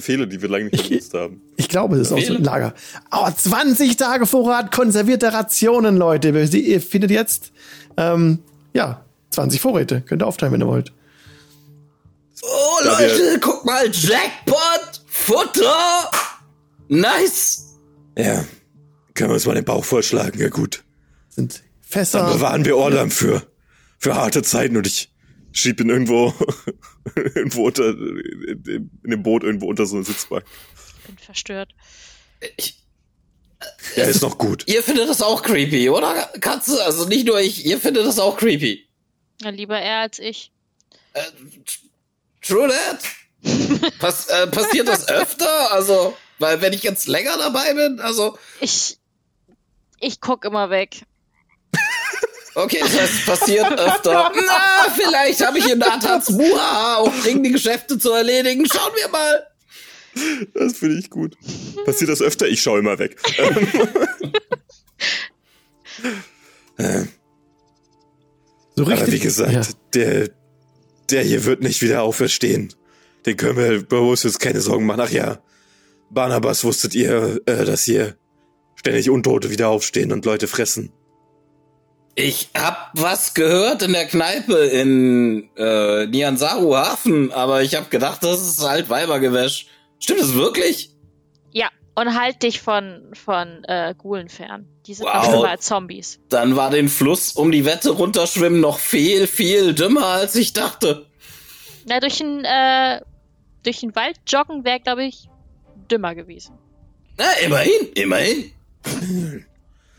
Befehle, 0.00 0.26
die 0.26 0.40
wir 0.42 0.48
lange 0.48 0.64
nicht 0.64 0.80
Ich- 0.82 0.88
benutzt 0.88 1.14
haben. 1.14 1.40
Ich 1.56 1.68
glaube, 1.68 1.96
es 1.96 2.08
ist 2.08 2.12
auch 2.12 2.20
so 2.20 2.34
ein? 2.34 2.42
Lager. 2.44 2.74
Oh, 3.12 3.28
20 3.30 3.96
Tage 3.96 4.26
Vorrat 4.26 4.72
konservierte 4.72 5.32
Rationen, 5.32 5.96
Leute. 5.96 6.46
Sie- 6.46 6.60
Ihr 6.66 6.80
findet 6.80 7.10
jetzt, 7.10 7.52
ähm, 7.96 8.38
ja, 8.72 9.04
20 9.30 9.60
Vorräte. 9.60 10.00
Könnt 10.02 10.22
ihr 10.22 10.26
aufteilen, 10.26 10.52
wenn 10.52 10.62
ihr 10.62 10.66
wollt. 10.68 10.92
Oh, 12.42 12.78
Da 12.84 12.98
Leute, 12.98 13.38
guck 13.40 13.64
mal, 13.66 13.84
Jackpot, 13.92 15.02
Futter, 15.06 16.10
nice. 16.88 17.74
Ja. 18.16 18.44
Können 19.14 19.30
wir 19.30 19.34
uns 19.34 19.46
mal 19.46 19.54
den 19.54 19.64
Bauch 19.64 19.84
vollschlagen. 19.84 20.40
Ja 20.40 20.48
gut. 20.48 20.82
Sind 21.28 21.54
Dann 21.56 21.62
Fässer. 21.82 22.32
bewahren 22.32 22.64
wir 22.64 22.76
Orlam 22.76 23.10
für, 23.10 23.42
für 23.98 24.14
harte 24.14 24.42
Zeiten 24.42 24.76
und 24.76 24.86
ich. 24.86 25.09
Schieb 25.52 25.80
ihn 25.80 25.88
irgendwo, 25.90 26.32
irgendwo 27.16 27.66
unter, 27.66 27.88
in, 27.90 28.90
in 29.04 29.10
dem 29.10 29.22
Boot 29.22 29.42
irgendwo 29.42 29.66
unter 29.68 29.86
so 29.86 29.96
eine 29.96 30.04
Sitzbank. 30.04 30.44
Bin 31.06 31.18
verstört. 31.18 31.74
Ich, 32.56 32.82
Der 33.96 34.08
ist 34.08 34.22
noch 34.22 34.38
gut. 34.38 34.64
ihr 34.68 34.82
findet 34.82 35.08
das 35.08 35.22
auch 35.22 35.42
creepy, 35.42 35.90
oder, 35.90 36.14
Katze? 36.40 36.84
Also 36.84 37.06
nicht 37.06 37.26
nur 37.26 37.40
ich, 37.40 37.66
ihr 37.66 37.78
findet 37.78 38.06
das 38.06 38.18
auch 38.18 38.36
creepy. 38.36 38.86
Ja, 39.42 39.50
lieber 39.50 39.78
er 39.78 40.00
als 40.00 40.18
ich. 40.18 40.52
Äh, 41.14 41.22
true 42.42 42.68
that? 42.68 43.00
Pass, 43.98 44.26
äh, 44.28 44.46
passiert 44.48 44.86
das 44.86 45.08
öfter? 45.08 45.72
Also, 45.72 46.16
weil 46.38 46.60
wenn 46.60 46.72
ich 46.72 46.82
jetzt 46.82 47.08
länger 47.08 47.36
dabei 47.38 47.74
bin, 47.74 48.00
also, 48.00 48.38
Ich. 48.60 48.98
Ich 49.98 50.20
guck 50.20 50.44
immer 50.46 50.70
weg. 50.70 51.02
Okay, 52.54 52.80
das 52.80 53.24
passiert 53.26 53.72
öfter. 53.78 54.32
Na, 54.46 54.90
vielleicht 54.94 55.44
habe 55.44 55.58
ich 55.58 55.70
in 55.70 55.78
Natans 55.78 56.30
Muha 56.30 56.96
auch 56.96 57.12
dringende 57.22 57.50
Geschäfte 57.50 57.98
zu 57.98 58.10
erledigen. 58.12 58.66
Schauen 58.66 58.92
wir 58.96 59.08
mal. 59.08 59.46
Das 60.54 60.76
finde 60.78 60.98
ich 60.98 61.08
gut. 61.10 61.36
Passiert 61.84 62.10
das 62.10 62.20
öfter? 62.20 62.48
Ich 62.48 62.60
schaue 62.62 62.80
immer 62.80 62.98
weg. 62.98 63.16
so 68.76 68.84
richtig. 68.84 69.02
Aber 69.02 69.12
wie 69.12 69.18
gesagt, 69.18 69.52
Ja. 69.52 69.62
der, 69.94 70.30
der 71.10 71.22
hier 71.22 71.44
wird 71.44 71.62
nicht 71.62 71.82
wieder 71.82 72.02
auferstehen. 72.02 72.72
Den 73.26 73.36
können 73.36 73.56
wir 73.56 73.84
bei 73.86 73.98
uns 73.98 74.22
jetzt 74.22 74.40
keine 74.40 74.60
Sorgen 74.60 74.86
machen. 74.86 75.00
Ach 75.02 75.10
ja, 75.10 75.42
Barnabas, 76.10 76.64
wusstet 76.64 76.94
ihr, 76.94 77.40
äh, 77.46 77.64
dass 77.64 77.84
hier 77.84 78.16
ständig 78.76 79.10
Untote 79.10 79.50
wieder 79.50 79.68
aufstehen 79.68 80.10
und 80.12 80.24
Leute 80.24 80.48
fressen? 80.48 80.92
Ich 82.14 82.50
hab 82.56 82.90
was 82.94 83.34
gehört 83.34 83.82
in 83.82 83.92
der 83.92 84.06
Kneipe 84.06 84.54
in 84.54 85.48
äh, 85.56 86.06
Nianzaru 86.06 86.74
Hafen, 86.74 87.32
aber 87.32 87.62
ich 87.62 87.74
hab 87.76 87.90
gedacht, 87.90 88.22
das 88.22 88.40
ist 88.42 88.62
halt 88.62 88.90
Weibergewäsch. 88.90 89.66
Stimmt 89.98 90.20
das 90.20 90.34
wirklich? 90.34 90.90
Und 92.00 92.18
halt 92.18 92.42
dich 92.42 92.60
von, 92.60 93.10
von 93.12 93.62
äh, 93.64 93.94
Gulen 93.98 94.28
fern. 94.28 94.66
Die 94.86 94.94
sind 94.94 95.06
Wow. 95.06 95.14
noch 95.16 95.24
schlimmer 95.24 95.50
als 95.50 95.66
Zombies. 95.66 96.20
Dann 96.28 96.56
war 96.56 96.70
den 96.70 96.88
Fluss 96.88 97.32
um 97.32 97.50
die 97.52 97.64
Wette 97.64 97.90
runterschwimmen 97.90 98.60
noch 98.60 98.78
viel, 98.78 99.26
viel 99.26 99.74
dümmer, 99.74 100.06
als 100.06 100.34
ich 100.36 100.52
dachte. 100.52 101.06
Na, 101.86 102.00
durch 102.00 102.16
den, 102.18 102.44
äh, 102.44 103.00
durch 103.64 103.80
den 103.80 103.94
Wald 103.96 104.16
joggen 104.26 104.64
wäre, 104.64 104.80
glaube 104.80 105.04
ich, 105.04 105.28
dümmer 105.90 106.14
gewesen. 106.14 106.56
Na, 107.18 107.32
immerhin, 107.44 107.92
immerhin. 107.94 108.52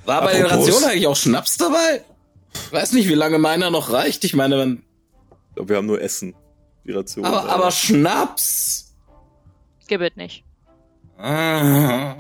War 0.06 0.22
bei 0.22 0.34
den 0.34 0.46
Rationen 0.46 0.84
eigentlich 0.86 1.08
auch 1.08 1.16
Schnaps 1.16 1.58
dabei? 1.58 2.04
Weiß 2.72 2.92
nicht, 2.94 3.08
wie 3.08 3.14
lange 3.14 3.38
meiner 3.38 3.70
noch 3.70 3.92
reicht. 3.92 4.24
Ich 4.24 4.34
meine, 4.34 4.58
wenn, 4.58 4.84
Ich 5.50 5.56
glaube, 5.56 5.70
wir 5.70 5.78
haben 5.78 5.86
nur 5.86 6.02
Essen. 6.02 6.36
Die 6.84 6.92
Ration. 6.92 7.24
aber, 7.26 7.48
aber 7.48 7.72
Schnaps. 7.72 8.94
Gibt 9.88 10.18
nicht. 10.18 10.44
Ah. 11.18 12.16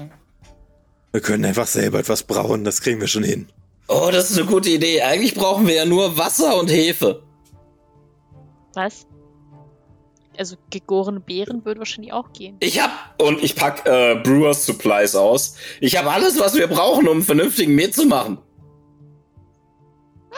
Wir 1.12 1.22
können 1.22 1.45
einfach 1.45 1.68
selber 1.68 1.99
etwas 1.99 2.24
brauen, 2.24 2.64
das 2.64 2.82
kriegen 2.82 3.02
wir 3.02 3.08
schon 3.08 3.24
hin. 3.24 3.49
Oh, 3.88 4.10
das 4.12 4.30
ist 4.30 4.38
eine 4.38 4.48
gute 4.48 4.70
Idee. 4.70 5.02
Eigentlich 5.02 5.36
brauchen 5.36 5.68
wir 5.68 5.74
ja 5.74 5.86
nur 5.86 6.18
Wasser 6.18 6.58
und 6.60 6.70
Hefe. 6.70 7.24
Was? 8.74 9.06
Also 10.38 10.56
gegorene 10.70 11.20
Beeren 11.20 11.66
würde 11.66 11.80
wahrscheinlich 11.80 12.14
auch 12.14 12.32
gehen. 12.34 12.56
Ich 12.62 12.82
hab, 12.82 13.22
und 13.22 13.44
ich 13.44 13.56
pack 13.56 13.86
äh, 13.86 14.16
Brewers 14.16 14.66
Supplies 14.66 15.16
aus. 15.16 15.56
Ich 15.82 15.98
habe 15.98 16.10
alles, 16.10 16.40
was 16.40 16.56
wir 16.56 16.68
brauchen, 16.68 17.08
um 17.08 17.18
einen 17.18 17.24
vernünftigen 17.24 17.76
Met 17.76 17.94
zu 17.94 18.06
machen. 18.06 18.38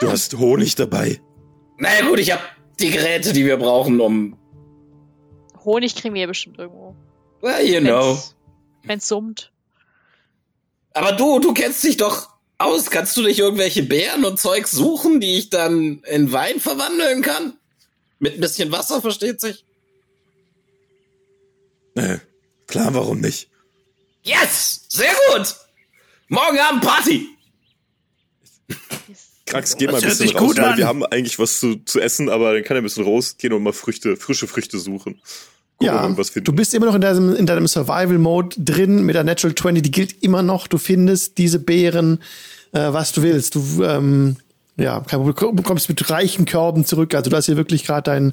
Du 0.00 0.10
hast 0.10 0.36
Honig 0.36 0.74
dabei. 0.74 1.20
Naja 1.78 2.06
gut, 2.06 2.18
ich 2.18 2.32
hab 2.32 2.40
die 2.80 2.90
Geräte, 2.90 3.32
die 3.32 3.44
wir 3.46 3.56
brauchen, 3.56 4.00
um... 4.00 4.36
Honig 5.64 5.94
kriegen 5.94 6.14
wir 6.14 6.22
ja 6.22 6.26
bestimmt 6.26 6.58
irgendwo. 6.58 6.94
Well, 7.40 7.64
you 7.64 7.80
know. 7.80 8.10
Wenn's, 8.10 8.34
wenn's 8.82 9.08
summt. 9.08 9.52
Aber 10.92 11.12
du, 11.12 11.38
du 11.38 11.54
kennst 11.54 11.82
dich 11.84 11.96
doch 11.96 12.28
aus. 12.58 12.90
Kannst 12.90 13.16
du 13.16 13.22
nicht 13.22 13.38
irgendwelche 13.38 13.82
Beeren 13.82 14.24
und 14.24 14.38
Zeugs 14.38 14.72
suchen, 14.72 15.20
die 15.20 15.38
ich 15.38 15.50
dann 15.50 16.02
in 16.04 16.32
Wein 16.32 16.60
verwandeln 16.60 17.22
kann? 17.22 17.54
Mit 18.18 18.34
ein 18.34 18.40
bisschen 18.40 18.72
Wasser, 18.72 19.00
versteht 19.00 19.40
sich? 19.40 19.64
Äh, 21.94 22.18
klar, 22.66 22.92
warum 22.94 23.20
nicht? 23.20 23.48
Yes! 24.22 24.84
Sehr 24.88 25.12
gut! 25.32 25.54
Morgen 26.28 26.58
Abend 26.58 26.82
Party! 26.82 27.26
Krax, 29.46 29.76
geh 29.76 29.86
mal 29.86 29.96
ein 29.96 30.02
bisschen 30.02 30.30
raus, 30.30 30.40
gut 30.40 30.56
weil 30.58 30.72
an. 30.72 30.78
wir 30.78 30.86
haben 30.86 31.04
eigentlich 31.04 31.38
was 31.38 31.60
zu, 31.60 31.76
zu 31.84 32.00
essen, 32.00 32.30
aber 32.30 32.54
dann 32.54 32.64
kann 32.64 32.76
er 32.76 32.80
ein 32.80 32.84
bisschen 32.84 33.04
rausgehen 33.04 33.52
und 33.52 33.62
mal 33.62 33.72
Früchte, 33.72 34.16
frische 34.16 34.46
Früchte 34.46 34.78
suchen. 34.78 35.20
Wir 35.78 35.88
Ja, 35.88 36.02
irgendwas 36.02 36.30
finden. 36.30 36.46
du 36.46 36.52
bist 36.52 36.72
immer 36.72 36.86
noch 36.86 36.94
in 36.94 37.02
deinem, 37.02 37.34
in 37.36 37.44
deinem 37.46 37.66
Survival-Mode 37.66 38.56
drin 38.58 39.02
mit 39.04 39.14
der 39.16 39.24
Natural 39.24 39.54
20, 39.54 39.82
die 39.82 39.90
gilt 39.90 40.22
immer 40.22 40.42
noch. 40.42 40.66
Du 40.66 40.78
findest 40.78 41.36
diese 41.36 41.58
Beeren, 41.58 42.22
äh, 42.72 42.92
was 42.92 43.12
du 43.12 43.22
willst. 43.22 43.54
Du, 43.54 43.82
ähm, 43.84 44.36
ja, 44.76 45.00
kein 45.00 45.20
Problem. 45.22 45.56
Du 45.56 45.62
kommst 45.62 45.88
mit 45.90 46.08
reichen 46.10 46.46
Körben 46.46 46.86
zurück. 46.86 47.14
Also 47.14 47.28
du 47.30 47.36
hast 47.36 47.46
hier 47.46 47.56
wirklich 47.58 47.84
gerade 47.84 48.10
dein, 48.10 48.32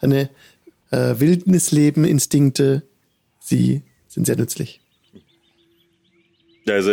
deine 0.00 0.28
äh, 0.90 1.14
Wildnisleben, 1.20 2.04
Instinkte, 2.04 2.82
sie 3.48 3.82
sind 4.08 4.26
sehr 4.26 4.36
nützlich. 4.36 4.80
Ja, 6.66 6.74
also 6.74 6.90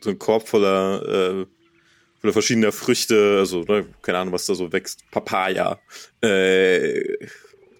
so 0.00 0.10
ein 0.10 0.18
Korb 0.18 0.48
voller, 0.48 1.02
äh, 1.02 1.46
voller 2.20 2.32
verschiedener 2.32 2.72
Früchte, 2.72 3.36
also 3.38 3.62
ne, 3.62 3.86
keine 4.02 4.18
Ahnung, 4.18 4.32
was 4.32 4.46
da 4.46 4.54
so 4.54 4.72
wächst. 4.72 5.02
Papaya, 5.10 5.80
äh, 6.22 7.02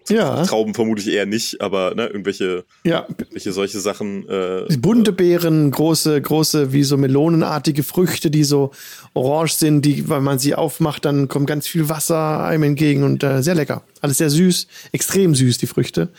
Ja, 0.09 0.43
Trauben 0.43 0.73
vermutlich 0.73 1.07
eher 1.07 1.25
nicht, 1.25 1.61
aber 1.61 1.93
ne, 1.95 2.07
irgendwelche, 2.07 2.65
ja. 2.83 3.07
welche 3.31 3.51
solche 3.51 3.79
Sachen. 3.79 4.27
Äh, 4.27 4.75
Bunte 4.77 5.13
Beeren, 5.13 5.69
große, 5.71 6.19
große, 6.21 6.73
wie 6.73 6.83
so 6.83 6.97
melonenartige 6.97 7.83
Früchte, 7.83 8.31
die 8.31 8.43
so 8.43 8.71
orange 9.13 9.53
sind, 9.53 9.85
die, 9.85 10.09
weil 10.09 10.21
man 10.21 10.39
sie 10.39 10.55
aufmacht, 10.55 11.05
dann 11.05 11.27
kommt 11.27 11.47
ganz 11.47 11.67
viel 11.67 11.89
Wasser 11.89 12.43
einem 12.43 12.63
entgegen 12.63 13.03
und 13.03 13.23
äh, 13.23 13.43
sehr 13.43 13.55
lecker. 13.55 13.83
Alles 14.01 14.17
sehr 14.17 14.29
süß, 14.29 14.67
extrem 14.91 15.35
süß, 15.35 15.59
die 15.59 15.67
Früchte. 15.67 16.09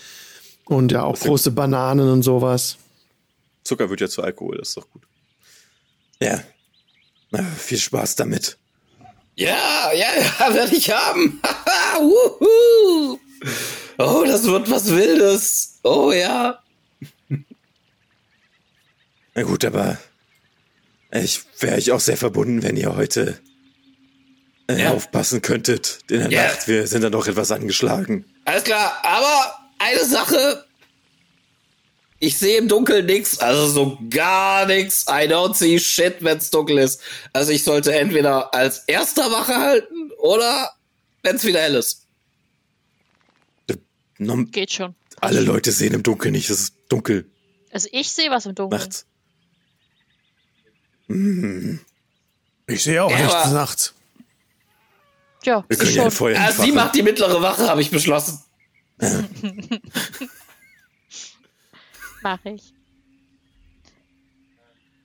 Und 0.70 0.92
ja, 0.92 1.02
auch 1.02 1.18
große 1.18 1.50
Bananen 1.50 2.08
und 2.08 2.22
sowas. 2.22 2.76
Zucker 3.64 3.90
wird 3.90 4.00
ja 4.00 4.08
zu 4.08 4.22
Alkohol, 4.22 4.58
das 4.58 4.68
ist 4.68 4.76
doch 4.76 4.88
gut. 4.88 5.02
Ja. 6.22 6.40
Na, 7.32 7.42
viel 7.42 7.78
Spaß 7.78 8.14
damit. 8.14 8.56
Ja, 9.34 9.90
ja, 9.92 10.06
ja, 10.38 10.54
werde 10.54 10.76
ich 10.76 10.88
haben. 10.92 11.40
Wuhu. 11.98 13.18
oh, 13.98 14.24
das 14.24 14.44
wird 14.44 14.70
was 14.70 14.90
Wildes. 14.94 15.80
Oh 15.82 16.12
ja. 16.12 16.60
Na 19.34 19.42
gut, 19.42 19.64
aber 19.64 19.98
ich 21.12 21.40
wäre 21.58 21.78
ich 21.78 21.90
auch 21.90 22.00
sehr 22.00 22.16
verbunden, 22.16 22.62
wenn 22.62 22.76
ihr 22.76 22.94
heute 22.94 23.40
äh, 24.68 24.82
Ja. 24.82 24.92
aufpassen 24.92 25.42
könntet 25.42 25.98
in 26.08 26.20
der 26.20 26.30
Ja. 26.30 26.42
Nacht. 26.46 26.68
Wir 26.68 26.86
sind 26.86 27.02
dann 27.02 27.10
doch 27.12 27.26
etwas 27.26 27.50
angeschlagen. 27.50 28.24
Alles 28.44 28.62
klar, 28.64 28.98
aber 29.02 29.56
eine 29.80 30.04
Sache. 30.04 30.64
Ich 32.22 32.38
sehe 32.38 32.58
im 32.58 32.68
Dunkeln 32.68 33.06
nix, 33.06 33.38
also 33.38 33.66
so 33.66 33.98
gar 34.10 34.66
nix. 34.66 35.06
I 35.08 35.26
don't 35.26 35.54
see 35.54 35.78
shit, 35.78 36.16
wenn's 36.22 36.50
dunkel 36.50 36.78
ist. 36.78 37.00
Also 37.32 37.50
ich 37.50 37.64
sollte 37.64 37.94
entweder 37.94 38.52
als 38.54 38.80
erster 38.86 39.30
Wache 39.32 39.56
halten 39.56 40.10
oder 40.18 40.70
wenn's 41.22 41.44
wieder 41.44 41.60
hell 41.60 41.76
ist. 41.76 42.06
Geht 44.18 44.70
schon. 44.72 44.94
Alle 45.22 45.40
Leute 45.40 45.72
sehen 45.72 45.94
im 45.94 46.02
Dunkeln 46.02 46.32
nicht, 46.32 46.50
es 46.50 46.60
ist 46.60 46.74
dunkel 46.90 47.24
Also 47.72 47.88
ich 47.90 48.10
sehe 48.10 48.30
was 48.30 48.44
im 48.44 48.54
Dunkeln. 48.54 48.80
nachts. 48.80 49.06
Ich 52.66 52.82
sehe 52.84 53.02
auch 53.02 53.10
Ja, 53.10 53.18
nichts 53.18 53.50
nachts. 53.52 53.94
Ja, 55.44 55.64
Wir 55.68 55.76
ich 55.76 55.78
können 55.78 55.94
ja 55.96 56.04
ein. 56.04 56.10
Feuer 56.10 56.38
Ah, 56.38 56.52
sie 56.52 56.70
macht 56.70 56.94
die 56.94 57.02
mittlere 57.02 57.40
Wache, 57.40 57.66
habe 57.68 57.80
ich 57.80 57.90
beschlossen. 57.90 58.42
Mach 62.22 62.44
ich. 62.44 62.74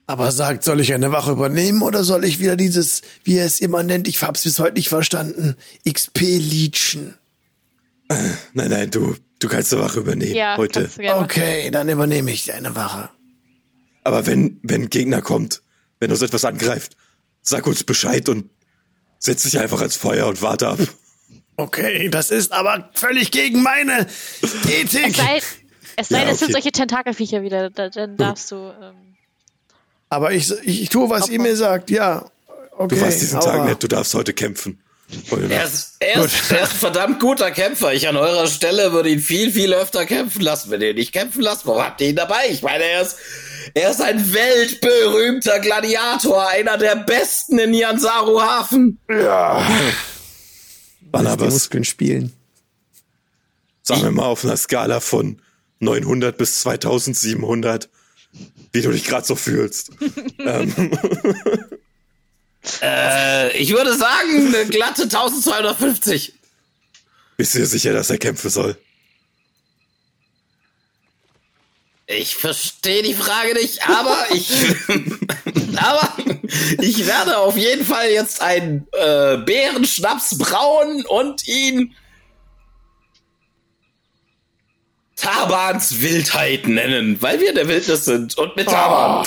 Aber 0.08 0.30
sagt, 0.30 0.62
soll 0.62 0.80
ich 0.80 0.94
eine 0.94 1.10
Wache 1.10 1.32
übernehmen 1.32 1.82
oder 1.82 2.04
soll 2.04 2.24
ich 2.24 2.38
wieder 2.38 2.54
dieses, 2.56 3.02
wie 3.24 3.38
er 3.38 3.46
es 3.46 3.60
immer 3.60 3.82
nennt, 3.82 4.06
ich 4.06 4.22
hab's 4.22 4.44
bis 4.44 4.60
heute 4.60 4.74
nicht 4.74 4.88
verstanden, 4.88 5.56
XP-Leechen? 5.88 7.14
Nein, 8.08 8.70
nein, 8.70 8.90
du, 8.90 9.16
du 9.40 9.48
kannst 9.48 9.72
die 9.72 9.78
Wache 9.78 9.98
übernehmen 10.00 10.36
Ja, 10.36 10.56
heute. 10.56 10.82
kannst 10.82 10.98
du 10.98 11.02
gerne 11.02 11.20
machen. 11.22 11.24
Okay, 11.30 11.70
dann 11.72 11.88
übernehme 11.88 12.30
ich 12.30 12.52
eine 12.52 12.76
Wache. 12.76 13.10
Aber 14.04 14.26
wenn, 14.26 14.60
wenn 14.62 14.82
ein 14.82 14.90
Gegner 14.90 15.22
kommt, 15.22 15.62
wenn 15.98 16.12
uns 16.12 16.22
etwas 16.22 16.44
angreift, 16.44 16.96
sag 17.42 17.66
uns 17.66 17.82
Bescheid 17.82 18.28
und 18.28 18.50
setz 19.18 19.42
dich 19.42 19.58
einfach 19.58 19.80
ans 19.80 19.96
Feuer 19.96 20.28
und 20.28 20.40
warte 20.40 20.68
ab. 20.68 20.78
Okay, 21.56 22.08
das 22.10 22.30
ist 22.30 22.52
aber 22.52 22.90
völlig 22.94 23.30
gegen 23.30 23.62
meine 23.62 24.06
Ethik. 24.68 25.08
Es 25.08 25.16
sei, 25.16 25.40
es, 25.96 26.08
sei 26.08 26.18
Ja, 26.18 26.24
denn, 26.24 26.32
es 26.34 26.38
sind 26.40 26.46
okay. 26.48 26.52
solche 26.52 26.72
Tentakelviecher 26.72 27.42
wieder, 27.42 27.70
da, 27.70 27.88
dann 27.88 28.16
darfst 28.16 28.50
du. 28.50 28.56
Ähm, 28.56 29.16
Aber 30.10 30.32
ich, 30.32 30.50
ich, 30.64 30.82
ich 30.82 30.88
tue, 30.90 31.08
was 31.08 31.28
ihr 31.28 31.40
mir 31.40 31.56
sagt, 31.56 31.90
ja. 31.90 32.26
Okay, 32.78 32.94
Du 32.96 33.00
warst 33.00 33.20
diesen 33.22 33.38
aber- 33.38 33.46
Tag 33.46 33.64
nett, 33.64 33.82
du 33.82 33.88
darfst 33.88 34.12
heute 34.14 34.34
kämpfen. 34.34 34.80
Er 35.30 35.64
ist, 35.64 35.96
er, 36.00 36.24
ist, 36.24 36.50
er 36.50 36.64
ist 36.64 36.72
ein 36.72 36.78
verdammt 36.78 37.20
guter 37.20 37.52
Kämpfer. 37.52 37.94
Ich 37.94 38.08
an 38.08 38.16
eurer 38.16 38.48
Stelle 38.48 38.92
würde 38.92 39.08
ihn 39.08 39.20
viel, 39.20 39.52
viel 39.52 39.72
öfter 39.72 40.04
kämpfen 40.04 40.42
lassen. 40.42 40.68
Wenn 40.72 40.80
ihr 40.82 40.90
ihn 40.90 40.96
nicht 40.96 41.12
kämpfen 41.12 41.42
lasst, 41.42 41.64
warum 41.64 41.80
habt 41.80 42.00
ihr 42.00 42.08
ihn 42.08 42.16
dabei? 42.16 42.48
Ich 42.50 42.62
meine, 42.62 42.82
er 42.82 43.02
ist, 43.02 43.16
er 43.74 43.90
ist 43.92 44.02
ein 44.02 44.34
weltberühmter 44.34 45.60
Gladiator, 45.60 46.48
einer 46.48 46.76
der 46.76 46.96
besten 46.96 47.58
in 47.60 47.72
Yansaru 47.72 48.40
Hafen. 48.42 48.98
Die 51.06 51.10
Barnabas, 51.10 51.52
Muskeln 51.52 51.84
spielen. 51.84 52.32
sagen 53.82 54.02
wir 54.02 54.10
mal 54.10 54.26
auf 54.26 54.44
einer 54.44 54.56
Skala 54.56 55.00
von 55.00 55.40
900 55.80 56.36
bis 56.36 56.60
2700, 56.60 57.88
wie 58.72 58.82
du 58.82 58.90
dich 58.92 59.04
gerade 59.04 59.26
so 59.26 59.36
fühlst. 59.36 59.90
ähm, 60.38 60.90
Äh, 62.82 63.56
ich 63.58 63.70
würde 63.70 63.94
sagen, 63.96 64.54
eine 64.54 64.66
glatte 64.66 65.02
1250. 65.04 66.34
bist 67.36 67.54
du 67.54 67.58
dir 67.58 67.66
sicher, 67.66 67.92
dass 67.92 68.10
er 68.10 68.18
kämpfen 68.18 68.50
soll? 68.50 68.76
Ich 72.08 72.36
verstehe 72.36 73.02
die 73.02 73.14
Frage 73.14 73.54
nicht, 73.54 73.88
aber 73.88 74.16
ich, 74.32 74.48
aber 75.76 76.16
ich 76.80 77.06
werde 77.06 77.38
auf 77.38 77.56
jeden 77.56 77.84
Fall 77.84 78.10
jetzt 78.10 78.40
einen 78.40 78.86
äh, 78.92 79.36
Bärenschnaps 79.38 80.38
brauen 80.38 81.04
und 81.06 81.46
ihn 81.46 81.94
Tabans 85.16 86.00
Wildheit 86.00 86.68
nennen, 86.68 87.20
weil 87.20 87.40
wir 87.40 87.50
in 87.50 87.54
der 87.54 87.68
Wildnis 87.68 88.04
sind 88.04 88.36
und 88.36 88.54
mit 88.56 88.66
Taban. 88.66 89.26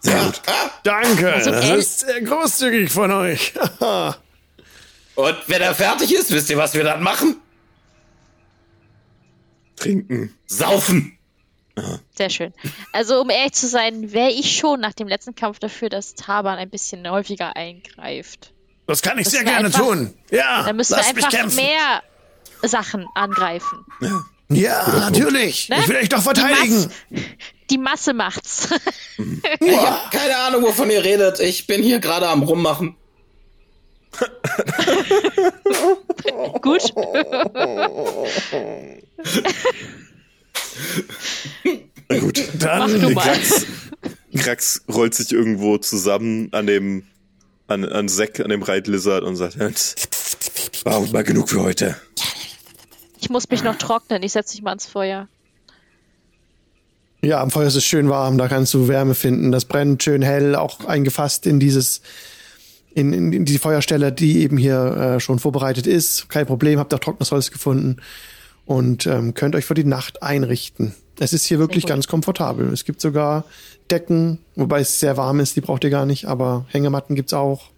Sehr 0.00 0.22
gut. 0.24 0.42
Danke, 0.82 1.32
Also, 1.32 1.50
das 1.50 1.70
ist 1.70 2.00
sehr 2.00 2.20
großzügig 2.20 2.90
von 2.90 3.10
euch. 3.10 3.54
Und 5.14 5.36
wenn 5.46 5.62
er 5.62 5.74
fertig 5.74 6.12
ist, 6.12 6.30
wisst 6.32 6.50
ihr, 6.50 6.56
was 6.58 6.74
wir 6.74 6.82
dann 6.84 7.02
machen? 7.02 7.36
Trinken. 9.76 10.34
Saufen. 10.46 11.16
Sehr 12.16 12.30
schön. 12.30 12.52
Also, 12.92 13.20
um 13.20 13.30
ehrlich 13.30 13.52
zu 13.52 13.66
sein, 13.66 14.12
wäre 14.12 14.30
ich 14.30 14.56
schon 14.56 14.80
nach 14.80 14.92
dem 14.92 15.08
letzten 15.08 15.34
Kampf 15.34 15.58
dafür, 15.58 15.88
dass 15.88 16.14
Taban 16.14 16.58
ein 16.58 16.70
bisschen 16.70 17.08
häufiger 17.10 17.56
eingreift. 17.56 18.52
Das 18.86 19.02
kann 19.02 19.18
ich 19.18 19.24
Das 19.24 19.32
sehr 19.32 19.44
gerne 19.44 19.66
einfach- 19.66 19.80
tun. 19.80 20.14
Ja, 20.30 20.62
Dann 20.64 20.76
müssen 20.76 20.96
wir 20.96 21.04
einfach 21.04 21.54
mehr 21.56 22.02
Sachen 22.62 23.06
angreifen. 23.14 23.84
Ja, 24.50 24.86
natürlich. 25.00 25.68
Ne? 25.68 25.76
Ich 25.80 25.88
will 25.88 25.96
euch 25.96 26.08
doch 26.10 26.22
verteidigen. 26.22 26.90
Die 27.70 27.78
Masse 27.78 28.12
macht's. 28.14 28.68
Ich 29.60 29.76
hab 29.76 30.10
keine 30.10 30.36
Ahnung, 30.38 30.62
wovon 30.64 30.90
ihr 30.90 31.02
redet. 31.02 31.40
Ich 31.40 31.66
bin 31.66 31.82
hier 31.82 31.98
gerade 32.00 32.28
am 32.28 32.42
Rummachen. 32.42 32.96
Gut. 36.60 36.82
Na 42.08 42.18
gut. 42.18 42.42
Mach 42.52 42.58
Dann 42.60 43.00
du 43.00 43.10
mal. 43.10 43.22
Krax, 43.22 43.66
Krax 44.36 44.82
rollt 44.92 45.14
sich 45.14 45.32
irgendwo 45.32 45.78
zusammen 45.78 46.48
an 46.52 46.66
dem, 46.66 47.04
an, 47.66 47.84
an 47.84 48.08
Zack, 48.08 48.40
an 48.40 48.50
dem 48.50 48.62
Reitlizard 48.62 49.24
und 49.24 49.36
sagt, 49.36 49.56
War 50.84 50.96
auch 50.96 51.12
mal 51.12 51.24
genug 51.24 51.48
für 51.48 51.62
heute. 51.62 51.96
Ich 53.20 53.30
muss 53.30 53.48
mich 53.48 53.62
noch 53.64 53.76
trocknen. 53.76 54.22
Ich 54.22 54.32
setze 54.32 54.54
mich 54.54 54.62
mal 54.62 54.70
ans 54.70 54.86
Feuer. 54.86 55.28
Ja, 57.22 57.40
am 57.40 57.50
Feuer 57.50 57.68
ist 57.68 57.76
es 57.76 57.86
schön 57.86 58.10
warm, 58.10 58.36
da 58.36 58.48
kannst 58.48 58.74
du 58.74 58.86
Wärme 58.86 59.14
finden. 59.14 59.50
Das 59.50 59.64
brennt 59.64 60.02
schön 60.02 60.20
hell, 60.20 60.54
auch 60.54 60.84
eingefasst 60.84 61.46
in 61.46 61.58
dieses, 61.58 62.02
in, 62.94 63.14
in, 63.14 63.32
in 63.32 63.44
die 63.46 63.56
Feuerstelle, 63.56 64.12
die 64.12 64.42
eben 64.42 64.58
hier 64.58 65.16
äh, 65.16 65.20
schon 65.20 65.38
vorbereitet 65.38 65.86
ist. 65.86 66.28
Kein 66.28 66.44
Problem, 66.44 66.78
habt 66.78 66.92
auch 66.92 66.98
trockenes 66.98 67.30
Holz 67.30 67.50
gefunden 67.50 67.96
und 68.66 69.06
ähm, 69.06 69.34
könnt 69.34 69.54
euch 69.54 69.64
für 69.64 69.74
die 69.74 69.84
Nacht 69.84 70.22
einrichten. 70.22 70.94
Es 71.18 71.32
ist 71.32 71.44
hier 71.44 71.58
wirklich 71.58 71.84
gut. 71.84 71.90
ganz 71.90 72.08
komfortabel. 72.08 72.72
Es 72.72 72.84
gibt 72.84 73.00
sogar 73.00 73.44
Decken, 73.90 74.38
wobei 74.56 74.80
es 74.80 75.00
sehr 75.00 75.16
warm 75.16 75.40
ist, 75.40 75.56
die 75.56 75.60
braucht 75.60 75.84
ihr 75.84 75.90
gar 75.90 76.06
nicht, 76.06 76.26
aber 76.26 76.66
Hängematten 76.68 77.14
gibt's 77.14 77.34
auch. 77.34 77.70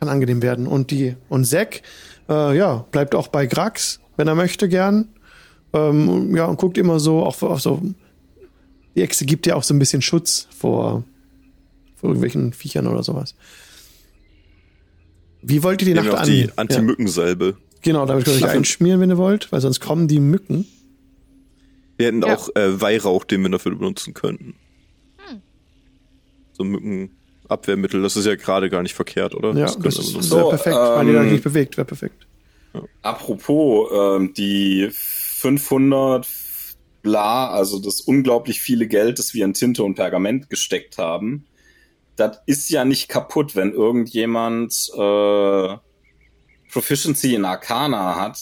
Kann 0.00 0.08
angenehm 0.08 0.42
werden. 0.42 0.66
Und 0.66 0.90
die, 0.90 1.14
und 1.28 1.44
Zack, 1.44 1.82
äh, 2.28 2.56
ja, 2.56 2.86
bleibt 2.90 3.14
auch 3.14 3.28
bei 3.28 3.46
Grax, 3.46 4.00
wenn 4.16 4.26
er 4.26 4.34
möchte, 4.34 4.68
gern. 4.68 5.08
Ähm, 5.72 6.34
ja, 6.34 6.46
und 6.46 6.58
guckt 6.58 6.76
immer 6.76 6.98
so, 6.98 7.22
auch 7.24 7.40
auf 7.42 7.60
so, 7.60 7.80
die 8.94 9.02
Echse 9.02 9.24
gibt 9.24 9.46
ja 9.46 9.54
auch 9.54 9.62
so 9.62 9.74
ein 9.74 9.78
bisschen 9.78 10.02
Schutz 10.02 10.48
vor, 10.56 11.04
vor 11.96 12.10
irgendwelchen 12.10 12.52
Viechern 12.52 12.86
oder 12.86 13.02
sowas. 13.02 13.34
Wie 15.42 15.62
wollt 15.62 15.82
ihr 15.82 15.86
die 15.86 15.94
wir 15.94 16.02
Nacht 16.02 16.14
auch 16.14 16.20
an? 16.20 16.26
die 16.26 16.42
ja, 16.42 16.52
Anti-Mückensalbe. 16.56 17.56
Genau, 17.82 18.06
damit 18.06 18.24
könnt 18.24 18.40
ihr 18.40 18.46
euch 18.46 18.50
einschmieren, 18.52 19.00
wenn 19.00 19.10
ihr 19.10 19.18
wollt, 19.18 19.50
weil 19.52 19.60
sonst 19.60 19.80
kommen 19.80 20.08
die 20.08 20.20
Mücken. 20.20 20.66
Wir 21.96 22.06
hätten 22.06 22.22
Ja. 22.22 22.34
auch 22.36 22.48
äh, 22.56 22.80
Weihrauch, 22.80 23.24
den 23.24 23.42
wir 23.42 23.50
dafür 23.50 23.74
benutzen 23.76 24.14
könnten. 24.14 24.54
So 26.54 26.64
Mückenabwehrmittel, 26.64 28.02
das 28.02 28.16
ist 28.16 28.26
ja 28.26 28.34
gerade 28.34 28.68
gar 28.70 28.82
nicht 28.82 28.94
verkehrt, 28.94 29.34
oder? 29.34 29.54
Ja, 29.54 29.66
das 29.66 29.78
wir 29.80 29.86
ist 29.86 29.96
benutzen. 29.96 30.22
So, 30.22 30.48
perfekt, 30.50 30.76
weil 30.76 31.08
ihr 31.08 31.14
ähm, 31.14 31.26
euch 31.26 31.32
nicht 31.32 31.44
bewegt, 31.44 31.76
wäre 31.76 31.86
perfekt. 31.86 32.26
Apropos, 33.02 33.90
ähm, 33.92 34.32
die 34.34 34.88
500 34.90 36.26
bla, 37.02 37.50
also 37.50 37.78
das 37.78 38.00
unglaublich 38.00 38.60
viele 38.60 38.86
Geld, 38.86 39.18
das 39.18 39.34
wir 39.34 39.44
in 39.44 39.54
Tinte 39.54 39.82
und 39.82 39.94
Pergament 39.94 40.48
gesteckt 40.50 40.98
haben, 40.98 41.46
das 42.16 42.38
ist 42.46 42.70
ja 42.70 42.84
nicht 42.84 43.08
kaputt, 43.08 43.56
wenn 43.56 43.72
irgendjemand 43.72 44.90
äh, 44.94 45.76
Proficiency 46.72 47.34
in 47.34 47.44
Arcana 47.44 48.16
hat, 48.16 48.38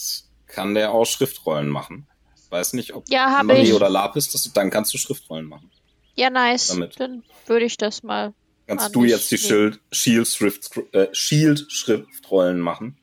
kann 0.47 0.73
der 0.73 0.91
auch 0.91 1.05
Schriftrollen 1.05 1.69
machen. 1.69 2.07
Weiß 2.49 2.73
nicht, 2.73 2.93
ob 2.93 3.07
Ja, 3.09 3.41
ich. 3.53 3.73
oder 3.73 3.89
Lapis, 3.89 4.31
das, 4.31 4.51
dann 4.53 4.69
kannst 4.69 4.93
du 4.93 4.97
Schriftrollen 4.97 5.45
machen. 5.45 5.69
Ja, 6.15 6.29
nice. 6.29 6.67
Damit. 6.67 6.99
Dann 6.99 7.23
würde 7.45 7.65
ich 7.65 7.77
das 7.77 8.03
mal. 8.03 8.33
Kannst 8.67 8.95
du 8.95 9.03
jetzt 9.03 9.31
die 9.31 9.35
nee. 9.35 9.71
Shield, 9.91 10.27
Schrift, 10.27 10.77
äh, 10.93 11.07
Shield 11.13 11.65
Schriftrollen 11.69 12.59
machen? 12.59 12.97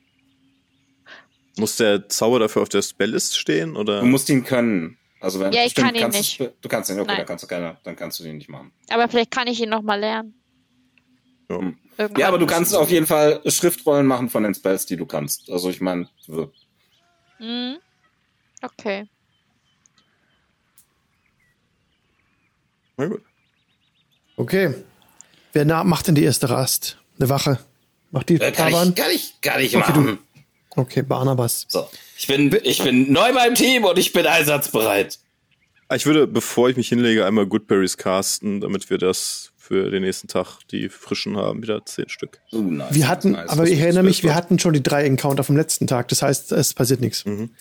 Muss 1.57 1.75
der 1.75 2.07
Zauber 2.09 2.39
dafür 2.39 2.61
auf 2.61 2.69
der 2.69 2.81
Spelllist 2.81 3.37
stehen, 3.37 3.75
oder? 3.75 3.99
Du 4.01 4.05
musst 4.07 4.29
ihn 4.29 4.43
können. 4.43 4.97
Also 5.19 5.39
wenn 5.39 5.51
Ja, 5.51 5.65
ich 5.65 5.71
stimmt, 5.71 5.87
kann 5.87 5.95
ihn 5.95 6.01
kannst 6.01 6.17
nicht. 6.17 6.39
Du, 6.39 6.53
du 6.61 6.69
kannst 6.69 6.89
ihn, 6.89 6.99
okay, 6.99 7.07
Nein. 7.07 7.17
dann 7.17 7.25
kannst 7.25 7.43
du 7.43 7.47
keine, 7.47 7.77
dann 7.83 7.95
kannst 7.95 8.19
du 8.19 8.23
den 8.23 8.37
nicht 8.37 8.49
machen. 8.49 8.71
Aber 8.89 9.07
vielleicht 9.09 9.31
kann 9.31 9.47
ich 9.47 9.59
ihn 9.61 9.69
noch 9.69 9.81
mal 9.81 9.99
lernen. 9.99 10.33
Ja. 11.49 11.59
Irgendwann. 11.99 12.21
Ja, 12.21 12.27
aber 12.29 12.37
du 12.37 12.45
kannst 12.45 12.73
auf 12.73 12.89
jeden 12.89 13.05
Fall 13.05 13.41
Schriftrollen 13.45 14.07
machen 14.07 14.29
von 14.29 14.43
den 14.43 14.55
Spells, 14.55 14.85
die 14.85 14.95
du 14.95 15.05
kannst. 15.05 15.49
Also 15.49 15.69
ich 15.69 15.81
meine, 15.81 16.07
Mhm. 17.39 17.77
Okay. 18.61 19.07
Na 22.97 23.05
gut. 23.07 23.21
Okay. 24.37 24.73
Wer 25.53 25.65
na, 25.65 25.83
macht 25.83 26.07
denn 26.07 26.15
die 26.15 26.23
erste 26.23 26.49
Rast? 26.49 26.97
Eine 27.17 27.29
Wache. 27.29 27.59
Macht 28.11 28.29
die 28.29 28.35
äh, 28.35 28.51
kann, 28.51 28.69
ich, 28.69 28.95
kann 28.95 29.11
ich, 29.11 29.33
kann 29.41 29.61
ich 29.61 29.75
Okay, 29.75 29.93
du- 29.93 29.99
machen. 30.01 30.19
Okay, 30.75 31.01
Barnabas. 31.01 31.65
So, 31.67 31.89
ich 32.17 32.27
bin, 32.27 32.55
ich 32.63 32.81
bin 32.83 33.11
neu 33.11 33.33
beim 33.33 33.55
Team 33.55 33.83
und 33.83 33.97
ich 33.97 34.13
bin 34.13 34.25
einsatzbereit. 34.25 35.19
Ich 35.93 36.05
würde, 36.05 36.27
bevor 36.27 36.69
ich 36.69 36.77
mich 36.77 36.87
hinlege, 36.89 37.25
einmal 37.25 37.45
Goodberries 37.47 37.97
casten, 37.97 38.61
damit 38.61 38.89
wir 38.89 38.97
das 38.99 39.51
für 39.69 39.91
den 39.91 40.01
nächsten 40.01 40.27
Tag 40.27 40.61
die 40.71 40.89
frischen 40.89 41.37
haben, 41.37 41.61
wieder 41.61 41.85
zehn 41.85 42.09
Stück. 42.09 42.39
Uh, 42.51 42.59
nice, 42.59 42.91
Wir 42.91 43.07
hatten, 43.07 43.33
nice, 43.33 43.49
aber 43.51 43.67
ich 43.67 43.79
erinnere 43.79 44.01
mich, 44.01 44.23
wir 44.23 44.33
hatten 44.33 44.57
schon 44.57 44.73
die 44.73 44.81
drei 44.81 45.05
Encounter 45.05 45.43
vom 45.43 45.55
letzten 45.55 45.85
Tag. 45.85 46.07
Das 46.07 46.23
heißt, 46.23 46.51
es 46.53 46.73
passiert 46.73 47.01
nichts. 47.01 47.23
Mhm. 47.23 47.51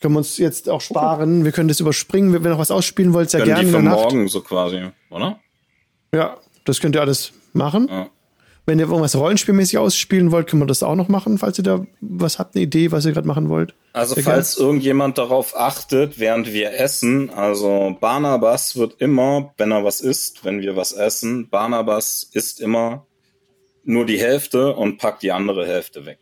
Können 0.00 0.14
wir 0.14 0.18
uns 0.18 0.38
jetzt 0.38 0.68
auch 0.68 0.80
sparen. 0.80 1.44
Wir 1.44 1.50
können 1.50 1.66
das 1.66 1.80
überspringen. 1.80 2.32
Wenn 2.32 2.44
ihr 2.44 2.50
noch 2.50 2.60
was 2.60 2.70
ausspielen 2.70 3.12
wollt, 3.12 3.30
sehr 3.30 3.40
Können 3.40 3.56
gerne 3.56 3.62
die 3.62 3.66
in 3.66 3.72
der 3.72 3.80
von 3.80 3.90
Nacht. 3.90 4.12
morgen 4.12 4.28
so 4.28 4.40
quasi, 4.40 4.88
oder? 5.10 5.40
Ja, 6.14 6.36
das 6.64 6.78
könnt 6.78 6.94
ihr 6.94 7.00
alles 7.00 7.32
machen. 7.52 7.88
Ja. 7.90 8.08
Wenn 8.68 8.78
ihr 8.78 8.84
irgendwas 8.84 9.16
rollenspielmäßig 9.16 9.78
ausspielen 9.78 10.30
wollt, 10.30 10.46
können 10.46 10.60
wir 10.60 10.66
das 10.66 10.82
auch 10.82 10.94
noch 10.94 11.08
machen, 11.08 11.38
falls 11.38 11.56
ihr 11.56 11.64
da 11.64 11.86
was 12.02 12.38
habt, 12.38 12.54
eine 12.54 12.64
Idee, 12.64 12.92
was 12.92 13.06
ihr 13.06 13.12
gerade 13.12 13.26
machen 13.26 13.48
wollt. 13.48 13.72
Also 13.94 14.14
Sehr 14.14 14.24
falls 14.24 14.58
irgendjemand 14.58 15.16
darauf 15.16 15.56
achtet, 15.56 16.18
während 16.18 16.52
wir 16.52 16.78
essen, 16.78 17.30
also 17.30 17.96
Barnabas 17.98 18.76
wird 18.76 19.00
immer, 19.00 19.54
wenn 19.56 19.72
er 19.72 19.84
was 19.84 20.02
isst, 20.02 20.44
wenn 20.44 20.60
wir 20.60 20.76
was 20.76 20.92
essen, 20.92 21.48
Barnabas 21.48 22.28
isst 22.34 22.60
immer 22.60 23.06
nur 23.84 24.04
die 24.04 24.20
Hälfte 24.20 24.76
und 24.76 24.98
packt 24.98 25.22
die 25.22 25.32
andere 25.32 25.66
Hälfte 25.66 26.04
weg. 26.04 26.18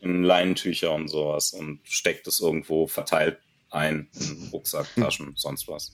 In 0.00 0.22
Leinentücher 0.22 0.92
und 0.92 1.08
sowas 1.08 1.52
und 1.52 1.80
steckt 1.82 2.28
es 2.28 2.38
irgendwo 2.38 2.86
verteilt 2.86 3.38
ein, 3.68 4.06
in 4.14 4.50
Rucksack, 4.52 4.86
Taschen, 4.94 5.32
sonst 5.34 5.66
was. 5.66 5.92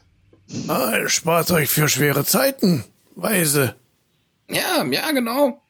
Ah, 0.69 1.09
spart 1.09 1.51
euch 1.53 1.71
für 1.71 1.89
schwere 1.89 2.27
Zeiten, 2.27 2.85
Weise. 3.17 3.77
Ja, 4.49 4.85
ja, 4.85 5.11
genau. 5.13 5.63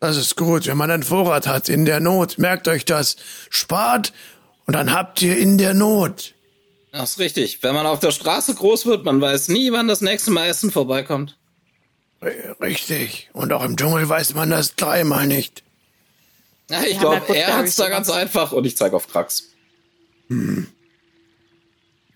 Das 0.00 0.16
ist 0.16 0.36
gut, 0.36 0.66
wenn 0.66 0.76
man 0.76 0.90
einen 0.90 1.02
Vorrat 1.02 1.46
hat 1.46 1.68
in 1.68 1.84
der 1.84 2.00
Not. 2.00 2.38
Merkt 2.38 2.68
euch 2.68 2.84
das. 2.84 3.16
Spart 3.50 4.12
und 4.66 4.74
dann 4.74 4.92
habt 4.92 5.22
ihr 5.22 5.36
in 5.36 5.58
der 5.58 5.74
Not. 5.74 6.34
Das 6.92 7.12
ist 7.12 7.18
richtig. 7.18 7.62
Wenn 7.62 7.74
man 7.74 7.86
auf 7.86 8.00
der 8.00 8.12
Straße 8.12 8.54
groß 8.54 8.86
wird, 8.86 9.04
man 9.04 9.20
weiß 9.20 9.48
nie, 9.48 9.72
wann 9.72 9.88
das 9.88 10.00
nächste 10.00 10.30
Mal 10.30 10.46
Essen 10.46 10.70
vorbeikommt. 10.70 11.36
Richtig. 12.60 13.30
Und 13.32 13.52
auch 13.52 13.64
im 13.64 13.76
Dschungel 13.76 14.08
weiß 14.08 14.34
man 14.34 14.50
das 14.50 14.74
dreimal 14.74 15.26
nicht. 15.26 15.62
Ja, 16.70 16.82
ich 16.82 16.98
glaube, 16.98 17.16
ja 17.16 17.20
Good 17.20 17.36
er 17.36 17.46
hat's 17.46 17.56
Berries 17.56 17.76
da 17.76 17.88
ganz 17.88 18.10
einfach 18.10 18.52
und 18.52 18.64
ich 18.66 18.76
zeige 18.76 18.96
auf 18.96 19.08
Krax. 19.08 19.44
Ja, 20.28 20.36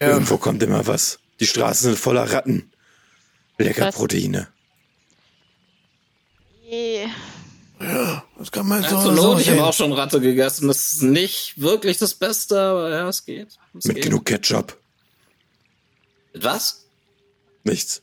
Irgendwo 0.01 0.37
kommt 0.37 0.63
immer 0.63 0.87
was. 0.87 1.21
Die 1.41 1.47
Straßen 1.47 1.91
sind 1.91 1.99
voller 1.99 2.33
Ratten. 2.33 2.73
Lecker 3.59 3.87
Was? 3.87 3.95
Proteine. 3.95 4.49
Eh. 6.73 7.07
das 8.39 8.51
kann 8.51 8.67
man 8.67 8.83
so, 8.83 8.89
Ja, 8.97 9.03
zur 9.03 9.15
so 9.15 9.23
Not, 9.23 9.41
ich 9.43 9.51
habe 9.51 9.63
auch 9.63 9.75
schon 9.75 9.93
Ratte 9.93 10.21
gegessen. 10.21 10.69
Das 10.69 10.95
ist 10.95 11.03
nicht 11.03 11.61
wirklich 11.61 11.99
das 11.99 12.15
Beste, 12.15 12.59
aber 12.59 12.91
ja, 12.91 13.09
es 13.09 13.27
geht. 13.27 13.49
Es 13.79 13.85
Mit 13.85 13.97
geht. 13.97 14.05
genug 14.05 14.25
Ketchup. 14.25 14.79
Mit 16.33 16.45
was? 16.45 16.87
Nichts. 17.65 18.01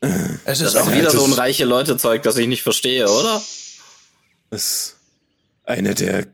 Es 0.00 0.10
Das 0.44 0.60
ist 0.60 0.66
ist 0.68 0.76
auch 0.76 0.92
wieder 0.92 1.10
so 1.10 1.24
ein 1.24 1.32
reiche 1.32 1.64
Leute-Zeug, 1.64 2.22
das 2.22 2.36
ich 2.36 2.46
nicht 2.46 2.62
verstehe, 2.62 3.10
oder? 3.10 3.42
Das 4.50 4.62
ist 4.62 4.96
eine 5.64 5.94
der 5.96 6.28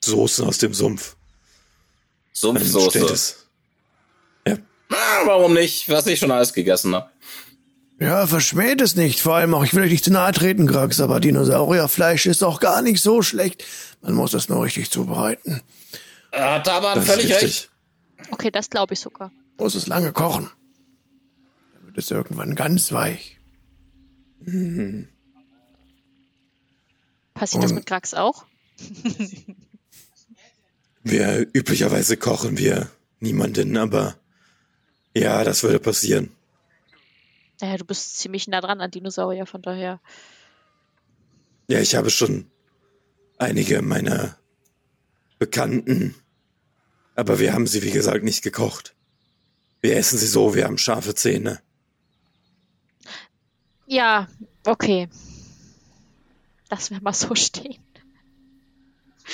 Soßen 0.00 0.46
aus 0.46 0.56
dem 0.58 0.72
Sumpf. 0.72 1.16
Sumpfsoße. 2.32 3.04
es. 3.12 3.36
Ja. 4.46 4.56
Ah, 4.90 5.22
warum 5.26 5.52
nicht? 5.52 5.88
Was 5.90 6.06
ich 6.06 6.18
schon 6.18 6.30
alles 6.30 6.52
gegessen 6.54 6.94
habe. 6.94 7.10
Ja, 8.02 8.26
verschmäht 8.26 8.80
es 8.80 8.96
nicht. 8.96 9.20
Vor 9.20 9.34
allem 9.36 9.54
auch, 9.54 9.64
ich 9.64 9.74
will 9.74 9.82
euch 9.82 9.90
nicht 9.90 10.04
zu 10.04 10.10
nahe 10.12 10.32
treten, 10.32 10.66
Grax, 10.66 11.00
aber 11.00 11.20
Dinosaurierfleisch 11.20 12.26
ist 12.26 12.42
auch 12.42 12.60
gar 12.60 12.82
nicht 12.82 13.02
so 13.02 13.22
schlecht. 13.22 13.64
Man 14.00 14.14
muss 14.14 14.34
es 14.34 14.48
nur 14.48 14.64
richtig 14.64 14.90
zubereiten. 14.90 15.60
Er 16.30 16.54
hat 16.54 16.68
aber 16.68 16.94
Das 16.94 17.06
völlig 17.06 17.26
ist 17.26 17.30
recht. 17.32 17.42
richtig. 17.44 17.68
Okay, 18.30 18.50
das 18.50 18.70
glaube 18.70 18.94
ich 18.94 19.00
sogar. 19.00 19.30
Muss 19.58 19.74
es 19.74 19.86
lange 19.86 20.12
kochen. 20.12 20.50
Dann 21.74 21.86
wird 21.86 21.98
es 21.98 22.10
irgendwann 22.10 22.54
ganz 22.54 22.92
weich. 22.92 23.38
Passiert 27.34 27.62
das 27.64 27.70
Und- 27.70 27.76
mit 27.76 27.86
Grax 27.86 28.14
auch? 28.14 28.44
Wir 31.04 31.46
üblicherweise 31.52 32.16
kochen 32.16 32.56
wir 32.58 32.88
niemanden, 33.20 33.76
aber 33.76 34.14
Ja, 35.14 35.44
das 35.44 35.62
würde 35.62 35.78
passieren. 35.78 36.30
Naja, 37.62 37.76
du 37.76 37.84
bist 37.84 38.18
ziemlich 38.18 38.48
nah 38.48 38.60
dran 38.60 38.80
an 38.80 38.90
Dinosaurier, 38.90 39.46
von 39.46 39.62
daher. 39.62 40.00
Ja, 41.68 41.78
ich 41.78 41.94
habe 41.94 42.10
schon 42.10 42.50
einige 43.38 43.80
meiner 43.82 44.36
Bekannten, 45.38 46.16
aber 47.14 47.38
wir 47.38 47.52
haben 47.52 47.68
sie, 47.68 47.84
wie 47.84 47.92
gesagt, 47.92 48.24
nicht 48.24 48.42
gekocht. 48.42 48.96
Wir 49.80 49.96
essen 49.96 50.18
sie 50.18 50.26
so, 50.26 50.56
wir 50.56 50.64
haben 50.64 50.76
scharfe 50.76 51.14
Zähne. 51.14 51.60
Ja, 53.86 54.26
okay. 54.66 55.08
Lassen 56.68 56.96
wir 56.96 57.02
mal 57.02 57.12
so 57.12 57.32
stehen. 57.36 57.80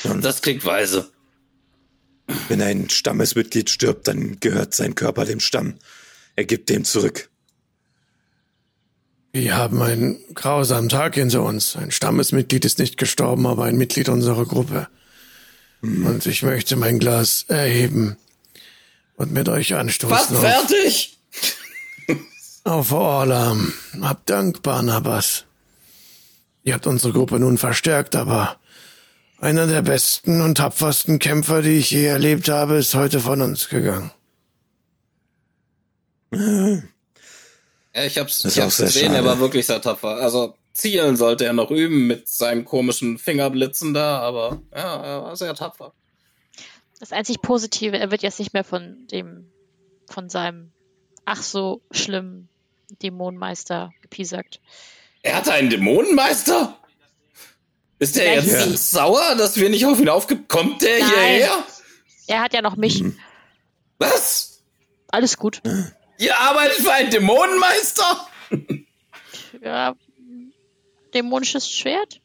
Und 0.04 0.22
Das 0.22 0.42
klingt 0.42 0.66
weise. 0.66 1.10
wenn 2.48 2.60
ein 2.60 2.90
Stammesmitglied 2.90 3.70
stirbt, 3.70 4.06
dann 4.06 4.38
gehört 4.38 4.74
sein 4.74 4.94
Körper 4.94 5.24
dem 5.24 5.40
Stamm. 5.40 5.78
Er 6.36 6.44
gibt 6.44 6.68
dem 6.68 6.84
zurück. 6.84 7.30
Wir 9.32 9.56
haben 9.56 9.82
einen 9.82 10.18
grausamen 10.34 10.88
Tag 10.88 11.14
hinter 11.14 11.42
uns. 11.42 11.76
Ein 11.76 11.90
Stammesmitglied 11.90 12.64
ist 12.64 12.78
nicht 12.78 12.96
gestorben, 12.96 13.46
aber 13.46 13.64
ein 13.64 13.76
Mitglied 13.76 14.08
unserer 14.08 14.46
Gruppe. 14.46 14.88
Und 15.80 16.26
ich 16.26 16.42
möchte 16.42 16.76
mein 16.76 16.98
Glas 16.98 17.44
erheben 17.46 18.16
und 19.16 19.32
mit 19.32 19.48
euch 19.48 19.72
Was 19.72 19.78
anstoßen 19.80 20.36
auf, 20.36 20.42
fertig? 20.42 21.18
auf 22.64 22.90
Orlam. 22.90 23.72
Hab 24.00 24.26
Dank, 24.26 24.62
Barnabas. 24.62 25.44
Ihr 26.64 26.74
habt 26.74 26.86
unsere 26.86 27.12
Gruppe 27.12 27.38
nun 27.38 27.58
verstärkt, 27.58 28.16
aber 28.16 28.56
einer 29.40 29.66
der 29.66 29.82
besten 29.82 30.40
und 30.40 30.56
tapfersten 30.56 31.18
Kämpfer, 31.18 31.62
die 31.62 31.78
ich 31.78 31.90
je 31.90 32.06
erlebt 32.06 32.48
habe, 32.48 32.76
ist 32.76 32.94
heute 32.94 33.20
von 33.20 33.40
uns 33.40 33.68
gegangen. 33.68 34.10
Ja, 37.98 38.04
ich 38.04 38.16
hab's, 38.16 38.44
ich 38.44 38.60
hab's 38.60 38.76
sehr 38.76 38.86
gesehen, 38.86 39.12
er 39.12 39.24
war 39.24 39.40
wirklich 39.40 39.66
sehr 39.66 39.82
tapfer. 39.82 40.18
Also 40.18 40.54
zielen 40.72 41.16
sollte 41.16 41.44
er 41.46 41.52
noch 41.52 41.72
üben 41.72 42.06
mit 42.06 42.28
seinem 42.28 42.64
komischen 42.64 43.18
Fingerblitzen 43.18 43.92
da, 43.92 44.20
aber 44.20 44.62
ja, 44.72 45.02
er 45.02 45.22
war 45.24 45.34
sehr 45.36 45.52
tapfer. 45.52 45.92
Das 47.00 47.10
einzig 47.10 47.42
Positive, 47.42 47.98
er 47.98 48.12
wird 48.12 48.22
jetzt 48.22 48.38
nicht 48.38 48.52
mehr 48.52 48.62
von 48.62 49.08
dem, 49.08 49.50
von 50.08 50.28
seinem 50.28 50.70
ach 51.24 51.42
so 51.42 51.82
schlimmen 51.90 52.48
Dämonenmeister 53.02 53.92
gepiesackt. 54.00 54.60
Er 55.22 55.34
hatte 55.34 55.52
einen 55.52 55.68
Dämonenmeister? 55.68 56.78
Ist 57.98 58.14
der 58.14 58.22
Vielleicht 58.42 58.46
jetzt 58.46 58.66
nicht. 58.68 58.78
sauer, 58.78 59.34
dass 59.36 59.56
wir 59.56 59.70
nicht 59.70 59.86
auf 59.86 59.98
ihn 59.98 60.08
aufge... 60.08 60.36
Kommt 60.46 60.82
der 60.82 61.00
Nein. 61.00 61.10
hierher? 61.10 61.64
Er 62.28 62.42
hat 62.42 62.54
ja 62.54 62.62
noch 62.62 62.76
mich. 62.76 63.02
Was? 63.98 64.62
Alles 65.08 65.36
gut. 65.36 65.60
Ihr 66.18 66.36
arbeitet 66.38 66.78
für 66.78 66.92
einen 66.92 67.10
Dämonenmeister? 67.10 68.28
Ja, 69.62 69.94
dämonisches 71.14 71.70
Schwert? 71.70 72.20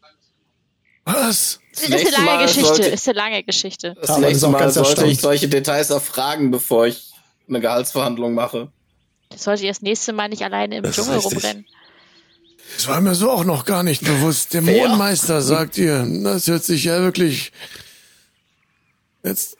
Was? 1.05 1.59
Das 1.73 1.83
ist 1.83 1.91
eine 1.91 2.03
lange 2.11 2.25
Mal 2.25 2.41
Geschichte. 2.45 2.67
sollte- 2.67 2.83
Ist 2.89 3.07
eine 3.09 3.17
lange 3.17 3.43
Geschichte. 3.43 3.93
Das 3.95 4.07
das 4.07 4.17
ist 4.17 4.21
nächste 4.23 4.47
Mal 4.49 4.71
sollte 4.71 4.91
ich 4.91 4.97
erstaunt. 4.99 5.19
solche 5.21 5.47
Details 5.49 5.89
erfragen, 5.89 6.51
bevor 6.51 6.87
ich 6.87 7.11
eine 7.49 7.59
Gehaltsverhandlung 7.59 8.33
mache. 8.33 8.71
Das 9.29 9.43
sollte 9.43 9.63
ich 9.63 9.69
das 9.69 9.81
nächste 9.81 10.13
Mal 10.13 10.29
nicht 10.29 10.43
alleine 10.43 10.77
im 10.77 10.83
Das 10.83 10.95
Dschungel 10.95 11.17
rumrennen. 11.17 11.65
Das 12.75 12.87
war 12.87 13.01
mir 13.01 13.15
so 13.15 13.29
auch 13.29 13.43
noch 13.43 13.65
gar 13.65 13.83
nicht 13.83 14.03
bewusst. 14.03 14.53
Dämonenmeister, 14.53 15.41
sagt 15.41 15.77
ihr. 15.77 16.07
Das 16.23 16.47
hört 16.47 16.63
sich 16.63 16.85
ja 16.85 17.01
wirklich 17.01 17.51
jetzt 19.23 19.57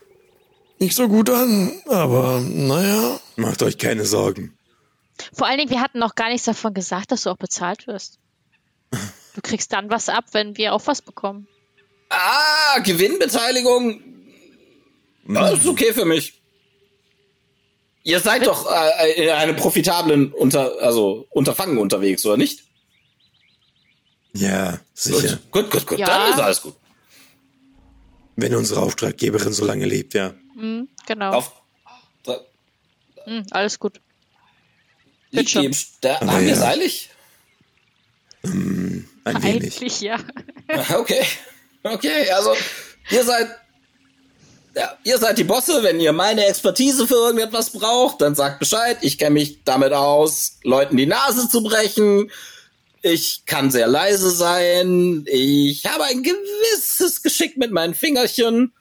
nicht 0.84 0.96
so 0.96 1.08
gut 1.08 1.30
an, 1.30 1.72
aber 1.88 2.42
naja. 2.42 3.20
Macht 3.36 3.64
euch 3.64 3.78
keine 3.78 4.06
Sorgen. 4.06 4.58
Vor 5.32 5.48
allen 5.48 5.58
Dingen, 5.58 5.70
wir 5.70 5.82
hatten 5.82 6.00
noch 6.00 6.16
gar 6.16 6.30
nichts 6.30 6.46
davon 6.46 6.74
gesagt, 6.74 7.12
dass 7.12 7.24
du 7.24 7.30
auch 7.32 7.38
bezahlt 7.38 7.88
wirst. 7.88 8.20
Du 9.36 9.42
kriegst 9.42 9.74
dann 9.74 9.90
was 9.90 10.10
ab, 10.10 10.26
wenn 10.34 10.58
wir 10.58 10.74
auch 10.74 10.86
was 10.86 11.02
bekommen. 11.02 11.48
Ah, 12.10 12.80
Gewinnbeteiligung. 12.80 14.02
Das 15.28 15.60
ist 15.60 15.68
okay 15.68 15.94
für 15.94 16.06
mich. 16.06 16.42
Ihr 18.04 18.20
seid 18.20 18.46
doch 18.46 18.70
äh, 18.70 19.24
in 19.24 19.30
einem 19.30 19.56
profitablen 19.56 20.34
unter, 20.34 20.82
also 20.82 21.26
Unterfangen 21.30 21.78
unterwegs, 21.78 22.26
oder 22.26 22.36
nicht? 22.38 22.66
Ja, 24.34 24.80
sicher. 24.94 25.40
Gut, 25.52 25.72
gut, 25.72 25.72
gut, 25.72 25.88
gut. 25.88 26.00
Ja. 26.00 26.08
Dann 26.08 26.32
ist 26.32 26.40
alles 26.40 26.62
gut. 26.62 26.76
Wenn 28.36 28.54
unsere 28.56 28.82
Auftraggeberin 28.82 29.54
so 29.54 29.64
lange 29.66 29.86
lebt, 29.86 30.14
ja. 30.16 30.34
Hm, 30.56 30.88
genau. 31.06 31.34
Auf. 31.34 31.64
Hm, 33.26 33.46
alles 33.52 33.80
gut. 33.80 34.00
Liegt 35.32 35.54
die 35.54 35.66
im 35.66 35.74
Ster 35.74 36.22
Aber 36.22 36.34
Haben 36.34 36.46
wir 36.46 36.54
es 36.54 36.62
eilig? 36.62 37.10
Ein 38.44 39.08
wenig. 39.24 39.46
Eigentlich 39.46 40.02
ja. 40.02 40.20
Okay. 40.96 41.24
Okay, 41.84 42.30
also 42.32 42.56
ihr 43.10 43.24
seid. 43.24 43.48
Ja, 44.76 44.98
ihr 45.04 45.18
seid 45.20 45.38
die 45.38 45.44
Bosse, 45.44 45.84
wenn 45.84 46.00
ihr 46.00 46.14
meine 46.14 46.46
Expertise 46.46 47.08
für 47.08 47.16
irgendetwas 47.16 47.70
braucht, 47.72 48.22
dann 48.22 48.34
sagt 48.34 48.60
Bescheid. 48.60 48.98
Ich 49.02 49.20
kenne 49.20 49.36
mich 49.36 49.64
damit 49.64 49.94
aus, 49.94 50.58
Leuten 50.64 50.98
die 50.98 51.06
Nase 51.06 51.48
zu 51.48 51.62
brechen. 51.62 52.32
Ich 53.04 53.46
kann 53.46 53.70
sehr 53.70 53.88
leise 53.88 54.32
sein. 54.32 55.26
Ich 55.28 55.86
habe 55.86 56.06
ein 56.06 56.24
gewisses 56.24 57.22
Geschick 57.22 57.58
mit 57.58 57.72
meinen 57.72 57.94
Fingerchen. 57.94 58.74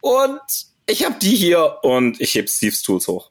Und 0.00 0.40
ich 0.86 1.04
habe 1.04 1.16
die 1.20 1.34
hier 1.36 1.78
und 1.82 2.20
ich 2.20 2.34
heb 2.34 2.48
Steve's 2.48 2.82
Tools 2.82 3.08
hoch. 3.08 3.30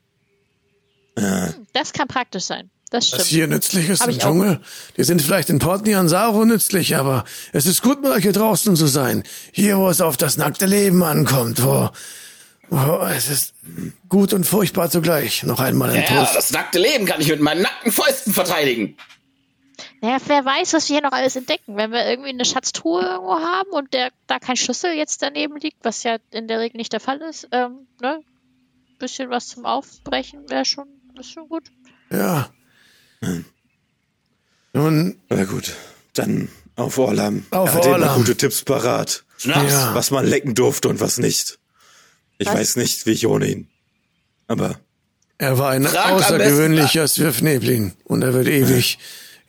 Das 1.74 1.94
kann 1.94 2.08
praktisch 2.08 2.44
sein. 2.46 2.70
Das 2.90 3.06
Was 3.06 3.22
stimmt. 3.22 3.28
hier 3.30 3.48
nützlich 3.48 3.90
ist 3.90 4.02
Hab 4.02 4.10
im 4.10 4.16
ich 4.16 4.22
auch. 4.24 4.28
Dschungel. 4.30 4.60
Die 4.98 5.04
sind 5.04 5.22
vielleicht 5.22 5.50
in 5.50 5.60
Port 5.60 5.86
Nianzaro 5.86 6.44
nützlich, 6.46 6.96
aber 6.98 7.24
es 7.54 7.66
ist 7.66 7.82
gut, 7.82 8.02
mal 8.02 8.20
hier 8.20 8.34
draußen 8.34 8.76
zu 8.76 8.88
sein. 8.88 9.24
Hier, 9.54 9.78
wo 9.78 9.90
es 9.90 10.02
auf 10.02 10.18
das 10.18 10.36
nackte 10.36 10.66
Leben 10.66 11.02
ankommt, 11.04 11.64
wo, 11.64 11.90
wo 12.70 12.98
es 13.06 13.30
ist 13.30 13.54
gut 14.10 14.34
und 14.34 14.44
furchtbar 14.46 14.90
zugleich. 14.90 15.44
Noch 15.44 15.62
einmal 15.62 15.90
ein 15.92 16.04
Ja, 16.04 16.20
Toast. 16.24 16.36
das 16.36 16.52
nackte 16.52 16.80
Leben 16.80 17.06
kann 17.06 17.22
ich 17.22 17.30
mit 17.30 17.40
meinen 17.40 17.62
nackten 17.62 17.92
Fäusten 17.94 18.34
verteidigen. 18.34 18.98
Naja, 20.02 20.18
wer 20.26 20.44
weiß, 20.44 20.74
was 20.74 20.90
wir 20.90 20.96
hier 20.96 21.04
noch 21.04 21.12
alles 21.12 21.36
entdecken. 21.36 21.78
Wenn 21.78 21.92
wir 21.92 22.06
irgendwie 22.10 22.30
eine 22.30 22.44
Schatztruhe 22.46 23.04
irgendwo 23.04 23.36
haben 23.36 23.70
und 23.70 23.94
der, 23.94 24.10
da 24.28 24.40
kein 24.40 24.56
Schlüssel 24.56 24.94
jetzt 24.94 25.22
daneben 25.22 25.58
liegt, 25.58 25.78
was 25.84 26.02
ja 26.04 26.18
in 26.32 26.48
der 26.48 26.60
Regel 26.60 26.78
nicht 26.78 26.92
der 26.92 27.00
Fall 27.00 27.22
ist, 27.22 27.48
ähm, 27.52 27.88
ne? 28.02 28.20
Bisschen 28.98 29.30
was 29.30 29.48
zum 29.48 29.66
Aufbrechen 29.66 30.50
wäre 30.50 30.66
schon, 30.66 30.88
ist 31.20 31.32
schon 31.32 31.48
gut. 31.48 31.64
Ja. 32.12 32.50
Nun, 34.74 35.20
Na 35.30 35.44
gut, 35.46 35.74
dann 36.14 36.50
auf 36.76 36.98
Orlam. 36.98 37.46
Auf 37.52 37.70
er 37.70 37.76
hat 37.76 37.86
immer 37.86 37.94
Orlam. 37.96 38.16
gute 38.18 38.36
Tipps 38.36 38.64
parat, 38.64 39.24
Schnaps. 39.38 39.72
Ja. 39.72 39.94
was 39.96 40.12
man 40.12 40.26
lecken 40.26 40.56
durfte 40.56 40.88
und 40.88 41.00
was 41.00 41.18
nicht. 41.18 41.60
Ich 42.38 42.48
Was? 42.48 42.56
weiß 42.56 42.76
nicht, 42.78 43.06
wie 43.06 43.12
ich 43.12 43.28
ohne 43.28 43.48
ihn. 43.48 43.70
Aber 44.48 44.80
er 45.38 45.58
war 45.58 45.72
ein 45.72 45.84
Frag 45.86 46.12
außergewöhnlicher 46.12 47.08
Swift-Neblin 47.08 47.94
und 48.06 48.22
er 48.24 48.34
wird 48.34 48.48
ewig 48.48 48.98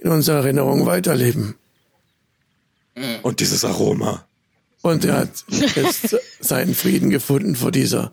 in 0.03 0.11
unserer 0.11 0.39
Erinnerung 0.39 0.87
weiterleben. 0.87 1.55
und 3.23 3.41
dieses 3.41 3.65
Aroma. 3.65 4.27
Und 4.83 5.05
er 5.05 5.19
hat 5.19 5.45
jetzt 5.49 6.17
seinen 6.41 6.75
Frieden 6.75 7.09
gefunden 7.11 7.55
vor 7.57 7.71
dieser 7.71 8.13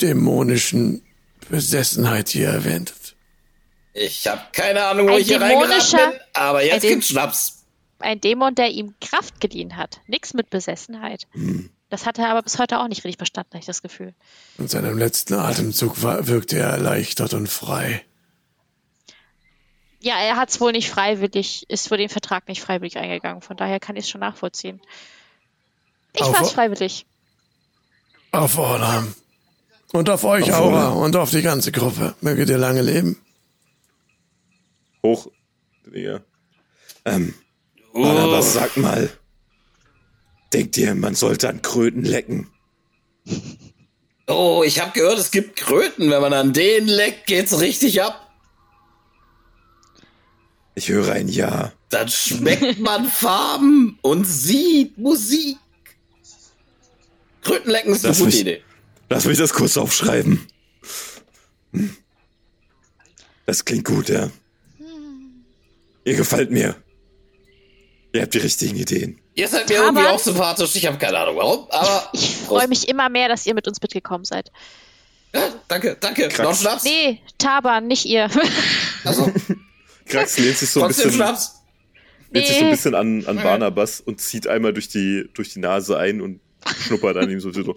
dämonischen 0.00 1.02
Besessenheit, 1.48 2.32
die 2.34 2.42
er 2.42 2.52
erwähnt 2.52 2.90
hat. 2.92 3.14
Ich 3.94 4.26
habe 4.26 4.40
keine 4.52 4.84
Ahnung, 4.84 5.08
wo 5.08 5.12
Ein 5.14 5.20
ich 5.20 5.28
hier 5.28 5.40
reingeraten 5.40 5.70
dämonischer- 5.78 6.10
bin, 6.10 6.20
aber 6.32 6.64
jetzt 6.64 6.82
gibt's 6.82 7.08
Schnaps. 7.08 7.64
Ein 8.00 8.20
Dämon, 8.20 8.54
der 8.54 8.70
ihm 8.70 8.94
Kraft 9.00 9.40
geliehen 9.40 9.76
hat. 9.76 10.00
Nix 10.08 10.34
mit 10.34 10.50
Besessenheit. 10.50 11.26
Das 11.90 12.06
hat 12.06 12.18
er 12.18 12.28
aber 12.28 12.42
bis 12.42 12.58
heute 12.58 12.80
auch 12.80 12.88
nicht 12.88 13.04
richtig 13.04 13.18
verstanden, 13.18 13.50
habe 13.52 13.60
ich 13.60 13.66
das 13.66 13.82
Gefühl. 13.82 14.14
In 14.58 14.68
seinem 14.68 14.98
letzten 14.98 15.34
Atemzug 15.34 16.02
war, 16.02 16.26
wirkte 16.26 16.58
er 16.58 16.70
erleichtert 16.70 17.34
und 17.34 17.48
frei. 17.48 18.02
Ja, 20.04 20.18
er 20.18 20.36
hat 20.36 20.50
es 20.50 20.60
wohl 20.60 20.72
nicht 20.72 20.90
freiwillig, 20.90 21.64
ist 21.70 21.90
wohl 21.90 21.96
den 21.96 22.10
Vertrag 22.10 22.46
nicht 22.46 22.60
freiwillig 22.60 22.98
eingegangen. 22.98 23.40
Von 23.40 23.56
daher 23.56 23.80
kann 23.80 23.96
ich 23.96 24.04
es 24.04 24.10
schon 24.10 24.20
nachvollziehen. 24.20 24.82
Ich 26.14 26.20
war 26.20 26.42
es 26.42 26.52
freiwillig. 26.52 27.06
Auf 28.30 28.58
Orlam. 28.58 29.14
Und 29.92 30.10
auf 30.10 30.24
euch, 30.24 30.52
Auf 30.52 30.60
Aura, 30.60 30.88
Orlam. 30.88 30.98
und 30.98 31.16
auf 31.16 31.30
die 31.30 31.40
ganze 31.40 31.72
Gruppe. 31.72 32.14
Möget 32.20 32.50
ihr 32.50 32.58
lange 32.58 32.82
leben. 32.82 33.18
Hoch. 35.02 35.28
Digga. 35.86 36.20
Ähm, 37.06 37.32
aber 37.94 38.42
sag 38.42 38.76
mal, 38.76 39.10
denkt 40.52 40.76
ihr, 40.76 40.94
man 40.94 41.14
sollte 41.14 41.48
an 41.48 41.62
Kröten 41.62 42.04
lecken? 42.04 42.50
Oh, 44.26 44.62
ich 44.66 44.80
habe 44.80 44.92
gehört, 44.92 45.18
es 45.18 45.30
gibt 45.30 45.56
Kröten. 45.56 46.10
Wenn 46.10 46.20
man 46.20 46.34
an 46.34 46.52
denen 46.52 46.88
leckt, 46.88 47.26
geht's 47.26 47.58
richtig 47.58 48.02
ab. 48.02 48.20
Ich 50.84 50.90
höre 50.90 51.12
ein 51.14 51.28
Ja. 51.28 51.72
Dann 51.88 52.10
schmeckt 52.10 52.78
man 52.78 53.06
Farben 53.08 53.98
und 54.02 54.26
sieht 54.26 54.98
Musik. 54.98 55.56
Krötenlecken 57.40 57.94
ist 57.94 58.04
eine 58.04 58.10
Lass 58.10 58.18
gute 58.18 58.30
mich- 58.32 58.40
Idee. 58.42 58.62
Lass 59.08 59.24
mich 59.24 59.38
das 59.38 59.54
kurz 59.54 59.78
aufschreiben. 59.78 60.46
Das 63.46 63.64
klingt 63.64 63.86
gut, 63.86 64.10
ja. 64.10 64.30
Ihr 66.04 66.16
gefällt 66.16 66.50
mir. 66.50 66.76
Ihr 68.12 68.20
habt 68.20 68.34
die 68.34 68.38
richtigen 68.38 68.76
Ideen. 68.76 69.18
Ihr 69.34 69.48
seid 69.48 69.66
mir 69.70 69.76
irgendwie 69.76 70.06
auch 70.06 70.18
sympathisch. 70.18 70.76
Ich 70.76 70.84
habe 70.84 70.98
keine 70.98 71.18
Ahnung 71.18 71.36
warum, 71.38 71.66
aber. 71.70 72.10
Ich 72.12 72.36
freue 72.36 72.68
mich 72.68 72.90
immer 72.90 73.08
mehr, 73.08 73.28
dass 73.30 73.46
ihr 73.46 73.54
mit 73.54 73.66
uns 73.66 73.80
mitgekommen 73.80 74.26
seid. 74.26 74.52
Ja, 75.34 75.48
danke, 75.66 75.96
danke. 75.98 76.28
Krass. 76.28 76.44
Noch 76.44 76.60
Schnaps? 76.60 76.84
Nee, 76.84 77.22
Taban, 77.38 77.86
nicht 77.86 78.04
ihr. 78.04 78.28
Also, 79.02 79.32
Krax 80.06 80.38
lehnt 80.38 80.56
sich 80.56 80.70
so 80.70 80.82
ein 80.82 80.88
bisschen, 80.88 81.12
Schnaps? 81.12 81.62
lehnt 82.30 82.46
sich 82.46 82.58
so 82.58 82.64
ein 82.64 82.70
bisschen 82.70 82.94
an, 82.94 83.24
an. 83.26 83.36
Barnabas 83.36 84.00
und 84.00 84.20
zieht 84.20 84.46
einmal 84.46 84.72
durch 84.72 84.88
die, 84.88 85.28
durch 85.34 85.52
die 85.52 85.60
Nase 85.60 85.98
ein 85.98 86.20
und 86.20 86.40
schnuppert 86.84 87.16
an 87.16 87.30
ihm 87.30 87.40
so. 87.40 87.52
so. 87.52 87.74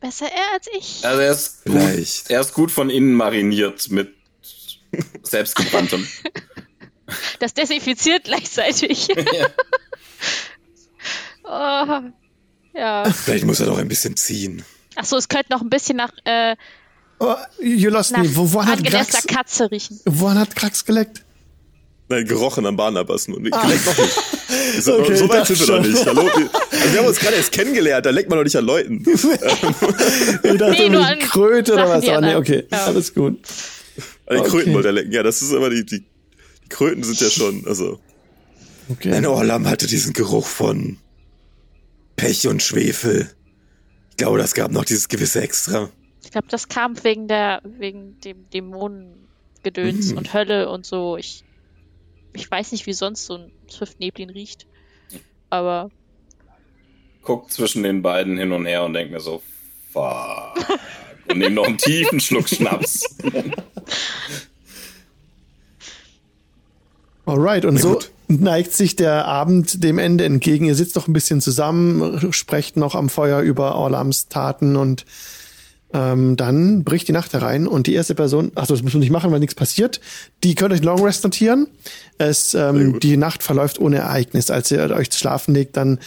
Besser 0.00 0.26
er 0.26 0.52
als 0.52 0.68
ich. 0.76 1.04
Also, 1.04 1.20
er 1.20 1.32
ist, 1.32 1.64
gut, 1.64 1.72
Vielleicht. 1.72 2.30
er 2.30 2.40
ist 2.40 2.52
gut 2.52 2.70
von 2.70 2.90
innen 2.90 3.14
mariniert 3.14 3.90
mit 3.90 4.14
selbstgebranntem. 5.22 6.06
Das 7.38 7.54
desinfiziert 7.54 8.24
gleichzeitig. 8.24 9.08
Ja. 9.32 9.48
oh, 12.74 12.76
ja. 12.76 13.04
Vielleicht 13.12 13.44
muss 13.44 13.60
er 13.60 13.66
doch 13.66 13.78
ein 13.78 13.86
bisschen 13.86 14.16
ziehen. 14.16 14.64
Achso, 14.96 15.16
es 15.16 15.28
könnte 15.28 15.52
noch 15.52 15.60
ein 15.60 15.70
bisschen 15.70 15.96
nach, 15.96 16.10
äh, 16.24 16.56
Oh, 17.18 17.34
Jolosny, 17.62 18.18
nach 18.18 18.36
wo, 18.36 18.52
woran, 18.52 18.68
hat 18.68 18.84
Krax, 18.84 19.26
Katze 19.26 19.70
riechen. 19.70 20.00
woran 20.04 20.38
hat 20.38 20.54
Krax 20.54 20.84
geleckt? 20.84 21.22
Nein, 22.08 22.24
gerochen 22.26 22.66
am 22.66 22.76
Barnabas 22.76 23.26
nur. 23.26 23.40
Nee, 23.40 23.50
Vielleicht 23.58 23.86
noch 23.86 23.98
nicht. 23.98 24.14
So, 24.80 24.94
Ah. 24.94 24.98
Okay, 25.00 25.16
so 25.16 25.28
weit 25.28 25.46
sind 25.46 25.58
wir 25.60 25.66
noch 25.76 25.82
schon. 25.84 25.92
nicht. 25.92 26.06
Hallo? 26.06 26.22
Wir, 26.22 26.50
also 26.80 26.92
wir 26.92 26.98
haben 27.00 27.06
uns 27.06 27.18
gerade 27.18 27.36
erst 27.36 27.52
kennengelernt, 27.52 28.04
da 28.06 28.10
leckt 28.10 28.28
man 28.28 28.38
doch 28.38 28.44
nicht 28.44 28.56
an 28.56 28.64
Leuten. 28.64 29.02
Ich 29.06 29.20
dachte, 30.58 30.70
Nee, 30.70 30.88
nur 30.88 31.04
an 31.06 31.18
Kröte 31.20 31.72
oder 31.72 31.88
was, 31.88 31.96
aber 31.96 32.02
nee, 32.04 32.10
anderen- 32.12 32.36
okay, 32.36 32.64
Ja. 32.70 32.84
alles 32.84 33.12
gut. 33.14 33.38
An 34.26 34.36
den 34.36 34.40
Okay. 34.40 34.50
Kröten 34.50 34.74
wollte 34.74 34.88
er 34.88 34.92
lecken. 34.92 35.12
Ja, 35.12 35.22
das 35.22 35.40
ist 35.42 35.52
aber 35.52 35.70
die, 35.70 35.84
die, 35.86 36.00
die 36.00 36.68
Kröten 36.68 37.02
sind 37.02 37.20
ja 37.20 37.30
schon, 37.30 37.64
also. 37.66 37.98
Okay. 38.88 39.12
Ein 39.12 39.26
Orlam 39.26 39.66
hatte 39.66 39.86
diesen 39.86 40.12
Geruch 40.12 40.46
von 40.46 40.98
Pech 42.16 42.46
und 42.46 42.62
Schwefel. 42.62 43.30
Ich 44.10 44.16
glaube, 44.18 44.38
das 44.38 44.54
gab 44.54 44.70
noch 44.70 44.84
dieses 44.84 45.08
gewisse 45.08 45.40
Extra. 45.42 45.88
Ich 46.36 46.38
glaube, 46.38 46.50
das 46.50 46.68
kam 46.68 47.02
wegen 47.02 47.28
der, 47.28 47.62
wegen 47.64 48.20
dem 48.20 48.50
Dämonengedöns 48.50 50.12
Mhm. 50.12 50.18
und 50.18 50.34
Hölle 50.34 50.68
und 50.68 50.84
so. 50.84 51.16
Ich, 51.16 51.44
ich 52.34 52.50
weiß 52.50 52.72
nicht, 52.72 52.84
wie 52.84 52.92
sonst 52.92 53.24
so 53.24 53.36
ein 53.38 53.50
Swift-Neblin 53.70 54.28
riecht. 54.28 54.66
Aber 55.48 55.90
Guck 57.22 57.50
zwischen 57.50 57.82
den 57.84 58.02
beiden 58.02 58.36
hin 58.36 58.52
und 58.52 58.66
her 58.66 58.84
und 58.84 58.92
denk 58.92 59.12
mir 59.12 59.20
so, 59.20 59.40
fuck. 59.94 60.58
Und 61.30 61.38
nehm 61.38 61.54
noch 61.54 61.64
einen 61.64 61.78
tiefen 61.78 62.20
Schluck 62.20 62.50
Schnaps. 62.50 63.16
Alright, 67.24 67.64
und 67.64 67.78
so 67.78 67.94
gut. 67.94 68.10
neigt 68.28 68.74
sich 68.74 68.94
der 68.94 69.24
Abend 69.24 69.82
dem 69.82 69.96
Ende 69.98 70.26
entgegen. 70.26 70.66
Ihr 70.66 70.74
sitzt 70.74 70.96
noch 70.96 71.08
ein 71.08 71.14
bisschen 71.14 71.40
zusammen, 71.40 72.30
sprecht 72.34 72.76
noch 72.76 72.94
am 72.94 73.08
Feuer 73.08 73.40
über 73.40 73.74
Orlams 73.76 74.28
Taten 74.28 74.76
und 74.76 75.06
ähm, 75.92 76.36
dann 76.36 76.84
bricht 76.84 77.08
die 77.08 77.12
Nacht 77.12 77.32
herein 77.32 77.66
und 77.66 77.86
die 77.86 77.94
erste 77.94 78.14
Person, 78.14 78.50
achso, 78.54 78.74
das 78.74 78.82
müssen 78.82 78.94
wir 78.94 79.00
nicht 79.00 79.10
machen, 79.10 79.30
weil 79.30 79.38
nichts 79.38 79.54
passiert. 79.54 80.00
Die 80.42 80.54
könnt 80.54 80.72
euch 80.72 80.82
Long 80.82 81.02
Rest 81.02 81.22
notieren. 81.24 81.68
Es, 82.18 82.54
ähm, 82.54 82.98
die 83.00 83.16
Nacht 83.16 83.42
verläuft 83.42 83.78
ohne 83.80 83.98
Ereignis. 83.98 84.50
Als 84.50 84.70
ihr 84.70 84.90
euch 84.90 85.10
zu 85.10 85.18
schlafen 85.18 85.54
legt, 85.54 85.76
dann 85.76 86.00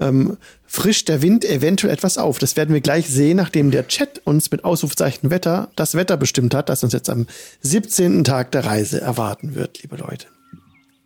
ähm, 0.00 0.36
frischt 0.66 1.08
der 1.08 1.22
Wind 1.22 1.44
eventuell 1.44 1.92
etwas 1.92 2.18
auf. 2.18 2.38
Das 2.38 2.56
werden 2.56 2.72
wir 2.72 2.80
gleich 2.80 3.08
sehen, 3.08 3.36
nachdem 3.36 3.70
der 3.70 3.88
Chat 3.88 4.20
uns 4.24 4.50
mit 4.50 4.64
Ausrufzeichen 4.64 5.30
Wetter 5.30 5.70
das 5.76 5.94
Wetter 5.94 6.16
bestimmt 6.16 6.54
hat, 6.54 6.68
das 6.68 6.84
uns 6.84 6.92
jetzt 6.92 7.10
am 7.10 7.26
17. 7.62 8.24
Tag 8.24 8.52
der 8.52 8.64
Reise 8.64 9.00
erwarten 9.00 9.54
wird, 9.54 9.82
liebe 9.82 9.96
Leute. 9.96 10.26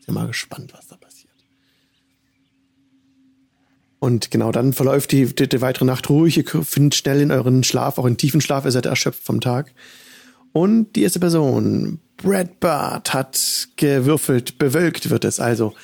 Bin 0.06 0.14
mal 0.14 0.26
gespannt, 0.26 0.72
was 0.74 0.86
da 0.86 0.96
passiert. 0.96 1.28
Und 4.00 4.30
genau 4.30 4.52
dann 4.52 4.72
verläuft 4.72 5.12
die, 5.12 5.26
die, 5.34 5.48
die 5.48 5.60
weitere 5.60 5.84
Nacht 5.84 6.08
ruhig. 6.08 6.36
Ihr 6.36 6.64
findet 6.64 6.94
schnell 6.94 7.20
in 7.20 7.32
euren 7.32 7.64
Schlaf, 7.64 7.98
auch 7.98 8.06
in 8.06 8.16
tiefen 8.16 8.40
Schlaf, 8.40 8.64
ihr 8.64 8.70
seid 8.70 8.86
erschöpft 8.86 9.24
vom 9.24 9.40
Tag. 9.40 9.72
Und 10.52 10.94
die 10.94 11.02
erste 11.02 11.20
Person, 11.20 12.00
Brad 12.16 12.60
Bart, 12.60 13.12
hat 13.12 13.68
gewürfelt, 13.76 14.58
bewölkt 14.58 15.10
wird 15.10 15.24
es. 15.24 15.40
Also, 15.40 15.74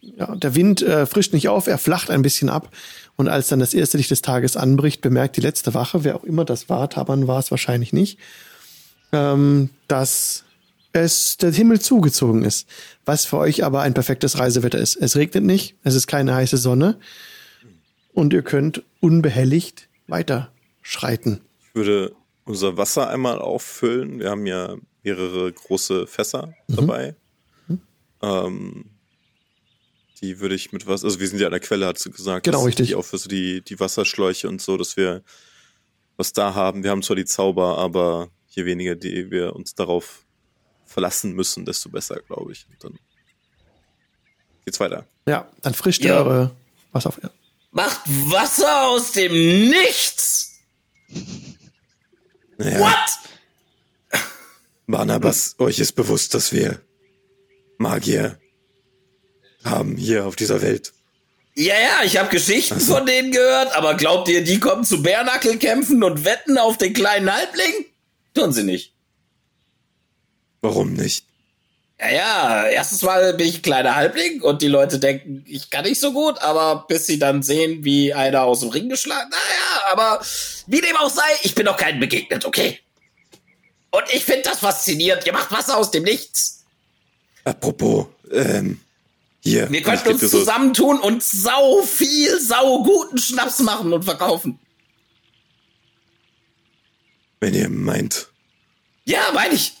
ja, 0.00 0.34
der 0.34 0.54
Wind 0.54 0.82
äh, 0.82 1.06
frischt 1.06 1.34
nicht 1.34 1.48
auf, 1.48 1.66
er 1.66 1.78
flacht 1.78 2.10
ein 2.10 2.22
bisschen 2.22 2.48
ab. 2.48 2.70
Und 3.16 3.28
als 3.28 3.48
dann 3.48 3.58
das 3.58 3.74
erste 3.74 3.96
Licht 3.96 4.10
des 4.10 4.22
Tages 4.22 4.56
anbricht, 4.56 5.00
bemerkt 5.00 5.36
die 5.36 5.40
letzte 5.40 5.74
Wache, 5.74 6.04
wer 6.04 6.16
auch 6.16 6.24
immer 6.24 6.44
das 6.44 6.68
war, 6.68 6.88
Taban 6.88 7.26
war 7.26 7.38
es 7.38 7.50
wahrscheinlich 7.50 7.92
nicht, 7.92 8.18
ähm, 9.12 9.70
dass 9.88 10.44
es 10.92 11.36
der 11.36 11.52
Himmel 11.52 11.80
zugezogen 11.80 12.44
ist. 12.44 12.66
Was 13.04 13.26
für 13.26 13.38
euch 13.38 13.64
aber 13.64 13.82
ein 13.82 13.94
perfektes 13.94 14.38
Reisewetter 14.38 14.78
ist. 14.78 14.96
Es 14.96 15.16
regnet 15.16 15.44
nicht, 15.44 15.74
es 15.84 15.94
ist 15.94 16.06
keine 16.06 16.34
heiße 16.34 16.56
Sonne 16.56 16.96
und 18.18 18.32
ihr 18.32 18.42
könnt 18.42 18.82
unbehelligt 19.00 19.88
weiterschreiten. 20.08 21.40
Ich 21.68 21.74
würde 21.74 22.14
unser 22.44 22.76
Wasser 22.76 23.08
einmal 23.08 23.38
auffüllen. 23.40 24.18
Wir 24.20 24.30
haben 24.30 24.46
ja 24.46 24.76
mehrere 25.02 25.52
große 25.52 26.06
Fässer 26.06 26.54
Mhm. 26.68 26.76
dabei. 26.76 27.16
Ähm, 28.22 28.86
die 30.20 30.40
würde 30.40 30.56
ich 30.56 30.72
mit 30.72 30.86
was, 30.88 31.04
also 31.04 31.20
wir 31.20 31.28
sind 31.28 31.38
ja 31.38 31.46
an 31.46 31.52
der 31.52 31.60
Quelle, 31.60 31.86
hast 31.86 32.04
du 32.04 32.10
gesagt. 32.10 32.44
Genau, 32.44 32.64
richtig. 32.64 32.96
Auch 32.96 33.04
für 33.04 33.18
so 33.18 33.28
die, 33.28 33.62
die 33.62 33.78
Wasserschläuche 33.78 34.48
und 34.48 34.60
so, 34.60 34.76
dass 34.76 34.96
wir 34.96 35.22
was 36.16 36.32
da 36.32 36.54
haben. 36.54 36.82
Wir 36.82 36.90
haben 36.90 37.02
zwar 37.04 37.14
die 37.14 37.24
Zauber, 37.24 37.78
aber 37.78 38.28
je 38.48 38.64
weniger 38.64 38.96
die 38.96 39.30
wir 39.30 39.54
uns 39.54 39.76
darauf 39.76 40.24
verlassen 40.86 41.34
müssen, 41.34 41.64
desto 41.64 41.90
besser, 41.90 42.16
glaube 42.26 42.50
ich. 42.50 42.66
Und 42.68 42.82
dann 42.82 42.98
geht's 44.64 44.80
weiter. 44.80 45.06
Ja, 45.28 45.48
dann 45.62 45.74
frischt 45.74 46.02
ihr 46.02 46.10
Ja. 46.14 46.18
eure 46.24 46.50
Wasser 46.90 47.10
auf. 47.10 47.20
Macht 47.70 48.00
Wasser 48.06 48.88
aus 48.88 49.12
dem 49.12 49.32
Nichts! 49.68 50.58
Naja, 52.56 52.80
What? 52.80 54.20
Barnabas, 54.86 55.54
euch 55.58 55.78
ist 55.78 55.92
bewusst, 55.92 56.34
dass 56.34 56.52
wir 56.52 56.80
Magier 57.76 58.40
haben 59.62 59.96
hier 59.96 60.26
auf 60.26 60.34
dieser 60.34 60.62
Welt. 60.62 60.92
Ja, 61.54 61.74
ja, 61.78 62.04
ich 62.04 62.16
habe 62.16 62.30
Geschichten 62.30 62.80
von 62.80 63.04
denen 63.04 63.32
gehört, 63.32 63.74
aber 63.76 63.94
glaubt 63.94 64.28
ihr, 64.28 64.42
die 64.42 64.60
kommen 64.60 64.84
zu 64.84 65.02
Bärnackelkämpfen 65.02 66.02
und 66.02 66.24
wetten 66.24 66.56
auf 66.56 66.78
den 66.78 66.94
kleinen 66.94 67.32
Halbling? 67.32 67.86
Tun 68.34 68.52
sie 68.52 68.62
nicht. 68.62 68.94
Warum 70.60 70.94
nicht? 70.94 71.27
Ja, 72.00 72.10
ja, 72.10 72.66
erstens 72.66 73.02
Mal 73.02 73.34
bin 73.34 73.48
ich 73.48 73.58
ein 73.58 73.62
kleiner 73.62 73.96
Halbling 73.96 74.40
und 74.40 74.62
die 74.62 74.68
Leute 74.68 75.00
denken, 75.00 75.44
ich 75.48 75.68
kann 75.68 75.84
nicht 75.84 76.00
so 76.00 76.12
gut, 76.12 76.38
aber 76.40 76.84
bis 76.86 77.06
sie 77.06 77.18
dann 77.18 77.42
sehen, 77.42 77.84
wie 77.84 78.14
einer 78.14 78.42
aus 78.42 78.60
dem 78.60 78.68
Ring 78.68 78.88
geschlagen, 78.88 79.30
naja, 79.30 79.92
aber 79.92 80.24
wie 80.68 80.80
dem 80.80 80.96
auch 80.96 81.10
sei, 81.10 81.28
ich 81.42 81.56
bin 81.56 81.66
doch 81.66 81.76
keinem 81.76 81.98
begegnet, 81.98 82.44
okay? 82.44 82.78
Und 83.90 84.04
ich 84.12 84.24
finde 84.24 84.42
das 84.42 84.60
faszinierend. 84.60 85.26
Ihr 85.26 85.32
macht 85.32 85.50
Wasser 85.50 85.76
aus 85.76 85.90
dem 85.90 86.04
Nichts. 86.04 86.64
Apropos, 87.44 88.06
ähm, 88.30 88.80
hier. 89.40 89.70
Wir 89.70 89.82
könnten 89.82 90.10
uns 90.10 90.30
zusammentun 90.30 91.00
und 91.00 91.22
sau 91.22 91.82
viel, 91.82 92.38
sau 92.40 92.82
guten 92.82 93.18
Schnaps 93.18 93.60
machen 93.60 93.92
und 93.92 94.04
verkaufen. 94.04 94.58
Wenn 97.40 97.54
ihr 97.54 97.68
meint. 97.68 98.28
Ja, 99.04 99.32
meine 99.32 99.54
ich. 99.54 99.72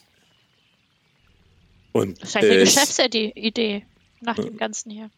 Und 1.92 2.20
das 2.22 2.30
ist 2.30 2.36
eine 2.36 2.46
äh, 2.46 2.62
ich, 2.62 2.74
Geschäftsidee 2.74 3.86
nach 4.20 4.36
dem 4.36 4.56
Ganzen 4.56 4.90
hier. 4.90 5.10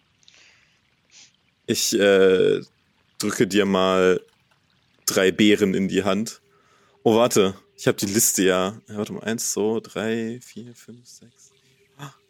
Ich 1.66 1.92
äh, 1.92 2.60
drücke 3.18 3.46
dir 3.46 3.66
mal 3.66 4.20
drei 5.06 5.30
Beeren 5.30 5.74
in 5.74 5.88
die 5.88 6.04
Hand. 6.04 6.40
Oh, 7.02 7.16
warte. 7.16 7.54
Ich 7.76 7.86
habe 7.86 7.96
die 7.96 8.06
Liste 8.06 8.42
ja. 8.42 8.80
ja. 8.88 8.96
Warte 8.96 9.12
mal. 9.12 9.22
Eins, 9.22 9.52
zwei, 9.52 9.80
drei, 9.80 10.40
vier, 10.42 10.74
fünf, 10.74 11.06
sechs, 11.06 11.50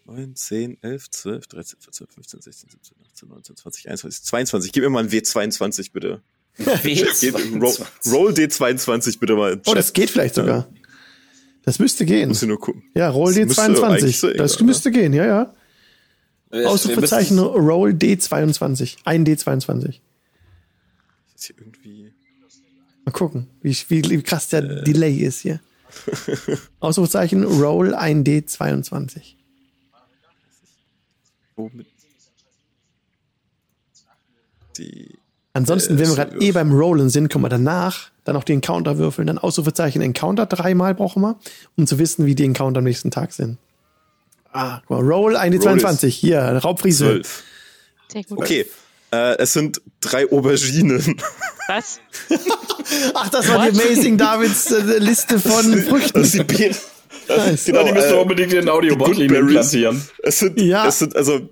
neun, 0.05 0.35
zehn, 0.37 0.79
elf, 0.83 1.11
zwölf, 1.11 1.47
dreizehn, 1.47 1.79
vierzehn, 1.81 2.07
fünfzehn, 2.09 2.41
sechzehn, 2.41 2.71
siebzehn, 2.71 2.97
achtzehn, 3.07 3.29
neunzehn, 3.29 3.57
zwanzig, 3.57 3.87
einundzwanzig, 3.87 4.23
zweiundzwanzig. 4.23 4.73
Gib 4.73 4.83
mir 4.83 4.91
mal 4.91 5.05
ein 5.05 5.11
W22, 5.11 5.93
bitte. 5.93 6.23
Geht, 6.83 7.35
roll, 7.35 7.87
roll 8.07 8.33
D22 8.33 9.19
bitte 9.19 9.35
mal. 9.35 9.61
Oh, 9.67 9.75
das 9.75 9.93
geht 9.93 10.11
vielleicht 10.11 10.35
sogar. 10.35 10.69
Das 11.70 11.78
müsste 11.78 12.05
gehen. 12.05 12.30
Muss 12.30 12.42
ich 12.42 12.48
nur 12.48 12.59
gucken. 12.59 12.82
Ja, 12.97 13.10
Roll 13.10 13.32
Das 13.32 13.47
müsste 13.47 13.86
eigentlich 13.86 14.18
so 14.18 14.26
D22. 14.26 14.36
Das 14.36 14.55
egal, 14.56 14.66
müsste 14.66 14.90
gehen, 14.90 15.12
ja, 15.12 15.24
ja. 15.24 15.55
Ausrufezeichen 16.66 17.38
Roll 17.38 17.90
D22. 17.90 18.97
Ein 19.05 19.24
D22. 19.24 20.01
Ist 21.36 21.44
hier 21.44 21.55
irgendwie. 21.60 22.12
Mal 23.05 23.12
gucken, 23.12 23.47
wie, 23.62 23.76
wie, 23.86 24.02
wie 24.10 24.20
krass 24.20 24.48
der 24.48 24.82
Delay 24.82 25.14
ist 25.18 25.42
hier. 25.42 25.60
Ausrufezeichen 26.80 27.44
Roll 27.44 27.94
ein 27.94 28.24
D22. 28.24 29.36
Womit? 31.55 31.86
Die. 34.76 35.14
Ansonsten, 35.52 35.94
Äh, 35.94 35.98
wenn 36.01 36.09
wir 36.09 36.16
gerade 36.16 36.40
eh 36.40 36.51
beim 36.51 36.72
Rollen 36.72 37.10
sind, 37.10 37.28
können 37.28 37.44
wir 37.44 37.48
danach 37.48 38.10
dann 38.24 38.36
auch 38.36 38.44
die 38.44 38.52
Encounter 38.52 38.98
würfeln. 38.98 39.26
Dann 39.26 39.38
Ausrufezeichen 39.38 40.02
Encounter 40.02 40.47
dreimal 40.47 40.94
brauchen 40.94 41.22
wir, 41.22 41.38
um 41.76 41.86
zu 41.86 41.98
wissen, 41.98 42.26
wie 42.26 42.34
die 42.34 42.44
Encounter 42.44 42.78
am 42.78 42.84
nächsten 42.84 43.10
Tag 43.10 43.32
sind. 43.32 43.59
Ah, 44.52 44.80
guck 44.86 44.98
mal, 44.98 45.06
Roll 45.06 45.36
eine 45.36 45.56
Roll 45.56 45.76
ist 45.76 45.82
22. 45.82 46.14
Hier, 46.16 46.40
Raubfriese. 46.40 47.22
Okay. 48.30 48.66
Äh, 49.12 49.36
es 49.38 49.52
sind 49.52 49.80
drei 50.01 50.30
Auberginen. 50.30 51.20
Was? 51.68 52.01
Ach, 53.14 53.28
das 53.28 53.48
war 53.48 53.70
die 53.70 53.80
Amazing 53.80 54.18
Davids 54.18 54.70
äh, 54.70 54.98
Liste 54.98 55.38
von 55.38 55.82
Früchten. 55.82 56.20
Das 56.20 56.34
ist 56.34 56.38
die 56.38 56.44
Beeren. 56.44 56.76
Nice. 57.28 57.64
Genau, 57.64 57.84
die 57.84 57.92
müssen 57.92 58.09
äh, 58.09 58.12
wir 58.12 58.20
unbedingt 58.22 58.52
in 58.52 58.60
den 58.60 58.68
Audio-Bot 58.68 59.18
implantieren. 59.18 60.02
Es 60.22 60.40
sind, 60.40 60.60
Ja. 60.60 60.86
es 60.86 60.98
sind, 60.98 61.14
also, 61.14 61.48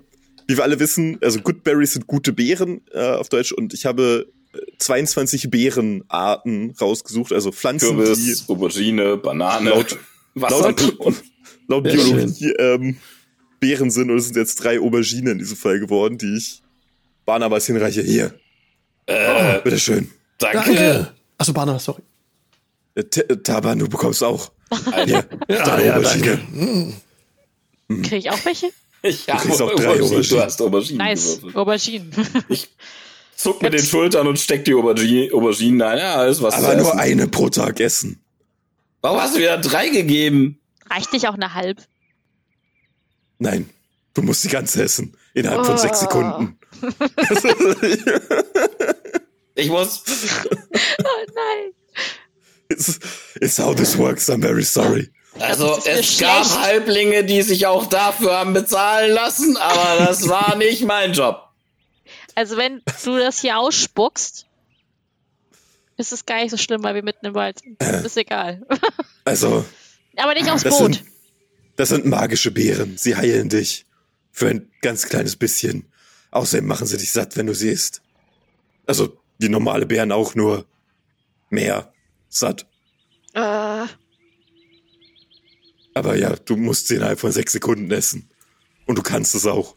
wie 0.47 0.57
wir 0.57 0.63
alle 0.63 0.79
wissen, 0.79 1.17
also 1.21 1.39
Good 1.39 1.63
Berries 1.63 1.93
sind 1.93 2.07
gute 2.07 2.33
Beeren 2.33 2.81
äh, 2.93 3.11
auf 3.11 3.29
Deutsch 3.29 3.51
und 3.53 3.73
ich 3.73 3.85
habe 3.85 4.27
äh, 4.27 4.31
22 4.79 5.49
Beerenarten 5.51 6.75
rausgesucht, 6.79 7.31
also 7.33 7.51
Pflanzen, 7.51 7.97
Kürbis, 7.97 8.45
Aubergine, 8.49 9.17
Banane, 9.17 9.69
Laut- 9.69 9.91
die 10.35 10.39
laut, 10.39 10.51
Wassermelone. 10.75 11.15
laut 11.67 11.83
Biologie 11.83 12.51
ähm, 12.57 12.97
Beeren 13.59 13.91
sind 13.91 14.09
und 14.09 14.17
es 14.17 14.25
sind 14.25 14.37
jetzt 14.37 14.55
drei 14.63 14.79
Auberginen 14.79 15.33
in 15.33 15.39
diesem 15.39 15.57
Fall 15.57 15.79
geworden, 15.79 16.17
die 16.17 16.37
ich 16.37 16.61
Barnabas 17.25 17.65
hinreiche. 17.67 18.01
Hier, 18.01 18.33
Äh, 19.05 19.59
bitteschön. 19.61 20.09
danke. 20.37 20.57
Danke. 20.73 21.13
Achso, 21.37 21.53
Barnabas, 21.53 21.83
sorry. 21.85 22.01
Äh, 22.95 23.03
T- 23.03 23.21
äh, 23.21 23.37
Taban, 23.37 23.77
du 23.79 23.87
bekommst 23.87 24.23
auch. 24.23 24.51
Hier, 25.05 25.25
Ja, 25.47 25.63
deine 25.65 25.85
ja, 25.85 25.97
Aubergine. 25.97 26.93
Kriege 27.87 28.15
ich 28.17 28.29
auch 28.29 28.45
welche? 28.45 28.67
Ich 29.01 29.27
habe 29.29 29.41
kriegst 29.41 29.61
auch 29.61 29.73
drei 29.75 29.99
Auberginen. 30.01 30.23
Du 30.23 30.39
hast 30.41 30.61
Auberginen 30.61 30.97
Nice. 30.97 31.37
gewürfelt. 31.37 31.55
Auberginen. 31.55 32.11
Zuck 33.39 33.61
mit 33.61 33.71
den 33.71 33.85
Schultern 33.85 34.27
und 34.27 34.37
steck 34.37 34.65
die 34.65 34.73
Aubergine, 34.73 35.33
Auberginen 35.33 35.81
ein. 35.81 35.97
Ja, 35.97 36.25
ist 36.25 36.41
was 36.41 36.55
Aber 36.55 36.75
nur 36.75 36.97
eine 36.99 37.25
pro 37.29 37.47
Tag 37.47 37.79
essen. 37.79 38.21
Warum 38.99 39.21
hast 39.21 39.33
du 39.35 39.39
wieder 39.39 39.57
drei 39.57 39.87
gegeben? 39.87 40.59
Reicht 40.89 41.13
nicht 41.13 41.25
auch 41.25 41.35
eine 41.35 41.53
halb? 41.53 41.77
Nein, 43.37 43.69
du 44.13 44.23
musst 44.23 44.43
die 44.43 44.49
ganze 44.49 44.83
essen. 44.83 45.15
Innerhalb 45.33 45.65
von 45.65 45.75
Oh. 45.75 45.77
sechs 45.77 46.01
Sekunden. 46.01 46.59
Ich 49.55 49.67
muss. 49.69 50.03
Oh 50.99 51.25
nein. 51.35 51.73
it's, 52.69 52.97
it's 53.41 53.57
how 53.59 53.75
this 53.75 53.97
works, 53.97 54.29
I'm 54.29 54.41
very 54.41 54.63
sorry. 54.63 55.09
Also, 55.37 55.77
es 55.85 56.17
gab 56.17 56.45
schlecht. 56.45 56.61
Halblinge, 56.61 57.23
die 57.25 57.41
sich 57.41 57.67
auch 57.67 57.87
dafür 57.87 58.37
haben 58.37 58.53
bezahlen 58.53 59.11
lassen, 59.11 59.57
aber 59.57 60.05
das 60.05 60.29
war 60.29 60.55
nicht 60.55 60.85
mein 60.85 61.11
Job. 61.11 61.48
Also 62.39 62.55
wenn 62.55 62.81
du 63.03 63.17
das 63.19 63.41
hier 63.41 63.57
ausspuckst, 63.57 64.45
ist 65.97 66.13
es 66.13 66.25
gar 66.25 66.41
nicht 66.41 66.51
so 66.51 66.55
schlimm, 66.55 66.81
weil 66.83 66.95
wir 66.95 67.03
mitten 67.03 67.25
im 67.25 67.33
Wald 67.33 67.59
sind. 67.59 67.83
Ist 68.05 68.15
egal. 68.15 68.65
Also, 69.25 69.65
Aber 70.15 70.33
nicht 70.35 70.49
aufs 70.49 70.63
das 70.63 70.77
Boot. 70.77 70.93
sind, 70.95 71.05
das 71.75 71.89
sind 71.89 72.05
magische 72.05 72.51
Beeren. 72.51 72.95
Sie 72.95 73.17
heilen 73.17 73.49
dich. 73.49 73.85
Für 74.31 74.47
ein 74.47 74.71
ganz 74.81 75.07
kleines 75.09 75.35
bisschen. 75.35 75.91
Außerdem 76.31 76.65
machen 76.65 76.87
sie 76.87 76.95
dich 76.97 77.11
satt, 77.11 77.35
wenn 77.35 77.47
du 77.47 77.53
sie 77.53 77.71
isst. 77.71 78.01
Also, 78.87 79.17
wie 79.37 79.49
normale 79.49 79.85
Beeren 79.85 80.13
auch 80.13 80.33
nur 80.33 80.65
mehr 81.49 81.91
satt. 82.29 82.65
Äh, 83.33 83.85
Aber 85.93 86.15
ja, 86.15 86.37
du 86.37 86.55
musst 86.55 86.87
sie 86.87 86.95
innerhalb 86.95 87.19
von 87.19 87.33
sechs 87.33 87.51
Sekunden 87.51 87.91
essen. 87.91 88.29
Und 88.85 88.97
du 88.97 89.01
kannst 89.01 89.35
es 89.35 89.45
auch. 89.45 89.75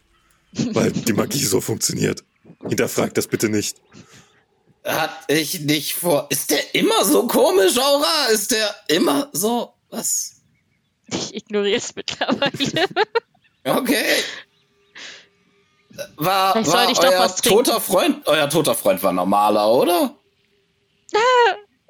Weil 0.53 0.93
die 0.93 1.11
Magie 1.11 1.43
so 1.43 1.59
funktioniert. 1.59 2.23
Hinterfrag 2.67 3.13
das 3.13 3.27
bitte 3.27 3.49
nicht. 3.49 3.77
Hat 4.83 5.11
ich 5.27 5.61
nicht 5.61 5.93
vor. 5.95 6.27
Ist 6.29 6.51
der 6.51 6.75
immer 6.75 7.05
so 7.05 7.27
komisch, 7.27 7.77
Aura? 7.77 8.27
Ist 8.31 8.51
der 8.51 8.75
immer 8.87 9.29
so. 9.31 9.73
Was? 9.89 10.41
ich 11.07 11.35
ignoriere 11.35 11.77
es 11.77 11.95
mittlerweile. 11.95 12.85
Okay. 13.65 14.03
War, 16.17 16.51
Vielleicht 16.51 16.71
war 16.73 16.91
ich 16.91 16.97
doch 16.97 17.13
euer 17.13 17.35
toter 17.37 17.79
Freund. 17.79 18.27
Euer 18.27 18.49
toter 18.49 18.75
Freund 18.75 19.01
war 19.03 19.13
normaler, 19.13 19.71
oder? 19.71 20.17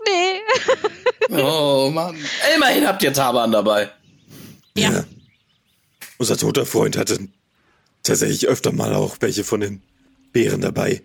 nee. 0.06 0.42
Oh 1.42 1.90
Mann. 1.92 2.16
Immerhin 2.56 2.86
habt 2.86 3.02
ihr 3.02 3.12
Taban 3.12 3.52
dabei. 3.52 3.90
Ja. 4.78 5.04
Unser 6.20 6.38
toter 6.38 6.68
Freund 6.68 6.96
hatte 6.96 7.28
tatsächlich 8.04 8.48
öfter 8.48 8.72
mal 8.72 8.94
auch 8.94 9.16
welche 9.22 9.44
von 9.44 9.62
den 9.62 9.82
Beeren 10.34 10.62
dabei. 10.62 11.02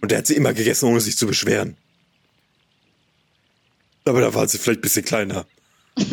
Und 0.00 0.12
er 0.12 0.18
hat 0.18 0.26
sie 0.26 0.36
immer 0.36 0.52
gegessen, 0.52 0.86
ohne 0.86 1.00
sich 1.00 1.16
zu 1.16 1.26
beschweren. 1.26 1.76
Aber 4.04 4.20
da 4.20 4.32
war 4.34 4.48
sie 4.48 4.58
vielleicht 4.58 4.80
ein 4.80 4.82
bisschen 4.82 5.04
kleiner. 5.04 5.46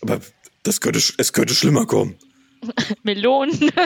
Aber 0.00 0.20
das 0.62 0.80
könnte, 0.80 1.00
es 1.16 1.32
könnte 1.32 1.54
schlimmer 1.54 1.86
kommen. 1.86 2.16
Melonen. 3.02 3.70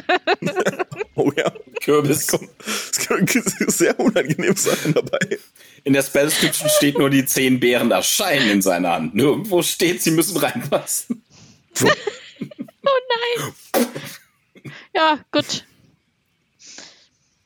Oh 1.16 1.30
ja. 1.36 1.52
Kürbis. 1.80 2.26
Es 2.66 3.06
könnte 3.06 3.40
sehr 3.68 4.00
unangenehm 4.00 4.56
sein 4.56 4.94
dabei. 4.94 5.38
In 5.84 5.92
der 5.92 6.02
Spellscription 6.02 6.68
steht 6.76 6.98
nur, 6.98 7.08
die 7.08 7.24
zehn 7.24 7.60
Beeren 7.60 7.92
erscheinen 7.92 8.50
in 8.50 8.62
seiner 8.62 8.94
Hand. 8.94 9.14
Nirgendwo 9.14 9.62
steht, 9.62 10.02
sie 10.02 10.10
müssen 10.10 10.36
reinpassen. 10.36 11.22
Oh 11.80 11.88
nein. 13.62 13.86
Ja, 14.92 15.20
gut. 15.30 15.64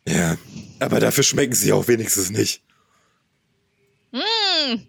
Ja. 0.09 0.37
Aber 0.81 1.01
dafür 1.01 1.25
schmecken 1.25 1.55
sie 1.55 1.73
auch 1.73 1.89
wenigstens 1.89 2.31
nicht. 2.31 2.63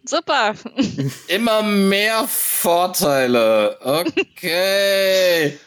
Super. 0.06 0.56
Immer 1.28 1.62
mehr 1.64 2.26
Vorteile. 2.28 3.78
Okay. 3.82 5.58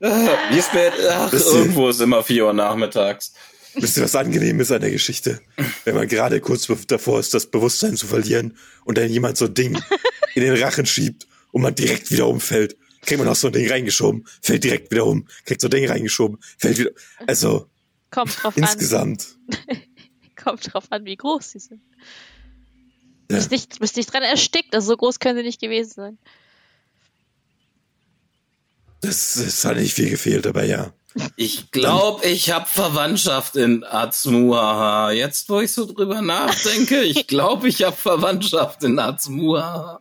Wie 0.00 0.62
spät? 0.62 0.92
Ach, 1.10 1.32
Wisst 1.32 1.46
ihr- 1.52 1.58
irgendwo 1.60 1.88
ist 1.88 2.00
immer 2.00 2.22
4 2.24 2.46
Uhr 2.46 2.52
nachmittags. 2.52 3.32
Wisst 3.74 3.96
ihr, 3.96 4.02
was 4.04 4.16
angenehm 4.16 4.58
ist 4.60 4.72
an 4.72 4.80
der 4.80 4.90
Geschichte? 4.90 5.40
Wenn 5.84 5.94
man 5.94 6.08
gerade 6.08 6.40
kurz 6.40 6.66
davor 6.88 7.20
ist, 7.20 7.34
das 7.34 7.46
Bewusstsein 7.46 7.96
zu 7.96 8.06
verlieren 8.06 8.56
und 8.84 8.98
dann 8.98 9.08
jemand 9.10 9.36
so 9.36 9.44
ein 9.46 9.54
Ding 9.54 9.78
in 10.34 10.42
den 10.42 10.56
Rachen 10.60 10.86
schiebt 10.86 11.26
und 11.52 11.62
man 11.62 11.74
direkt 11.74 12.10
wieder 12.10 12.26
umfällt. 12.28 12.76
Kriegt 13.02 13.18
man 13.20 13.28
auch 13.28 13.36
so 13.36 13.46
ein 13.46 13.52
Ding 13.52 13.68
reingeschoben, 13.70 14.26
fällt 14.42 14.64
direkt 14.64 14.90
wieder 14.90 15.06
um, 15.06 15.26
kriegt 15.46 15.60
so 15.60 15.68
ein 15.68 15.70
Ding 15.70 15.88
reingeschoben, 15.88 16.38
fällt 16.58 16.78
wieder. 16.78 16.90
Also 17.26 17.69
Kommt 18.10 18.42
drauf 18.42 18.56
an. 18.56 18.62
insgesamt. 18.62 19.26
Kommt 20.36 20.72
drauf 20.72 20.84
an, 20.90 21.04
wie 21.04 21.16
groß 21.16 21.50
sie 21.50 21.58
sind. 21.58 21.82
Ja. 23.30 23.36
Bist 23.36 23.50
nicht, 23.50 23.78
bist 23.78 23.96
nicht 23.96 24.12
dran 24.12 24.22
erstickt, 24.22 24.74
also 24.74 24.88
so 24.88 24.96
groß 24.96 25.18
können 25.20 25.38
sie 25.38 25.44
nicht 25.44 25.60
gewesen 25.60 25.92
sein. 25.94 26.18
Das, 29.02 29.34
das 29.34 29.64
hat 29.64 29.76
nicht 29.76 29.94
viel 29.94 30.10
gefehlt, 30.10 30.46
aber 30.46 30.64
ja. 30.64 30.92
Ich 31.36 31.70
glaube, 31.70 32.26
ich 32.26 32.50
habe 32.50 32.66
Verwandtschaft 32.66 33.56
in 33.56 33.82
Azmuhaha. 33.84 35.10
Jetzt, 35.10 35.48
wo 35.48 35.60
ich 35.60 35.72
so 35.72 35.86
drüber 35.86 36.22
nachdenke, 36.22 37.00
ich 37.02 37.26
glaube, 37.26 37.68
ich 37.68 37.82
habe 37.82 37.96
Verwandtschaft 37.96 38.84
in 38.84 38.98
Azmuhaha. 38.98 40.00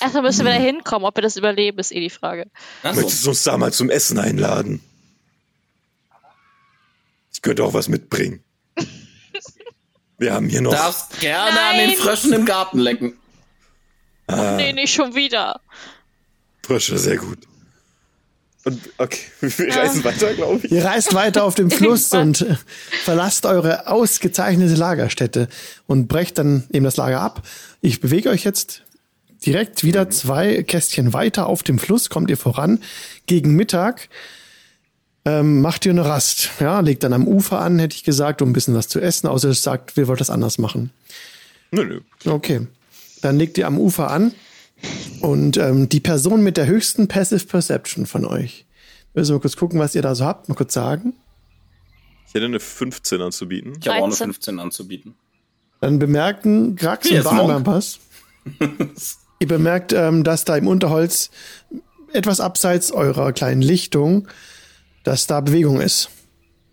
Erstmal 0.00 0.22
müssen 0.22 0.46
wir 0.46 0.52
da 0.52 0.58
hinkommen, 0.58 1.06
ob 1.06 1.16
wir 1.16 1.22
das 1.22 1.36
überleben, 1.36 1.78
ist 1.78 1.92
eh 1.92 2.00
die 2.00 2.10
Frage. 2.10 2.46
Achso. 2.82 3.00
Möchtest 3.00 3.26
du 3.26 3.30
uns 3.30 3.42
da 3.42 3.58
mal 3.58 3.72
zum 3.72 3.90
Essen 3.90 4.18
einladen? 4.18 4.80
Ich 7.40 7.42
könnte 7.42 7.64
auch 7.64 7.72
was 7.72 7.88
mitbringen. 7.88 8.44
Wir 10.18 10.34
haben 10.34 10.46
hier 10.50 10.60
noch. 10.60 10.72
Darfst 10.72 11.18
gerne 11.20 11.58
an 11.58 11.78
den 11.78 11.88
Nein. 11.88 11.96
Fröschen 11.96 12.34
im 12.34 12.44
Garten 12.44 12.78
lecken. 12.78 13.14
Ah, 14.26 14.56
Nee, 14.56 14.74
nicht 14.74 14.92
schon 14.92 15.14
wieder. 15.14 15.58
Frösche, 16.62 16.98
sehr 16.98 17.16
gut. 17.16 17.38
Und 18.66 18.78
okay, 18.98 19.20
wir 19.40 19.74
reisen 19.74 20.04
weiter, 20.04 20.34
glaube 20.34 20.66
ich. 20.66 20.70
Ihr 20.70 20.84
reist 20.84 21.14
weiter 21.14 21.44
auf 21.44 21.54
dem 21.54 21.70
Fluss 21.70 22.12
und 22.12 22.42
äh, 22.42 22.56
verlasst 23.04 23.46
eure 23.46 23.86
ausgezeichnete 23.86 24.74
Lagerstätte 24.74 25.48
und 25.86 26.08
brecht 26.08 26.36
dann 26.36 26.64
eben 26.70 26.84
das 26.84 26.98
Lager 26.98 27.22
ab. 27.22 27.40
Ich 27.80 28.00
bewege 28.02 28.28
euch 28.28 28.44
jetzt 28.44 28.82
direkt 29.46 29.82
wieder 29.82 30.10
zwei 30.10 30.62
Kästchen 30.62 31.14
weiter 31.14 31.46
auf 31.46 31.62
dem 31.62 31.78
Fluss, 31.78 32.10
kommt 32.10 32.28
ihr 32.28 32.36
voran. 32.36 32.82
Gegen 33.24 33.56
Mittag 33.56 34.10
ähm, 35.24 35.60
macht 35.60 35.84
ihr 35.86 35.92
eine 35.92 36.04
Rast. 36.04 36.50
Ja, 36.60 36.80
legt 36.80 37.02
dann 37.02 37.12
am 37.12 37.28
Ufer 37.28 37.60
an, 37.60 37.78
hätte 37.78 37.94
ich 37.94 38.04
gesagt, 38.04 38.42
um 38.42 38.50
ein 38.50 38.52
bisschen 38.52 38.74
was 38.74 38.88
zu 38.88 39.00
essen, 39.00 39.26
außer 39.26 39.50
es 39.50 39.62
sagt, 39.62 39.96
wir 39.96 40.08
wollen 40.08 40.18
das 40.18 40.30
anders 40.30 40.58
machen. 40.58 40.90
Nö, 41.70 41.84
nö. 41.84 42.00
Okay. 42.30 42.66
Dann 43.20 43.38
legt 43.38 43.58
ihr 43.58 43.66
am 43.66 43.78
Ufer 43.78 44.10
an 44.10 44.32
und 45.20 45.56
ähm, 45.58 45.88
die 45.88 46.00
Person 46.00 46.42
mit 46.42 46.56
der 46.56 46.66
höchsten 46.66 47.06
Passive 47.06 47.46
Perception 47.46 48.06
von 48.06 48.24
euch. 48.24 48.64
Müssen 49.14 49.30
wir 49.30 49.34
mal 49.34 49.40
kurz 49.40 49.56
gucken, 49.56 49.78
was 49.78 49.94
ihr 49.94 50.02
da 50.02 50.14
so 50.14 50.24
habt. 50.24 50.48
Mal 50.48 50.54
kurz 50.54 50.72
sagen. 50.72 51.14
Ich 52.26 52.34
hätte 52.34 52.46
eine 52.46 52.60
15 52.60 53.20
anzubieten. 53.20 53.72
Ich 53.80 53.88
habe 53.88 53.98
auch 53.98 54.04
eine 54.04 54.14
13. 54.14 54.26
15 54.32 54.58
anzubieten. 54.60 55.14
Dann 55.80 55.98
bemerken 55.98 56.76
Grax 56.76 57.10
Wie 57.10 57.18
und? 57.18 57.24
Barnabas. 57.24 57.98
ihr 59.40 59.48
bemerkt, 59.48 59.92
ähm, 59.92 60.24
dass 60.24 60.44
da 60.44 60.56
im 60.56 60.68
Unterholz 60.68 61.30
etwas 62.12 62.40
abseits 62.40 62.92
eurer 62.92 63.32
kleinen 63.32 63.62
Lichtung, 63.62 64.28
dass 65.04 65.26
da 65.26 65.40
Bewegung 65.40 65.80
ist. 65.80 66.10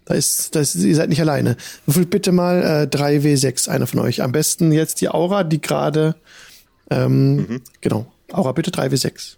Da 0.06 0.14
ist, 0.14 0.56
da 0.56 0.62
ist, 0.62 0.76
ihr 0.76 0.96
seid 0.96 1.10
nicht 1.10 1.20
alleine. 1.20 1.58
Würfelt 1.86 2.10
bitte 2.10 2.32
mal 2.32 2.88
äh, 2.92 2.96
3W6, 2.96 3.68
einer 3.70 3.88
von 3.88 4.00
euch. 4.00 4.22
Am 4.22 4.32
besten 4.32 4.72
jetzt 4.72 5.02
die 5.02 5.10
Aura, 5.10 5.44
die 5.44 5.60
gerade, 5.60 6.16
ähm, 6.90 7.62
genau. 7.82 8.06
Aura, 8.32 8.54
bitte 8.54 8.72
3W6. 8.72 9.36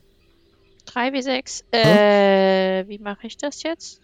3 0.86 1.14
wie 1.14 1.22
6. 1.22 1.64
Äh, 1.72 2.88
wie 2.88 3.00
mache 3.00 3.26
ich 3.28 3.38
das 3.38 3.64
jetzt? 3.64 4.00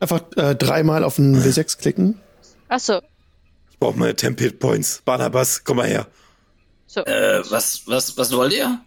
Einfach 0.00 0.22
äh, 0.36 0.54
dreimal 0.54 1.02
auf 1.04 1.16
den 1.16 1.36
W6 1.40 1.78
klicken. 1.78 2.20
Achso, 2.68 3.00
Ich 3.70 3.78
brauche 3.78 3.98
meine 3.98 4.14
Temp 4.14 4.38
Hit 4.40 4.58
Points. 4.58 5.02
Barnabas, 5.04 5.62
komm 5.64 5.78
mal 5.78 5.86
her. 5.88 6.06
so. 6.86 7.04
Äh, 7.04 7.42
was, 7.50 7.82
was, 7.86 8.16
was 8.16 8.32
wollt 8.32 8.52
ihr? 8.52 8.80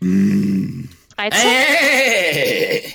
13? 0.00 0.88
Hey! 1.32 2.94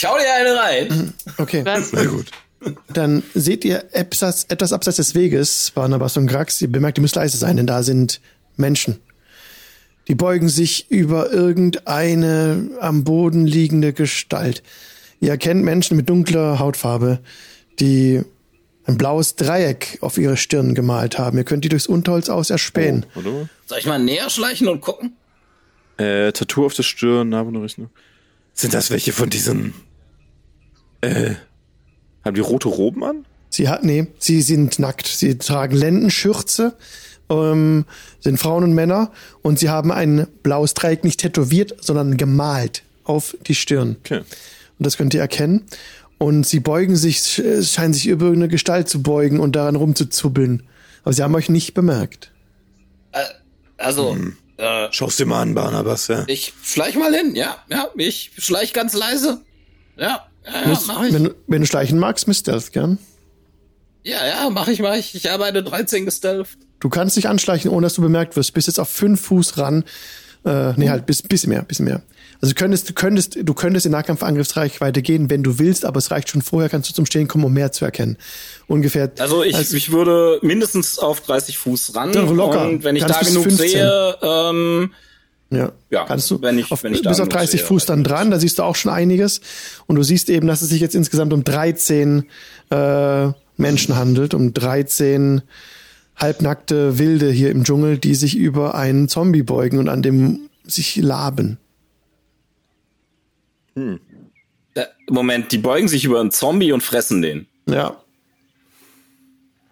Schau 0.00 0.16
dir 0.16 0.32
eine 0.32 0.56
rein. 0.56 1.12
Okay. 1.38 1.64
Was? 1.64 1.92
Na 1.92 2.04
gut. 2.04 2.30
Dann 2.92 3.24
seht 3.34 3.64
ihr 3.64 3.84
etwas, 3.92 4.44
etwas 4.44 4.72
abseits 4.72 4.98
des 4.98 5.14
Weges, 5.16 5.72
Barnabas 5.74 6.16
und 6.16 6.28
Grax. 6.28 6.60
Ihr 6.60 6.70
bemerkt, 6.70 6.98
ihr 6.98 7.02
müsst 7.02 7.16
leise 7.16 7.36
sein, 7.36 7.56
denn 7.56 7.66
da 7.66 7.82
sind 7.82 8.20
Menschen. 8.56 9.00
Die 10.06 10.14
beugen 10.14 10.48
sich 10.48 10.88
über 10.88 11.32
irgendeine 11.32 12.70
am 12.80 13.02
Boden 13.02 13.44
liegende 13.44 13.92
Gestalt. 13.92 14.62
Ihr 15.20 15.30
erkennt 15.30 15.64
Menschen 15.64 15.96
mit 15.96 16.08
dunkler 16.08 16.60
Hautfarbe, 16.60 17.18
die 17.80 18.22
ein 18.84 18.98
blaues 18.98 19.34
Dreieck 19.34 19.98
auf 20.00 20.16
ihre 20.16 20.36
Stirn 20.36 20.76
gemalt 20.76 21.18
haben. 21.18 21.38
Ihr 21.38 21.44
könnt 21.44 21.64
die 21.64 21.68
durchs 21.68 21.88
Unterholz 21.88 22.28
aus 22.28 22.50
erspähen. 22.50 23.04
Oh. 23.16 23.46
Soll 23.66 23.78
ich 23.78 23.86
mal 23.86 23.98
näher 23.98 24.30
schleichen 24.30 24.68
und 24.68 24.80
gucken? 24.80 25.16
Äh, 25.96 26.30
Tattoo 26.30 26.66
auf 26.66 26.74
der 26.74 26.84
Stirn, 26.84 27.30
Narbenrechnung. 27.30 27.90
Sind 28.54 28.74
das 28.74 28.90
welche 28.90 29.12
von 29.12 29.28
diesen? 29.28 29.74
Äh, 31.00 31.34
haben 32.24 32.34
die 32.34 32.40
rote 32.40 32.68
Roben 32.68 33.04
an? 33.04 33.24
Sie 33.50 33.68
hat, 33.68 33.84
nee, 33.84 34.06
sie 34.18 34.42
sind 34.42 34.78
nackt. 34.78 35.06
Sie 35.06 35.38
tragen 35.38 35.76
Lendenschürze, 35.76 36.74
ähm, 37.30 37.84
sind 38.20 38.38
Frauen 38.38 38.64
und 38.64 38.74
Männer 38.74 39.10
und 39.42 39.58
sie 39.58 39.70
haben 39.70 39.90
ein 39.90 40.26
blaues 40.42 40.74
Dreieck 40.74 41.04
nicht 41.04 41.20
tätowiert, 41.20 41.76
sondern 41.80 42.16
gemalt 42.16 42.82
auf 43.04 43.36
die 43.46 43.54
Stirn. 43.54 43.96
Okay. 44.00 44.18
Und 44.18 44.86
das 44.86 44.96
könnt 44.96 45.14
ihr 45.14 45.20
erkennen. 45.20 45.64
Und 46.18 46.46
sie 46.46 46.60
beugen 46.60 46.96
sich, 46.96 47.38
äh, 47.38 47.62
scheinen 47.62 47.94
sich 47.94 48.08
über 48.08 48.26
eine 48.26 48.48
Gestalt 48.48 48.88
zu 48.88 49.02
beugen 49.02 49.40
und 49.40 49.54
daran 49.56 49.76
rumzuzubbeln. 49.76 50.64
Aber 51.04 51.12
sie 51.12 51.22
haben 51.22 51.34
euch 51.34 51.48
nicht 51.48 51.74
bemerkt. 51.74 52.32
Äh, 53.12 53.24
also, 53.76 54.16
äh, 54.56 54.88
Schau's 54.90 55.16
dir 55.16 55.26
mal 55.26 55.40
an, 55.40 55.54
Barnabas, 55.54 56.08
ja. 56.08 56.24
ich 56.26 56.52
schleich 56.62 56.96
mal 56.96 57.14
hin, 57.14 57.36
ja, 57.36 57.56
ja, 57.70 57.88
ich 57.96 58.32
schleich 58.36 58.72
ganz 58.72 58.94
leise. 58.94 59.40
Ja, 59.96 60.27
ja, 60.52 60.72
ja 60.72 61.04
ich. 61.06 61.12
wenn, 61.12 61.24
du- 61.24 61.34
wenn 61.46 61.60
du 61.60 61.66
schleichen 61.66 61.98
magst, 61.98 62.26
müsst 62.28 62.48
ihr 62.48 62.52
das 62.52 62.72
gern. 62.72 62.98
Ja, 64.04 64.26
ja, 64.26 64.50
mach 64.50 64.68
ich, 64.68 64.80
mach 64.80 64.94
ich. 64.94 65.14
Ich 65.14 65.26
habe 65.28 65.44
eine 65.44 65.62
13 65.62 66.04
gestealthed. 66.04 66.58
Du 66.80 66.88
kannst 66.88 67.16
dich 67.16 67.28
anschleichen, 67.28 67.70
ohne 67.70 67.86
dass 67.86 67.94
du 67.94 68.02
bemerkt 68.02 68.36
wirst. 68.36 68.54
Bist 68.54 68.68
jetzt 68.68 68.78
auf 68.80 68.88
fünf 68.88 69.20
Fuß 69.22 69.58
ran. 69.58 69.84
Äh, 70.44 70.72
nee, 70.76 70.88
halt, 70.88 71.04
bis, 71.06 71.20
bisschen 71.22 71.50
mehr, 71.50 71.62
bisschen 71.62 71.84
mehr. 71.84 72.02
Also 72.40 72.54
du 72.54 72.58
könntest, 72.58 72.88
du 72.88 72.92
könntest, 72.94 73.36
du 73.42 73.52
könntest 73.54 73.84
in 73.84 73.92
Nahkampfangriffsreichweite 73.92 75.02
gehen, 75.02 75.28
wenn 75.28 75.42
du 75.42 75.58
willst, 75.58 75.84
aber 75.84 75.98
es 75.98 76.12
reicht 76.12 76.30
schon 76.30 76.40
vorher, 76.40 76.68
kannst 76.70 76.88
du 76.88 76.94
zum 76.94 77.04
Stehen 77.04 77.26
kommen, 77.26 77.42
um 77.44 77.52
mehr 77.52 77.72
zu 77.72 77.84
erkennen. 77.84 78.16
Ungefähr. 78.68 79.10
Also 79.18 79.42
ich, 79.42 79.56
als- 79.56 79.72
ich 79.72 79.90
würde 79.90 80.38
mindestens 80.42 81.00
auf 81.00 81.20
30 81.20 81.58
Fuß 81.58 81.96
ran. 81.96 82.12
Locker. 82.12 82.62
Und 82.68 82.84
wenn 82.84 82.94
ich 82.94 83.02
Kannst 83.02 83.20
da 83.22 83.26
genug 83.26 83.42
15. 83.42 83.68
sehe, 83.68 84.16
ähm, 84.22 84.92
Ja, 85.50 85.72
Ja, 85.90 86.04
kannst 86.04 86.30
du. 86.30 86.42
wenn 86.42 86.58
ich- 86.58 86.70
auf, 86.70 86.82
wenn 86.82 86.92
ich 86.92 87.00
bis 87.02 87.12
auf 87.20 87.28
genug 87.28 87.30
30 87.30 87.60
sehe, 87.60 87.66
Fuß 87.66 87.86
dann 87.86 88.04
dran, 88.04 88.30
da 88.30 88.38
siehst 88.38 88.58
du 88.58 88.64
auch 88.64 88.76
schon 88.76 88.92
einiges. 88.92 89.40
Und 89.86 89.96
du 89.96 90.02
siehst 90.02 90.28
eben, 90.28 90.46
dass 90.46 90.60
es 90.62 90.68
sich 90.68 90.80
jetzt 90.80 90.94
insgesamt 90.94 91.32
um 91.32 91.42
13 91.44 92.24
äh, 92.70 93.28
Menschen 93.56 93.96
handelt, 93.96 94.34
um 94.34 94.52
13 94.52 95.40
halbnackte 96.16 96.98
Wilde 96.98 97.30
hier 97.30 97.50
im 97.50 97.64
Dschungel, 97.64 97.96
die 97.98 98.14
sich 98.14 98.36
über 98.36 98.74
einen 98.74 99.08
Zombie 99.08 99.42
beugen 99.42 99.78
und 99.78 99.88
an 99.88 100.02
dem 100.02 100.48
sich 100.64 100.96
laben. 100.96 101.58
äh, 104.74 104.84
Moment, 105.08 105.52
die 105.52 105.58
beugen 105.58 105.88
sich 105.88 106.04
über 106.04 106.20
einen 106.20 106.30
Zombie 106.30 106.72
und 106.72 106.82
fressen 106.82 107.22
den. 107.22 107.46
Ja. 107.66 108.02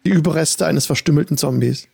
Die 0.05 0.11
Überreste 0.11 0.65
eines 0.67 0.87
verstümmelten 0.87 1.37
Zombies. 1.37 1.89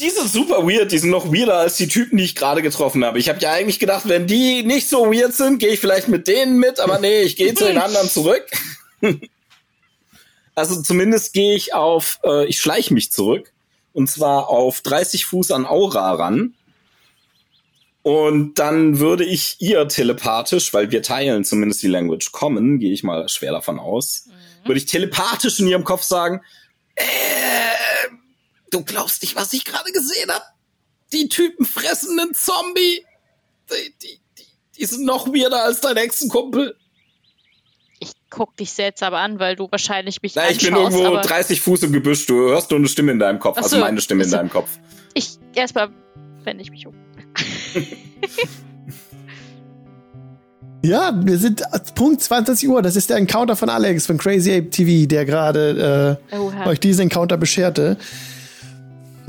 Die 0.00 0.08
sind 0.08 0.30
super 0.30 0.66
weird, 0.66 0.92
die 0.92 0.98
sind 0.98 1.10
noch 1.10 1.30
weirder 1.30 1.58
als 1.58 1.76
die 1.76 1.88
Typen, 1.88 2.16
die 2.16 2.24
ich 2.24 2.34
gerade 2.34 2.62
getroffen 2.62 3.04
habe. 3.04 3.18
Ich 3.18 3.28
habe 3.28 3.38
ja 3.40 3.52
eigentlich 3.52 3.78
gedacht, 3.78 4.08
wenn 4.08 4.26
die 4.26 4.62
nicht 4.62 4.88
so 4.88 5.12
weird 5.12 5.34
sind, 5.34 5.58
gehe 5.58 5.70
ich 5.70 5.80
vielleicht 5.80 6.08
mit 6.08 6.26
denen 6.26 6.58
mit, 6.58 6.80
aber 6.80 6.98
nee, 6.98 7.22
ich 7.22 7.36
gehe 7.36 7.54
zu 7.54 7.66
den 7.66 7.78
anderen 7.82 8.08
zurück. 8.08 8.46
also 10.54 10.80
zumindest 10.80 11.34
gehe 11.34 11.54
ich 11.54 11.74
auf, 11.74 12.18
äh, 12.24 12.46
ich 12.46 12.60
schleiche 12.60 12.94
mich 12.94 13.12
zurück. 13.12 13.52
Und 13.92 14.08
zwar 14.08 14.48
auf 14.48 14.80
30 14.80 15.26
Fuß 15.26 15.50
an 15.50 15.66
Aura 15.66 16.12
ran. 16.14 16.54
Und 18.02 18.58
dann 18.58 18.98
würde 19.00 19.24
ich 19.24 19.56
ihr 19.58 19.86
telepathisch, 19.88 20.72
weil 20.72 20.90
wir 20.90 21.02
teilen 21.02 21.44
zumindest 21.44 21.82
die 21.82 21.88
Language 21.88 22.32
Common, 22.32 22.78
gehe 22.78 22.92
ich 22.92 23.02
mal 23.02 23.28
schwer 23.28 23.52
davon 23.52 23.78
aus, 23.78 24.28
würde 24.64 24.78
ich 24.78 24.86
telepathisch 24.86 25.60
in 25.60 25.66
ihrem 25.66 25.84
Kopf 25.84 26.02
sagen, 26.02 26.40
äh, 26.94 27.04
du 28.70 28.84
glaubst 28.84 29.22
nicht, 29.22 29.36
was 29.36 29.52
ich 29.52 29.64
gerade 29.64 29.90
gesehen 29.92 30.30
habe? 30.30 30.44
Die 31.12 31.28
Typen 31.28 31.66
fressen 31.66 32.18
einen 32.18 32.34
Zombie. 32.34 33.04
Die, 33.70 33.94
die, 34.02 34.20
die, 34.38 34.46
die 34.78 34.84
sind 34.84 35.04
noch 35.04 35.26
weirder 35.28 35.64
als 35.64 35.80
dein 35.80 35.96
Hexenkumpel. 35.96 36.76
Ich 37.98 38.12
guck 38.30 38.56
dich 38.56 38.72
seltsam 38.72 39.12
an, 39.14 39.38
weil 39.38 39.56
du 39.56 39.68
wahrscheinlich 39.70 40.22
mich 40.22 40.34
Na, 40.34 40.48
ich 40.48 40.58
bin 40.58 40.74
irgendwo 40.74 41.04
aber 41.04 41.20
30 41.20 41.60
Fuß 41.60 41.82
im 41.82 41.92
Gebüsch. 41.92 42.26
Du 42.26 42.34
hörst 42.34 42.70
nur 42.70 42.78
eine 42.78 42.88
Stimme 42.88 43.12
in 43.12 43.18
deinem 43.18 43.38
Kopf. 43.38 43.58
Also 43.58 43.76
so. 43.76 43.80
meine 43.80 44.00
Stimme 44.00 44.22
in 44.22 44.28
Ach 44.28 44.30
so. 44.30 44.36
deinem 44.38 44.50
Kopf. 44.50 44.70
ich 45.14 45.38
erstmal 45.54 45.90
wende 46.44 46.62
ich 46.62 46.70
mich 46.70 46.86
um. 46.86 46.94
Ja, 50.82 51.12
wir 51.14 51.36
sind 51.36 51.62
Punkt 51.94 52.22
20 52.22 52.68
Uhr. 52.68 52.80
Das 52.80 52.96
ist 52.96 53.10
der 53.10 53.18
Encounter 53.18 53.54
von 53.54 53.68
Alex 53.68 54.06
von 54.06 54.16
Crazy 54.16 54.50
Ape 54.56 54.70
TV, 54.70 55.06
der 55.06 55.26
gerade 55.26 56.18
äh, 56.32 56.66
euch 56.66 56.80
diesen 56.80 57.02
Encounter 57.02 57.36
bescherte. 57.36 57.98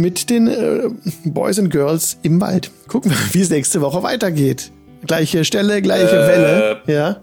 Mit 0.02 0.30
den 0.32 0.48
äh, 0.48 0.90
Boys 1.26 1.60
and 1.60 1.70
Girls 1.70 2.18
im 2.24 2.42
Wald. 2.42 2.72
Gucken 2.88 3.12
wir, 3.12 3.18
wie 3.34 3.42
es 3.42 3.50
nächste 3.52 3.82
Woche 3.82 4.02
weitergeht. 4.04 4.72
Gleiche 5.06 5.46
Stelle, 5.46 5.82
gleiche 5.82 6.16
Äh. 6.18 6.28
Welle. 6.28 6.82
Ja. 6.88 7.18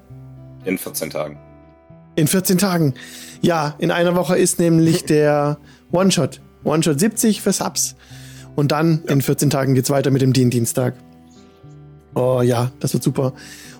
In 0.64 0.78
14 0.78 1.10
Tagen. 1.10 1.38
In 2.14 2.26
14 2.28 2.58
Tagen. 2.58 2.94
Ja, 3.40 3.74
in 3.78 3.90
einer 3.90 4.14
Woche 4.16 4.38
ist 4.38 4.58
nämlich 4.58 5.04
der 5.04 5.58
One-Shot. 5.92 6.40
One-Shot 6.64 6.98
70 7.00 7.42
für 7.42 7.52
Subs. 7.52 7.94
Und 8.56 8.72
dann 8.72 9.02
in 9.08 9.22
14 9.22 9.50
Tagen 9.50 9.74
geht's 9.74 9.90
weiter 9.90 10.10
mit 10.10 10.22
dem 10.22 10.32
Dien-Dienstag. 10.32 10.94
Oh 12.14 12.42
ja, 12.42 12.70
das 12.80 12.92
wird 12.92 13.02
super. 13.04 13.32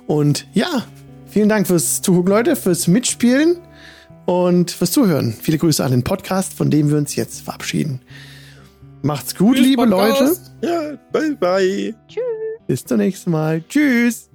Und 0.07 0.47
ja, 0.55 0.85
vielen 1.27 1.49
Dank 1.49 1.67
fürs 1.67 2.03
Zugucken, 2.03 2.31
Leute, 2.31 2.57
fürs 2.57 2.87
Mitspielen 2.87 3.59
und 4.27 4.71
fürs 4.71 4.93
Zuhören. 4.93 5.35
Viele 5.41 5.59
Grüße 5.59 5.85
an 5.85 5.91
den 5.91 6.05
Podcast, 6.05 6.53
von 6.55 6.71
dem 6.71 6.91
wir 6.91 6.97
uns 6.97 7.17
jetzt 7.17 7.41
verabschieden. 7.43 8.01
Macht's 9.03 9.35
gut, 9.35 9.57
Tschüss, 9.57 9.67
liebe 9.67 9.87
Podcast. 9.87 10.53
Leute. 10.63 10.75
Ja, 10.75 10.99
bye 11.13 11.35
bye. 11.37 11.95
Bis 12.67 12.85
zum 12.85 12.99
nächsten 12.99 13.31
Mal. 13.31 13.63
Tschüss. 13.69 14.28